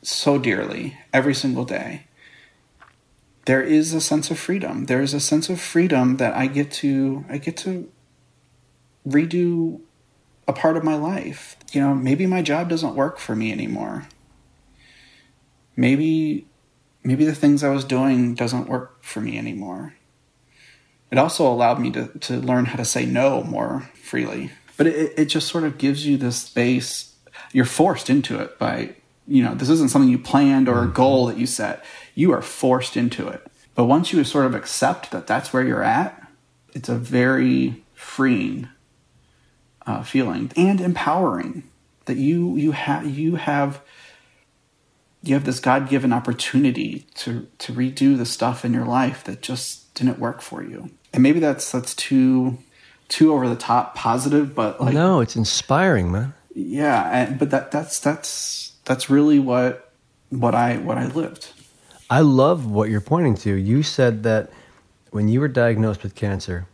so 0.02 0.38
dearly 0.38 0.98
every 1.12 1.34
single 1.34 1.64
day, 1.64 2.06
there 3.46 3.62
is 3.62 3.94
a 3.94 4.00
sense 4.00 4.30
of 4.30 4.38
freedom. 4.38 4.86
There 4.86 5.00
is 5.00 5.14
a 5.14 5.20
sense 5.20 5.48
of 5.48 5.60
freedom 5.60 6.18
that 6.18 6.34
I 6.34 6.46
get 6.46 6.70
to 6.72 7.24
I 7.28 7.38
get 7.38 7.56
to 7.58 7.90
redo 9.06 9.80
a 10.46 10.52
part 10.52 10.76
of 10.76 10.84
my 10.84 10.94
life. 10.94 11.56
You 11.72 11.80
know, 11.80 11.94
maybe 11.94 12.26
my 12.26 12.42
job 12.42 12.68
doesn't 12.68 12.94
work 12.94 13.18
for 13.18 13.34
me 13.34 13.50
anymore. 13.52 14.08
Maybe 15.76 16.46
maybe 17.02 17.24
the 17.24 17.34
things 17.34 17.64
I 17.64 17.70
was 17.70 17.84
doing 17.84 18.34
doesn't 18.34 18.68
work 18.68 19.02
for 19.02 19.20
me 19.20 19.38
anymore. 19.38 19.94
It 21.10 21.18
also 21.18 21.50
allowed 21.50 21.80
me 21.80 21.90
to, 21.92 22.06
to 22.06 22.36
learn 22.36 22.66
how 22.66 22.76
to 22.76 22.84
say 22.84 23.04
no 23.04 23.42
more 23.42 23.90
freely 23.94 24.52
but 24.80 24.86
it, 24.86 25.12
it 25.18 25.26
just 25.26 25.48
sort 25.48 25.64
of 25.64 25.76
gives 25.76 26.06
you 26.06 26.16
this 26.16 26.40
space. 26.40 27.14
You're 27.52 27.66
forced 27.66 28.08
into 28.08 28.40
it 28.40 28.58
by 28.58 28.94
you 29.28 29.44
know 29.44 29.54
this 29.54 29.68
isn't 29.68 29.90
something 29.90 30.10
you 30.10 30.18
planned 30.18 30.70
or 30.70 30.78
a 30.78 30.84
mm-hmm. 30.84 30.94
goal 30.94 31.26
that 31.26 31.36
you 31.36 31.46
set. 31.46 31.84
You 32.14 32.32
are 32.32 32.40
forced 32.40 32.96
into 32.96 33.28
it. 33.28 33.46
But 33.74 33.84
once 33.84 34.10
you 34.10 34.24
sort 34.24 34.46
of 34.46 34.54
accept 34.54 35.10
that 35.10 35.26
that's 35.26 35.52
where 35.52 35.62
you're 35.62 35.82
at 35.82 36.20
it's 36.74 36.88
a 36.88 36.96
very 36.96 37.82
freeing 37.94 38.68
uh, 39.86 40.02
feeling 40.02 40.50
and 40.56 40.80
empowering 40.80 41.64
that 42.06 42.16
you 42.16 42.56
you 42.56 42.72
have 42.72 43.08
you 43.08 43.36
have 43.36 43.82
you 45.22 45.34
have 45.34 45.44
this 45.44 45.60
god-given 45.60 46.12
opportunity 46.12 47.06
to 47.14 47.46
to 47.58 47.72
redo 47.72 48.16
the 48.16 48.26
stuff 48.26 48.64
in 48.64 48.72
your 48.72 48.86
life 48.86 49.24
that 49.24 49.42
just 49.42 49.92
didn't 49.94 50.18
work 50.18 50.40
for 50.40 50.62
you. 50.62 50.90
And 51.12 51.22
maybe 51.22 51.40
that's 51.40 51.70
that's 51.70 51.94
too 51.94 52.58
too 53.10 53.34
over 53.34 53.48
the 53.48 53.56
top 53.56 53.94
positive, 53.94 54.54
but 54.54 54.80
like 54.80 54.94
no, 54.94 55.20
it's 55.20 55.36
inspiring, 55.36 56.10
man. 56.10 56.32
Yeah, 56.54 57.10
and, 57.10 57.38
but 57.38 57.50
that 57.50 57.70
that's 57.70 58.00
that's 58.00 58.72
that's 58.84 59.10
really 59.10 59.38
what 59.38 59.92
what 60.30 60.54
I 60.54 60.78
what 60.78 60.96
I 60.96 61.06
lived. 61.06 61.52
I 62.08 62.20
love 62.20 62.70
what 62.70 62.88
you're 62.88 63.00
pointing 63.00 63.34
to. 63.36 63.54
You 63.54 63.82
said 63.82 64.22
that 64.22 64.50
when 65.10 65.28
you 65.28 65.40
were 65.40 65.48
diagnosed 65.48 66.02
with 66.02 66.14
cancer, 66.14 66.66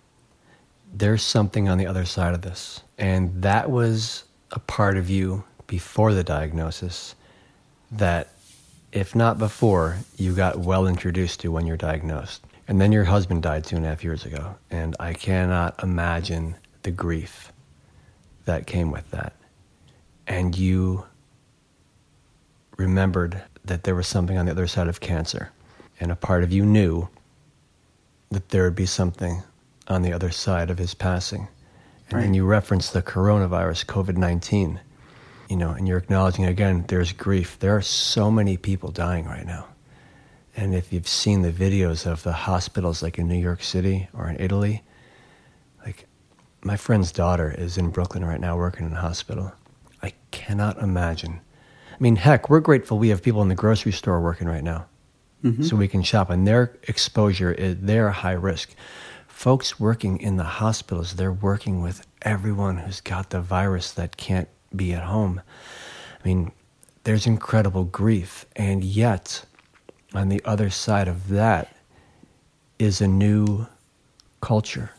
there's 0.92 1.22
something 1.22 1.68
on 1.68 1.78
the 1.78 1.86
other 1.86 2.04
side 2.04 2.34
of 2.34 2.42
this, 2.42 2.82
and 2.96 3.42
that 3.42 3.70
was 3.70 4.24
a 4.52 4.60
part 4.60 4.96
of 4.96 5.10
you 5.10 5.44
before 5.66 6.14
the 6.14 6.22
diagnosis 6.22 7.14
that 7.90 8.28
if 8.92 9.14
not 9.14 9.38
before, 9.38 9.98
you 10.16 10.34
got 10.34 10.58
well 10.58 10.86
introduced 10.86 11.40
to 11.40 11.50
when 11.50 11.66
you're 11.66 11.76
diagnosed. 11.76 12.42
And 12.68 12.80
then 12.80 12.92
your 12.92 13.04
husband 13.04 13.42
died 13.42 13.64
two 13.64 13.76
and 13.76 13.84
a 13.84 13.88
half 13.88 14.02
years 14.02 14.24
ago. 14.24 14.56
And 14.70 14.96
I 14.98 15.12
cannot 15.12 15.82
imagine 15.82 16.56
the 16.82 16.90
grief 16.90 17.52
that 18.44 18.66
came 18.66 18.90
with 18.90 19.10
that. 19.10 19.34
And 20.26 20.56
you 20.56 21.04
remembered 22.76 23.42
that 23.64 23.84
there 23.84 23.94
was 23.94 24.06
something 24.06 24.36
on 24.36 24.46
the 24.46 24.52
other 24.52 24.66
side 24.66 24.88
of 24.88 25.00
cancer. 25.00 25.50
And 26.00 26.10
a 26.10 26.16
part 26.16 26.42
of 26.42 26.52
you 26.52 26.64
knew 26.64 27.08
that 28.30 28.48
there 28.48 28.64
would 28.64 28.74
be 28.74 28.86
something 28.86 29.42
on 29.88 30.02
the 30.02 30.12
other 30.12 30.30
side 30.30 30.70
of 30.70 30.78
his 30.78 30.94
passing. 30.94 31.48
And 32.08 32.14
right. 32.14 32.22
then 32.22 32.34
you 32.34 32.44
referenced 32.44 32.92
the 32.92 33.02
coronavirus, 33.02 33.86
COVID 33.86 34.16
19, 34.16 34.80
you 35.48 35.56
know, 35.56 35.70
and 35.70 35.86
you're 35.86 35.98
acknowledging 35.98 36.44
again, 36.44 36.84
there's 36.88 37.12
grief. 37.12 37.58
There 37.58 37.76
are 37.76 37.82
so 37.82 38.30
many 38.30 38.56
people 38.56 38.90
dying 38.90 39.26
right 39.26 39.46
now. 39.46 39.66
And 40.56 40.74
if 40.74 40.92
you've 40.92 41.06
seen 41.06 41.42
the 41.42 41.52
videos 41.52 42.10
of 42.10 42.22
the 42.22 42.32
hospitals 42.32 43.02
like 43.02 43.18
in 43.18 43.28
New 43.28 43.38
York 43.38 43.62
City 43.62 44.08
or 44.14 44.28
in 44.28 44.40
Italy, 44.40 44.82
like 45.84 46.06
my 46.62 46.76
friend's 46.76 47.12
daughter 47.12 47.54
is 47.56 47.76
in 47.76 47.90
Brooklyn 47.90 48.24
right 48.24 48.40
now 48.40 48.56
working 48.56 48.86
in 48.86 48.92
a 48.92 49.00
hospital. 49.00 49.52
I 50.02 50.14
cannot 50.30 50.78
imagine. 50.78 51.40
I 51.92 51.96
mean, 52.00 52.16
heck, 52.16 52.50
we're 52.50 52.60
grateful 52.60 52.98
we 52.98 53.10
have 53.10 53.22
people 53.22 53.42
in 53.42 53.48
the 53.48 53.54
grocery 53.54 53.92
store 53.92 54.20
working 54.20 54.48
right 54.48 54.64
now. 54.64 54.86
Mm-hmm. 55.44 55.62
So 55.62 55.76
we 55.76 55.88
can 55.88 56.02
shop, 56.02 56.30
and 56.30 56.46
their 56.46 56.76
exposure 56.84 57.52
is 57.52 57.76
they're 57.80 58.10
high 58.10 58.32
risk. 58.32 58.74
Folks 59.28 59.78
working 59.78 60.18
in 60.18 60.36
the 60.36 60.44
hospitals, 60.44 61.14
they're 61.14 61.32
working 61.32 61.82
with 61.82 62.06
everyone 62.22 62.78
who's 62.78 63.02
got 63.02 63.30
the 63.30 63.40
virus 63.40 63.92
that 63.92 64.16
can't 64.16 64.48
be 64.74 64.94
at 64.94 65.04
home. 65.04 65.42
I 66.24 66.26
mean, 66.26 66.52
there's 67.04 67.26
incredible 67.26 67.84
grief, 67.84 68.46
and 68.56 68.82
yet 68.82 69.44
on 70.16 70.28
the 70.28 70.42
other 70.44 70.70
side 70.70 71.08
of 71.08 71.28
that 71.28 71.76
is 72.78 73.00
a 73.00 73.06
new 73.06 73.66
culture, 74.40 74.90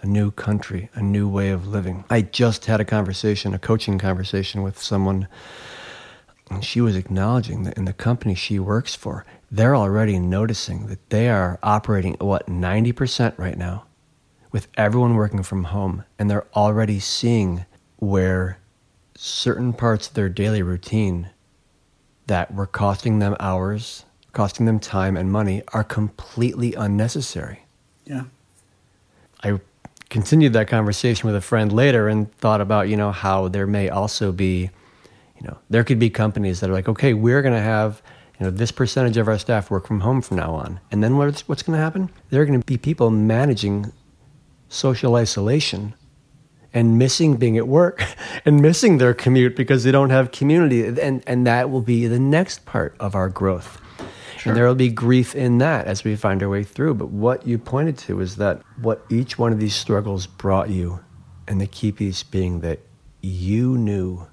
a 0.00 0.06
new 0.06 0.30
country, 0.30 0.88
a 0.94 1.02
new 1.02 1.28
way 1.28 1.50
of 1.50 1.66
living. 1.66 2.04
I 2.08 2.22
just 2.22 2.66
had 2.66 2.80
a 2.80 2.84
conversation, 2.84 3.54
a 3.54 3.58
coaching 3.58 3.98
conversation 3.98 4.62
with 4.62 4.78
someone, 4.78 5.28
and 6.50 6.64
she 6.64 6.80
was 6.80 6.96
acknowledging 6.96 7.64
that 7.64 7.76
in 7.76 7.84
the 7.84 7.92
company 7.92 8.34
she 8.34 8.58
works 8.58 8.94
for, 8.94 9.24
they're 9.50 9.76
already 9.76 10.18
noticing 10.18 10.86
that 10.86 11.10
they 11.10 11.28
are 11.28 11.58
operating 11.62 12.14
at 12.14 12.22
what, 12.22 12.46
90% 12.46 13.38
right 13.38 13.58
now, 13.58 13.84
with 14.52 14.68
everyone 14.76 15.14
working 15.14 15.42
from 15.42 15.64
home, 15.64 16.04
and 16.18 16.30
they're 16.30 16.46
already 16.54 16.98
seeing 16.98 17.64
where 17.96 18.58
certain 19.16 19.72
parts 19.72 20.08
of 20.08 20.14
their 20.14 20.28
daily 20.28 20.62
routine 20.62 21.30
that 22.28 22.54
were 22.54 22.66
costing 22.66 23.18
them 23.18 23.36
hours, 23.40 24.04
costing 24.32 24.66
them 24.66 24.78
time 24.78 25.16
and 25.16 25.32
money 25.32 25.62
are 25.72 25.84
completely 25.84 26.74
unnecessary. 26.74 27.64
Yeah. 28.04 28.24
I 29.42 29.58
continued 30.08 30.52
that 30.52 30.68
conversation 30.68 31.26
with 31.26 31.36
a 31.36 31.40
friend 31.40 31.72
later 31.72 32.08
and 32.08 32.32
thought 32.36 32.60
about, 32.60 32.88
you 32.88 32.96
know, 32.96 33.12
how 33.12 33.48
there 33.48 33.66
may 33.66 33.88
also 33.88 34.32
be, 34.32 34.70
you 35.36 35.46
know, 35.46 35.58
there 35.68 35.84
could 35.84 35.98
be 35.98 36.10
companies 36.10 36.60
that 36.60 36.70
are 36.70 36.72
like, 36.72 36.88
okay, 36.88 37.14
we're 37.14 37.42
going 37.42 37.54
to 37.54 37.60
have, 37.60 38.02
you 38.38 38.46
know, 38.46 38.50
this 38.50 38.70
percentage 38.70 39.16
of 39.16 39.28
our 39.28 39.38
staff 39.38 39.70
work 39.70 39.86
from 39.86 40.00
home 40.00 40.22
from 40.22 40.36
now 40.36 40.54
on. 40.54 40.80
And 40.90 41.02
then 41.02 41.16
what's, 41.16 41.48
what's 41.48 41.62
going 41.62 41.76
to 41.76 41.82
happen? 41.82 42.10
There 42.30 42.40
are 42.42 42.46
going 42.46 42.60
to 42.60 42.66
be 42.66 42.78
people 42.78 43.10
managing 43.10 43.92
social 44.68 45.14
isolation 45.16 45.94
and 46.74 46.98
missing 46.98 47.36
being 47.36 47.56
at 47.56 47.66
work 47.66 48.02
and 48.44 48.60
missing 48.60 48.98
their 48.98 49.14
commute 49.14 49.56
because 49.56 49.84
they 49.84 49.92
don't 49.92 50.10
have 50.10 50.30
community. 50.30 50.84
And, 50.84 51.22
and 51.26 51.46
that 51.46 51.70
will 51.70 51.80
be 51.80 52.06
the 52.06 52.18
next 52.18 52.66
part 52.66 52.94
of 53.00 53.14
our 53.14 53.28
growth. 53.28 53.80
Sure. 54.38 54.52
And 54.52 54.56
there 54.56 54.66
will 54.66 54.74
be 54.74 54.88
grief 54.88 55.34
in 55.34 55.58
that 55.58 55.86
as 55.86 56.04
we 56.04 56.14
find 56.14 56.42
our 56.42 56.48
way 56.48 56.62
through. 56.62 56.94
But 56.94 57.10
what 57.10 57.46
you 57.46 57.58
pointed 57.58 57.98
to 57.98 58.20
is 58.20 58.36
that 58.36 58.62
what 58.80 59.04
each 59.08 59.38
one 59.38 59.52
of 59.52 59.58
these 59.58 59.74
struggles 59.74 60.26
brought 60.26 60.70
you, 60.70 61.00
and 61.48 61.60
the 61.60 61.66
key 61.66 61.90
piece 61.90 62.22
being 62.22 62.60
that 62.60 62.78
you 63.20 63.76
knew 63.76 64.28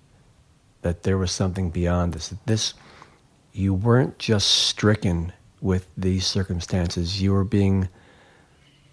that 0.82 1.04
there 1.04 1.18
was 1.18 1.32
something 1.32 1.72
beyond 1.72 2.14
this. 2.14 2.28
That 2.28 2.46
this, 2.46 2.76
you 3.52 3.74
weren't 3.74 4.20
just 4.20 4.48
stricken 4.48 5.34
with 5.60 5.88
these 5.98 6.28
circumstances. 6.28 7.20
You 7.22 7.34
were 7.34 7.44
being, 7.44 7.90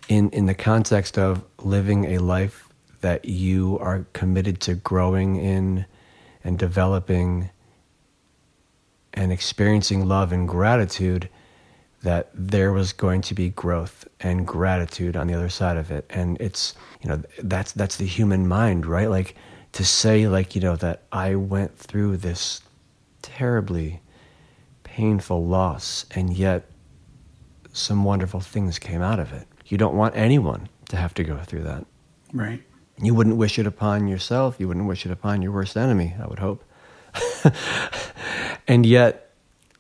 in, 0.08 0.30
in 0.30 0.46
the 0.46 0.54
context 0.54 1.18
of 1.18 1.44
living 1.58 2.06
a 2.06 2.18
life 2.18 2.71
that 3.02 3.24
you 3.24 3.78
are 3.80 4.06
committed 4.14 4.60
to 4.60 4.74
growing 4.74 5.36
in 5.36 5.84
and 6.42 6.58
developing 6.58 7.50
and 9.12 9.30
experiencing 9.30 10.08
love 10.08 10.32
and 10.32 10.48
gratitude 10.48 11.28
that 12.02 12.30
there 12.34 12.72
was 12.72 12.92
going 12.92 13.20
to 13.20 13.34
be 13.34 13.50
growth 13.50 14.08
and 14.20 14.46
gratitude 14.46 15.16
on 15.16 15.26
the 15.26 15.34
other 15.34 15.48
side 15.48 15.76
of 15.76 15.90
it. 15.90 16.04
And 16.10 16.40
it's 16.40 16.74
you 17.02 17.08
know 17.08 17.22
that's 17.42 17.72
that's 17.72 17.96
the 17.96 18.06
human 18.06 18.48
mind 18.48 18.86
right? 18.86 19.10
Like 19.10 19.36
to 19.72 19.84
say 19.84 20.28
like 20.28 20.54
you 20.54 20.60
know 20.60 20.76
that 20.76 21.02
i 21.12 21.34
went 21.34 21.78
through 21.78 22.14
this 22.18 22.60
terribly 23.22 24.00
painful 24.84 25.46
loss 25.46 26.04
and 26.10 26.34
yet 26.36 26.66
some 27.72 28.04
wonderful 28.04 28.40
things 28.40 28.78
came 28.78 29.00
out 29.00 29.18
of 29.18 29.32
it. 29.32 29.46
You 29.66 29.78
don't 29.78 29.96
want 29.96 30.14
anyone 30.14 30.68
to 30.90 30.96
have 30.96 31.14
to 31.14 31.24
go 31.24 31.38
through 31.38 31.62
that. 31.62 31.86
Right 32.34 32.62
you 33.00 33.14
wouldn't 33.14 33.36
wish 33.36 33.58
it 33.58 33.66
upon 33.66 34.08
yourself. 34.08 34.56
You 34.58 34.68
wouldn't 34.68 34.86
wish 34.86 35.06
it 35.06 35.12
upon 35.12 35.42
your 35.42 35.52
worst 35.52 35.76
enemy, 35.76 36.14
I 36.22 36.26
would 36.26 36.38
hope. 36.38 36.64
and 38.68 38.86
yet, 38.86 39.30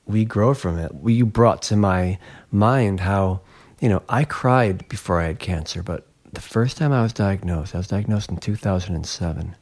we 0.06 0.24
grow 0.24 0.54
from 0.54 0.78
it. 0.78 0.92
You 1.04 1.26
brought 1.26 1.62
to 1.62 1.76
my 1.76 2.18
mind 2.50 3.00
how, 3.00 3.40
you 3.80 3.88
know, 3.88 4.02
I 4.08 4.24
cried 4.24 4.88
before 4.88 5.20
I 5.20 5.26
had 5.26 5.38
cancer, 5.38 5.82
but 5.82 6.06
the 6.32 6.40
first 6.40 6.76
time 6.76 6.92
I 6.92 7.02
was 7.02 7.12
diagnosed, 7.12 7.74
I 7.74 7.78
was 7.78 7.88
diagnosed 7.88 8.30
in 8.30 8.38
2007. 8.38 9.56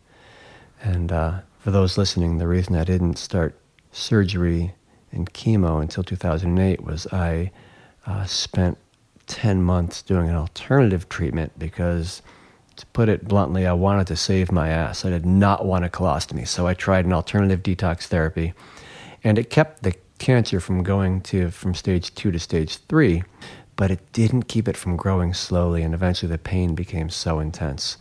And 0.83 1.13
uh, 1.13 1.41
for 1.59 1.71
those 1.71 1.99
listening, 1.99 2.39
the 2.39 2.47
reason 2.47 2.77
I 2.77 2.85
didn't 2.85 3.19
start 3.19 3.59
surgery 3.93 4.75
and 5.13 5.33
chemo 5.33 5.83
until 5.83 6.05
2008 6.05 6.83
was 6.83 7.07
I 7.13 7.51
uh, 8.07 8.25
spent 8.25 8.79
10 9.27 9.63
months 9.63 10.03
doing 10.03 10.29
an 10.29 10.37
alternative 10.37 11.09
treatment 11.09 11.59
because, 11.59 12.23
to 12.81 12.87
put 12.87 13.09
it 13.09 13.27
bluntly, 13.27 13.67
I 13.67 13.73
wanted 13.73 14.07
to 14.09 14.17
save 14.17 14.51
my 14.53 14.69
ass. 14.69 15.05
I 15.05 15.11
did 15.11 15.27
not 15.27 15.65
want 15.65 15.85
a 15.85 15.89
colostomy. 15.89 16.47
So 16.47 16.67
I 16.67 16.75
tried 16.75 17.05
an 17.05 17.13
alternative 17.13 17.63
detox 17.63 18.07
therapy, 18.07 18.53
and 19.23 19.39
it 19.39 19.51
kept 19.51 19.83
the 19.83 19.95
cancer 20.19 20.61
from 20.61 20.83
going 20.83 21.21
to 21.23 21.51
from 21.51 21.75
stage 21.75 22.15
two 22.15 22.31
to 22.31 22.39
stage 22.39 22.79
three, 22.89 23.23
but 23.77 23.91
it 23.91 24.13
didn't 24.13 24.45
keep 24.45 24.69
it 24.69 24.77
from 24.77 24.97
growing 24.97 25.33
slowly. 25.33 25.83
And 25.83 25.95
eventually, 25.95 26.31
the 26.31 26.39
pain 26.39 26.75
became 26.75 27.09
so 27.09 27.39
intense 27.39 27.97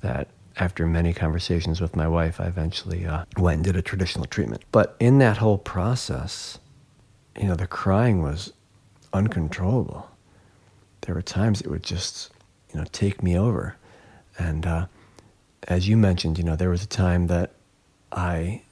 that 0.00 0.28
after 0.56 0.86
many 0.86 1.12
conversations 1.12 1.80
with 1.80 1.94
my 1.94 2.08
wife, 2.08 2.40
I 2.40 2.46
eventually 2.46 3.06
uh, 3.06 3.24
went 3.36 3.56
and 3.56 3.64
did 3.64 3.76
a 3.76 3.82
traditional 3.82 4.26
treatment. 4.26 4.62
But 4.72 4.96
in 4.98 5.18
that 5.18 5.36
whole 5.38 5.58
process, 5.58 6.58
you 7.38 7.46
know, 7.46 7.54
the 7.54 7.66
crying 7.66 8.22
was 8.22 8.52
uncontrollable 9.12 10.10
there 11.08 11.14
were 11.14 11.22
times 11.22 11.62
it 11.62 11.68
would 11.68 11.82
just, 11.82 12.30
you 12.70 12.78
know, 12.78 12.86
take 12.92 13.22
me 13.22 13.36
over. 13.36 13.76
And 14.38 14.64
uh, 14.66 14.86
as 15.66 15.88
you 15.88 15.96
mentioned, 15.96 16.38
you 16.38 16.44
know, 16.44 16.56
there 16.56 16.70
was 16.70 16.82
a 16.82 16.88
time 16.88 17.26
that 17.26 17.52
I 18.12 18.62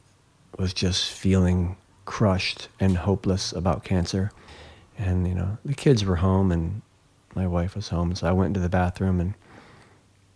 was 0.58 0.72
just 0.72 1.10
feeling 1.10 1.76
crushed 2.04 2.68
and 2.80 2.96
hopeless 2.96 3.52
about 3.52 3.84
cancer. 3.84 4.30
And, 4.96 5.26
you 5.26 5.34
know, 5.34 5.58
the 5.64 5.74
kids 5.74 6.04
were 6.04 6.16
home 6.16 6.50
and 6.50 6.82
my 7.34 7.46
wife 7.46 7.76
was 7.76 7.88
home. 7.88 8.14
So 8.14 8.26
I 8.26 8.32
went 8.32 8.48
into 8.48 8.60
the 8.60 8.68
bathroom 8.68 9.20
and 9.20 9.34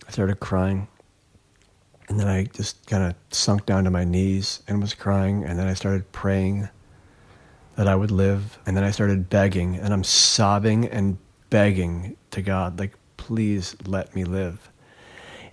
I 0.07 0.11
started 0.11 0.41
crying. 0.41 0.89
And 2.09 2.19
then 2.19 2.27
I 2.27 2.45
just 2.45 2.87
kind 2.87 3.05
of 3.05 3.15
sunk 3.31 3.67
down 3.67 3.85
to 3.85 3.91
my 3.91 4.05
knees 4.05 4.63
and 4.67 4.81
was 4.83 4.95
crying. 4.95 5.45
And 5.45 5.59
then 5.59 5.69
I 5.69 5.75
started 5.75 6.11
praying 6.13 6.69
that 7.77 7.87
I 7.87 7.95
would 7.95 8.11
live. 8.11 8.59
And 8.67 8.77
then 8.77 8.85
I 8.85 8.91
started 8.91 9.31
begging 9.31 9.77
and 9.77 9.95
I'm 9.95 10.05
sobbing 10.05 10.87
and 10.87 11.17
begging 11.51 12.17
to 12.33 12.43
God, 12.43 12.79
like, 12.79 12.97
please 13.17 13.77
let 13.87 14.15
me 14.15 14.25
live. 14.25 14.70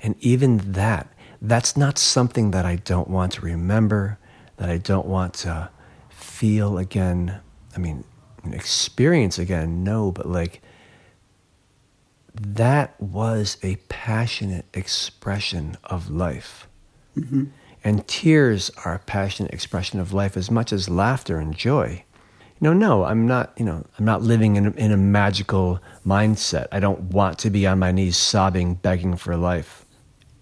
And 0.02 0.16
even 0.20 0.74
that, 0.74 1.12
that's 1.42 1.78
not 1.78 1.98
something 1.98 2.52
that 2.52 2.66
I 2.66 2.78
don't 2.78 3.10
want 3.10 3.34
to 3.34 3.42
remember, 3.42 4.18
that 4.58 4.70
I 4.70 4.78
don't 4.78 5.08
want 5.08 5.34
to 5.36 5.70
feel 6.10 6.78
again. 6.78 7.40
I 7.76 7.80
mean, 7.80 8.04
experience 8.52 9.38
again, 9.38 9.84
no, 9.84 10.12
but 10.12 10.28
like, 10.28 10.62
that 12.40 13.00
was 13.02 13.58
a 13.64 13.78
passionate 13.90 14.66
expression 14.74 15.78
of 15.84 16.10
life. 16.10 16.68
Mm-hmm. 17.18 17.46
And 17.84 18.08
tears 18.08 18.70
are 18.86 18.96
a 18.96 19.00
passionate 19.00 19.54
expression 19.54 20.00
of 20.00 20.14
life 20.14 20.38
as 20.38 20.52
much 20.52 20.72
as 20.72 20.90
laughter 20.90 21.40
and 21.40 21.56
joy 21.56 22.04
you 22.60 22.66
know, 22.66 22.74
no, 22.74 23.04
I'm 23.04 23.28
not, 23.28 23.54
you 23.58 23.66
know, 23.66 23.86
I'm 24.00 24.06
not 24.06 24.24
living 24.24 24.56
in, 24.56 24.74
in 24.74 24.92
a 24.92 24.98
magical 24.98 25.80
mindset. 26.06 26.68
I 26.72 26.80
don't 26.80 27.02
want 27.02 27.38
to 27.40 27.52
be 27.52 27.68
on 27.68 27.78
my 27.78 27.92
knees 27.92 28.18
sobbing, 28.18 28.76
begging 28.76 29.16
for 29.16 29.38
life. 29.38 29.86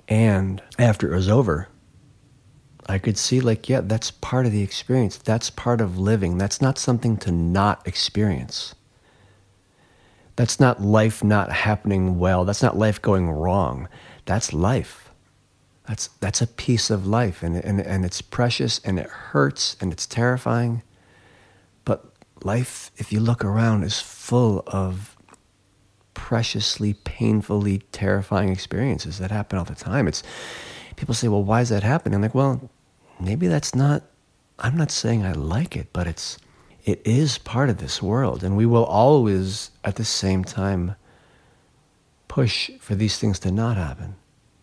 And 0.07 0.61
after 0.77 1.11
it 1.11 1.15
was 1.15 1.29
over, 1.29 1.67
I 2.87 2.99
could 2.99 3.17
see, 3.17 3.41
like, 3.41 3.67
yeah, 3.67 3.81
that's 3.81 4.11
part 4.11 4.45
of 4.45 4.51
the 4.51 4.61
experience. 4.61 5.17
That's 5.17 5.49
part 5.49 5.81
of 5.81 5.97
living. 5.97 6.37
That's 6.37 6.61
not 6.61 6.77
something 6.77 7.17
to 7.17 7.31
not 7.31 7.87
experience. 7.87 8.75
That's 10.35 10.59
not 10.59 10.81
life 10.81 11.23
not 11.23 11.51
happening 11.51 12.19
well. 12.19 12.45
That's 12.45 12.61
not 12.61 12.77
life 12.77 13.01
going 13.01 13.29
wrong. 13.31 13.87
That's 14.25 14.53
life. 14.53 15.09
That's, 15.87 16.07
that's 16.19 16.41
a 16.41 16.47
piece 16.47 16.89
of 16.89 17.05
life, 17.05 17.43
and, 17.43 17.55
and, 17.57 17.79
and 17.79 18.05
it's 18.05 18.21
precious, 18.21 18.79
and 18.83 18.97
it 18.99 19.07
hurts, 19.07 19.77
and 19.79 19.93
it's 19.93 20.07
terrifying 20.07 20.81
But 21.85 22.05
life, 22.43 22.91
if 22.97 23.13
you 23.13 23.19
look 23.19 23.45
around, 23.45 23.83
is 23.83 23.99
full 23.99 24.63
of 24.67 25.14
preciously, 26.15 26.93
painfully 26.93 27.83
terrifying 27.91 28.49
experiences 28.49 29.19
that 29.19 29.29
happen 29.29 29.59
all 29.59 29.65
the 29.65 29.75
time. 29.75 30.07
It's 30.07 30.23
people 30.95 31.13
say, 31.13 31.27
"Well, 31.27 31.43
why 31.43 31.61
is 31.61 31.69
that 31.69 31.83
happening?" 31.83 32.15
I'm 32.15 32.21
like, 32.23 32.33
"Well, 32.33 32.71
maybe 33.19 33.47
that's 33.47 33.75
not. 33.75 34.01
I'm 34.57 34.75
not 34.75 34.89
saying 34.89 35.23
I 35.23 35.33
like 35.33 35.75
it, 35.77 35.93
but 35.93 36.07
it's 36.07 36.39
it 36.83 37.01
is 37.05 37.37
part 37.37 37.69
of 37.69 37.77
this 37.77 38.01
world, 38.01 38.43
and 38.43 38.57
we 38.57 38.65
will 38.65 38.85
always, 38.85 39.71
at 39.83 39.95
the 39.95 40.05
same 40.05 40.43
time, 40.43 40.95
push 42.27 42.71
for 42.79 42.95
these 42.95 43.17
things 43.19 43.37
to 43.39 43.51
not 43.51 43.77
happen, 43.77 44.15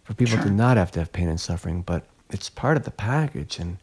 for 0.03 0.15
people 0.15 0.35
sure. 0.35 0.45
to 0.45 0.51
not 0.51 0.77
have 0.77 0.91
to 0.93 0.99
have 0.99 1.13
pain 1.13 1.29
and 1.29 1.41
suffering. 1.41 1.83
But 1.83 2.07
it's 2.31 2.51
part 2.51 2.77
of 2.77 2.85
the 2.85 2.91
package, 2.91 3.61
and." 3.61 3.79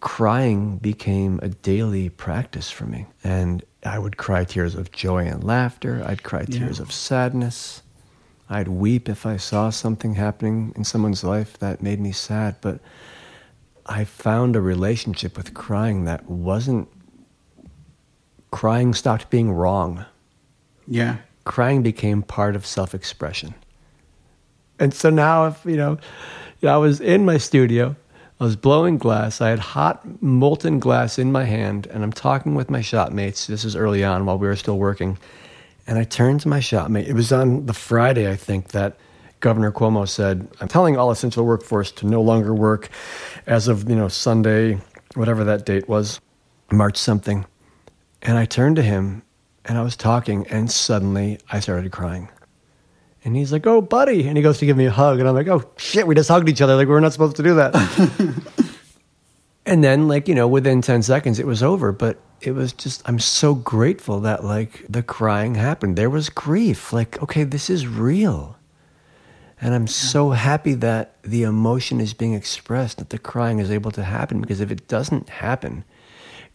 crying 0.00 0.76
became 0.76 1.40
a 1.42 1.48
daily 1.48 2.10
practice 2.10 2.70
for 2.70 2.84
me. 2.84 3.06
And 3.22 3.64
I 3.84 3.98
would 3.98 4.16
cry 4.16 4.44
tears 4.44 4.74
of 4.74 4.92
joy 4.92 5.26
and 5.26 5.44
laughter. 5.44 6.02
I'd 6.06 6.22
cry 6.22 6.44
tears 6.44 6.78
yeah. 6.78 6.82
of 6.82 6.92
sadness. 6.92 7.82
I'd 8.48 8.68
weep 8.68 9.08
if 9.08 9.26
I 9.26 9.36
saw 9.36 9.70
something 9.70 10.14
happening 10.14 10.72
in 10.76 10.84
someone's 10.84 11.24
life 11.24 11.58
that 11.58 11.82
made 11.82 12.00
me 12.00 12.12
sad. 12.12 12.56
But 12.60 12.80
I 13.86 14.04
found 14.04 14.56
a 14.56 14.60
relationship 14.60 15.36
with 15.36 15.54
crying 15.54 16.04
that 16.04 16.28
wasn't, 16.28 16.88
crying 18.50 18.94
stopped 18.94 19.30
being 19.30 19.52
wrong. 19.52 20.04
Yeah. 20.86 21.18
Crying 21.44 21.82
became 21.82 22.22
part 22.22 22.56
of 22.56 22.66
self 22.66 22.94
expression. 22.94 23.54
And 24.78 24.92
so 24.92 25.10
now, 25.10 25.46
if, 25.46 25.64
you 25.64 25.76
know, 25.76 25.98
I 26.62 26.76
was 26.78 27.00
in 27.00 27.24
my 27.24 27.36
studio 27.36 27.96
I 28.40 28.44
was 28.44 28.56
blowing 28.56 28.98
glass. 28.98 29.40
I 29.40 29.50
had 29.50 29.60
hot 29.60 30.20
molten 30.20 30.80
glass 30.80 31.18
in 31.18 31.30
my 31.30 31.44
hand, 31.44 31.86
and 31.86 32.02
I'm 32.02 32.12
talking 32.12 32.54
with 32.56 32.68
my 32.68 32.80
shop 32.80 33.12
mates. 33.12 33.46
This 33.46 33.64
is 33.64 33.76
early 33.76 34.02
on 34.02 34.26
while 34.26 34.38
we 34.38 34.48
were 34.48 34.56
still 34.56 34.78
working. 34.78 35.18
And 35.86 35.98
I 35.98 36.04
turned 36.04 36.40
to 36.40 36.48
my 36.48 36.60
shop 36.60 36.90
mate. 36.90 37.06
It 37.06 37.14
was 37.14 37.30
on 37.30 37.66
the 37.66 37.72
Friday, 37.72 38.28
I 38.28 38.34
think, 38.34 38.68
that 38.68 38.96
Governor 39.38 39.70
Cuomo 39.70 40.08
said, 40.08 40.48
I'm 40.60 40.68
telling 40.68 40.96
all 40.96 41.10
essential 41.10 41.44
workforce 41.44 41.92
to 41.92 42.06
no 42.06 42.22
longer 42.22 42.54
work 42.54 42.88
as 43.46 43.68
of, 43.68 43.88
you 43.88 43.94
know, 43.94 44.08
Sunday, 44.08 44.80
whatever 45.14 45.44
that 45.44 45.64
date 45.64 45.88
was, 45.88 46.20
March 46.72 46.96
something. 46.96 47.46
And 48.22 48.36
I 48.36 48.46
turned 48.46 48.76
to 48.76 48.82
him 48.82 49.22
and 49.66 49.78
I 49.78 49.82
was 49.82 49.96
talking, 49.96 50.46
and 50.48 50.70
suddenly 50.70 51.38
I 51.50 51.60
started 51.60 51.92
crying. 51.92 52.28
And 53.24 53.34
he's 53.34 53.52
like, 53.52 53.66
"Oh, 53.66 53.80
buddy," 53.80 54.28
and 54.28 54.36
he 54.36 54.42
goes 54.42 54.58
to 54.58 54.66
give 54.66 54.76
me 54.76 54.86
a 54.86 54.90
hug, 54.90 55.18
and 55.18 55.28
I'm 55.28 55.34
like, 55.34 55.48
"Oh 55.48 55.64
shit, 55.76 56.06
we 56.06 56.14
just 56.14 56.28
hugged 56.28 56.48
each 56.48 56.60
other 56.60 56.76
like 56.76 56.88
we 56.88 56.94
are 56.94 57.00
not 57.00 57.12
supposed 57.12 57.36
to 57.36 57.42
do 57.42 57.54
that." 57.54 57.74
and 59.66 59.82
then, 59.82 60.08
like 60.08 60.28
you 60.28 60.34
know, 60.34 60.46
within 60.46 60.82
ten 60.82 61.02
seconds, 61.02 61.38
it 61.38 61.46
was 61.46 61.62
over. 61.62 61.90
But 61.90 62.18
it 62.46 62.52
was 62.52 62.72
just, 62.72 63.02
I'm 63.08 63.18
so 63.18 63.54
grateful 63.54 64.20
that 64.20 64.44
like 64.44 64.84
the 64.88 65.02
crying 65.02 65.54
happened. 65.54 65.96
There 65.96 66.10
was 66.10 66.28
grief. 66.28 66.92
Like, 66.92 67.22
okay, 67.22 67.44
this 67.44 67.70
is 67.70 67.86
real. 67.86 68.56
And 69.60 69.74
I'm 69.74 69.86
so 69.86 70.30
happy 70.30 70.74
that 70.74 71.16
the 71.22 71.44
emotion 71.44 72.00
is 72.00 72.12
being 72.12 72.34
expressed, 72.34 72.98
that 72.98 73.10
the 73.10 73.18
crying 73.18 73.60
is 73.60 73.70
able 73.70 73.90
to 73.92 74.04
happen. 74.04 74.40
Because 74.40 74.60
if 74.60 74.70
it 74.70 74.88
doesn't 74.88 75.28
happen, 75.28 75.84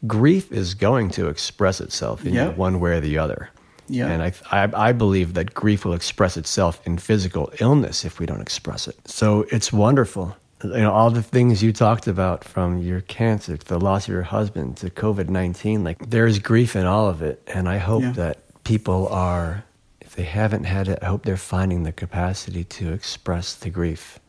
grief 0.05 0.51
is 0.51 0.75
going 0.75 1.09
to 1.11 1.27
express 1.27 1.81
itself 1.81 2.25
in 2.25 2.33
yep. 2.33 2.57
one 2.57 2.79
way 2.79 2.97
or 2.97 2.99
the 2.99 3.17
other. 3.17 3.49
Yeah. 3.89 4.07
And 4.07 4.21
I, 4.21 4.33
I, 4.51 4.89
I, 4.89 4.91
believe 4.91 5.33
that 5.33 5.53
grief 5.53 5.83
will 5.83 5.93
express 5.93 6.37
itself 6.37 6.79
in 6.85 6.99
physical 6.99 7.51
illness 7.59 8.05
if 8.05 8.19
we 8.19 8.25
don't 8.27 8.41
express 8.41 8.87
it. 8.87 8.95
So 9.07 9.45
it's 9.51 9.73
wonderful. 9.73 10.37
You 10.63 10.81
know, 10.81 10.91
all 10.91 11.09
the 11.09 11.23
things 11.23 11.63
you 11.63 11.73
talked 11.73 12.05
about 12.05 12.43
from 12.43 12.77
your 12.79 13.01
cancer 13.01 13.57
to 13.57 13.65
the 13.65 13.79
loss 13.79 14.07
of 14.07 14.13
your 14.13 14.23
husband 14.23 14.77
to 14.77 14.89
COVID 14.89 15.29
19, 15.29 15.83
like 15.83 16.09
there's 16.09 16.37
grief 16.37 16.75
in 16.75 16.85
all 16.85 17.07
of 17.07 17.21
it. 17.21 17.41
And 17.47 17.67
I 17.67 17.77
hope 17.77 18.03
yeah. 18.03 18.11
that 18.11 18.63
people 18.63 19.07
are, 19.07 19.63
if 20.01 20.15
they 20.15 20.23
haven't 20.23 20.65
had 20.65 20.87
it, 20.87 20.99
I 21.01 21.05
hope 21.05 21.23
they're 21.23 21.37
finding 21.37 21.83
the 21.83 21.91
capacity 21.91 22.63
to 22.65 22.93
express 22.93 23.55
the 23.55 23.69
grief 23.69 24.19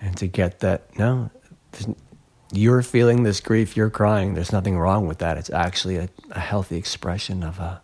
and 0.00 0.16
to 0.16 0.26
get 0.26 0.60
that, 0.60 0.98
no, 0.98 1.30
you're 2.52 2.82
feeling 2.82 3.22
this 3.22 3.40
grief, 3.40 3.76
you're 3.76 3.90
crying. 3.90 4.34
There's 4.34 4.52
nothing 4.52 4.76
wrong 4.76 5.06
with 5.06 5.18
that. 5.18 5.38
It's 5.38 5.50
actually 5.50 5.96
a, 5.96 6.08
a 6.32 6.40
healthy 6.40 6.76
expression 6.76 7.42
of 7.42 7.58
a 7.58 7.80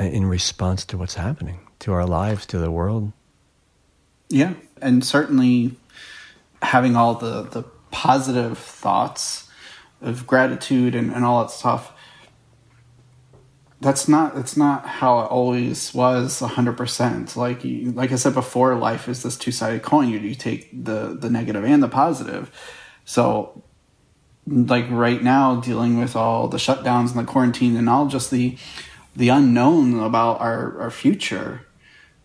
Uh, 0.00 0.04
in 0.04 0.26
response 0.26 0.84
to 0.84 0.98
what's 0.98 1.14
happening 1.14 1.60
to 1.78 1.92
our 1.92 2.04
lives, 2.04 2.46
to 2.46 2.58
the 2.58 2.70
world. 2.70 3.12
Yeah, 4.28 4.54
and 4.82 5.04
certainly 5.04 5.76
having 6.62 6.96
all 6.96 7.14
the 7.14 7.42
the 7.42 7.62
positive 7.92 8.58
thoughts 8.58 9.48
of 10.00 10.26
gratitude 10.26 10.96
and, 10.96 11.12
and 11.12 11.24
all 11.24 11.42
that 11.42 11.52
stuff. 11.52 11.92
That's 13.80 14.08
not 14.08 14.34
that's 14.34 14.56
not 14.56 14.84
how 14.84 15.20
it 15.20 15.30
always 15.30 15.94
was 15.94 16.40
hundred 16.40 16.76
percent. 16.76 17.36
Like 17.36 17.64
you, 17.64 17.92
like 17.92 18.10
I 18.10 18.16
said 18.16 18.34
before, 18.34 18.74
life 18.74 19.08
is 19.08 19.22
this 19.22 19.36
two 19.36 19.52
sided 19.52 19.82
coin. 19.82 20.08
You 20.08 20.18
you 20.18 20.34
take 20.34 20.70
the 20.72 21.16
the 21.20 21.30
negative 21.30 21.64
and 21.64 21.80
the 21.80 21.88
positive. 21.88 22.50
So 23.04 23.62
like 24.46 24.86
right 24.90 25.22
now 25.22 25.56
dealing 25.60 25.98
with 26.00 26.16
all 26.16 26.48
the 26.48 26.56
shutdowns 26.56 27.10
and 27.10 27.26
the 27.26 27.30
quarantine 27.30 27.76
and 27.76 27.88
all 27.88 28.08
just 28.08 28.30
the 28.30 28.56
the 29.16 29.28
unknown 29.28 30.00
about 30.00 30.40
our, 30.40 30.80
our 30.80 30.90
future 30.90 31.66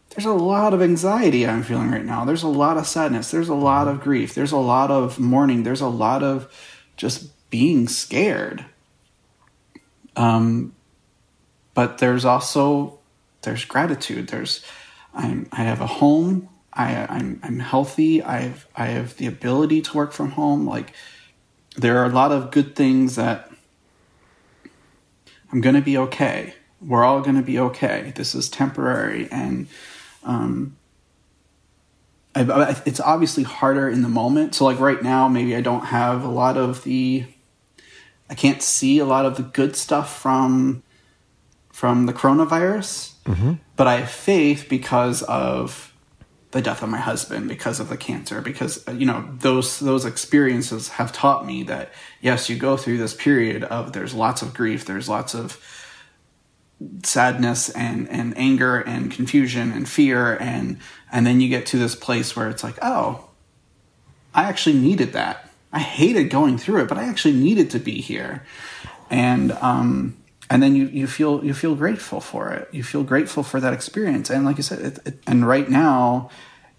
there's 0.10 0.26
a 0.26 0.34
lot 0.34 0.74
of 0.74 0.82
anxiety 0.82 1.48
I'm 1.48 1.64
feeling 1.64 1.92
right 1.92 2.04
now. 2.04 2.26
There's 2.26 2.44
a 2.44 2.48
lot 2.48 2.78
of 2.78 2.88
sadness. 2.88 3.32
There's 3.32 3.48
a 3.48 3.54
lot 3.54 3.88
of 3.88 4.02
grief. 4.02 4.34
There's 4.34 4.52
a 4.52 4.58
lot 4.58 4.90
of 4.92 5.20
mourning. 5.20 5.64
There's 5.64 5.82
a 5.82 5.88
lot 5.88 6.24
of 6.24 6.52
just 6.98 7.50
being 7.50 7.88
scared. 7.88 8.66
Um, 10.16 10.74
but 11.74 12.00
there's 12.00 12.26
also 12.26 13.00
there's 13.44 13.66
gratitude. 13.66 14.28
There's 14.28 14.66
I'm 15.14 15.48
I 15.52 15.64
have 15.64 15.80
a 15.80 15.88
home. 15.88 16.50
I 16.74 17.06
I'm 17.08 17.40
I'm 17.44 17.60
healthy. 17.60 18.22
I've 18.24 18.68
I 18.76 18.88
have 18.88 19.16
the 19.18 19.28
ability 19.28 19.82
to 19.84 19.96
work 19.96 20.12
from 20.12 20.32
home. 20.32 20.68
Like 20.68 20.92
there 21.78 22.00
are 22.00 22.06
a 22.06 22.14
lot 22.14 22.32
of 22.32 22.52
good 22.52 22.76
things 22.76 23.16
that 23.16 23.50
I'm 25.52 25.62
gonna 25.62 25.82
be 25.82 25.98
okay. 25.98 26.56
We're 26.82 27.04
all 27.04 27.22
gonna 27.22 27.42
be 27.42 27.60
okay. 27.60 28.14
This 28.16 28.36
is 28.36 28.50
temporary 28.50 29.28
and 29.32 29.68
um, 30.24 30.76
I, 32.36 32.82
it's 32.86 33.00
obviously 33.00 33.44
harder 33.44 33.90
in 33.90 34.02
the 34.02 34.10
moment. 34.10 34.56
So, 34.56 34.66
like 34.66 34.80
right 34.80 35.02
now, 35.02 35.28
maybe 35.28 35.56
I 35.56 35.62
don't 35.62 35.86
have 35.86 36.24
a 36.24 36.30
lot 36.30 36.58
of 36.58 36.84
the, 36.84 37.26
I 38.30 38.36
can't 38.36 38.62
see 38.62 39.00
a 39.00 39.06
lot 39.06 39.26
of 39.26 39.36
the 39.38 39.44
good 39.44 39.76
stuff 39.76 40.22
from, 40.22 40.84
from 41.72 42.06
the 42.06 42.14
coronavirus. 42.14 43.14
Mm-hmm. 43.26 43.54
But 43.76 43.88
I 43.88 43.98
have 43.98 44.12
faith 44.12 44.68
because 44.70 45.24
of 45.24 45.94
the 46.52 46.62
death 46.62 46.82
of 46.82 46.90
my 46.90 46.98
husband, 46.98 47.48
because 47.48 47.80
of 47.80 47.90
the 47.90 47.98
cancer, 47.98 48.42
because 48.42 48.84
you 48.92 49.06
know 49.06 49.30
those 49.38 49.80
those 49.80 50.04
experiences 50.04 50.90
have 50.90 51.12
taught 51.12 51.46
me 51.46 51.64
that 51.64 51.92
yes, 52.22 52.50
you 52.50 52.58
go 52.58 52.76
through 52.76 52.98
this 52.98 53.14
period 53.14 53.64
of 53.66 53.94
there's 53.94 54.14
lots 54.16 54.42
of 54.42 54.54
grief, 54.54 54.86
there's 54.86 55.08
lots 55.08 55.36
of 55.36 55.64
sadness 57.04 57.70
and 57.70 58.10
and 58.10 58.38
anger 58.38 58.80
and 58.80 59.12
confusion 59.12 59.72
and 59.72 59.88
fear. 59.88 60.36
And 60.36 60.80
and 61.12 61.26
then 61.26 61.42
you 61.42 61.50
get 61.50 61.66
to 61.68 61.78
this 61.78 61.96
place 61.96 62.36
where 62.36 62.50
it's 62.50 62.64
like 62.64 62.78
oh 62.82 63.26
i 64.34 64.44
actually 64.44 64.78
needed 64.78 65.14
that. 65.14 65.50
I 65.72 65.80
hated 65.80 66.30
going 66.30 66.58
through 66.58 66.82
it 66.82 66.90
but 66.90 66.98
i 66.98 67.04
actually 67.04 67.36
needed 67.36 67.70
to 67.72 67.80
be 67.80 68.02
here. 68.02 68.46
And 69.10 69.52
um 69.54 70.18
and 70.50 70.64
then 70.64 70.76
you 70.76 70.86
you 70.88 71.08
feel 71.08 71.44
you 71.44 71.54
feel 71.54 71.76
grateful 71.76 72.22
for 72.22 72.52
it. 72.52 72.70
You 72.72 72.84
feel 72.84 73.04
grateful 73.04 73.44
for 73.44 73.60
that 73.60 73.74
experience. 73.74 74.30
And 74.30 74.46
like 74.46 74.58
you 74.58 74.64
said 74.64 74.80
it, 74.80 75.00
it, 75.06 75.20
and 75.28 75.48
right 75.48 75.70
now 75.70 76.30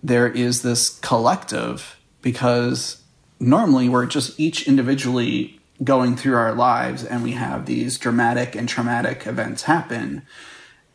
there 0.02 0.28
is 0.28 0.62
this 0.62 0.98
collective 1.00 1.98
because 2.22 3.02
normally 3.38 3.88
we're 3.88 4.06
just 4.06 4.38
each 4.40 4.66
individually 4.66 5.59
going 5.82 6.16
through 6.16 6.36
our 6.36 6.54
lives 6.54 7.04
and 7.04 7.22
we 7.22 7.32
have 7.32 7.66
these 7.66 7.98
dramatic 7.98 8.54
and 8.54 8.68
traumatic 8.68 9.26
events 9.26 9.62
happen. 9.62 10.22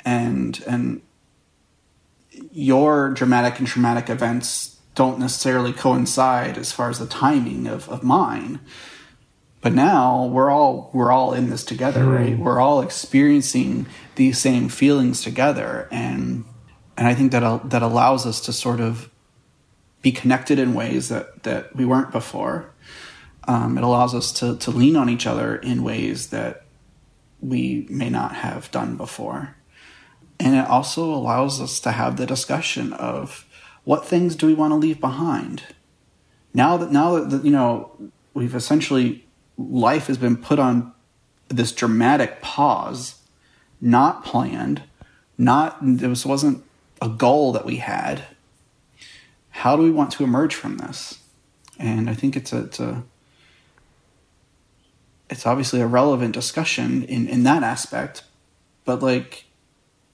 And 0.03 0.63
and 0.67 1.01
your 2.51 3.11
dramatic 3.11 3.59
and 3.59 3.67
traumatic 3.67 4.09
events 4.09 4.79
don't 4.93 5.19
necessarily 5.19 5.73
coincide 5.73 6.57
as 6.57 6.71
far 6.71 6.89
as 6.89 6.99
the 6.99 7.07
timing 7.07 7.67
of, 7.67 7.89
of 7.89 8.03
mine. 8.03 8.59
But 9.61 9.73
now 9.73 10.25
we're 10.25 10.51
all 10.51 10.91
we're 10.93 11.11
all 11.11 11.33
in 11.33 11.49
this 11.49 11.63
together 11.63 12.01
mm. 12.01 12.17
right? 12.17 12.37
We're 12.37 12.59
all 12.59 12.81
experiencing 12.81 13.87
these 14.15 14.37
same 14.37 14.69
feelings 14.69 15.23
together. 15.23 15.87
And 15.91 16.45
and 16.97 17.07
i 17.07 17.13
think 17.13 17.31
that 17.31 17.69
that 17.69 17.81
allows 17.81 18.25
us 18.25 18.39
to 18.41 18.53
sort 18.53 18.79
of 18.79 19.09
be 20.01 20.11
connected 20.11 20.59
in 20.59 20.73
ways 20.73 21.09
that 21.09 21.43
that 21.43 21.75
we 21.75 21.85
weren't 21.85 22.11
before 22.11 22.71
um, 23.47 23.77
it 23.77 23.83
allows 23.83 24.13
us 24.15 24.31
to, 24.33 24.57
to 24.57 24.71
lean 24.71 24.95
on 24.95 25.09
each 25.09 25.27
other 25.27 25.55
in 25.55 25.83
ways 25.83 26.29
that 26.29 26.63
we 27.41 27.85
may 27.89 28.09
not 28.09 28.35
have 28.35 28.71
done 28.71 28.97
before. 28.97 29.55
And 30.39 30.55
it 30.55 30.67
also 30.67 31.13
allows 31.13 31.61
us 31.61 31.79
to 31.81 31.91
have 31.91 32.17
the 32.17 32.25
discussion 32.25 32.93
of 32.93 33.45
what 33.83 34.05
things 34.05 34.35
do 34.35 34.47
we 34.47 34.53
want 34.53 34.71
to 34.71 34.75
leave 34.75 34.99
behind. 34.99 35.63
Now 36.53 36.77
that 36.77 36.91
now 36.91 37.23
that 37.23 37.45
you 37.45 37.51
know 37.51 37.91
we've 38.33 38.55
essentially 38.55 39.25
life 39.57 40.07
has 40.07 40.17
been 40.17 40.37
put 40.37 40.59
on 40.59 40.91
this 41.47 41.71
dramatic 41.71 42.41
pause, 42.41 43.15
not 43.79 44.25
planned, 44.25 44.83
not 45.37 45.77
this 45.81 46.25
wasn't 46.25 46.63
a 47.01 47.09
goal 47.09 47.51
that 47.53 47.65
we 47.65 47.77
had. 47.77 48.23
How 49.49 49.75
do 49.75 49.83
we 49.83 49.91
want 49.91 50.11
to 50.13 50.23
emerge 50.23 50.55
from 50.55 50.77
this? 50.77 51.19
And 51.77 52.09
I 52.09 52.13
think 52.13 52.35
it's 52.35 52.51
a, 52.51 52.63
it's 52.63 52.79
a 52.79 53.03
it's 55.29 55.45
obviously 55.45 55.81
a 55.81 55.87
relevant 55.87 56.33
discussion 56.33 57.03
in 57.03 57.27
in 57.27 57.43
that 57.43 57.63
aspect 57.63 58.23
but 58.83 59.01
like 59.01 59.45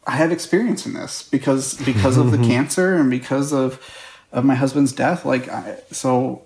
i 0.07 0.11
have 0.11 0.31
experience 0.31 0.85
in 0.85 0.93
this 0.93 1.23
because 1.23 1.73
because 1.85 2.17
of 2.17 2.31
the 2.31 2.38
cancer 2.47 2.95
and 2.95 3.09
because 3.09 3.51
of 3.51 3.79
of 4.31 4.45
my 4.45 4.55
husband's 4.55 4.93
death 4.93 5.25
like 5.25 5.49
I, 5.49 5.77
so 5.91 6.43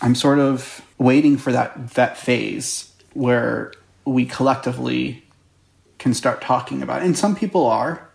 i'm 0.00 0.14
sort 0.14 0.38
of 0.38 0.82
waiting 0.98 1.36
for 1.36 1.52
that 1.52 1.90
that 1.90 2.16
phase 2.16 2.92
where 3.12 3.72
we 4.04 4.24
collectively 4.24 5.24
can 5.98 6.14
start 6.14 6.40
talking 6.40 6.82
about 6.82 7.02
it. 7.02 7.06
and 7.06 7.18
some 7.18 7.36
people 7.36 7.66
are 7.66 8.08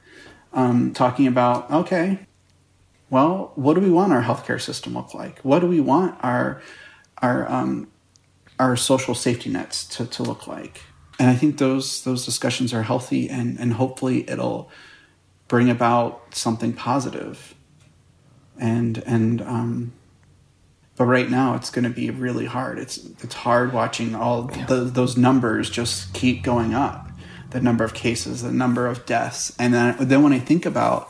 um, 0.54 0.94
talking 0.94 1.28
about 1.28 1.70
okay 1.70 2.20
well 3.10 3.52
what 3.56 3.76
do 3.76 3.82
we 3.82 3.90
want 3.90 4.12
our 4.14 4.24
healthcare 4.24 4.60
system 4.60 4.94
look 4.94 5.14
like 5.14 5.40
what 5.40 5.60
do 5.60 5.68
we 5.68 5.80
want 5.80 6.18
our 6.24 6.62
our 7.22 7.50
um, 7.52 7.88
our 8.60 8.76
social 8.76 9.16
safety 9.16 9.50
nets 9.50 9.86
to, 9.86 10.06
to 10.06 10.24
look 10.24 10.48
like. 10.48 10.82
And 11.20 11.30
I 11.30 11.36
think 11.36 11.58
those 11.58 12.04
those 12.04 12.26
discussions 12.26 12.74
are 12.74 12.84
healthy 12.84 13.30
and, 13.30 13.60
and 13.60 13.74
hopefully 13.74 14.30
it'll 14.30 14.70
bring 15.48 15.70
about 15.70 16.36
something 16.36 16.74
positive. 16.74 17.56
And 18.60 18.98
and 19.06 19.42
um 19.42 19.94
but 20.98 21.06
right 21.06 21.30
now 21.30 21.56
it's 21.56 21.70
going 21.70 21.84
to 21.84 21.90
be 21.90 22.10
really 22.10 22.46
hard. 22.46 22.80
It's 22.80 22.98
it's 22.98 23.34
hard 23.34 23.74
watching 23.74 24.16
all 24.16 24.44
the, 24.44 24.76
those 24.86 25.18
numbers 25.18 25.70
just 25.70 26.14
keep 26.14 26.44
going 26.44 26.74
up. 26.74 27.10
The 27.52 27.62
number 27.62 27.84
of 27.86 27.94
cases, 27.94 28.42
the 28.42 28.52
number 28.52 28.88
of 28.88 29.06
deaths. 29.06 29.56
And 29.58 29.74
then 29.74 29.96
then 30.00 30.24
when 30.24 30.34
I 30.34 30.40
think 30.40 30.66
about 30.66 31.10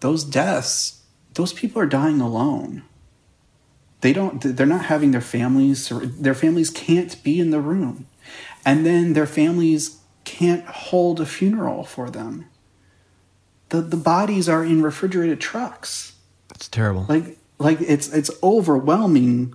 those 0.00 0.24
deaths, 0.24 1.02
those 1.34 1.52
people 1.52 1.80
are 1.80 1.86
dying 1.86 2.20
alone 2.20 2.82
they 4.04 4.12
don't 4.12 4.42
they're 4.42 4.66
not 4.66 4.84
having 4.84 5.12
their 5.12 5.22
families 5.22 5.88
their 5.88 6.34
families 6.34 6.68
can't 6.68 7.22
be 7.24 7.40
in 7.40 7.48
the 7.48 7.58
room. 7.58 8.06
And 8.62 8.84
then 8.84 9.14
their 9.14 9.26
families 9.26 9.96
can't 10.24 10.66
hold 10.66 11.22
a 11.22 11.26
funeral 11.26 11.84
for 11.84 12.10
them. 12.10 12.44
The 13.70 13.80
the 13.80 13.96
bodies 13.96 14.46
are 14.46 14.62
in 14.62 14.82
refrigerated 14.82 15.40
trucks. 15.40 16.12
It's 16.54 16.68
terrible. 16.68 17.06
Like 17.08 17.38
like 17.58 17.80
it's 17.80 18.12
it's 18.12 18.30
overwhelming 18.42 19.54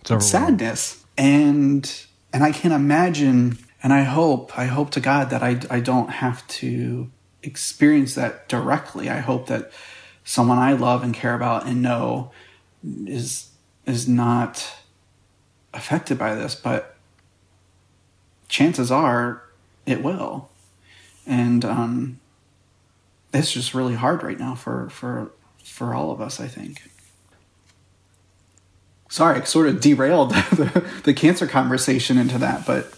it's 0.00 0.10
overwhelming. 0.10 0.58
sadness. 0.58 1.04
And 1.16 2.06
and 2.32 2.42
i 2.42 2.50
can't 2.50 2.74
imagine 2.74 3.58
and 3.80 3.92
i 3.92 4.02
hope 4.02 4.58
i 4.58 4.64
hope 4.64 4.90
to 4.90 5.00
god 5.00 5.30
that 5.30 5.42
i 5.44 5.60
i 5.70 5.78
don't 5.78 6.10
have 6.10 6.44
to 6.48 7.12
experience 7.44 8.16
that 8.16 8.48
directly. 8.48 9.08
I 9.08 9.20
hope 9.20 9.46
that 9.46 9.70
someone 10.24 10.58
i 10.58 10.72
love 10.72 11.04
and 11.04 11.14
care 11.14 11.36
about 11.36 11.64
and 11.66 11.80
know 11.80 12.32
is 13.06 13.50
is 13.86 14.08
not 14.08 14.76
affected 15.72 16.18
by 16.18 16.34
this, 16.34 16.54
but 16.54 16.96
chances 18.48 18.90
are 18.90 19.42
it 19.84 20.02
will. 20.02 20.48
And 21.26 21.64
um, 21.64 22.20
it's 23.32 23.52
just 23.52 23.74
really 23.74 23.94
hard 23.94 24.22
right 24.22 24.38
now 24.38 24.54
for 24.54 24.88
for 24.90 25.30
for 25.62 25.94
all 25.94 26.10
of 26.10 26.20
us, 26.20 26.40
I 26.40 26.46
think. 26.46 26.82
Sorry, 29.08 29.40
I 29.40 29.44
sort 29.44 29.68
of 29.68 29.80
derailed 29.80 30.30
the, 30.52 30.84
the 31.04 31.14
cancer 31.14 31.46
conversation 31.46 32.18
into 32.18 32.38
that, 32.38 32.66
but 32.66 32.92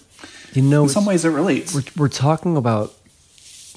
you 0.53 0.63
know, 0.63 0.85
in 0.85 0.89
some 0.89 1.05
ways 1.05 1.25
it 1.25 1.31
relates. 1.31 1.75
We're, 1.75 1.83
we're 1.97 2.09
talking 2.09 2.57
about 2.57 2.95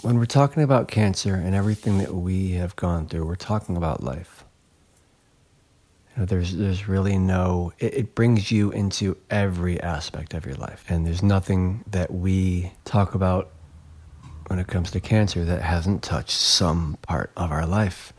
when 0.02 0.18
we're 0.18 0.26
talking 0.26 0.64
about 0.64 0.88
cancer 0.88 1.36
and 1.36 1.54
everything 1.54 1.98
that 2.00 2.14
we 2.16 2.52
have 2.52 2.76
gone 2.76 3.08
through. 3.08 3.26
We're 3.26 3.36
talking 3.36 3.78
about 3.78 4.02
life 4.02 4.41
know, 6.18 6.26
there's 6.26 6.56
there's 6.56 6.88
really 6.88 7.18
no. 7.18 7.74
It, 7.80 7.94
it 7.94 8.16
brings 8.16 8.52
you 8.52 8.72
into 8.72 9.18
every 9.30 9.80
aspect 9.82 10.34
of 10.34 10.46
your 10.46 10.56
life, 10.56 10.84
and 10.90 11.06
there's 11.06 11.24
nothing 11.24 11.84
that 11.88 12.14
we 12.14 12.72
talk 12.86 13.16
about 13.16 13.52
when 14.48 14.60
it 14.60 14.68
comes 14.68 14.92
to 14.92 15.00
cancer 15.00 15.46
that 15.46 15.62
hasn't 15.62 16.04
touched 16.04 16.32
some 16.38 16.98
part 17.02 17.32
of 17.38 17.52
our 17.52 17.66
life. 17.66 18.12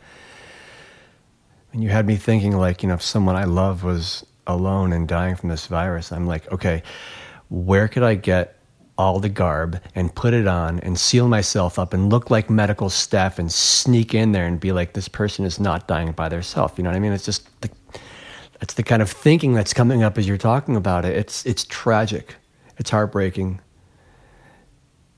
And 1.71 1.83
you 1.83 1.89
had 1.89 2.07
me 2.07 2.15
thinking, 2.15 2.57
like, 2.57 2.81
you 2.81 2.89
know, 2.89 2.95
if 2.95 3.01
someone 3.01 3.35
I 3.35 3.45
love 3.45 3.83
was 3.83 4.25
alone 4.47 4.93
and 4.93 5.07
dying 5.07 5.35
from 5.35 5.49
this 5.49 5.67
virus, 5.67 6.11
I'm 6.11 6.25
like, 6.25 6.51
okay, 6.51 6.83
where 7.49 7.87
could 7.87 8.03
I 8.03 8.15
get 8.15 8.57
all 8.97 9.19
the 9.19 9.29
garb 9.29 9.81
and 9.95 10.13
put 10.13 10.33
it 10.33 10.47
on 10.47 10.79
and 10.81 10.99
seal 10.99 11.27
myself 11.27 11.79
up 11.79 11.93
and 11.93 12.11
look 12.11 12.29
like 12.29 12.49
medical 12.49 12.89
staff 12.89 13.39
and 13.39 13.51
sneak 13.51 14.13
in 14.13 14.31
there 14.31 14.45
and 14.45 14.59
be 14.59 14.71
like, 14.71 14.93
this 14.93 15.07
person 15.07 15.45
is 15.45 15.59
not 15.59 15.87
dying 15.87 16.11
by 16.11 16.29
themselves. 16.29 16.73
You 16.77 16.83
know 16.83 16.91
what 16.91 16.97
I 16.97 16.99
mean? 16.99 17.13
It's 17.13 17.25
just 17.25 17.49
the, 17.61 17.69
it's 18.63 18.75
the 18.75 18.83
kind 18.83 19.01
of 19.01 19.11
thinking 19.11 19.53
that's 19.53 19.73
coming 19.73 20.03
up 20.03 20.17
as 20.17 20.25
you're 20.25 20.37
talking 20.37 20.77
about 20.77 21.03
it. 21.03 21.17
It's 21.17 21.45
it's 21.45 21.65
tragic. 21.65 22.35
It's 22.77 22.89
heartbreaking. 22.89 23.59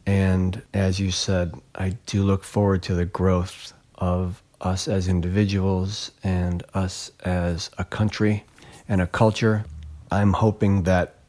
And 0.07 0.63
as 0.73 0.99
you 0.99 1.11
said, 1.11 1.53
I 1.76 1.89
do 2.07 2.23
look 2.23 2.43
forward 2.43 2.81
to 2.84 2.95
the 2.95 3.05
growth 3.05 3.72
of 3.99 4.41
us 4.61 4.88
as 4.88 5.07
individuals 5.07 6.09
and 6.23 6.63
us 6.73 7.11
as 7.23 7.69
a 7.77 7.84
country 7.84 8.43
and 8.89 8.99
a 8.99 9.05
culture. 9.05 9.63
I'm 10.09 10.34
hoping 10.34 10.81
that 10.84 11.19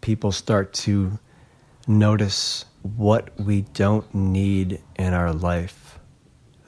people 0.00 0.30
start 0.30 0.72
to 0.84 1.18
notice 1.88 2.66
what 2.82 3.30
we 3.36 3.62
don't 3.74 4.14
need 4.14 4.80
in 4.96 5.12
our 5.12 5.32
life 5.32 5.98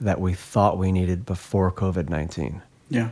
that 0.01 0.21
we 0.21 0.35
thought 0.35 0.79
we 0.79 0.91
needed 0.91 1.25
before 1.25 1.71
COVID 1.71 2.09
19. 2.09 2.61
Yeah. 2.89 3.11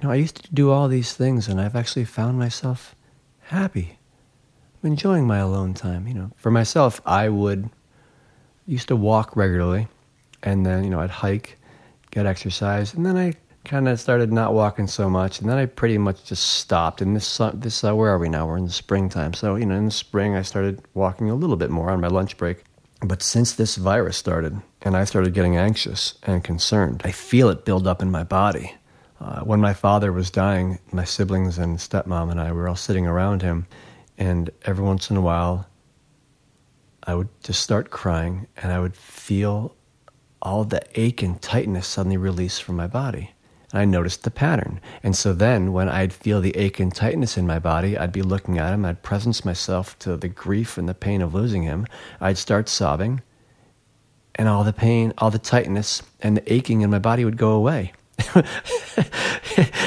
You 0.00 0.08
know, 0.08 0.12
I 0.12 0.16
used 0.16 0.44
to 0.44 0.54
do 0.54 0.70
all 0.70 0.86
these 0.88 1.14
things 1.14 1.48
and 1.48 1.60
I've 1.60 1.74
actually 1.74 2.04
found 2.04 2.38
myself 2.38 2.94
happy. 3.40 3.98
I'm 4.82 4.92
enjoying 4.92 5.26
my 5.26 5.38
alone 5.38 5.74
time. 5.74 6.06
You 6.06 6.14
know, 6.14 6.30
for 6.36 6.50
myself, 6.50 7.00
I 7.04 7.28
would 7.28 7.68
used 8.66 8.88
to 8.88 8.96
walk 8.96 9.34
regularly 9.34 9.88
and 10.42 10.64
then, 10.64 10.84
you 10.84 10.90
know, 10.90 11.00
I'd 11.00 11.10
hike, 11.10 11.58
get 12.10 12.26
exercise, 12.26 12.94
and 12.94 13.04
then 13.04 13.16
I 13.16 13.34
kind 13.64 13.88
of 13.88 13.98
started 13.98 14.32
not 14.32 14.54
walking 14.54 14.86
so 14.86 15.10
much, 15.10 15.40
and 15.40 15.50
then 15.50 15.58
I 15.58 15.66
pretty 15.66 15.98
much 15.98 16.24
just 16.24 16.44
stopped. 16.44 17.02
And 17.02 17.16
this, 17.16 17.40
this, 17.54 17.82
uh, 17.82 17.94
where 17.94 18.10
are 18.10 18.18
we 18.18 18.28
now? 18.28 18.46
We're 18.46 18.56
in 18.56 18.66
the 18.66 18.70
springtime, 18.70 19.34
so 19.34 19.56
you 19.56 19.66
know, 19.66 19.74
in 19.74 19.86
the 19.86 19.90
spring 19.90 20.36
I 20.36 20.42
started 20.42 20.80
walking 20.94 21.28
a 21.28 21.34
little 21.34 21.56
bit 21.56 21.70
more 21.70 21.90
on 21.90 22.00
my 22.00 22.08
lunch 22.08 22.36
break. 22.36 22.64
But 23.00 23.22
since 23.22 23.52
this 23.52 23.76
virus 23.76 24.16
started, 24.16 24.60
and 24.82 24.96
I 24.96 25.04
started 25.04 25.34
getting 25.34 25.56
anxious 25.56 26.14
and 26.22 26.42
concerned, 26.42 27.02
I 27.04 27.10
feel 27.12 27.48
it 27.48 27.64
build 27.64 27.86
up 27.86 28.00
in 28.00 28.10
my 28.10 28.24
body. 28.24 28.74
Uh, 29.20 29.40
when 29.40 29.60
my 29.60 29.74
father 29.74 30.12
was 30.12 30.30
dying, 30.30 30.78
my 30.92 31.04
siblings 31.04 31.58
and 31.58 31.78
stepmom 31.78 32.30
and 32.30 32.40
I 32.40 32.52
were 32.52 32.68
all 32.68 32.76
sitting 32.76 33.06
around 33.06 33.42
him, 33.42 33.66
and 34.16 34.50
every 34.64 34.84
once 34.84 35.10
in 35.10 35.16
a 35.16 35.20
while, 35.20 35.66
I 37.02 37.14
would 37.14 37.28
just 37.42 37.60
start 37.60 37.90
crying, 37.90 38.46
and 38.56 38.70
I 38.70 38.78
would 38.78 38.94
feel 38.96 39.74
all 40.40 40.64
the 40.64 40.82
ache 40.94 41.22
and 41.22 41.40
tightness 41.42 41.86
suddenly 41.86 42.16
release 42.16 42.60
from 42.60 42.76
my 42.76 42.86
body. 42.86 43.32
And 43.72 43.80
I 43.80 43.84
noticed 43.84 44.22
the 44.22 44.30
pattern. 44.30 44.80
And 45.02 45.16
so 45.16 45.32
then, 45.32 45.72
when 45.72 45.88
I'd 45.88 46.12
feel 46.12 46.40
the 46.40 46.56
ache 46.56 46.78
and 46.78 46.94
tightness 46.94 47.36
in 47.36 47.46
my 47.46 47.58
body, 47.58 47.98
I'd 47.98 48.12
be 48.12 48.22
looking 48.22 48.58
at 48.58 48.72
him, 48.72 48.84
I'd 48.84 49.02
presence 49.02 49.44
myself 49.44 49.98
to 50.00 50.16
the 50.16 50.28
grief 50.28 50.78
and 50.78 50.88
the 50.88 50.94
pain 50.94 51.22
of 51.22 51.34
losing 51.34 51.64
him. 51.64 51.86
I'd 52.20 52.38
start 52.38 52.68
sobbing, 52.68 53.20
and 54.36 54.48
all 54.48 54.62
the 54.62 54.72
pain, 54.72 55.12
all 55.18 55.30
the 55.30 55.38
tightness, 55.40 56.02
and 56.20 56.36
the 56.36 56.52
aching 56.52 56.82
in 56.82 56.90
my 56.90 57.00
body 57.00 57.24
would 57.24 57.36
go 57.36 57.50
away. 57.50 57.92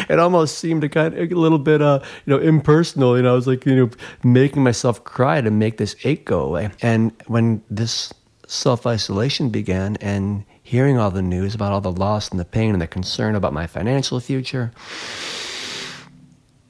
it 0.09 0.19
almost 0.19 0.57
seemed 0.57 0.83
a 0.83 0.89
kind 0.89 1.13
of, 1.13 1.31
a 1.31 1.35
little 1.35 1.59
bit 1.59 1.81
uh 1.81 1.99
you 2.25 2.33
know 2.33 2.41
impersonal 2.41 3.17
you 3.17 3.23
know 3.23 3.33
i 3.33 3.35
was 3.35 3.45
like 3.45 3.65
you 3.65 3.75
know 3.75 3.89
making 4.23 4.63
myself 4.63 5.03
cry 5.03 5.41
to 5.41 5.51
make 5.51 5.77
this 5.77 5.95
ache 6.05 6.25
go 6.25 6.41
away 6.41 6.69
and 6.81 7.11
when 7.27 7.61
this 7.69 8.13
self-isolation 8.47 9.49
began 9.49 9.97
and 9.97 10.45
hearing 10.71 10.97
all 10.97 11.11
the 11.11 11.21
news 11.21 11.53
about 11.53 11.73
all 11.73 11.81
the 11.81 11.91
loss 11.91 12.29
and 12.29 12.39
the 12.39 12.45
pain 12.45 12.71
and 12.71 12.81
the 12.81 12.87
concern 12.87 13.35
about 13.35 13.51
my 13.51 13.67
financial 13.67 14.21
future, 14.21 14.71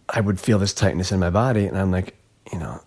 I 0.09 0.21
would 0.21 0.39
feel 0.39 0.57
this 0.57 0.73
tightness 0.73 1.11
in 1.11 1.19
my 1.19 1.29
body. 1.29 1.67
And 1.67 1.77
I'm 1.77 1.91
like, 1.91 2.15
you 2.51 2.57
know, 2.57 2.81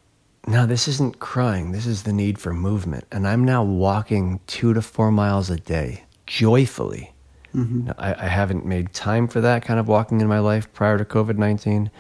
now 0.49 0.67
this 0.67 0.89
isn't 0.89 1.21
crying, 1.21 1.71
this 1.71 1.87
is 1.87 2.03
the 2.03 2.13
need 2.13 2.41
for 2.41 2.53
movement. 2.53 3.05
And 3.13 3.29
I'm 3.29 3.45
now 3.45 3.63
walking 3.63 4.41
two 4.49 4.75
to 4.75 4.83
four 4.83 5.13
miles 5.13 5.51
a 5.51 5.57
day 5.57 6.03
joyfully. 6.27 7.14
Mm-hmm. 7.55 7.91
I, 7.99 8.15
I 8.15 8.27
haven't 8.27 8.67
made 8.67 8.93
time 8.93 9.29
for 9.29 9.41
that 9.41 9.65
kind 9.65 9.79
of 9.79 9.87
walking 9.87 10.21
in 10.21 10.27
my 10.27 10.41
life 10.41 10.73
prior 10.73 10.99
to 10.99 11.05
COVID 11.05 11.39
19. 11.39 11.91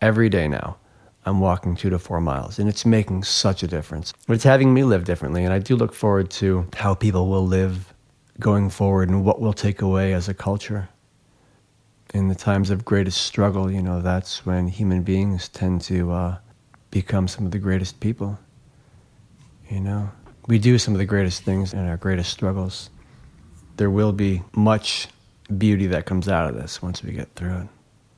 Every 0.00 0.28
day 0.28 0.46
now, 0.46 0.76
I'm 1.24 1.40
walking 1.40 1.76
two 1.76 1.90
to 1.90 1.98
four 1.98 2.20
miles, 2.20 2.58
and 2.58 2.68
it's 2.68 2.86
making 2.86 3.24
such 3.24 3.62
a 3.62 3.66
difference. 3.66 4.12
It's 4.28 4.44
having 4.44 4.72
me 4.72 4.84
live 4.84 5.04
differently, 5.04 5.44
and 5.44 5.52
I 5.52 5.58
do 5.58 5.76
look 5.76 5.94
forward 5.94 6.30
to 6.32 6.66
how 6.76 6.94
people 6.94 7.28
will 7.28 7.46
live 7.46 7.92
going 8.38 8.70
forward 8.70 9.08
and 9.08 9.24
what 9.24 9.40
we'll 9.40 9.52
take 9.52 9.82
away 9.82 10.12
as 10.12 10.28
a 10.28 10.34
culture. 10.34 10.88
In 12.14 12.28
the 12.28 12.34
times 12.34 12.70
of 12.70 12.84
greatest 12.84 13.22
struggle, 13.22 13.70
you 13.70 13.82
know, 13.82 14.00
that's 14.00 14.46
when 14.46 14.68
human 14.68 15.02
beings 15.02 15.48
tend 15.48 15.82
to 15.82 16.12
uh, 16.12 16.38
become 16.90 17.28
some 17.28 17.44
of 17.44 17.50
the 17.50 17.58
greatest 17.58 18.00
people. 18.00 18.38
You 19.68 19.80
know, 19.80 20.10
we 20.46 20.58
do 20.58 20.78
some 20.78 20.94
of 20.94 20.98
the 20.98 21.04
greatest 21.04 21.42
things 21.42 21.74
in 21.74 21.86
our 21.86 21.98
greatest 21.98 22.30
struggles. 22.30 22.88
There 23.78 23.90
will 23.90 24.12
be 24.12 24.42
much 24.54 25.08
beauty 25.56 25.86
that 25.86 26.04
comes 26.04 26.28
out 26.28 26.50
of 26.50 26.54
this 26.54 26.82
once 26.82 27.02
we 27.02 27.12
get 27.12 27.34
through 27.34 27.56
it, 27.56 27.68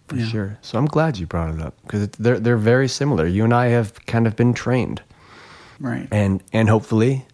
for 0.08 0.16
yeah. 0.16 0.26
sure. 0.26 0.58
So 0.62 0.78
I'm 0.78 0.86
glad 0.86 1.18
you 1.18 1.26
brought 1.26 1.54
it 1.54 1.60
up 1.60 1.74
because 1.82 2.08
they're 2.18 2.40
they're 2.40 2.56
very 2.56 2.88
similar. 2.88 3.26
You 3.26 3.44
and 3.44 3.54
I 3.54 3.66
have 3.66 4.04
kind 4.06 4.26
of 4.26 4.34
been 4.36 4.52
trained, 4.52 5.02
right? 5.78 6.08
And 6.10 6.42
and 6.52 6.68
hopefully, 6.68 7.26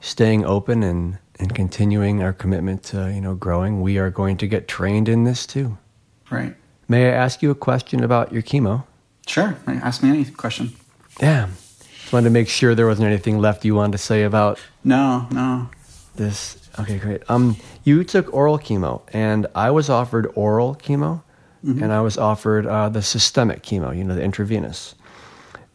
staying 0.00 0.44
open 0.44 0.82
and 0.82 1.18
and 1.38 1.54
continuing 1.54 2.22
our 2.22 2.32
commitment 2.32 2.82
to 2.84 3.12
you 3.12 3.20
know 3.20 3.34
growing, 3.34 3.80
we 3.80 3.98
are 3.98 4.10
going 4.10 4.36
to 4.38 4.46
get 4.46 4.68
trained 4.68 5.08
in 5.08 5.24
this 5.24 5.46
too. 5.46 5.78
Right. 6.30 6.54
May 6.88 7.08
I 7.08 7.12
ask 7.12 7.42
you 7.42 7.50
a 7.50 7.54
question 7.54 8.04
about 8.04 8.32
your 8.32 8.42
chemo? 8.42 8.84
Sure. 9.26 9.56
Ask 9.66 10.02
me 10.02 10.10
any 10.10 10.24
question. 10.24 10.72
Yeah. 11.20 11.48
Just 12.00 12.12
wanted 12.12 12.24
to 12.24 12.30
make 12.30 12.48
sure 12.48 12.74
there 12.74 12.86
wasn't 12.86 13.06
anything 13.06 13.38
left 13.38 13.64
you 13.64 13.74
wanted 13.74 13.92
to 13.92 13.98
say 13.98 14.24
about. 14.24 14.60
No, 14.82 15.26
no. 15.30 15.70
This. 16.16 16.63
Okay, 16.78 16.98
great. 16.98 17.22
Um, 17.28 17.56
you 17.84 18.04
took 18.04 18.32
oral 18.34 18.58
chemo, 18.58 19.02
and 19.12 19.46
I 19.54 19.70
was 19.70 19.88
offered 19.88 20.30
oral 20.34 20.74
chemo, 20.74 21.22
mm-hmm. 21.64 21.82
and 21.82 21.92
I 21.92 22.00
was 22.00 22.18
offered 22.18 22.66
uh, 22.66 22.88
the 22.88 23.02
systemic 23.02 23.62
chemo. 23.62 23.96
You 23.96 24.04
know, 24.04 24.14
the 24.14 24.22
intravenous. 24.22 24.94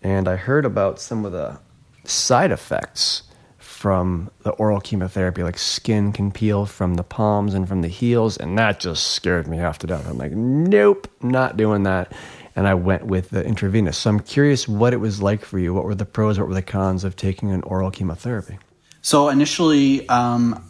And 0.02 0.28
I 0.28 0.36
heard 0.36 0.66
about 0.66 1.00
some 1.00 1.26
of 1.26 1.32
the 1.32 1.60
side 2.06 2.52
effects 2.52 3.24
from 3.58 4.30
the 4.44 4.52
oral 4.52 4.82
chemotherapy, 4.82 5.42
like 5.42 5.58
skin 5.58 6.12
can 6.12 6.32
peel 6.32 6.66
from 6.66 6.96
the 6.96 7.04
palms 7.04 7.54
and 7.54 7.66
from 7.66 7.82
the 7.82 7.88
heels, 7.88 8.36
and 8.36 8.58
that 8.58 8.80
just 8.82 9.12
scared 9.12 9.48
me 9.48 9.56
half 9.56 9.78
to 9.80 9.88
death. 9.88 10.06
I'm 10.06 10.18
like, 10.18 10.34
nope, 10.34 11.08
not 11.22 11.56
doing 11.56 11.84
that. 11.84 12.12
And 12.58 12.68
I 12.68 12.74
went 12.74 13.06
with 13.06 13.30
the 13.30 13.42
intravenous. 13.46 13.98
So 13.98 14.10
I'm 14.10 14.20
curious 14.20 14.68
what 14.68 14.92
it 14.92 14.98
was 14.98 15.22
like 15.22 15.46
for 15.46 15.60
you. 15.60 15.74
What 15.74 15.86
were 15.86 15.96
the 15.96 16.06
pros, 16.06 16.38
what 16.38 16.50
were 16.50 16.54
the 16.54 16.62
cons 16.62 17.06
of 17.06 17.16
taking 17.16 17.52
an 17.52 17.62
oral 17.64 17.90
chemotherapy? 17.90 18.58
So 19.02 19.30
initially, 19.30 20.08
um, 20.10 20.62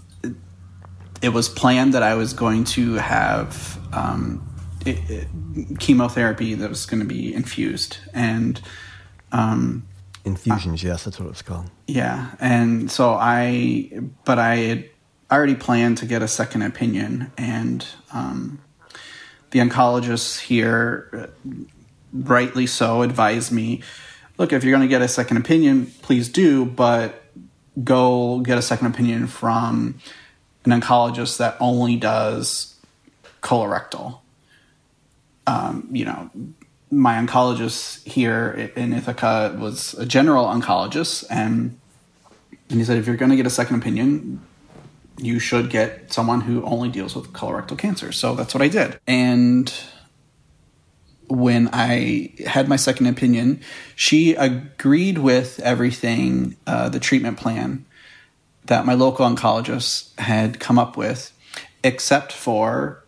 it 1.21 1.29
was 1.29 1.49
planned 1.49 1.93
that 1.93 2.03
I 2.03 2.15
was 2.15 2.33
going 2.33 2.63
to 2.65 2.95
have 2.95 3.79
um, 3.93 4.47
it, 4.85 4.97
it, 5.09 5.79
chemotherapy 5.79 6.53
that 6.55 6.69
was 6.69 6.85
going 6.85 6.99
to 6.99 7.05
be 7.05 7.33
infused. 7.33 7.97
And 8.13 8.61
um, 9.31 9.83
Infusions, 10.25 10.83
uh, 10.83 10.87
yes, 10.87 11.03
that's 11.05 11.19
what 11.19 11.29
it's 11.29 11.41
called. 11.41 11.69
Yeah, 11.87 12.31
and 12.39 12.91
so 12.91 13.13
I, 13.13 13.91
but 14.25 14.37
I 14.39 14.55
had 14.55 14.89
already 15.31 15.55
planned 15.55 15.97
to 15.99 16.05
get 16.05 16.21
a 16.21 16.27
second 16.27 16.61
opinion, 16.61 17.31
and 17.37 17.85
um, 18.13 18.59
the 19.51 19.59
oncologists 19.59 20.39
here, 20.39 21.09
uh, 21.13 21.51
rightly 22.11 22.67
so, 22.67 23.01
advised 23.01 23.51
me, 23.51 23.81
look, 24.37 24.51
if 24.53 24.63
you're 24.63 24.71
going 24.71 24.87
to 24.87 24.89
get 24.89 25.01
a 25.01 25.07
second 25.07 25.37
opinion, 25.37 25.87
please 26.01 26.29
do, 26.29 26.65
but 26.65 27.23
go 27.83 28.39
get 28.39 28.57
a 28.57 28.61
second 28.61 28.87
opinion 28.87 29.27
from 29.27 29.99
an 30.65 30.71
oncologist 30.71 31.37
that 31.37 31.55
only 31.59 31.95
does 31.95 32.75
colorectal. 33.41 34.19
Um, 35.47 35.87
you 35.91 36.05
know, 36.05 36.29
my 36.91 37.15
oncologist 37.15 38.05
here 38.05 38.71
in 38.75 38.93
Ithaca 38.93 39.55
was 39.59 39.93
a 39.95 40.05
general 40.05 40.45
oncologist, 40.45 41.25
and 41.29 41.79
and 42.69 42.79
he 42.79 42.83
said 42.83 42.97
if 42.97 43.07
you're 43.07 43.15
going 43.15 43.31
to 43.31 43.37
get 43.37 43.47
a 43.47 43.51
second 43.51 43.77
opinion, 43.77 44.41
you 45.17 45.39
should 45.39 45.69
get 45.69 46.11
someone 46.13 46.41
who 46.41 46.63
only 46.63 46.89
deals 46.89 47.15
with 47.15 47.33
colorectal 47.33 47.77
cancer. 47.77 48.11
So 48.11 48.35
that's 48.35 48.53
what 48.53 48.61
I 48.61 48.67
did, 48.67 48.99
and 49.07 49.73
when 51.29 51.69
I 51.71 52.33
had 52.47 52.67
my 52.67 52.75
second 52.75 53.05
opinion, 53.05 53.61
she 53.95 54.33
agreed 54.33 55.19
with 55.19 55.59
everything, 55.59 56.57
uh, 56.65 56.89
the 56.89 56.99
treatment 56.99 57.37
plan 57.37 57.85
that 58.69 58.85
my 58.85 58.93
local 58.93 59.27
oncologist 59.27 60.17
had 60.19 60.59
come 60.59 60.77
up 60.77 60.95
with, 60.95 61.33
except 61.83 62.31
for 62.31 63.03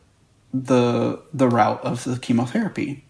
the 0.54 1.22
the 1.34 1.48
route 1.48 1.84
of 1.86 2.04
the 2.04 2.18
chemotherapy. 2.18 3.06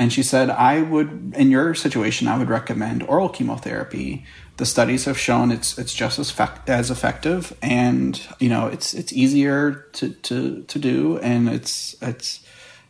And 0.00 0.12
she 0.12 0.22
said, 0.22 0.48
I 0.48 0.82
would, 0.82 1.34
in 1.36 1.50
your 1.50 1.74
situation, 1.74 2.28
I 2.28 2.38
would 2.38 2.48
recommend 2.48 3.02
oral 3.02 3.28
chemotherapy. 3.28 4.24
The 4.58 4.66
studies 4.66 5.06
have 5.06 5.18
shown 5.18 5.50
it's 5.50 5.78
it's 5.78 5.94
just 5.94 6.18
as, 6.18 6.38
as 6.66 6.90
effective, 6.90 7.56
and 7.62 8.20
you 8.38 8.50
know 8.50 8.66
it's 8.66 8.92
it's 8.92 9.12
easier 9.12 9.86
to, 9.94 10.10
to, 10.10 10.62
to 10.64 10.78
do, 10.78 11.18
and 11.18 11.48
it's 11.48 11.96
it's 12.02 12.44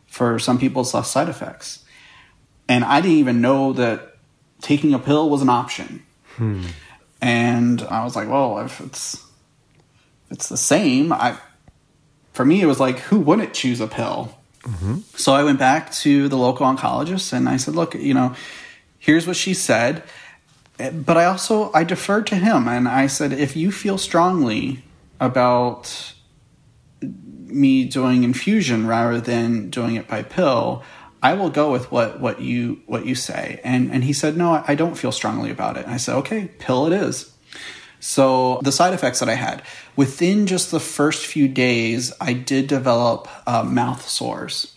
for 0.07 0.39
some 0.39 0.59
people 0.59 0.81
it's 0.81 0.93
less 0.93 1.09
side 1.09 1.29
effects. 1.29 1.85
And 2.67 2.83
I 2.83 3.01
didn't 3.01 3.17
even 3.17 3.41
know 3.41 3.73
that 3.73 4.17
taking 4.61 4.93
a 4.93 4.99
pill 4.99 5.29
was 5.29 5.41
an 5.41 5.49
option. 5.49 6.03
Hmm. 6.35 6.65
And 7.21 7.81
I 7.83 8.03
was 8.03 8.15
like, 8.15 8.29
well, 8.29 8.59
if 8.59 8.79
it's 8.81 9.25
it's 10.31 10.49
the 10.49 10.57
same, 10.57 11.11
I 11.11 11.37
for 12.33 12.45
me 12.45 12.61
it 12.61 12.65
was 12.65 12.79
like, 12.79 12.99
who 12.99 13.19
wouldn't 13.19 13.53
choose 13.53 13.81
a 13.81 13.87
pill? 13.87 14.35
Mm-hmm. 14.61 14.99
So 15.15 15.33
I 15.33 15.43
went 15.43 15.59
back 15.59 15.91
to 15.93 16.27
the 16.27 16.37
local 16.37 16.65
oncologist 16.65 17.33
and 17.33 17.49
I 17.49 17.57
said, 17.57 17.75
look, 17.75 17.95
you 17.95 18.13
know, 18.13 18.35
here's 18.97 19.25
what 19.25 19.35
she 19.35 19.53
said. 19.53 20.03
but 20.77 21.17
I 21.17 21.25
also 21.25 21.71
I 21.73 21.83
deferred 21.83 22.27
to 22.27 22.35
him 22.35 22.67
and 22.67 22.87
I 22.87 23.07
said, 23.07 23.33
if 23.33 23.55
you 23.55 23.71
feel 23.71 23.97
strongly 23.97 24.83
about 25.19 26.13
me 27.01 27.85
doing 27.85 28.23
infusion 28.23 28.87
rather 28.87 29.19
than 29.19 29.69
doing 29.69 29.95
it 29.95 30.07
by 30.07 30.23
pill, 30.23 30.83
I 31.21 31.33
will 31.33 31.49
go 31.49 31.71
with 31.71 31.91
what 31.91 32.19
what 32.19 32.41
you 32.41 32.81
what 32.85 33.05
you 33.05 33.15
say. 33.15 33.59
And 33.63 33.91
and 33.91 34.03
he 34.03 34.13
said, 34.13 34.37
no, 34.37 34.63
I 34.67 34.75
don't 34.75 34.95
feel 34.95 35.11
strongly 35.11 35.51
about 35.51 35.77
it. 35.77 35.85
And 35.85 35.93
I 35.93 35.97
said, 35.97 36.15
okay, 36.17 36.49
pill 36.59 36.87
it 36.87 36.93
is. 36.93 37.33
So 37.99 38.61
the 38.63 38.71
side 38.71 38.93
effects 38.93 39.19
that 39.19 39.27
I 39.27 39.35
had 39.35 39.61
within 39.95 40.47
just 40.47 40.71
the 40.71 40.79
first 40.79 41.25
few 41.25 41.49
days, 41.49 42.13
I 42.21 42.33
did 42.33 42.67
develop 42.67 43.27
uh, 43.45 43.63
mouth 43.63 44.07
sores. 44.07 44.75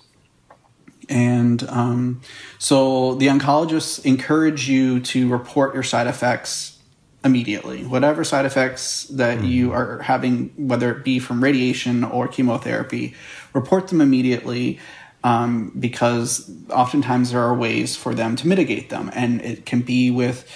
And 1.08 1.62
um, 1.68 2.22
so 2.58 3.14
the 3.14 3.26
oncologists 3.26 4.04
encourage 4.04 4.68
you 4.68 5.00
to 5.00 5.28
report 5.28 5.74
your 5.74 5.82
side 5.82 6.06
effects 6.06 6.78
immediately. 7.24 7.84
Whatever 7.84 8.24
side 8.24 8.46
effects 8.46 9.04
that 9.04 9.38
mm. 9.38 9.48
you 9.48 9.72
are 9.72 10.00
having, 10.00 10.52
whether 10.56 10.90
it 10.90 11.04
be 11.04 11.18
from 11.18 11.42
radiation 11.42 12.02
or 12.02 12.26
chemotherapy, 12.26 13.14
report 13.52 13.88
them 13.88 14.00
immediately. 14.00 14.80
Um, 15.24 15.72
because 15.78 16.50
oftentimes 16.68 17.30
there 17.30 17.40
are 17.40 17.54
ways 17.54 17.94
for 17.94 18.12
them 18.12 18.34
to 18.36 18.48
mitigate 18.48 18.90
them, 18.90 19.08
and 19.14 19.40
it 19.40 19.64
can 19.64 19.82
be 19.82 20.10
with 20.10 20.48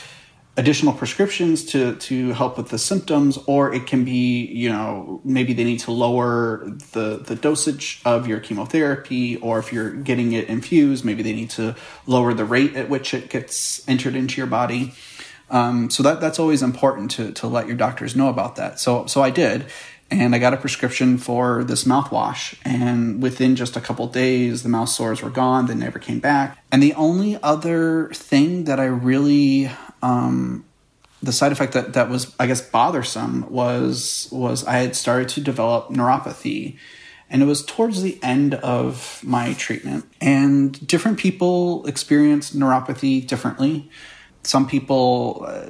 additional 0.56 0.94
prescriptions 0.94 1.64
to 1.64 1.97
to 1.97 2.32
help 2.32 2.56
with 2.56 2.70
the 2.70 2.78
symptoms 2.78 3.38
or 3.47 3.72
it 3.74 3.86
can 3.86 4.05
be 4.05 4.47
you 4.47 4.70
know 4.70 5.20
maybe 5.22 5.52
they 5.52 5.64
need 5.64 5.78
to 5.78 5.90
lower 5.90 6.64
the 6.93 7.22
the 7.26 7.36
dosage 7.36 8.01
of 8.05 8.26
your 8.26 8.40
chemotherapy 8.40 9.36
or 9.36 9.59
if 9.59 9.72
you're 9.72 9.90
getting 9.90 10.32
it 10.32 10.48
infused 10.48 11.05
maybe 11.05 11.22
they 11.22 11.34
need 11.34 11.51
to 11.51 11.76
lower 12.06 12.32
the 12.32 12.44
rate 12.44 12.74
at 12.74 12.88
which 12.88 13.12
it 13.12 13.28
gets 13.28 13.86
entered 13.88 14.14
into 14.14 14.38
your 14.38 14.47
body. 14.47 14.94
Um, 15.48 15.90
so 15.90 16.02
that 16.02 16.20
that's 16.20 16.38
always 16.38 16.62
important 16.62 17.10
to 17.12 17.32
to 17.32 17.47
let 17.47 17.66
your 17.66 17.76
doctors 17.76 18.16
know 18.16 18.28
about 18.28 18.56
that. 18.56 18.80
So 18.80 19.06
so 19.06 19.22
I 19.22 19.30
did 19.30 19.66
and 20.10 20.34
I 20.34 20.38
got 20.38 20.54
a 20.54 20.56
prescription 20.56 21.18
for 21.18 21.64
this 21.64 21.84
mouthwash. 21.84 22.56
And 22.64 23.22
within 23.22 23.56
just 23.56 23.76
a 23.76 23.80
couple 23.80 24.06
days, 24.06 24.62
the 24.62 24.68
mouth 24.68 24.88
sores 24.88 25.22
were 25.22 25.30
gone. 25.30 25.66
They 25.66 25.74
never 25.74 25.98
came 25.98 26.20
back. 26.20 26.62
And 26.70 26.82
the 26.82 26.94
only 26.94 27.42
other 27.42 28.10
thing 28.10 28.64
that 28.64 28.78
I 28.78 28.84
really 28.84 29.70
um, 30.02 30.64
the 31.22 31.32
side 31.32 31.52
effect 31.52 31.72
that, 31.72 31.94
that 31.94 32.08
was 32.08 32.34
I 32.38 32.46
guess 32.46 32.60
bothersome 32.60 33.50
was 33.50 34.28
was 34.30 34.64
I 34.64 34.78
had 34.78 34.96
started 34.96 35.28
to 35.30 35.40
develop 35.40 35.88
neuropathy 35.88 36.78
and 37.28 37.42
it 37.42 37.46
was 37.46 37.64
towards 37.64 38.02
the 38.02 38.18
end 38.22 38.54
of 38.54 39.20
my 39.24 39.54
treatment 39.54 40.04
and 40.20 40.86
different 40.86 41.18
people 41.18 41.86
experience 41.86 42.52
neuropathy 42.52 43.26
differently 43.26 43.90
some 44.42 44.68
people 44.68 45.44
uh, 45.46 45.66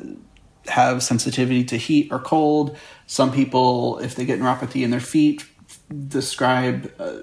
have 0.71 1.03
sensitivity 1.03 1.65
to 1.65 1.77
heat 1.77 2.09
or 2.11 2.19
cold 2.19 2.77
some 3.07 3.33
people 3.33 3.99
if 3.99 4.15
they 4.15 4.25
get 4.25 4.41
neuropathy 4.41 4.83
in 4.83 4.91
their 4.91 5.01
feet 5.01 5.45
describe 6.09 6.93
uh, 6.99 7.19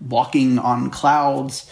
walking 0.00 0.58
on 0.58 0.90
clouds. 0.90 1.70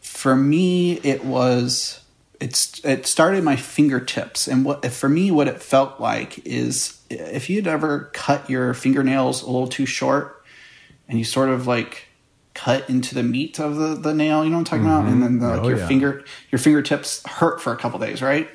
For 0.00 0.36
me 0.36 0.94
it 0.98 1.24
was 1.24 2.00
it's 2.40 2.84
it 2.84 3.06
started 3.06 3.44
my 3.44 3.56
fingertips. 3.56 4.48
And 4.48 4.64
what 4.64 4.84
for 4.86 5.08
me 5.08 5.30
what 5.30 5.48
it 5.48 5.62
felt 5.62 6.00
like 6.00 6.44
is 6.46 7.00
if 7.08 7.48
you'd 7.48 7.66
ever 7.66 8.10
cut 8.12 8.50
your 8.50 8.74
fingernails 8.74 9.42
a 9.42 9.46
little 9.46 9.68
too 9.68 9.86
short 9.86 10.44
and 11.08 11.18
you 11.18 11.24
sort 11.24 11.48
of 11.48 11.66
like 11.66 12.08
cut 12.54 12.88
into 12.88 13.14
the 13.14 13.22
meat 13.22 13.58
of 13.58 13.76
the, 13.76 13.96
the 13.96 14.14
nail 14.14 14.44
you 14.44 14.50
know 14.50 14.58
what 14.58 14.60
i'm 14.60 14.64
talking 14.64 14.84
mm-hmm. 14.84 15.06
about? 15.06 15.12
And 15.12 15.22
then 15.22 15.38
the, 15.40 15.48
like, 15.48 15.64
oh, 15.64 15.68
your 15.68 15.78
yeah. 15.78 15.88
finger 15.88 16.24
your 16.52 16.58
fingertips 16.60 17.26
hurt 17.26 17.60
for 17.60 17.72
a 17.72 17.76
couple 17.76 17.98
days 17.98 18.22
right? 18.22 18.48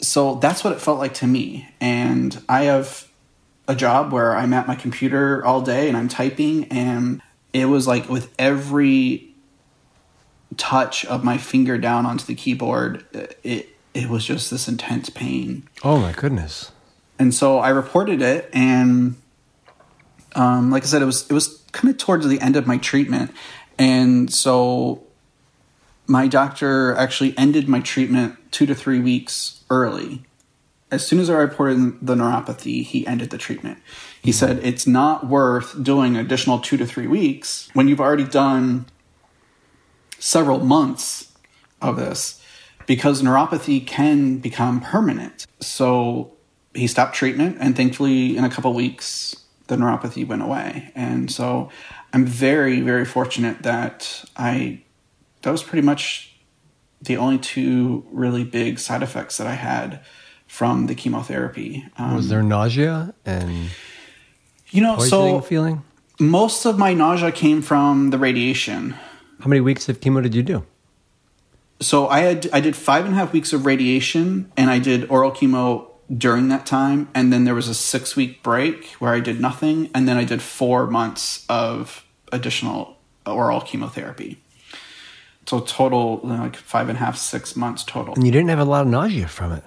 So 0.00 0.36
that's 0.36 0.62
what 0.62 0.72
it 0.72 0.80
felt 0.80 0.98
like 0.98 1.14
to 1.14 1.26
me. 1.26 1.68
And 1.80 2.40
i 2.48 2.64
have 2.64 3.07
a 3.68 3.76
job 3.76 4.12
where 4.12 4.34
i'm 4.34 4.52
at 4.52 4.66
my 4.66 4.74
computer 4.74 5.44
all 5.44 5.60
day 5.60 5.88
and 5.88 5.96
i'm 5.96 6.08
typing 6.08 6.64
and 6.72 7.22
it 7.52 7.66
was 7.66 7.86
like 7.86 8.08
with 8.08 8.34
every 8.38 9.28
touch 10.56 11.04
of 11.06 11.24
my 11.24 11.38
finger 11.38 11.78
down 11.78 12.06
onto 12.06 12.24
the 12.26 12.34
keyboard, 12.34 13.04
it 13.42 13.68
it 13.94 14.08
was 14.08 14.24
just 14.24 14.50
this 14.50 14.68
intense 14.68 15.10
pain. 15.10 15.66
Oh 15.82 15.98
my 15.98 16.12
goodness! 16.12 16.72
And 17.18 17.34
so 17.34 17.58
I 17.58 17.70
reported 17.70 18.22
it, 18.22 18.50
and 18.52 19.16
um, 20.34 20.70
like 20.70 20.82
I 20.82 20.86
said, 20.86 21.02
it 21.02 21.06
was 21.06 21.28
it 21.30 21.32
was 21.32 21.62
kind 21.72 21.92
of 21.92 21.98
towards 21.98 22.26
the 22.26 22.40
end 22.40 22.56
of 22.56 22.66
my 22.66 22.78
treatment, 22.78 23.32
and 23.78 24.32
so 24.32 25.02
my 26.06 26.26
doctor 26.26 26.94
actually 26.94 27.36
ended 27.36 27.68
my 27.68 27.80
treatment 27.80 28.36
two 28.50 28.66
to 28.66 28.74
three 28.74 29.00
weeks 29.00 29.62
early. 29.70 30.24
As 30.90 31.06
soon 31.06 31.18
as 31.18 31.28
I 31.28 31.34
reported 31.34 31.98
the 32.00 32.14
neuropathy, 32.14 32.82
he 32.82 33.06
ended 33.06 33.30
the 33.30 33.38
treatment. 33.38 33.78
He 34.22 34.32
said 34.32 34.58
it's 34.62 34.86
not 34.86 35.26
worth 35.26 35.82
doing 35.82 36.16
additional 36.16 36.58
two 36.58 36.76
to 36.78 36.86
three 36.86 37.06
weeks 37.06 37.68
when 37.74 37.88
you've 37.88 38.00
already 38.00 38.24
done 38.24 38.86
several 40.18 40.60
months 40.60 41.32
of 41.80 41.96
this 41.96 42.42
because 42.86 43.22
neuropathy 43.22 43.86
can 43.86 44.38
become 44.38 44.80
permanent. 44.80 45.46
So 45.60 46.32
he 46.74 46.86
stopped 46.86 47.14
treatment, 47.14 47.58
and 47.60 47.76
thankfully, 47.76 48.36
in 48.36 48.44
a 48.44 48.50
couple 48.50 48.72
weeks, 48.72 49.36
the 49.66 49.76
neuropathy 49.76 50.26
went 50.26 50.42
away. 50.42 50.90
And 50.94 51.30
so 51.30 51.70
I'm 52.12 52.24
very, 52.24 52.80
very 52.80 53.04
fortunate 53.04 53.62
that 53.62 54.24
I, 54.36 54.82
that 55.42 55.50
was 55.50 55.62
pretty 55.62 55.84
much 55.84 56.34
the 57.02 57.16
only 57.16 57.38
two 57.38 58.06
really 58.10 58.42
big 58.42 58.78
side 58.78 59.02
effects 59.02 59.36
that 59.36 59.46
I 59.46 59.54
had 59.54 60.00
from 60.48 60.86
the 60.86 60.94
chemotherapy. 60.94 61.86
Um, 61.96 62.16
was 62.16 62.28
there 62.28 62.42
nausea 62.42 63.14
and 63.24 63.68
you 64.70 64.82
know 64.82 64.98
so 64.98 65.40
feeling? 65.40 65.84
Most 66.18 66.64
of 66.66 66.76
my 66.78 66.94
nausea 66.94 67.30
came 67.30 67.62
from 67.62 68.10
the 68.10 68.18
radiation. 68.18 68.96
How 69.40 69.46
many 69.46 69.60
weeks 69.60 69.88
of 69.88 70.00
chemo 70.00 70.20
did 70.20 70.34
you 70.34 70.42
do? 70.42 70.64
So 71.80 72.08
I 72.08 72.20
had 72.20 72.48
I 72.52 72.60
did 72.60 72.74
five 72.74 73.04
and 73.04 73.14
a 73.14 73.16
half 73.16 73.32
weeks 73.32 73.52
of 73.52 73.64
radiation, 73.64 74.50
and 74.56 74.68
I 74.68 74.80
did 74.80 75.08
oral 75.10 75.30
chemo 75.30 75.86
during 76.16 76.48
that 76.48 76.66
time, 76.66 77.08
and 77.14 77.32
then 77.32 77.44
there 77.44 77.54
was 77.54 77.68
a 77.68 77.74
six 77.74 78.16
week 78.16 78.42
break 78.42 78.86
where 78.94 79.12
I 79.14 79.20
did 79.20 79.40
nothing, 79.40 79.90
and 79.94 80.08
then 80.08 80.16
I 80.16 80.24
did 80.24 80.42
four 80.42 80.88
months 80.88 81.44
of 81.48 82.04
additional 82.32 82.96
oral 83.24 83.60
chemotherapy. 83.60 84.42
So 85.46 85.60
total 85.60 86.20
like 86.24 86.56
five 86.56 86.88
and 86.88 86.96
a 86.96 87.00
half, 87.00 87.16
six 87.16 87.54
months 87.54 87.84
total. 87.84 88.14
And 88.14 88.26
you 88.26 88.32
didn't 88.32 88.48
have 88.48 88.58
a 88.58 88.64
lot 88.64 88.82
of 88.82 88.88
nausea 88.88 89.28
from 89.28 89.52
it. 89.52 89.64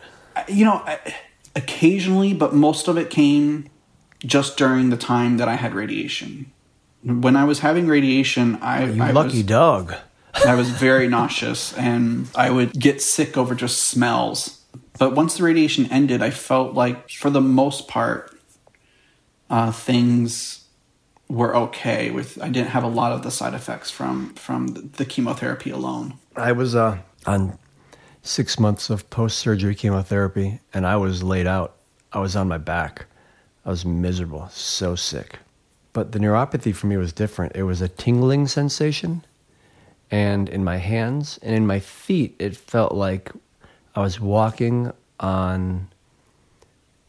You 0.47 0.65
know, 0.65 0.97
occasionally, 1.55 2.33
but 2.33 2.53
most 2.53 2.87
of 2.87 2.97
it 2.97 3.09
came 3.09 3.69
just 4.25 4.57
during 4.57 4.89
the 4.89 4.97
time 4.97 5.37
that 5.37 5.47
I 5.47 5.55
had 5.55 5.73
radiation 5.73 6.51
when 7.03 7.35
I 7.35 7.43
was 7.43 7.59
having 7.59 7.87
radiation, 7.87 8.57
I 8.61 8.85
you 8.85 9.03
I 9.03 9.11
lucky 9.11 9.37
was, 9.37 9.43
dog. 9.43 9.95
I 10.45 10.55
was 10.55 10.69
very 10.69 11.07
nauseous, 11.17 11.73
and 11.73 12.27
I 12.35 12.49
would 12.49 12.73
get 12.73 13.01
sick 13.01 13.37
over 13.37 13.55
just 13.55 13.83
smells. 13.83 14.61
But 14.99 15.15
once 15.15 15.37
the 15.37 15.43
radiation 15.43 15.87
ended, 15.91 16.21
I 16.21 16.29
felt 16.29 16.73
like, 16.73 17.09
for 17.09 17.29
the 17.29 17.41
most 17.41 17.87
part, 17.87 18.37
uh, 19.49 19.71
things 19.71 20.67
were 21.27 21.55
okay. 21.55 22.11
With 22.11 22.41
I 22.41 22.49
didn't 22.49 22.69
have 22.69 22.83
a 22.83 22.89
lot 22.89 23.11
of 23.11 23.23
the 23.23 23.31
side 23.31 23.53
effects 23.53 23.89
from 23.89 24.33
from 24.35 24.91
the 24.97 25.05
chemotherapy 25.05 25.71
alone. 25.71 26.15
I 26.35 26.51
was 26.51 26.75
uh, 26.75 26.99
on 27.25 27.57
six 28.23 28.59
months 28.59 28.89
of 28.89 29.09
post 29.09 29.39
surgery 29.39 29.75
chemotherapy, 29.75 30.59
and 30.73 30.85
I 30.85 30.95
was 30.97 31.23
laid 31.23 31.47
out. 31.47 31.75
I 32.13 32.19
was 32.19 32.35
on 32.35 32.47
my 32.47 32.57
back. 32.57 33.05
I 33.65 33.69
was 33.69 33.85
miserable, 33.85 34.49
so 34.49 34.95
sick. 34.95 35.39
But 35.93 36.11
the 36.11 36.19
neuropathy 36.19 36.73
for 36.73 36.87
me 36.87 36.97
was 36.97 37.13
different. 37.13 37.55
It 37.55 37.63
was 37.63 37.81
a 37.81 37.87
tingling 37.87 38.47
sensation, 38.47 39.23
and 40.09 40.49
in 40.49 40.63
my 40.63 40.77
hands 40.77 41.39
and 41.41 41.55
in 41.55 41.67
my 41.67 41.79
feet, 41.79 42.35
it 42.39 42.55
felt 42.55 42.93
like 42.93 43.31
I 43.95 44.01
was 44.01 44.19
walking 44.19 44.91
on, 45.19 45.89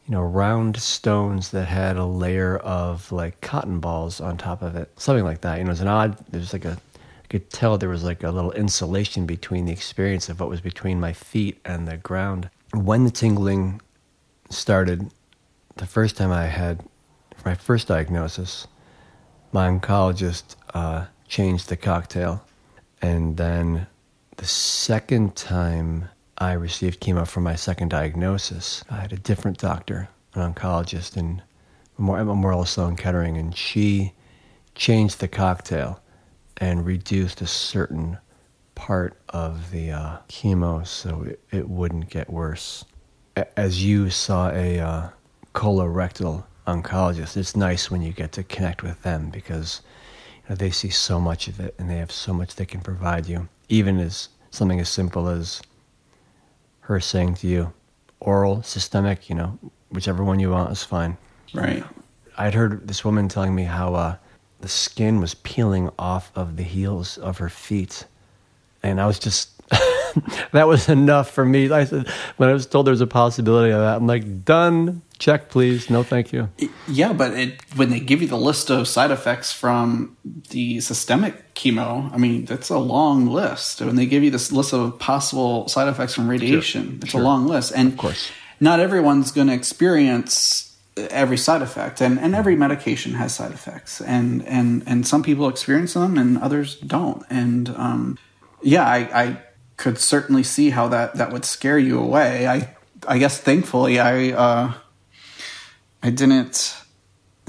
you 0.05 0.11
know, 0.11 0.21
round 0.21 0.77
stones 0.77 1.51
that 1.51 1.65
had 1.65 1.97
a 1.97 2.05
layer 2.05 2.57
of 2.57 3.11
like 3.11 3.39
cotton 3.41 3.79
balls 3.79 4.19
on 4.19 4.37
top 4.37 4.61
of 4.61 4.75
it, 4.75 4.91
something 4.97 5.23
like 5.23 5.41
that. 5.41 5.57
You 5.57 5.63
know, 5.63 5.71
it's 5.71 5.79
an 5.79 5.87
odd. 5.87 6.17
There's 6.29 6.53
like 6.53 6.65
a, 6.65 6.77
could 7.33 7.49
tell 7.49 7.79
there 7.79 7.89
was 7.89 8.03
like 8.03 8.21
a 8.21 8.29
little 8.29 8.51
insulation 8.51 9.25
between 9.25 9.65
the 9.65 9.71
experience 9.71 10.29
of 10.29 10.39
what 10.39 10.49
was 10.49 10.61
between 10.61 10.99
my 10.99 11.13
feet 11.13 11.59
and 11.65 11.87
the 11.87 11.97
ground. 11.97 12.47
When 12.75 13.05
the 13.05 13.09
tingling 13.09 13.81
started, 14.51 15.09
the 15.77 15.87
first 15.87 16.15
time 16.15 16.31
I 16.31 16.45
had 16.45 16.83
my 17.43 17.55
first 17.55 17.87
diagnosis, 17.87 18.67
my 19.51 19.67
oncologist 19.67 20.55
uh, 20.75 21.07
changed 21.27 21.69
the 21.69 21.75
cocktail. 21.75 22.45
And 23.01 23.35
then 23.37 23.87
the 24.37 24.45
second 24.45 25.35
time 25.35 26.09
I 26.37 26.53
received 26.53 27.01
chemo 27.01 27.27
for 27.27 27.41
my 27.41 27.55
second 27.55 27.89
diagnosis, 27.89 28.83
I 28.91 28.97
had 28.97 29.11
a 29.11 29.17
different 29.17 29.57
doctor, 29.57 30.07
an 30.35 30.53
oncologist 30.53 31.17
in 31.17 31.41
Memorial 31.97 32.65
Sloan 32.65 32.95
Kettering, 32.95 33.37
and 33.37 33.57
she 33.57 34.13
changed 34.75 35.19
the 35.19 35.27
cocktail 35.27 35.99
and 36.57 36.85
reduced 36.85 37.41
a 37.41 37.47
certain 37.47 38.17
part 38.75 39.17
of 39.29 39.71
the 39.71 39.91
uh, 39.91 40.17
chemo 40.29 40.85
so 40.85 41.23
it, 41.23 41.39
it 41.51 41.69
wouldn't 41.69 42.09
get 42.09 42.29
worse. 42.29 42.85
a- 43.35 43.59
as 43.59 43.83
you 43.83 44.09
saw 44.09 44.49
a 44.51 44.79
uh, 44.79 45.09
colorectal 45.53 46.43
oncologist, 46.67 47.37
it's 47.37 47.55
nice 47.55 47.91
when 47.91 48.01
you 48.01 48.11
get 48.11 48.31
to 48.33 48.43
connect 48.43 48.83
with 48.83 49.01
them 49.03 49.29
because 49.29 49.81
you 50.43 50.49
know, 50.49 50.55
they 50.55 50.71
see 50.71 50.89
so 50.89 51.19
much 51.19 51.47
of 51.47 51.59
it 51.59 51.75
and 51.77 51.89
they 51.89 51.97
have 51.97 52.11
so 52.11 52.33
much 52.33 52.55
they 52.55 52.65
can 52.65 52.81
provide 52.81 53.27
you, 53.27 53.47
even 53.69 53.99
as 53.99 54.29
something 54.51 54.79
as 54.79 54.89
simple 54.89 55.27
as 55.27 55.61
her 56.81 56.99
saying 56.99 57.35
to 57.35 57.47
you, 57.47 57.73
oral, 58.19 58.61
systemic, 58.63 59.29
you 59.29 59.35
know, 59.35 59.57
whichever 59.91 60.23
one 60.23 60.39
you 60.39 60.49
want 60.51 60.71
is 60.71 60.83
fine. 60.83 61.17
Right. 61.53 61.83
I'd 62.37 62.53
heard 62.53 62.87
this 62.87 63.05
woman 63.05 63.29
telling 63.29 63.53
me 63.53 63.63
how 63.63 63.93
uh, 63.93 64.15
the 64.63 64.69
skin 64.69 65.19
was 65.19 65.33
peeling 65.35 65.89
off 65.99 66.31
of 66.35 66.55
the 66.55 66.63
heels 66.63 67.17
of 67.17 67.39
her 67.39 67.49
feet. 67.49 68.05
And 68.81 68.99
I 69.01 69.05
was 69.05 69.19
just, 69.19 69.49
that 70.53 70.69
was 70.69 70.87
enough 70.87 71.29
for 71.29 71.43
me. 71.43 71.69
I 71.69 71.83
said, 71.83 72.07
when 72.37 72.47
I 72.47 72.53
was 72.53 72.65
told 72.65 72.87
there 72.87 72.93
was 72.93 73.01
a 73.01 73.07
possibility 73.07 73.73
of 73.73 73.81
that, 73.81 73.97
I'm 73.97 74.07
like, 74.07 74.45
done, 74.45 75.01
check, 75.19 75.49
please. 75.49 75.89
No, 75.89 76.01
thank 76.01 76.31
you. 76.31 76.47
Yeah, 76.87 77.11
but 77.11 77.33
it, 77.33 77.59
when 77.75 77.89
they 77.89 77.99
give 77.99 78.21
you 78.21 78.27
the 78.29 78.37
list 78.37 78.69
of 78.69 78.87
side 78.87 79.11
effects 79.11 79.51
from 79.51 80.15
the 80.51 80.79
systemic 80.79 81.55
chemo, 81.55 82.09
I 82.13 82.17
mean, 82.17 82.45
that's 82.45 82.69
a 82.69 82.79
long 82.79 83.27
list. 83.27 83.81
When 83.81 83.97
they 83.97 84.05
give 84.05 84.23
you 84.23 84.31
this 84.31 84.49
list 84.53 84.73
of 84.73 84.97
possible 84.97 85.67
side 85.67 85.89
effects 85.89 86.13
from 86.13 86.29
radiation, 86.29 86.85
sure. 86.85 86.99
it's 87.01 87.09
sure. 87.09 87.21
a 87.21 87.23
long 87.25 87.47
list. 87.47 87.73
And 87.75 87.91
of 87.91 87.97
course, 87.97 88.31
not 88.61 88.79
everyone's 88.79 89.33
going 89.33 89.47
to 89.47 89.53
experience 89.53 90.72
every 90.97 91.37
side 91.37 91.61
effect 91.61 92.01
and, 92.01 92.19
and 92.19 92.35
every 92.35 92.55
medication 92.55 93.13
has 93.13 93.33
side 93.33 93.51
effects 93.51 94.01
and, 94.01 94.45
and, 94.47 94.83
and 94.85 95.07
some 95.07 95.23
people 95.23 95.47
experience 95.47 95.93
them 95.93 96.17
and 96.17 96.37
others 96.37 96.75
don't. 96.75 97.23
And, 97.29 97.69
um, 97.69 98.17
yeah, 98.61 98.85
I, 98.85 99.23
I 99.23 99.37
could 99.77 99.97
certainly 99.97 100.43
see 100.43 100.69
how 100.69 100.87
that, 100.89 101.15
that 101.15 101.31
would 101.31 101.45
scare 101.45 101.79
you 101.79 101.99
away. 101.99 102.47
I, 102.47 102.75
I 103.07 103.17
guess 103.17 103.39
thankfully 103.39 103.99
I, 103.99 104.31
uh, 104.31 104.73
I 106.03 106.09
didn't, 106.09 106.75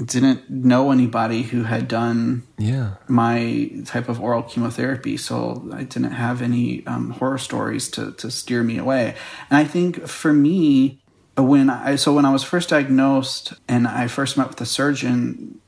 didn't 0.03 0.49
know 0.49 0.91
anybody 0.91 1.43
who 1.43 1.63
had 1.63 1.87
done 1.87 2.43
yeah 2.57 2.95
my 3.07 3.71
type 3.85 4.09
of 4.09 4.19
oral 4.19 4.43
chemotherapy 4.43 5.15
so 5.15 5.69
i 5.71 5.83
didn't 5.83 6.11
have 6.11 6.41
any 6.41 6.85
um, 6.85 7.11
horror 7.11 7.37
stories 7.37 7.89
to, 7.89 8.11
to 8.11 8.29
steer 8.29 8.61
me 8.61 8.77
away 8.77 9.15
and 9.49 9.57
i 9.57 9.63
think 9.63 10.05
for 10.05 10.33
me 10.33 10.99
when 11.37 11.69
I 11.69 11.95
so 11.95 12.13
when 12.13 12.25
I 12.25 12.31
was 12.31 12.43
first 12.43 12.69
diagnosed 12.69 13.53
and 13.67 13.87
I 13.87 14.07
first 14.07 14.37
met 14.37 14.47
with 14.47 14.57
the 14.57 14.65
surgeon, 14.65 15.59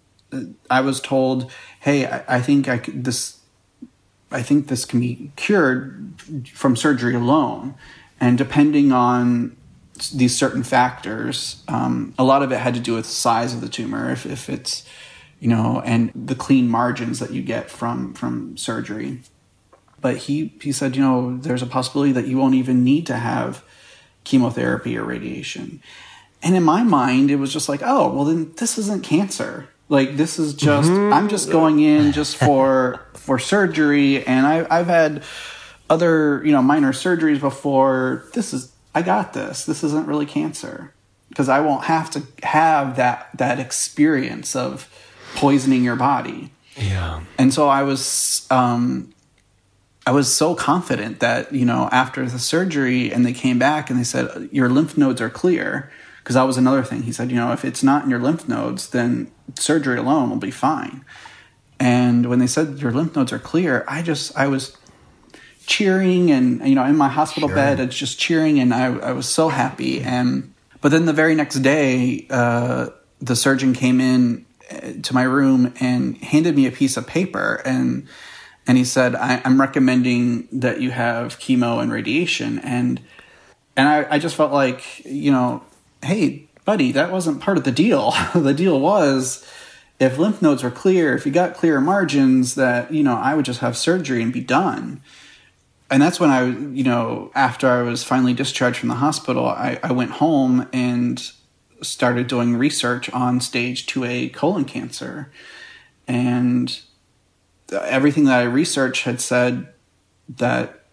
I 0.69 0.81
was 0.81 1.01
told, 1.01 1.51
"Hey, 1.79 2.05
I, 2.05 2.23
I 2.37 2.41
think 2.41 2.69
I 2.69 2.77
could, 2.77 3.03
this, 3.03 3.37
I 4.31 4.41
think 4.41 4.67
this 4.67 4.85
can 4.85 4.99
be 4.99 5.31
cured 5.35 6.13
from 6.53 6.75
surgery 6.75 7.15
alone, 7.15 7.75
and 8.19 8.37
depending 8.37 8.91
on 8.91 9.57
these 10.13 10.37
certain 10.37 10.63
factors, 10.63 11.63
um, 11.67 12.13
a 12.17 12.23
lot 12.23 12.43
of 12.43 12.51
it 12.51 12.59
had 12.59 12.73
to 12.75 12.79
do 12.79 12.93
with 12.93 13.05
the 13.05 13.11
size 13.11 13.53
of 13.53 13.61
the 13.61 13.69
tumor. 13.69 14.09
If 14.11 14.25
if 14.25 14.49
it's 14.49 14.85
you 15.39 15.49
know, 15.49 15.81
and 15.85 16.11
the 16.15 16.33
clean 16.33 16.67
margins 16.69 17.19
that 17.19 17.31
you 17.31 17.41
get 17.41 17.69
from 17.69 18.13
from 18.13 18.55
surgery." 18.55 19.19
But 19.99 20.17
he 20.17 20.53
he 20.61 20.71
said, 20.71 20.95
you 20.95 21.01
know, 21.01 21.37
there's 21.37 21.63
a 21.63 21.65
possibility 21.65 22.13
that 22.13 22.27
you 22.27 22.37
won't 22.37 22.53
even 22.53 22.83
need 22.83 23.07
to 23.07 23.15
have 23.15 23.63
chemotherapy 24.27 24.97
or 24.97 25.03
radiation. 25.03 25.81
And 26.43 26.55
in 26.55 26.63
my 26.63 26.83
mind, 26.83 27.31
it 27.31 27.37
was 27.37 27.51
just 27.51 27.67
like, 27.67 27.81
oh, 27.83 28.13
well, 28.13 28.25
then 28.25 28.53
this 28.57 28.77
isn't 28.77 29.03
cancer. 29.03 29.69
Like 29.89 30.17
this 30.17 30.37
is 30.37 30.53
just 30.53 30.89
mm-hmm. 30.89 31.13
I'm 31.13 31.29
just 31.29 31.49
going 31.49 31.79
in 31.79 32.11
just 32.11 32.35
for 32.35 33.05
for 33.13 33.39
surgery, 33.39 34.25
and 34.25 34.45
I, 34.45 34.67
I've 34.69 34.87
had 34.87 35.23
other 35.89 36.41
you 36.45 36.51
know 36.51 36.61
minor 36.61 36.91
surgeries 36.91 37.39
before. 37.39 38.25
This 38.33 38.53
is 38.53 38.73
I 38.93 39.01
got 39.01 39.31
this. 39.31 39.65
This 39.65 39.85
isn't 39.85 40.05
really 40.05 40.25
cancer 40.25 40.93
because 41.29 41.47
I 41.47 41.61
won't 41.61 41.85
have 41.85 42.09
to 42.11 42.23
have 42.43 42.97
that 42.97 43.29
that 43.37 43.59
experience 43.59 44.57
of 44.57 44.89
poisoning 45.35 45.85
your 45.85 45.95
body. 45.95 46.51
Yeah. 46.75 47.21
And 47.37 47.53
so 47.53 47.69
I 47.69 47.83
was 47.83 48.45
um, 48.51 49.13
I 50.07 50.11
was 50.11 50.33
so 50.33 50.55
confident 50.55 51.19
that, 51.19 51.53
you 51.53 51.65
know, 51.65 51.89
after 51.91 52.25
the 52.25 52.39
surgery 52.39 53.11
and 53.11 53.25
they 53.25 53.33
came 53.33 53.59
back 53.59 53.89
and 53.89 53.99
they 53.99 54.05
said, 54.05 54.47
your 54.53 54.69
lymph 54.69 54.97
nodes 54.97 55.19
are 55.19 55.29
clear. 55.29 55.91
Because 56.19 56.35
that 56.35 56.43
was 56.43 56.55
another 56.55 56.81
thing. 56.81 57.03
He 57.03 57.11
said, 57.11 57.29
you 57.29 57.35
know, 57.35 57.51
if 57.51 57.65
it's 57.65 57.83
not 57.83 58.05
in 58.05 58.09
your 58.09 58.19
lymph 58.19 58.47
nodes, 58.47 58.91
then 58.91 59.29
surgery 59.59 59.97
alone 59.97 60.29
will 60.29 60.37
be 60.37 60.49
fine. 60.49 61.03
And 61.77 62.27
when 62.29 62.39
they 62.39 62.47
said 62.47 62.79
your 62.79 62.93
lymph 62.93 63.17
nodes 63.17 63.33
are 63.33 63.39
clear, 63.39 63.83
I 63.85 64.01
just, 64.01 64.33
I 64.37 64.47
was 64.47 64.77
cheering 65.65 66.31
and, 66.31 66.65
you 66.65 66.75
know, 66.75 66.85
in 66.85 66.95
my 66.95 67.09
hospital 67.09 67.49
sure. 67.49 67.55
bed, 67.55 67.81
it's 67.81 67.97
just 67.97 68.17
cheering 68.17 68.61
and 68.61 68.73
I, 68.73 68.85
I 68.85 69.11
was 69.11 69.27
so 69.27 69.49
happy. 69.49 69.99
And, 69.99 70.53
but 70.79 70.93
then 70.93 71.05
the 71.05 71.11
very 71.11 71.35
next 71.35 71.55
day, 71.55 72.27
uh, 72.29 72.91
the 73.19 73.35
surgeon 73.35 73.73
came 73.73 73.99
in 73.99 74.45
uh, 74.71 75.01
to 75.03 75.13
my 75.13 75.23
room 75.23 75.73
and 75.81 76.17
handed 76.19 76.55
me 76.55 76.65
a 76.65 76.71
piece 76.71 76.95
of 76.95 77.05
paper 77.05 77.61
and 77.65 78.07
and 78.67 78.77
he 78.77 78.83
said, 78.83 79.15
I, 79.15 79.41
am 79.45 79.59
recommending 79.59 80.47
that 80.51 80.81
you 80.81 80.91
have 80.91 81.39
chemo 81.39 81.81
and 81.81 81.91
radiation. 81.91 82.59
And 82.59 83.01
and 83.77 83.87
I, 83.87 84.15
I 84.15 84.19
just 84.19 84.35
felt 84.35 84.51
like, 84.51 85.05
you 85.05 85.31
know, 85.31 85.63
hey, 86.03 86.47
buddy, 86.65 86.91
that 86.91 87.11
wasn't 87.11 87.39
part 87.39 87.57
of 87.57 87.63
the 87.63 87.71
deal. 87.71 88.13
the 88.35 88.53
deal 88.53 88.79
was 88.79 89.47
if 89.99 90.17
lymph 90.17 90.41
nodes 90.41 90.63
were 90.63 90.71
clear, 90.71 91.15
if 91.15 91.25
you 91.25 91.31
got 91.31 91.53
clear 91.53 91.79
margins, 91.79 92.55
that, 92.55 92.93
you 92.93 93.03
know, 93.03 93.15
I 93.15 93.35
would 93.35 93.45
just 93.45 93.61
have 93.61 93.77
surgery 93.77 94.21
and 94.21 94.33
be 94.33 94.41
done. 94.41 95.01
And 95.89 96.01
that's 96.01 96.19
when 96.19 96.29
I, 96.29 96.45
you 96.45 96.83
know, 96.83 97.31
after 97.33 97.69
I 97.69 97.81
was 97.83 98.03
finally 98.03 98.33
discharged 98.33 98.77
from 98.77 98.89
the 98.89 98.95
hospital, 98.95 99.45
I, 99.45 99.79
I 99.81 99.93
went 99.93 100.11
home 100.11 100.67
and 100.73 101.23
started 101.81 102.27
doing 102.27 102.57
research 102.57 103.09
on 103.11 103.39
stage 103.39 103.85
2A 103.85 104.33
colon 104.33 104.65
cancer. 104.65 105.31
And 106.07 106.79
everything 107.71 108.25
that 108.25 108.39
I 108.39 108.43
researched 108.43 109.03
had 109.03 109.21
said 109.21 109.67
that 110.29 110.85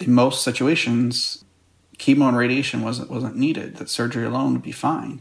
in 0.00 0.12
most 0.12 0.42
situations, 0.42 1.44
chemo 1.98 2.28
and 2.28 2.36
radiation 2.36 2.82
wasn't 2.82 3.10
wasn't 3.10 3.36
needed. 3.36 3.76
That 3.76 3.88
surgery 3.88 4.24
alone 4.24 4.52
would 4.52 4.62
be 4.62 4.72
fine. 4.72 5.20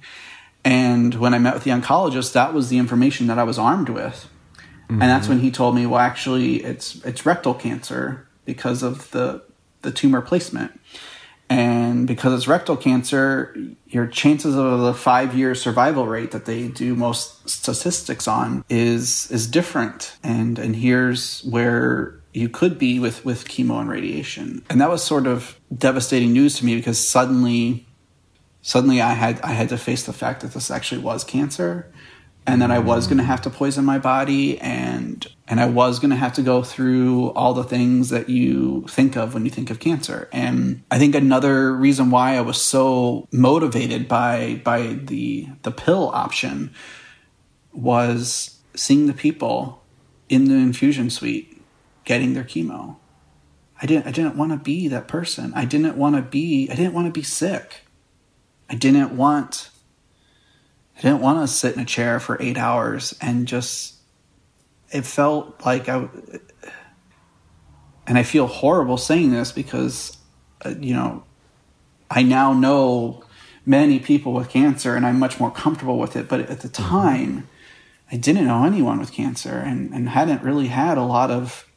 And 0.64 1.16
when 1.16 1.34
I 1.34 1.40
met 1.40 1.54
with 1.54 1.64
the 1.64 1.72
oncologist, 1.72 2.34
that 2.34 2.54
was 2.54 2.70
the 2.70 2.78
information 2.78 3.28
that 3.28 3.40
I 3.40 3.44
was 3.44 3.58
armed 3.58 3.90
with. 3.90 4.28
Mm-hmm. 4.90 5.02
And 5.02 5.10
that's 5.10 5.28
when 5.28 5.40
he 5.40 5.52
told 5.52 5.76
me, 5.76 5.86
well, 5.86 6.00
actually, 6.00 6.64
it's 6.64 7.04
it's 7.06 7.26
rectal 7.26 7.54
cancer 7.54 8.28
because 8.46 8.84
of 8.84 9.10
the 9.12 9.44
the 9.82 9.92
tumor 9.92 10.22
placement. 10.22 10.80
And 11.50 12.08
because 12.08 12.34
it's 12.34 12.48
rectal 12.48 12.76
cancer, 12.76 13.56
your 13.88 14.06
chances 14.06 14.56
of 14.56 14.82
the 14.82 14.94
five 14.94 15.34
year 15.34 15.56
survival 15.56 16.06
rate 16.06 16.32
that 16.32 16.46
they 16.46 16.68
do 16.68 16.96
most 16.96 17.50
statistics 17.50 18.28
on 18.28 18.66
is 18.70 19.32
is 19.32 19.48
different. 19.48 20.18
And 20.24 20.60
and 20.60 20.76
here's 20.76 21.42
where 21.42 22.20
you 22.34 22.50
could 22.50 22.78
be 22.78 23.00
with, 23.00 23.26
with 23.26 23.48
chemo 23.48 23.80
and 23.80 23.90
radiation. 23.90 24.64
And 24.70 24.80
that 24.80 24.90
was 24.90 25.04
sort 25.04 25.26
of 25.26 25.60
devastating 25.76 26.34
news 26.34 26.58
to 26.60 26.66
me 26.66 26.76
because 26.76 27.08
suddenly 27.08 27.86
suddenly 28.62 29.02
I 29.02 29.14
had 29.14 29.40
I 29.42 29.54
had 29.54 29.70
to 29.70 29.78
face 29.78 30.04
the 30.06 30.14
fact 30.14 30.42
that 30.42 30.54
this 30.54 30.70
actually 30.70 31.02
was 31.02 31.24
cancer 31.24 31.92
and 32.48 32.62
then 32.62 32.72
I 32.72 32.80
was 32.80 33.08
going 33.08 33.18
to 33.18 33.26
have 33.26 33.42
to 33.42 33.50
poison 33.50 33.84
my 33.84 34.00
body 34.00 34.58
and 34.60 35.28
and 35.50 35.60
I 35.60 35.66
was 35.66 36.00
going 36.00 36.12
to 36.12 36.16
have 36.16 36.34
to 36.34 36.42
go 36.42 36.64
through 36.64 37.32
all 37.32 37.54
the 37.54 37.64
things 37.64 38.10
that 38.10 38.30
you 38.30 38.86
think 38.90 39.18
of 39.18 39.34
when 39.34 39.44
you 39.44 39.52
think 39.52 39.70
of 39.70 39.80
cancer. 39.80 40.30
And 40.32 40.84
I 40.90 40.98
think 40.98 41.14
another 41.14 41.74
reason 41.74 42.10
why 42.10 42.38
I 42.38 42.42
was 42.42 42.60
so 42.60 43.28
motivated 43.32 44.08
by 44.08 44.62
by 44.64 44.94
the 44.94 45.50
the 45.64 45.72
pill 45.72 46.10
option 46.14 46.74
was 47.74 48.58
seeing 48.76 49.08
the 49.08 49.14
people 49.14 49.84
in 50.30 50.46
the 50.46 50.56
infusion 50.56 51.10
suite 51.10 51.62
getting 52.06 52.34
their 52.34 52.46
chemo. 52.46 52.96
I 53.82 53.86
didn't 53.86 54.08
I 54.08 54.12
didn't 54.12 54.38
want 54.38 54.54
to 54.54 54.58
be 54.58 54.88
that 54.88 55.10
person. 55.10 55.52
I 55.54 55.66
didn't 55.66 55.98
want 55.98 56.16
to 56.16 56.22
be 56.22 56.70
I 56.72 56.76
didn't 56.76 56.94
want 56.94 57.08
to 57.08 57.12
be 57.12 57.24
sick. 57.24 57.82
I 58.70 58.76
didn't 58.76 59.16
want 59.18 59.70
I 60.98 61.02
didn't 61.02 61.22
want 61.22 61.48
to 61.48 61.48
sit 61.48 61.76
in 61.76 61.82
a 61.82 61.86
chair 61.86 62.20
for 62.20 62.42
eight 62.42 62.58
hours 62.58 63.16
and 63.22 63.48
just, 63.48 63.96
it 64.90 65.06
felt 65.06 65.64
like 65.64 65.88
I, 65.88 66.10
and 68.08 68.18
I 68.18 68.24
feel 68.24 68.48
horrible 68.48 68.98
saying 68.98 69.32
this 69.32 69.52
because, 69.52 70.18
uh, 70.66 70.74
you 70.80 70.96
know, 70.96 71.24
I 72.10 72.24
now 72.24 72.54
know 72.54 73.24
many 73.66 74.00
people 74.00 74.34
with 74.34 74.50
cancer 74.50 74.96
and 74.96 75.06
I'm 75.06 75.20
much 75.20 75.40
more 75.40 75.52
comfortable 75.52 76.00
with 76.00 76.16
it. 76.16 76.28
But 76.28 76.42
at 76.42 76.62
the 76.62 76.70
mm-hmm. 76.70 76.90
time, 76.90 77.50
I 78.12 78.16
didn't 78.18 78.48
know 78.48 78.64
anyone 78.64 79.00
with 79.00 79.12
cancer 79.12 79.58
and, 79.58 79.94
and 79.94 80.10
hadn't 80.10 80.42
really 80.42 80.68
had 80.68 80.98
a 80.98 81.04
lot 81.04 81.30
of 81.30 81.70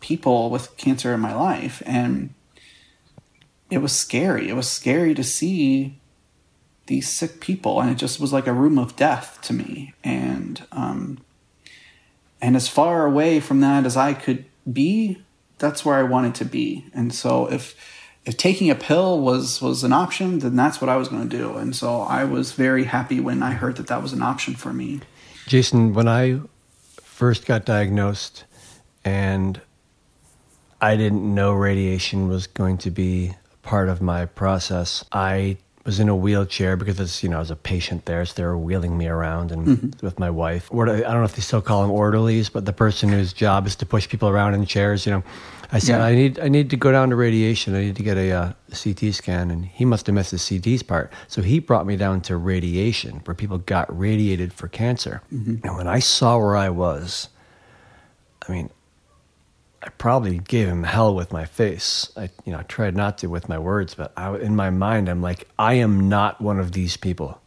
people 0.00 0.48
with 0.48 0.76
cancer 0.76 1.12
in 1.12 1.20
my 1.20 1.34
life. 1.34 1.82
And 1.84 2.32
it 3.68 3.78
was 3.78 3.92
scary. 3.92 4.48
It 4.48 4.54
was 4.54 4.70
scary 4.70 5.12
to 5.14 5.24
see 5.24 6.00
these 6.86 7.08
sick 7.08 7.40
people, 7.40 7.80
and 7.80 7.90
it 7.90 7.96
just 7.96 8.20
was 8.20 8.32
like 8.32 8.46
a 8.46 8.52
room 8.52 8.78
of 8.78 8.96
death 8.96 9.38
to 9.42 9.52
me. 9.52 9.92
And 10.04 10.64
um, 10.72 11.18
and 12.40 12.56
as 12.56 12.68
far 12.68 13.06
away 13.06 13.40
from 13.40 13.60
that 13.60 13.86
as 13.86 13.96
I 13.96 14.14
could 14.14 14.44
be, 14.70 15.18
that's 15.58 15.84
where 15.84 15.96
I 15.96 16.02
wanted 16.02 16.34
to 16.36 16.44
be. 16.44 16.84
And 16.92 17.14
so 17.14 17.50
if 17.50 17.74
if 18.24 18.36
taking 18.36 18.70
a 18.70 18.74
pill 18.74 19.20
was 19.20 19.62
was 19.62 19.84
an 19.84 19.92
option, 19.92 20.40
then 20.40 20.56
that's 20.56 20.80
what 20.80 20.88
I 20.88 20.96
was 20.96 21.08
going 21.08 21.28
to 21.28 21.36
do. 21.36 21.56
And 21.56 21.74
so 21.74 22.00
I 22.02 22.24
was 22.24 22.52
very 22.52 22.84
happy 22.84 23.20
when 23.20 23.42
I 23.42 23.52
heard 23.52 23.76
that 23.76 23.86
that 23.86 24.02
was 24.02 24.12
an 24.12 24.22
option 24.22 24.54
for 24.54 24.72
me. 24.72 25.00
Jason, 25.46 25.94
when 25.94 26.08
I 26.08 26.40
first 27.02 27.46
got 27.46 27.64
diagnosed 27.64 28.44
and 29.04 29.60
I 30.80 30.96
didn't 30.96 31.34
know 31.34 31.52
radiation 31.52 32.28
was 32.28 32.46
going 32.46 32.78
to 32.78 32.90
be 32.90 33.36
part 33.62 33.88
of 33.88 34.02
my 34.02 34.26
process, 34.26 35.04
I 35.12 35.56
was 35.86 36.00
in 36.00 36.08
a 36.08 36.16
wheelchair 36.16 36.76
because 36.76 36.98
it's 36.98 37.22
you 37.22 37.28
know 37.28 37.40
as 37.40 37.50
a 37.50 37.56
patient 37.56 38.04
there, 38.04 38.26
so 38.26 38.34
they 38.34 38.42
were 38.42 38.58
wheeling 38.58 38.98
me 38.98 39.06
around 39.06 39.52
and 39.52 39.66
mm-hmm. 39.66 40.04
with 40.04 40.18
my 40.18 40.28
wife. 40.28 40.68
Or 40.70 40.88
I 40.90 41.00
don't 41.00 41.14
know 41.14 41.24
if 41.24 41.36
they 41.36 41.42
still 41.42 41.62
call 41.62 41.82
them 41.82 41.90
orderlies, 41.92 42.48
but 42.48 42.66
the 42.66 42.72
person 42.72 43.08
whose 43.08 43.32
job 43.32 43.66
is 43.66 43.76
to 43.76 43.86
push 43.86 44.08
people 44.08 44.28
around 44.28 44.54
in 44.54 44.66
chairs. 44.66 45.06
You 45.06 45.12
know, 45.12 45.22
I 45.70 45.78
said 45.78 45.98
yeah. 45.98 46.04
I 46.04 46.14
need 46.14 46.40
I 46.40 46.48
need 46.48 46.70
to 46.70 46.76
go 46.76 46.90
down 46.90 47.10
to 47.10 47.16
radiation. 47.16 47.74
I 47.74 47.80
need 47.82 47.96
to 47.96 48.02
get 48.02 48.16
a 48.16 48.32
uh, 48.32 48.52
CT 48.74 49.14
scan, 49.14 49.50
and 49.50 49.64
he 49.64 49.84
must 49.84 50.06
have 50.06 50.14
missed 50.14 50.32
the 50.32 50.38
CT's 50.38 50.82
part. 50.82 51.12
So 51.28 51.40
he 51.40 51.60
brought 51.60 51.86
me 51.86 51.96
down 51.96 52.20
to 52.22 52.36
radiation, 52.36 53.20
where 53.24 53.34
people 53.34 53.58
got 53.58 53.96
radiated 53.96 54.52
for 54.52 54.68
cancer. 54.68 55.22
Mm-hmm. 55.32 55.66
And 55.66 55.76
when 55.76 55.86
I 55.86 56.00
saw 56.00 56.36
where 56.38 56.56
I 56.56 56.68
was, 56.68 57.28
I 58.48 58.52
mean, 58.52 58.70
I 59.82 59.88
probably 59.90 60.38
gave 60.38 60.68
him 60.68 60.82
hell 60.82 61.14
with 61.14 61.32
my 61.32 61.44
face. 61.44 62.10
I, 62.16 62.30
you 62.44 62.52
know, 62.52 62.58
I 62.58 62.62
tried 62.62 62.96
not 62.96 63.18
to 63.18 63.28
with 63.28 63.48
my 63.48 63.58
words, 63.58 63.94
but 63.94 64.12
I, 64.16 64.36
in 64.36 64.56
my 64.56 64.70
mind, 64.70 65.08
I'm 65.08 65.22
like, 65.22 65.48
I 65.58 65.74
am 65.74 66.08
not 66.08 66.40
one 66.40 66.58
of 66.58 66.72
these 66.72 66.96
people. 66.96 67.40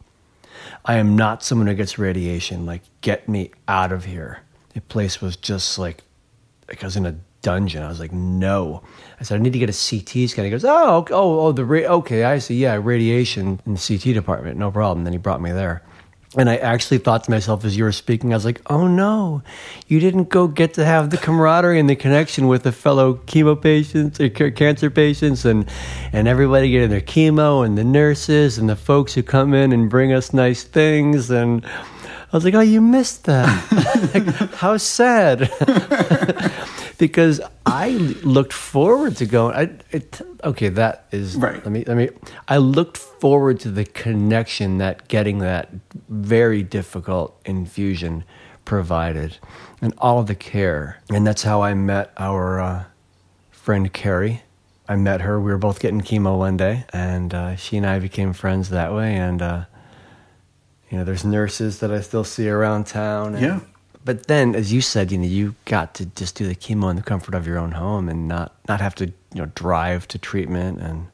I 0.84 0.96
am 0.96 1.16
not 1.16 1.42
someone 1.42 1.66
who 1.66 1.74
gets 1.74 1.98
radiation. 1.98 2.66
Like, 2.66 2.82
get 3.00 3.28
me 3.28 3.50
out 3.68 3.92
of 3.92 4.04
here. 4.04 4.40
The 4.74 4.80
place 4.80 5.20
was 5.20 5.36
just 5.36 5.78
like, 5.78 6.04
like 6.68 6.82
I 6.82 6.86
was 6.86 6.96
in 6.96 7.06
a 7.06 7.16
dungeon. 7.42 7.82
I 7.82 7.88
was 7.88 8.00
like, 8.00 8.12
no. 8.12 8.82
I 9.18 9.24
said, 9.24 9.40
I 9.40 9.42
need 9.42 9.52
to 9.52 9.58
get 9.58 9.68
a 9.68 9.72
CT 9.72 10.30
scan. 10.30 10.44
He 10.44 10.50
goes, 10.50 10.64
oh, 10.64 11.06
oh, 11.10 11.40
oh, 11.40 11.52
the 11.52 11.64
ra- 11.64 11.96
okay, 11.98 12.24
I 12.24 12.38
see. 12.38 12.56
Yeah, 12.56 12.78
radiation 12.80 13.60
in 13.66 13.74
the 13.74 13.80
CT 13.80 14.14
department, 14.14 14.58
no 14.58 14.70
problem. 14.70 15.04
Then 15.04 15.12
he 15.12 15.18
brought 15.18 15.40
me 15.42 15.52
there. 15.52 15.82
And 16.36 16.48
I 16.48 16.58
actually 16.58 16.98
thought 16.98 17.24
to 17.24 17.30
myself 17.32 17.64
as 17.64 17.76
you 17.76 17.82
were 17.82 17.90
speaking, 17.90 18.32
I 18.32 18.36
was 18.36 18.44
like, 18.44 18.60
oh 18.70 18.86
no, 18.86 19.42
you 19.88 19.98
didn't 19.98 20.28
go 20.28 20.46
get 20.46 20.74
to 20.74 20.84
have 20.84 21.10
the 21.10 21.16
camaraderie 21.16 21.80
and 21.80 21.90
the 21.90 21.96
connection 21.96 22.46
with 22.46 22.62
the 22.62 22.70
fellow 22.70 23.14
chemo 23.26 23.60
patients 23.60 24.20
uh, 24.20 24.28
or 24.38 24.52
cancer 24.52 24.90
patients 24.90 25.44
and, 25.44 25.68
and 26.12 26.28
everybody 26.28 26.70
getting 26.70 26.90
their 26.90 27.00
chemo 27.00 27.66
and 27.66 27.76
the 27.76 27.82
nurses 27.82 28.58
and 28.58 28.68
the 28.68 28.76
folks 28.76 29.12
who 29.12 29.24
come 29.24 29.54
in 29.54 29.72
and 29.72 29.90
bring 29.90 30.12
us 30.12 30.32
nice 30.32 30.62
things. 30.62 31.32
And 31.32 31.66
I 31.66 32.36
was 32.36 32.44
like, 32.44 32.54
oh, 32.54 32.60
you 32.60 32.80
missed 32.80 33.24
that. 33.24 34.12
like, 34.14 34.52
how 34.52 34.76
sad. 34.76 35.50
because 37.00 37.40
I 37.64 37.88
looked 37.88 38.52
forward 38.52 39.16
to 39.16 39.26
going. 39.26 39.56
I, 39.56 39.70
it, 39.90 40.20
okay, 40.44 40.68
that 40.68 41.06
is 41.10 41.34
right. 41.34 41.56
Let 41.56 41.72
me 41.72 41.82
let 41.86 41.96
me. 41.96 42.10
I 42.46 42.58
looked 42.58 42.98
forward 42.98 43.58
to 43.60 43.70
the 43.70 43.86
connection 43.86 44.78
that 44.78 45.08
getting 45.08 45.38
that 45.38 45.70
very 46.08 46.62
difficult 46.62 47.40
infusion 47.46 48.24
provided, 48.66 49.38
and 49.80 49.94
all 49.96 50.22
the 50.22 50.34
care, 50.34 51.00
and 51.08 51.26
that's 51.26 51.42
how 51.42 51.62
I 51.62 51.72
met 51.72 52.12
our 52.18 52.60
uh, 52.60 52.84
friend 53.50 53.90
Carrie. 53.92 54.42
I 54.86 54.96
met 54.96 55.22
her. 55.22 55.40
We 55.40 55.50
were 55.50 55.58
both 55.58 55.80
getting 55.80 56.02
chemo 56.02 56.36
one 56.36 56.58
day, 56.58 56.84
and 56.92 57.32
uh, 57.32 57.56
she 57.56 57.78
and 57.78 57.86
I 57.86 57.98
became 57.98 58.34
friends 58.34 58.68
that 58.68 58.92
way. 58.92 59.16
And 59.16 59.40
uh, 59.40 59.64
you 60.90 60.98
know, 60.98 61.04
there's 61.04 61.24
nurses 61.24 61.80
that 61.80 61.90
I 61.90 62.02
still 62.02 62.24
see 62.24 62.50
around 62.50 62.86
town. 62.86 63.36
And, 63.36 63.42
yeah 63.42 63.60
but 64.10 64.26
then, 64.26 64.56
as 64.56 64.72
you 64.72 64.80
said, 64.80 65.12
you 65.12 65.18
know, 65.18 65.24
you 65.24 65.54
got 65.66 65.94
to 65.94 66.04
just 66.04 66.34
do 66.34 66.44
the 66.44 66.56
chemo 66.56 66.90
in 66.90 66.96
the 66.96 67.02
comfort 67.02 67.32
of 67.32 67.46
your 67.46 67.58
own 67.58 67.70
home 67.70 68.08
and 68.08 68.26
not 68.26 68.56
not 68.68 68.80
have 68.80 68.92
to, 68.96 69.06
you 69.06 69.14
know, 69.36 69.46
drive 69.54 70.08
to 70.08 70.18
treatment 70.18 70.80
and. 70.80 71.06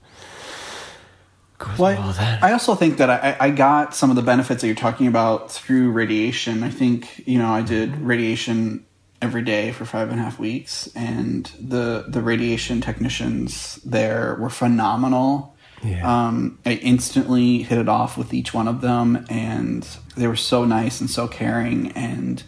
Well, 1.78 2.14
I 2.40 2.52
also 2.52 2.74
think 2.74 2.96
that 2.96 3.10
I, 3.10 3.36
I 3.38 3.50
got 3.50 3.94
some 3.94 4.08
of 4.08 4.16
the 4.16 4.22
benefits 4.22 4.62
that 4.62 4.66
you're 4.66 4.76
talking 4.76 5.08
about 5.08 5.52
through 5.52 5.90
radiation. 5.90 6.62
I 6.62 6.70
think 6.70 7.22
you 7.26 7.38
know 7.38 7.50
I 7.50 7.60
did 7.60 8.00
radiation 8.00 8.86
every 9.20 9.42
day 9.42 9.72
for 9.72 9.84
five 9.84 10.10
and 10.10 10.18
a 10.18 10.22
half 10.22 10.38
weeks, 10.38 10.88
and 10.96 11.44
the 11.60 12.06
the 12.08 12.22
radiation 12.22 12.80
technicians 12.80 13.76
there 13.84 14.38
were 14.40 14.48
phenomenal. 14.48 15.54
Yeah. 15.82 16.28
Um, 16.28 16.58
I 16.64 16.74
instantly 16.76 17.62
hit 17.62 17.76
it 17.78 17.90
off 17.90 18.16
with 18.16 18.32
each 18.32 18.54
one 18.54 18.68
of 18.68 18.80
them, 18.80 19.26
and 19.28 19.86
they 20.16 20.26
were 20.26 20.36
so 20.36 20.64
nice 20.64 21.02
and 21.02 21.10
so 21.10 21.28
caring, 21.28 21.92
and 21.92 22.42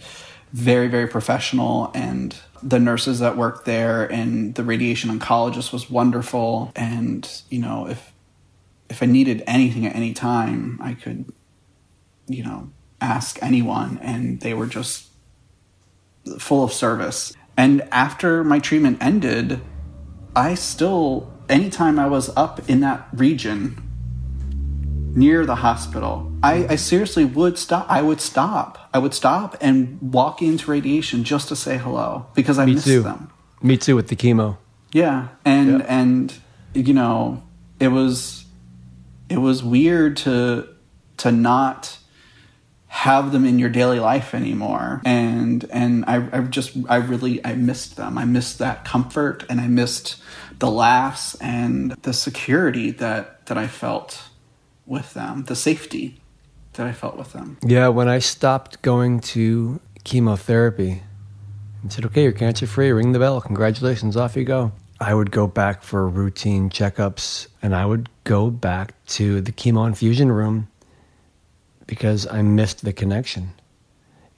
very 0.52 0.88
very 0.88 1.06
professional 1.06 1.90
and 1.94 2.36
the 2.62 2.78
nurses 2.78 3.20
that 3.20 3.36
worked 3.36 3.64
there 3.64 4.10
and 4.10 4.54
the 4.54 4.64
radiation 4.64 5.10
oncologist 5.10 5.72
was 5.72 5.90
wonderful. 5.90 6.72
And 6.74 7.30
you 7.50 7.60
know 7.60 7.86
if 7.88 8.12
if 8.88 9.02
i 9.02 9.06
needed 9.06 9.42
anything 9.46 9.84
at 9.84 9.94
any 9.94 10.14
time 10.14 10.78
i 10.82 10.94
could 10.94 11.30
you 12.26 12.42
know 12.42 12.70
ask 13.00 13.38
anyone 13.42 13.98
and 14.02 14.40
they 14.40 14.54
were 14.54 14.66
just 14.66 15.08
full 16.38 16.64
of 16.64 16.72
service. 16.72 17.32
And 17.56 17.86
after 17.90 18.44
my 18.44 18.58
treatment 18.58 18.98
ended 19.02 19.60
i 20.34 20.54
still 20.54 21.32
anytime 21.48 21.98
i 21.98 22.06
was 22.06 22.30
up 22.36 22.68
in 22.68 22.80
that 22.80 23.08
region 23.12 23.87
near 25.14 25.46
the 25.46 25.56
hospital, 25.56 26.30
I, 26.42 26.66
I, 26.68 26.76
seriously 26.76 27.24
would 27.24 27.58
stop. 27.58 27.86
I 27.88 28.02
would 28.02 28.20
stop. 28.20 28.88
I 28.92 28.98
would 28.98 29.14
stop 29.14 29.56
and 29.60 29.98
walk 30.00 30.42
into 30.42 30.70
radiation 30.70 31.24
just 31.24 31.48
to 31.48 31.56
say 31.56 31.78
hello 31.78 32.26
because 32.34 32.58
I 32.58 32.66
Me 32.66 32.78
too. 32.78 33.02
them. 33.02 33.30
Me 33.62 33.76
too 33.76 33.96
with 33.96 34.08
the 34.08 34.16
chemo. 34.16 34.58
Yeah, 34.92 35.28
and 35.44 35.82
and 35.82 36.34
you 36.74 36.94
know 36.94 37.42
it 37.80 37.88
was 37.88 38.44
it 39.28 39.38
was 39.38 39.62
weird 39.62 40.16
to 40.18 40.68
to 41.18 41.32
not 41.32 41.98
have 42.86 43.32
them 43.32 43.44
in 43.44 43.58
your 43.58 43.68
daily 43.68 44.00
life 44.00 44.34
anymore 44.34 45.02
and 45.04 45.66
and 45.70 46.04
I, 46.06 46.26
I 46.32 46.40
just 46.40 46.74
i 46.88 46.96
really 46.96 47.44
i 47.44 47.54
missed 47.54 47.96
them 47.96 48.16
i 48.16 48.24
missed 48.24 48.58
that 48.60 48.86
comfort 48.86 49.44
and 49.50 49.60
i 49.60 49.68
missed 49.68 50.16
the 50.58 50.70
laughs 50.70 51.34
and 51.34 51.92
the 52.02 52.14
security 52.14 52.90
that 52.92 53.44
that 53.46 53.58
i 53.58 53.66
felt 53.66 54.30
with 54.88 55.14
them, 55.14 55.44
the 55.44 55.56
safety 55.56 56.20
that 56.74 56.86
I 56.86 56.92
felt 56.92 57.16
with 57.16 57.32
them. 57.32 57.58
Yeah, 57.64 57.88
when 57.88 58.08
I 58.08 58.18
stopped 58.18 58.82
going 58.82 59.20
to 59.20 59.80
chemotherapy 60.04 61.02
and 61.82 61.92
said, 61.92 62.04
okay, 62.06 62.22
you're 62.22 62.32
cancer 62.32 62.66
free, 62.66 62.90
ring 62.90 63.12
the 63.12 63.18
bell, 63.18 63.40
congratulations, 63.40 64.16
off 64.16 64.36
you 64.36 64.44
go. 64.44 64.72
I 65.00 65.14
would 65.14 65.30
go 65.30 65.46
back 65.46 65.82
for 65.82 66.08
routine 66.08 66.70
checkups 66.70 67.46
and 67.62 67.74
I 67.74 67.86
would 67.86 68.08
go 68.24 68.50
back 68.50 68.94
to 69.08 69.40
the 69.40 69.52
chemo 69.52 69.86
infusion 69.86 70.32
room 70.32 70.68
because 71.86 72.26
I 72.26 72.42
missed 72.42 72.84
the 72.84 72.92
connection. 72.92 73.52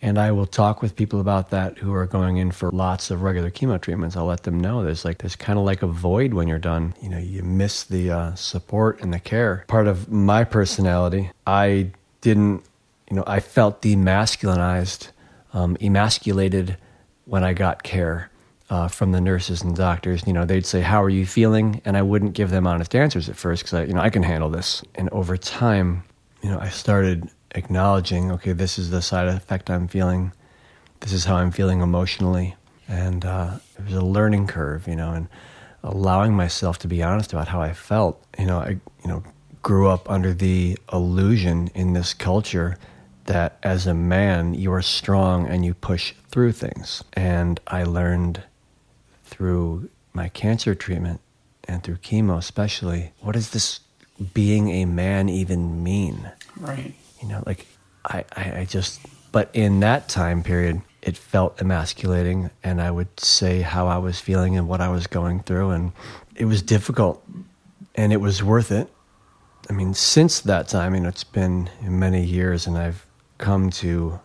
And 0.03 0.19
I 0.19 0.33
will 0.33 0.47
talk 0.47 0.81
with 0.81 0.97
people 0.97 1.21
about 1.21 1.51
that 1.51 1.77
who 1.77 1.93
are 1.93 2.07
going 2.07 2.39
in 2.39 2.53
for 2.53 2.71
lots 2.71 3.11
of 3.11 3.23
regular 3.23 3.51
chemo 3.51 3.79
treatments. 3.81 4.17
I'll 4.17 4.25
let 4.25 4.45
them 4.45 4.59
know 4.59 4.83
there's 4.83 5.05
like 5.05 5.19
there's 5.19 5.37
kind 5.37 5.59
of 5.59 5.65
like 5.65 5.83
a 5.83 5.87
void 5.87 6.33
when 6.33 6.49
you're 6.49 6.59
done. 6.59 6.95
You 7.03 7.11
know, 7.11 7.19
you 7.19 7.43
miss 7.43 7.85
the 7.85 8.11
uh, 8.11 8.35
support 8.35 9.03
and 9.03 9.13
the 9.13 9.21
care. 9.21 9.65
Part 9.69 9.87
of 9.87 10.11
my 10.11 10.45
personality, 10.45 11.31
I 11.47 11.91
didn't, 12.23 12.65
you 13.11 13.17
know, 13.17 13.25
I 13.27 13.41
felt 13.41 13.83
demasculinized, 13.83 15.11
um, 15.53 15.77
emasculated 15.81 16.79
when 17.27 17.45
I 17.45 17.53
got 17.53 17.83
care. 17.83 18.31
Uh, 18.71 18.87
from 18.87 19.11
the 19.11 19.21
nurses 19.21 19.63
and 19.63 19.75
doctors, 19.75 20.25
you 20.29 20.33
know, 20.33 20.45
they'd 20.45 20.65
say, 20.65 20.81
"How 20.81 21.03
are 21.03 21.09
you 21.09 21.27
feeling?" 21.27 21.83
and 21.85 21.97
I 21.97 22.03
wouldn't 22.03 22.35
give 22.35 22.51
them 22.51 22.69
honest 22.69 22.95
answers 22.95 23.29
at 23.29 23.35
first 23.35 23.65
because 23.65 23.75
I, 23.75 23.83
you 23.83 23.93
know, 23.93 24.01
I 24.01 24.11
can 24.11 24.23
handle 24.23 24.49
this. 24.49 24.85
And 24.95 25.09
over 25.11 25.37
time, 25.37 26.05
you 26.41 26.49
know, 26.49 26.61
I 26.61 26.69
started 26.69 27.29
acknowledging, 27.55 28.31
okay, 28.33 28.53
this 28.53 28.79
is 28.79 28.91
the 28.91 29.03
side 29.03 29.29
effect 29.29 29.71
I'm 29.71 29.89
feeling. 29.89 30.33
This 31.01 31.13
is 31.13 31.25
how 31.25 31.37
I'm 31.37 31.51
feeling 31.51 31.81
emotionally. 31.81 32.57
And 32.89 33.25
uh, 33.25 33.59
it 33.79 33.85
was 33.85 33.95
a 33.95 34.05
learning 34.05 34.47
curve, 34.47 34.87
you 34.87 34.97
know, 34.97 35.13
and 35.13 35.29
allowing 35.83 36.35
myself 36.35 36.79
to 36.79 36.89
be 36.89 37.03
honest 37.03 37.33
about 37.33 37.49
how 37.49 37.61
I 37.61 37.73
felt. 37.73 38.23
You 38.39 38.47
know, 38.47 38.59
I, 38.59 38.71
you 38.71 39.09
know, 39.09 39.23
grew 39.63 39.89
up 39.89 40.11
under 40.11 40.33
the 40.33 40.79
illusion 40.93 41.71
in 41.75 41.93
this 41.93 42.15
culture 42.15 42.79
that 43.27 43.59
as 43.63 43.87
a 43.87 43.95
man, 43.95 44.55
you 44.55 44.73
are 44.73 44.83
strong 44.83 45.47
and 45.47 45.65
you 45.65 45.75
push 45.75 46.15
through 46.31 46.53
things. 46.53 47.05
And 47.13 47.61
I 47.67 47.85
learned 47.85 48.43
through 49.25 49.89
my 50.13 50.29
cancer 50.29 50.75
treatment 50.75 51.21
and 51.65 51.83
through 51.83 51.99
chemo, 51.99 52.37
especially, 52.39 53.13
what 53.21 53.33
does 53.33 53.51
this 53.51 53.81
being 54.35 54.71
a 54.71 54.85
man 54.85 55.29
even 55.29 55.85
mean? 55.85 56.33
Right 56.57 56.95
you 57.21 57.29
know, 57.29 57.43
like 57.47 57.67
I, 58.05 58.25
I, 58.37 58.61
I 58.61 58.65
just, 58.65 59.01
but 59.33 59.51
in 59.53 59.81
that 59.81 60.09
time 60.09 60.43
period, 60.43 60.83
it 61.03 61.17
felt 61.17 61.61
emasculating, 61.61 62.51
and 62.63 62.81
I 62.81 62.91
would 62.91 63.21
say 63.21 63.63
how 63.63 63.87
I 63.87 63.99
was 63.99 64.21
feeling 64.21 64.57
and 64.57 64.69
what 64.69 64.81
I 64.81 64.89
was 64.89 65.07
going 65.07 65.43
through, 65.43 65.71
and 65.71 65.93
it 66.35 66.45
was 66.45 66.63
difficult, 66.63 67.25
and 67.95 68.13
it 68.13 68.21
was 68.21 68.43
worth 68.43 68.71
it. 68.71 68.91
I 69.69 69.73
mean, 69.73 69.95
since 69.95 70.41
that 70.41 70.69
time, 70.69 70.95
you 70.95 71.01
know, 71.01 71.09
it's 71.09 71.25
been 71.25 71.71
many 71.83 72.25
years, 72.25 72.67
and 72.67 72.77
I've 72.77 73.07
come 73.39 73.71
to 73.71 74.21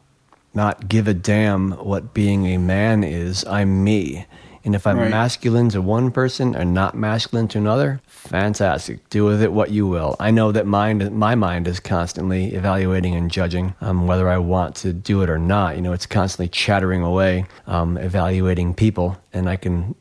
not 0.54 0.88
give 0.88 1.08
a 1.08 1.14
damn 1.14 1.72
what 1.72 2.14
being 2.14 2.46
a 2.48 2.58
man 2.58 3.04
is. 3.04 3.46
I'm 3.46 3.84
me. 3.84 4.26
And 4.66 4.74
if 4.74 4.88
I'm 4.88 4.98
Right. 4.98 5.12
masculine 5.12 5.70
to 5.70 5.82
one 5.82 6.10
person 6.10 6.56
and 6.56 6.74
not 6.74 6.96
masculine 6.96 7.48
to 7.50 7.60
another, 7.60 8.02
fantastic. 8.08 9.08
Do 9.12 9.24
with 9.26 9.44
it 9.44 9.54
what 9.54 9.70
you 9.70 9.86
will. 9.86 10.16
I 10.20 10.32
know 10.32 10.52
that 10.52 10.66
mind, 10.66 11.12
my 11.12 11.36
mind 11.36 11.68
is 11.68 11.80
constantly 11.80 12.56
evaluating 12.56 13.14
and 13.14 13.30
judging 13.30 13.76
um, 13.80 14.08
whether 14.08 14.28
I 14.28 14.40
want 14.40 14.76
to 14.78 14.92
do 14.92 15.22
it 15.22 15.30
or 15.30 15.38
not. 15.38 15.76
You 15.76 15.84
know, 15.84 15.94
it's 15.94 16.08
constantly 16.08 16.48
chattering 16.48 17.04
away, 17.04 17.46
um, 17.68 17.96
evaluating 18.00 18.74
people, 18.74 19.18
and 19.32 19.48
I 19.48 19.56
can 19.56 19.94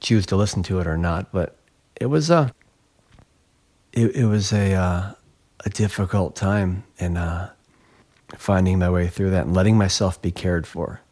choose 0.00 0.24
to 0.26 0.36
listen 0.36 0.62
to 0.64 0.80
it 0.80 0.86
or 0.86 0.96
not. 0.96 1.30
But 1.30 1.56
it 2.00 2.06
was 2.06 2.30
a, 2.30 2.54
it, 3.92 4.16
it 4.16 4.24
was 4.24 4.50
a, 4.50 4.72
uh, 4.72 5.12
a 5.66 5.68
difficult 5.68 6.34
time 6.34 6.84
and 6.98 7.18
uh, 7.18 7.50
finding 8.34 8.78
my 8.78 8.88
way 8.88 9.08
through 9.08 9.28
that 9.30 9.44
and 9.44 9.54
letting 9.54 9.76
myself 9.76 10.20
be 10.22 10.30
cared 10.30 10.66
for 10.66 11.02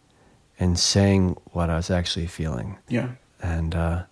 and 0.59 0.79
saying 0.79 1.37
what 1.53 1.71
I 1.71 1.77
was 1.77 1.91
actually 1.91 2.27
feeling. 2.27 2.79
Yeah. 2.89 3.11
And, 3.41 3.75
uh, 3.75 4.05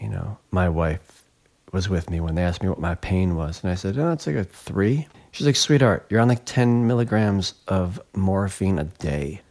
you 0.00 0.08
know, 0.08 0.38
my 0.50 0.68
wife 0.68 1.24
was 1.72 1.88
with 1.88 2.08
me 2.08 2.20
when 2.20 2.34
they 2.34 2.42
asked 2.42 2.62
me 2.62 2.68
what 2.68 2.80
my 2.80 2.94
pain 2.94 3.36
was. 3.36 3.62
And 3.62 3.70
I 3.70 3.74
said, 3.74 3.98
oh, 3.98 4.12
it's 4.12 4.26
like 4.26 4.36
a 4.36 4.44
three. 4.44 5.08
She's 5.32 5.46
like, 5.46 5.56
sweetheart, 5.56 6.06
you're 6.08 6.20
on 6.20 6.28
like 6.28 6.44
10 6.44 6.86
milligrams 6.86 7.54
of 7.66 8.00
morphine 8.14 8.78
a 8.78 8.84
day. 8.84 9.42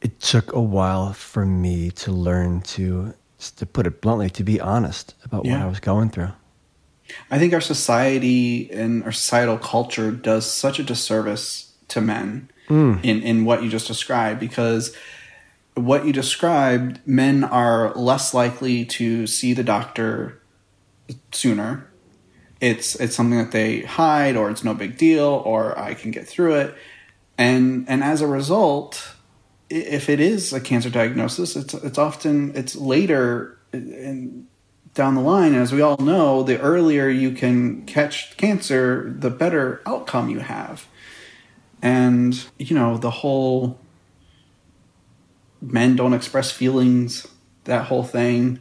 It 0.00 0.20
took 0.20 0.52
a 0.52 0.60
while 0.60 1.12
for 1.12 1.44
me 1.46 1.90
to 1.92 2.12
learn 2.12 2.60
to, 2.62 3.14
to 3.38 3.66
put 3.66 3.86
it 3.86 4.00
bluntly, 4.00 4.30
to 4.30 4.44
be 4.44 4.60
honest 4.60 5.14
about 5.24 5.44
what 5.44 5.60
I 5.60 5.66
was 5.66 5.80
going 5.80 6.10
through. 6.10 6.32
I 7.30 7.38
think 7.38 7.54
our 7.54 7.60
society 7.60 8.70
and 8.72 9.04
our 9.04 9.12
societal 9.12 9.58
culture 9.58 10.10
does 10.10 10.50
such 10.50 10.78
a 10.78 10.82
disservice 10.82 11.72
to 11.88 12.00
men 12.00 12.50
in, 12.68 13.22
in 13.22 13.44
what 13.44 13.62
you 13.62 13.68
just 13.68 13.86
described 13.86 14.40
because 14.40 14.94
what 15.76 16.06
you 16.06 16.12
described, 16.12 17.00
men 17.06 17.44
are 17.44 17.92
less 17.94 18.32
likely 18.32 18.84
to 18.86 19.26
see 19.26 19.52
the 19.52 19.62
doctor 19.62 20.40
sooner. 21.32 21.88
It's 22.60 22.94
it's 22.96 23.14
something 23.14 23.38
that 23.38 23.52
they 23.52 23.80
hide 23.80 24.36
or 24.36 24.50
it's 24.50 24.64
no 24.64 24.72
big 24.72 24.96
deal 24.96 25.42
or 25.44 25.78
I 25.78 25.92
can 25.92 26.10
get 26.10 26.26
through 26.26 26.54
it. 26.54 26.74
And 27.36 27.84
and 27.88 28.02
as 28.02 28.22
a 28.22 28.26
result, 28.26 29.14
if 29.68 30.08
it 30.08 30.18
is 30.18 30.54
a 30.54 30.60
cancer 30.60 30.88
diagnosis, 30.88 31.54
it's 31.54 31.74
it's 31.74 31.98
often 31.98 32.56
it's 32.56 32.74
later 32.74 33.58
down 33.72 35.14
the 35.14 35.20
line. 35.20 35.54
As 35.54 35.72
we 35.72 35.82
all 35.82 35.98
know, 35.98 36.42
the 36.42 36.58
earlier 36.58 37.08
you 37.08 37.32
can 37.32 37.84
catch 37.84 38.34
cancer, 38.38 39.14
the 39.14 39.28
better 39.28 39.82
outcome 39.84 40.30
you 40.30 40.40
have. 40.40 40.86
And 41.82 42.42
you 42.58 42.74
know 42.74 42.96
the 42.96 43.10
whole 43.10 43.78
men 45.60 45.96
don't 45.96 46.14
express 46.14 46.50
feelings, 46.50 47.26
that 47.64 47.86
whole 47.86 48.04
thing. 48.04 48.60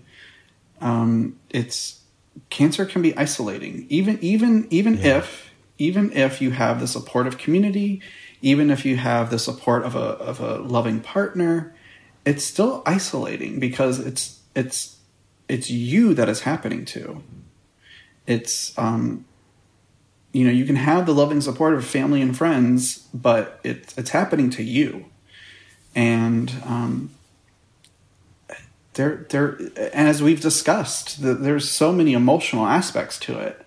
Um, 0.82 1.38
it's 1.50 2.02
cancer 2.50 2.86
can 2.86 3.02
be 3.02 3.16
isolating, 3.18 3.86
even 3.90 4.18
even 4.22 4.68
even 4.70 4.96
Yeah. 4.98 5.18
if 5.18 5.52
even 5.78 6.12
if 6.14 6.42
you 6.42 6.52
have 6.52 6.80
the 6.80 6.88
supportive 6.88 7.38
community, 7.38 8.02
even 8.42 8.70
if 8.70 8.86
you 8.86 8.98
have 8.98 9.30
the 9.30 9.40
support 9.40 9.84
of 9.84 9.96
a 9.96 10.00
of 10.00 10.40
a 10.40 10.58
loving 10.60 11.00
partner, 11.00 11.76
it's 12.26 12.44
still 12.44 12.82
isolating 12.86 13.60
because 13.60 14.00
it's 14.00 14.40
it's 14.56 14.98
it's 15.48 15.70
you 15.70 16.14
that 16.14 16.30
is 16.30 16.42
happening 16.42 16.86
to. 16.86 17.22
It's 18.28 18.78
um, 18.78 19.26
you 20.34 20.46
know 20.46 20.52
you 20.52 20.66
can 20.66 20.76
have 20.76 21.06
the 21.06 21.14
loving 21.14 21.42
support 21.42 21.74
of 21.74 21.86
family 21.86 22.22
and 22.22 22.36
friends, 22.36 23.08
but 23.14 23.60
it's 23.64 23.98
it's 23.98 24.10
happening 24.10 24.50
to 24.52 24.64
you, 24.64 25.06
and 25.96 26.54
um, 26.66 27.10
there 28.94 29.26
there 29.30 29.58
and 29.94 30.08
as 30.08 30.22
we've 30.22 30.42
discussed, 30.42 31.22
the, 31.22 31.34
there's 31.34 31.70
so 31.70 31.92
many 31.92 32.14
emotional 32.14 32.66
aspects 32.66 33.18
to 33.20 33.40
it. 33.40 33.66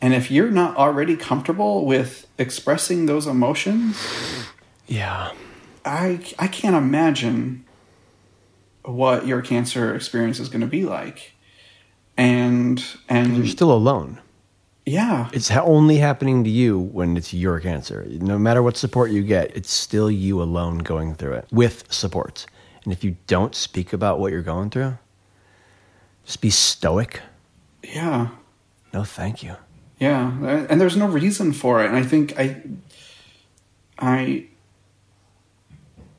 And 0.00 0.12
if 0.12 0.30
you're 0.30 0.50
not 0.50 0.76
already 0.76 1.16
comfortable 1.16 1.86
with 1.86 2.26
expressing 2.38 3.06
those 3.06 3.26
emotions, 3.26 3.98
Yeah. 4.86 5.32
I 5.84 6.20
I 6.38 6.48
can't 6.48 6.76
imagine 6.76 7.64
what 8.84 9.26
your 9.26 9.40
cancer 9.42 9.94
experience 9.94 10.40
is 10.40 10.48
going 10.48 10.60
to 10.60 10.66
be 10.66 10.84
like. 10.84 11.32
And 12.16 12.84
and 13.08 13.36
You're 13.36 13.46
still 13.46 13.72
alone. 13.72 14.20
Yeah, 14.86 15.28
It's 15.32 15.48
ha- 15.48 15.62
only 15.64 15.96
happening 15.96 16.44
to 16.44 16.50
you 16.50 16.78
when 16.78 17.16
it's 17.16 17.32
your 17.32 17.58
cancer. 17.60 18.04
No 18.08 18.38
matter 18.38 18.62
what 18.62 18.76
support 18.76 19.10
you 19.10 19.22
get, 19.22 19.56
it's 19.56 19.70
still 19.72 20.10
you 20.10 20.42
alone 20.42 20.78
going 20.78 21.14
through 21.14 21.34
it 21.34 21.46
with 21.50 21.90
support. 21.90 22.46
And 22.84 22.92
if 22.92 23.02
you 23.02 23.16
don't 23.26 23.54
speak 23.54 23.92
about 23.94 24.18
what 24.20 24.30
you're 24.32 24.42
going 24.42 24.68
through, 24.70 24.98
just 26.26 26.40
be 26.42 26.50
stoic. 26.50 27.20
yeah, 27.82 28.28
No, 28.92 29.04
thank 29.04 29.42
you. 29.42 29.56
yeah, 29.98 30.66
and 30.68 30.78
there's 30.80 30.96
no 30.96 31.06
reason 31.06 31.52
for 31.52 31.82
it. 31.82 31.86
And 31.86 31.96
I 31.96 32.02
think 32.02 32.38
I 32.38 32.62
I 33.98 34.46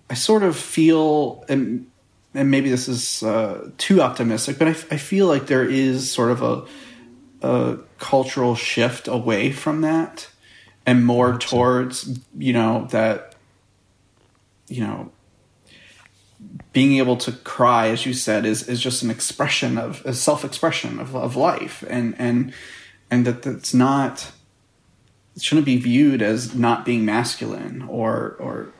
I 0.09 0.13
sort 0.15 0.43
of 0.43 0.55
feel 0.55 1.43
and 1.49 1.85
and 2.33 2.51
maybe 2.51 2.69
this 2.69 2.87
is 2.87 3.23
uh, 3.23 3.69
too 3.77 4.01
optimistic, 4.01 4.57
but 4.59 4.67
I, 4.67 4.71
I 4.91 4.97
feel 4.97 5.27
like 5.27 5.47
there 5.47 5.63
is 5.63 6.11
sort 6.11 6.31
of 6.31 6.41
a 6.41 6.65
a 7.45 7.79
cultural 7.97 8.55
shift 8.55 9.07
away 9.07 9.51
from 9.51 9.81
that 9.81 10.27
and 10.85 11.05
more 11.05 11.37
towards 11.37 12.19
you 12.37 12.53
know 12.53 12.87
that 12.91 13.35
you 14.67 14.81
know 14.81 15.11
being 16.73 16.97
able 16.97 17.15
to 17.15 17.31
cry 17.31 17.87
as 17.87 18.05
you 18.05 18.13
said 18.13 18.45
is 18.45 18.67
is 18.67 18.81
just 18.81 19.01
an 19.03 19.09
expression 19.09 19.77
of 19.77 20.05
a 20.05 20.13
self-expression 20.13 20.99
of, 20.99 21.15
of 21.15 21.35
life. 21.35 21.83
And 21.89 22.15
and 22.19 22.53
and 23.09 23.25
that 23.25 23.43
that's 23.43 23.73
not 23.73 24.31
it 25.35 25.41
shouldn't 25.41 25.65
be 25.65 25.77
viewed 25.77 26.21
as 26.21 26.53
not 26.53 26.85
being 26.85 27.05
masculine 27.05 27.83
or 27.83 28.35
or 28.39 28.73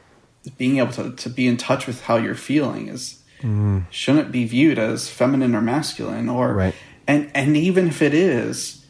being 0.58 0.78
able 0.78 0.92
to, 0.92 1.12
to 1.12 1.30
be 1.30 1.48
in 1.48 1.58
touch 1.58 1.88
with 1.88 2.02
how 2.02 2.18
you're 2.18 2.36
feeling 2.36 2.88
is 2.90 3.24
mm-hmm. 3.40 3.80
shouldn't 3.90 4.32
be 4.32 4.46
viewed 4.46 4.78
as 4.78 5.10
feminine 5.10 5.56
or 5.56 5.62
masculine 5.62 6.30
or 6.30 6.54
Right. 6.54 6.76
And 7.08 7.32
and 7.36 7.56
even 7.58 7.88
if 7.88 8.02
it 8.02 8.14
is 8.14 8.86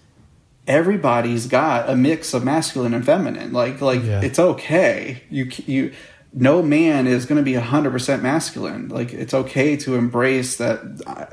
everybody's 0.68 1.48
got 1.48 1.90
a 1.90 1.96
mix 1.96 2.34
of 2.34 2.44
masculine 2.44 2.94
and 2.94 3.06
feminine. 3.06 3.54
Like 3.54 3.82
like 3.82 4.04
Yeah. 4.04 4.22
it's 4.22 4.40
okay. 4.40 5.22
You 5.30 5.50
you 5.66 5.94
no 6.34 6.62
man 6.62 7.08
is 7.08 7.26
going 7.26 7.38
to 7.38 7.44
be 7.44 7.54
100% 7.54 8.22
masculine. 8.22 8.90
Like 8.90 9.14
it's 9.14 9.34
okay 9.34 9.78
to 9.78 9.96
embrace 9.96 10.58
that 10.58 10.82
I, 11.08 11.28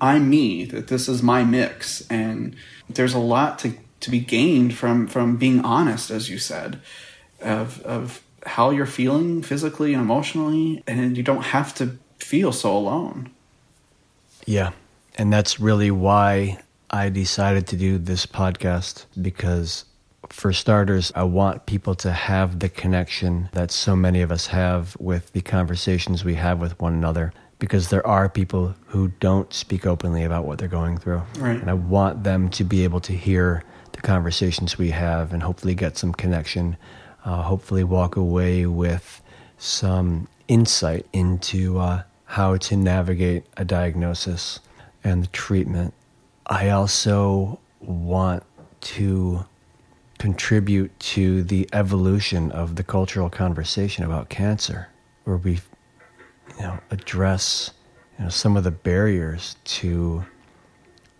I'm 0.00 0.30
me 0.30 0.64
that 0.66 0.86
this 0.86 1.08
is 1.08 1.22
my 1.22 1.42
mix. 1.42 2.02
And 2.08 2.54
there's 2.88 3.14
a 3.14 3.18
lot 3.18 3.58
to 3.60 3.72
to 4.00 4.10
be 4.10 4.20
gained 4.20 4.74
from 4.74 5.06
from 5.06 5.36
being 5.36 5.60
honest 5.60 6.10
as 6.10 6.30
you 6.30 6.38
said 6.38 6.80
of 7.40 7.80
of 7.82 8.22
how 8.46 8.70
you're 8.70 8.86
feeling 8.86 9.42
physically 9.42 9.92
and 9.94 10.02
emotionally. 10.02 10.82
And 10.86 11.16
you 11.16 11.22
don't 11.22 11.44
have 11.44 11.74
to 11.76 11.96
feel 12.18 12.52
so 12.52 12.76
alone. 12.76 13.30
Yeah. 14.46 14.72
And 15.20 15.30
that's 15.30 15.60
really 15.60 15.90
why 15.90 16.62
I 16.88 17.10
decided 17.10 17.66
to 17.66 17.76
do 17.76 17.98
this 17.98 18.24
podcast 18.24 19.04
because, 19.20 19.84
for 20.30 20.50
starters, 20.50 21.12
I 21.14 21.24
want 21.24 21.66
people 21.66 21.94
to 21.96 22.10
have 22.10 22.60
the 22.60 22.70
connection 22.70 23.50
that 23.52 23.70
so 23.70 23.94
many 23.94 24.22
of 24.22 24.32
us 24.32 24.46
have 24.46 24.96
with 24.98 25.30
the 25.34 25.42
conversations 25.42 26.24
we 26.24 26.36
have 26.36 26.58
with 26.58 26.80
one 26.80 26.94
another. 26.94 27.34
Because 27.58 27.90
there 27.90 28.06
are 28.06 28.30
people 28.30 28.74
who 28.86 29.08
don't 29.20 29.52
speak 29.52 29.84
openly 29.84 30.24
about 30.24 30.46
what 30.46 30.58
they're 30.58 30.68
going 30.68 30.96
through. 30.96 31.20
Right. 31.38 31.60
And 31.60 31.68
I 31.68 31.74
want 31.74 32.24
them 32.24 32.48
to 32.52 32.64
be 32.64 32.82
able 32.84 33.00
to 33.00 33.12
hear 33.12 33.62
the 33.92 34.00
conversations 34.00 34.78
we 34.78 34.88
have 34.88 35.34
and 35.34 35.42
hopefully 35.42 35.74
get 35.74 35.98
some 35.98 36.14
connection, 36.14 36.78
uh, 37.26 37.42
hopefully 37.42 37.84
walk 37.84 38.16
away 38.16 38.64
with 38.64 39.20
some 39.58 40.28
insight 40.48 41.04
into 41.12 41.78
uh, 41.78 42.04
how 42.24 42.56
to 42.56 42.74
navigate 42.74 43.44
a 43.58 43.66
diagnosis 43.66 44.60
and 45.04 45.22
the 45.22 45.28
treatment. 45.28 45.94
I 46.46 46.70
also 46.70 47.58
want 47.80 48.42
to 48.80 49.44
contribute 50.18 50.98
to 51.00 51.42
the 51.42 51.68
evolution 51.72 52.50
of 52.52 52.76
the 52.76 52.82
cultural 52.82 53.30
conversation 53.30 54.04
about 54.04 54.28
cancer, 54.28 54.88
where 55.24 55.36
we, 55.36 55.60
you 56.56 56.62
know, 56.62 56.78
address 56.90 57.70
you 58.18 58.24
know 58.24 58.30
some 58.30 58.56
of 58.56 58.64
the 58.64 58.70
barriers 58.70 59.56
to 59.64 60.24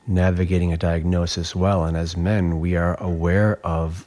navigating 0.06 0.72
a 0.72 0.76
diagnosis 0.76 1.54
well. 1.54 1.84
And 1.84 1.96
as 1.96 2.16
men, 2.16 2.60
we 2.60 2.76
are 2.76 3.00
aware 3.00 3.58
of 3.64 4.06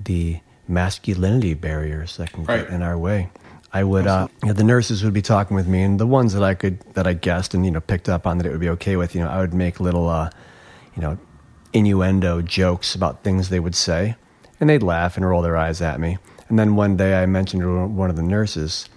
the 0.00 0.40
masculinity 0.66 1.54
barriers 1.54 2.16
that 2.16 2.32
can 2.32 2.44
Right. 2.44 2.64
get 2.64 2.70
in 2.74 2.82
our 2.82 2.98
way. 2.98 3.30
I 3.74 3.82
would, 3.82 4.06
uh, 4.06 4.28
you 4.40 4.48
know, 4.48 4.54
the 4.54 4.62
nurses 4.62 5.02
would 5.02 5.12
be 5.12 5.20
talking 5.20 5.56
with 5.56 5.66
me, 5.66 5.82
and 5.82 5.98
the 5.98 6.06
ones 6.06 6.32
that 6.34 6.44
I 6.44 6.54
could, 6.54 6.78
that 6.94 7.08
I 7.08 7.12
guessed 7.12 7.54
and 7.54 7.64
you 7.64 7.72
know 7.72 7.80
picked 7.80 8.08
up 8.08 8.24
on 8.24 8.38
that 8.38 8.46
it 8.46 8.50
would 8.50 8.60
be 8.60 8.68
okay 8.70 8.94
with, 8.94 9.16
you 9.16 9.20
know, 9.20 9.28
I 9.28 9.40
would 9.40 9.52
make 9.52 9.80
little, 9.80 10.08
uh, 10.08 10.30
you 10.94 11.02
know, 11.02 11.18
innuendo 11.72 12.40
jokes 12.40 12.94
about 12.94 13.24
things 13.24 13.48
they 13.48 13.58
would 13.58 13.74
say, 13.74 14.14
and 14.60 14.70
they'd 14.70 14.84
laugh 14.84 15.16
and 15.16 15.26
roll 15.26 15.42
their 15.42 15.56
eyes 15.56 15.82
at 15.82 15.98
me. 15.98 16.18
And 16.48 16.56
then 16.56 16.76
one 16.76 16.96
day 16.96 17.20
I 17.20 17.26
mentioned 17.26 17.62
to 17.62 17.86
one 17.88 18.10
of 18.10 18.16
the 18.16 18.22
nurses, 18.22 18.88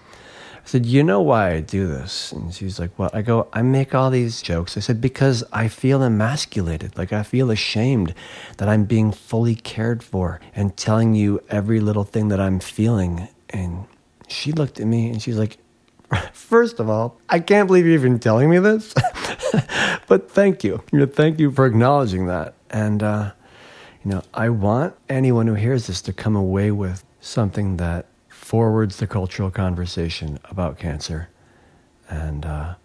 I 0.58 0.70
said, 0.70 0.86
You 0.86 1.02
know 1.02 1.22
why 1.22 1.54
I 1.54 1.62
do 1.62 1.88
this? 1.88 2.32
And 2.32 2.54
she's 2.54 2.80
like, 2.80 2.92
Well, 3.00 3.10
I 3.14 3.24
go, 3.24 3.48
I 3.54 3.64
make 3.64 3.96
all 3.96 4.12
these 4.12 4.44
jokes. 4.44 4.78
I 4.78 4.82
said, 4.82 5.02
Because 5.02 5.44
I 5.52 5.70
feel 5.70 6.04
emasculated. 6.04 6.96
Like 6.96 7.12
I 7.12 7.24
feel 7.24 7.50
ashamed 7.50 8.14
that 8.58 8.70
I'm 8.70 8.86
being 8.86 9.12
fully 9.12 9.56
cared 9.56 10.04
for 10.04 10.40
and 10.54 10.78
telling 10.78 11.16
you 11.16 11.42
every 11.50 11.80
little 11.80 12.04
thing 12.04 12.28
that 12.28 12.40
I'm 12.40 12.60
feeling. 12.60 13.28
And 13.50 13.86
she 14.28 14.52
looked 14.52 14.80
at 14.80 14.88
me 14.88 15.10
and 15.10 15.22
she's 15.22 15.38
like, 15.38 15.58
First 16.32 16.80
of 16.80 16.90
all, 16.90 17.20
I 17.28 17.40
can't 17.40 17.68
believe 17.68 17.86
you're 17.86 17.94
even 17.94 18.20
telling 18.20 18.50
me 18.50 18.60
this. 18.60 18.94
but 20.08 20.32
thank 20.32 20.64
you. 20.64 20.82
Thank 20.94 21.40
you 21.40 21.52
for 21.52 21.66
acknowledging 21.66 22.28
that. 22.28 22.54
And, 22.70 23.04
uh, 23.04 23.32
you 24.04 24.12
know, 24.12 24.24
I 24.34 24.50
want 24.50 24.96
anyone 25.10 25.48
who 25.48 25.56
hears 25.56 25.88
this 25.88 26.02
to 26.04 26.14
come 26.14 26.36
away 26.36 26.72
with 26.72 27.04
something 27.20 27.78
that 27.78 28.06
forwards 28.30 28.98
the 28.98 29.08
cultural 29.08 29.52
conversation 29.52 30.40
about 30.46 30.80
cancer 30.80 31.28
and 32.10 32.46
uh, 32.46 32.76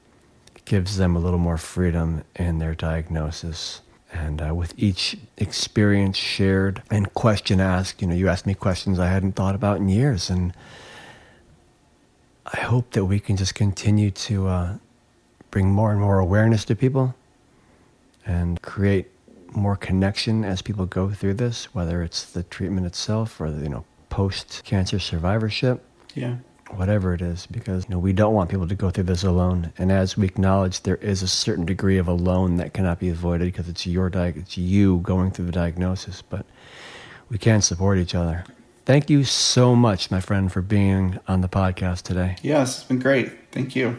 gives 0.65 0.97
them 0.97 1.15
a 1.15 1.21
little 1.21 1.39
more 1.39 1.59
freedom 1.59 2.25
in 2.35 2.59
their 2.59 2.75
diagnosis. 2.75 3.83
And 4.13 4.43
uh, 4.43 4.55
with 4.55 4.75
each 4.77 5.17
experience 5.39 6.17
shared 6.17 6.83
and 6.91 7.15
question 7.15 7.61
asked, 7.61 8.03
you 8.03 8.09
know, 8.09 8.15
you 8.17 8.29
asked 8.29 8.47
me 8.47 8.55
questions 8.55 8.99
I 8.99 9.07
hadn't 9.07 9.33
thought 9.33 9.55
about 9.55 9.77
in 9.77 9.89
years. 9.89 10.29
And 10.29 10.53
I 12.47 12.61
hope 12.61 12.91
that 12.93 13.05
we 13.05 13.21
can 13.21 13.37
just 13.37 13.55
continue 13.55 14.11
to 14.11 14.49
uh, 14.49 14.77
bring 15.51 15.71
more 15.71 15.93
and 15.93 16.01
more 16.01 16.19
awareness 16.19 16.65
to 16.67 16.75
people 16.75 17.15
and 18.27 18.61
create 18.63 19.11
more 19.55 19.77
connection 19.77 20.45
as 20.45 20.63
people 20.63 20.87
go 20.87 21.11
through 21.11 21.35
this, 21.35 21.75
whether 21.75 22.03
it's 22.03 22.25
the 22.25 22.43
treatment 22.45 22.87
itself 22.87 23.41
or 23.41 23.51
the, 23.51 23.63
you 23.63 23.69
know, 23.69 23.85
post 24.09 24.63
cancer 24.65 24.99
survivorship. 24.99 25.85
Yeah. 26.15 26.37
Whatever 26.71 27.13
it 27.13 27.21
is, 27.21 27.47
because 27.47 27.85
you 27.85 27.91
know, 27.91 27.99
we 27.99 28.15
don't 28.15 28.33
want 28.33 28.49
people 28.49 28.67
to 28.67 28.75
go 28.75 28.91
through 28.91 29.05
this 29.05 29.25
alone. 29.25 29.73
And 29.77 29.93
as 29.93 30.17
we 30.17 30.27
acknowledge, 30.27 30.83
there 30.83 30.97
is 30.97 31.23
a 31.23 31.29
certain 31.29 31.67
degree 31.67 31.99
of 31.99 32.09
alone 32.09 32.57
that 32.57 32.73
cannot 32.73 32.99
be 32.99 33.11
avoided 33.11 33.45
because 33.45 33.69
it's 33.69 33.87
your 33.87 34.09
di- 34.09 34.33
it's 34.37 34.57
you 34.57 34.99
going 34.99 35.33
through 35.33 35.47
the 35.47 35.53
diagnosis. 35.53 36.23
But 36.23 36.47
we 37.29 37.37
can 37.37 37.61
support 37.61 37.99
each 37.99 38.15
other. 38.15 38.45
Thank 38.85 39.11
you 39.11 39.25
so 39.25 39.77
much, 39.77 40.11
my 40.11 40.21
friend, 40.21 40.53
for 40.53 40.61
being 40.61 41.19
on 41.29 41.41
the 41.41 41.49
podcast 41.49 42.03
today. 42.03 42.37
Yes, 42.43 42.79
it's 42.79 42.89
been 42.89 42.99
great. 42.99 43.33
Thank 43.53 43.77
you 43.77 43.99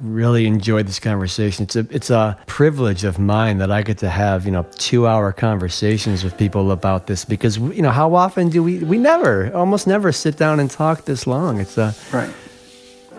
really 0.00 0.46
enjoyed 0.46 0.86
this 0.86 0.98
conversation. 0.98 1.64
It's 1.64 1.76
a 1.76 1.86
it's 1.90 2.10
a 2.10 2.36
privilege 2.46 3.04
of 3.04 3.18
mine 3.18 3.58
that 3.58 3.70
I 3.70 3.82
get 3.82 3.98
to 3.98 4.10
have 4.10 4.44
you 4.44 4.52
know 4.52 4.66
two 4.76 5.06
hour 5.06 5.32
conversations 5.32 6.24
with 6.24 6.36
people 6.36 6.70
about 6.70 7.06
this 7.06 7.24
because 7.24 7.58
you 7.58 7.82
know 7.82 7.90
how 7.90 8.14
often 8.14 8.50
do 8.50 8.62
we 8.62 8.78
we 8.78 8.98
never 8.98 9.54
almost 9.54 9.86
never 9.86 10.12
sit 10.12 10.36
down 10.36 10.60
and 10.60 10.70
talk 10.70 11.04
this 11.04 11.26
long. 11.26 11.60
It's 11.60 11.78
a 11.78 11.94
right. 12.12 12.32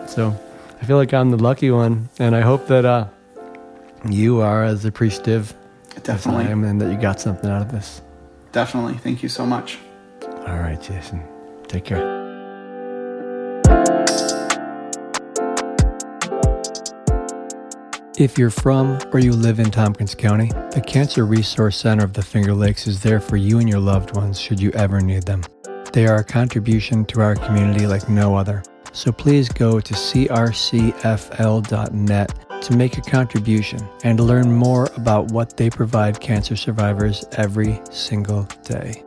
So 0.06 0.38
I 0.80 0.84
feel 0.84 0.96
like 0.96 1.12
I'm 1.12 1.30
the 1.30 1.38
lucky 1.38 1.70
one, 1.70 2.08
and 2.18 2.36
I 2.36 2.40
hope 2.40 2.66
that 2.68 2.84
uh, 2.84 3.08
you 4.08 4.40
are 4.40 4.64
as 4.64 4.84
appreciative 4.84 5.54
Definitely. 6.02 6.44
as 6.44 6.48
I 6.48 6.52
am, 6.52 6.64
and 6.64 6.80
that 6.80 6.92
you 6.92 6.98
got 6.98 7.20
something 7.20 7.50
out 7.50 7.62
of 7.62 7.72
this. 7.72 8.02
Definitely. 8.52 8.94
Thank 8.98 9.22
you 9.22 9.28
so 9.28 9.44
much. 9.44 9.78
All 10.46 10.58
right, 10.58 10.80
Jason. 10.80 11.22
Take 11.66 11.84
care. 11.84 12.26
If 18.18 18.38
you're 18.38 18.48
from 18.48 18.98
or 19.12 19.18
you 19.18 19.32
live 19.32 19.60
in 19.60 19.70
Tompkins 19.70 20.14
County, 20.14 20.48
the 20.70 20.80
Cancer 20.80 21.26
Resource 21.26 21.76
Center 21.76 22.02
of 22.02 22.14
the 22.14 22.22
Finger 22.22 22.54
Lakes 22.54 22.86
is 22.86 23.02
there 23.02 23.20
for 23.20 23.36
you 23.36 23.58
and 23.58 23.68
your 23.68 23.80
loved 23.80 24.16
ones 24.16 24.40
should 24.40 24.58
you 24.58 24.70
ever 24.70 25.02
need 25.02 25.24
them. 25.24 25.42
They 25.92 26.06
are 26.06 26.16
a 26.16 26.24
contribution 26.24 27.04
to 27.06 27.20
our 27.20 27.34
community 27.34 27.86
like 27.86 28.08
no 28.08 28.34
other. 28.34 28.62
So 28.92 29.12
please 29.12 29.50
go 29.50 29.80
to 29.80 29.92
crcfl.net 29.92 31.02
to 32.62 32.76
make 32.76 32.96
a 32.96 33.02
contribution 33.02 33.86
and 34.02 34.18
learn 34.18 34.50
more 34.50 34.88
about 34.96 35.30
what 35.30 35.58
they 35.58 35.68
provide 35.68 36.18
cancer 36.18 36.56
survivors 36.56 37.26
every 37.32 37.78
single 37.90 38.48
day. 38.64 39.05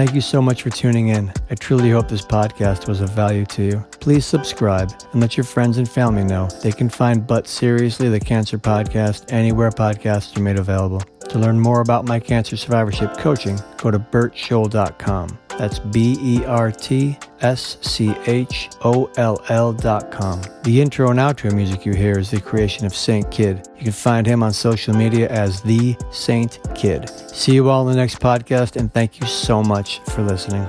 Thank 0.00 0.14
you 0.14 0.22
so 0.22 0.40
much 0.40 0.62
for 0.62 0.70
tuning 0.70 1.08
in. 1.08 1.30
I 1.50 1.54
truly 1.56 1.90
hope 1.90 2.08
this 2.08 2.22
podcast 2.22 2.88
was 2.88 3.02
of 3.02 3.10
value 3.10 3.44
to 3.44 3.62
you. 3.62 3.84
Please 4.00 4.24
subscribe 4.24 4.90
and 5.12 5.20
let 5.20 5.36
your 5.36 5.44
friends 5.44 5.76
and 5.76 5.86
family 5.86 6.24
know 6.24 6.48
they 6.62 6.72
can 6.72 6.88
find 6.88 7.26
But 7.26 7.46
Seriously 7.46 8.08
the 8.08 8.18
Cancer 8.18 8.56
Podcast 8.56 9.30
anywhere 9.30 9.68
podcasts 9.68 10.34
are 10.38 10.40
made 10.40 10.58
available. 10.58 11.00
To 11.28 11.38
learn 11.38 11.60
more 11.60 11.82
about 11.82 12.06
my 12.06 12.18
cancer 12.18 12.56
survivorship 12.56 13.18
coaching, 13.18 13.58
go 13.76 13.90
to 13.90 13.98
bertscholl.com. 13.98 15.38
That's 15.60 15.78
B 15.78 16.16
E 16.22 16.44
R 16.46 16.72
T 16.72 17.18
S 17.42 17.76
C 17.82 18.14
H 18.26 18.70
O 18.82 19.10
L 19.18 19.44
L 19.50 19.74
dot 19.74 20.10
com. 20.10 20.40
The 20.62 20.80
intro 20.80 21.10
and 21.10 21.18
outro 21.18 21.52
music 21.52 21.84
you 21.84 21.92
hear 21.92 22.18
is 22.18 22.30
the 22.30 22.40
creation 22.40 22.86
of 22.86 22.96
Saint 22.96 23.30
Kid. 23.30 23.68
You 23.76 23.84
can 23.84 23.92
find 23.92 24.26
him 24.26 24.42
on 24.42 24.54
social 24.54 24.94
media 24.94 25.28
as 25.28 25.60
The 25.60 25.96
Saint 26.12 26.60
Kid. 26.74 27.10
See 27.10 27.52
you 27.52 27.68
all 27.68 27.86
in 27.86 27.94
the 27.94 28.00
next 28.00 28.20
podcast, 28.20 28.76
and 28.76 28.90
thank 28.94 29.20
you 29.20 29.26
so 29.26 29.62
much 29.62 30.00
for 30.06 30.22
listening. 30.22 30.66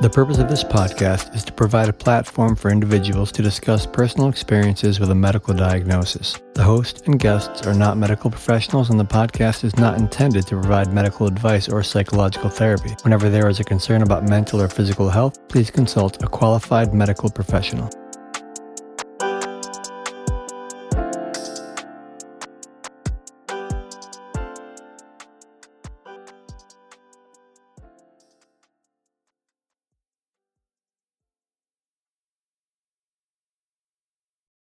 The 0.00 0.10
purpose 0.10 0.38
of 0.38 0.48
this 0.48 0.64
podcast 0.64 1.36
is 1.36 1.44
to 1.44 1.52
provide 1.52 1.88
a 1.88 1.92
platform 1.92 2.56
for 2.56 2.68
individuals 2.68 3.30
to 3.30 3.42
discuss 3.42 3.86
personal 3.86 4.28
experiences 4.28 4.98
with 4.98 5.08
a 5.12 5.14
medical 5.14 5.54
diagnosis. 5.54 6.36
The 6.54 6.64
host 6.64 7.06
and 7.06 7.18
guests 7.18 7.64
are 7.64 7.74
not 7.74 7.96
medical 7.96 8.28
professionals, 8.28 8.90
and 8.90 8.98
the 8.98 9.04
podcast 9.04 9.62
is 9.62 9.76
not 9.76 9.98
intended 9.98 10.48
to 10.48 10.60
provide 10.60 10.92
medical 10.92 11.28
advice 11.28 11.68
or 11.68 11.84
psychological 11.84 12.50
therapy. 12.50 12.96
Whenever 13.02 13.30
there 13.30 13.48
is 13.48 13.60
a 13.60 13.64
concern 13.64 14.02
about 14.02 14.28
mental 14.28 14.60
or 14.60 14.68
physical 14.68 15.08
health, 15.08 15.38
please 15.48 15.70
consult 15.70 16.22
a 16.24 16.26
qualified 16.26 16.92
medical 16.92 17.30
professional. 17.30 17.88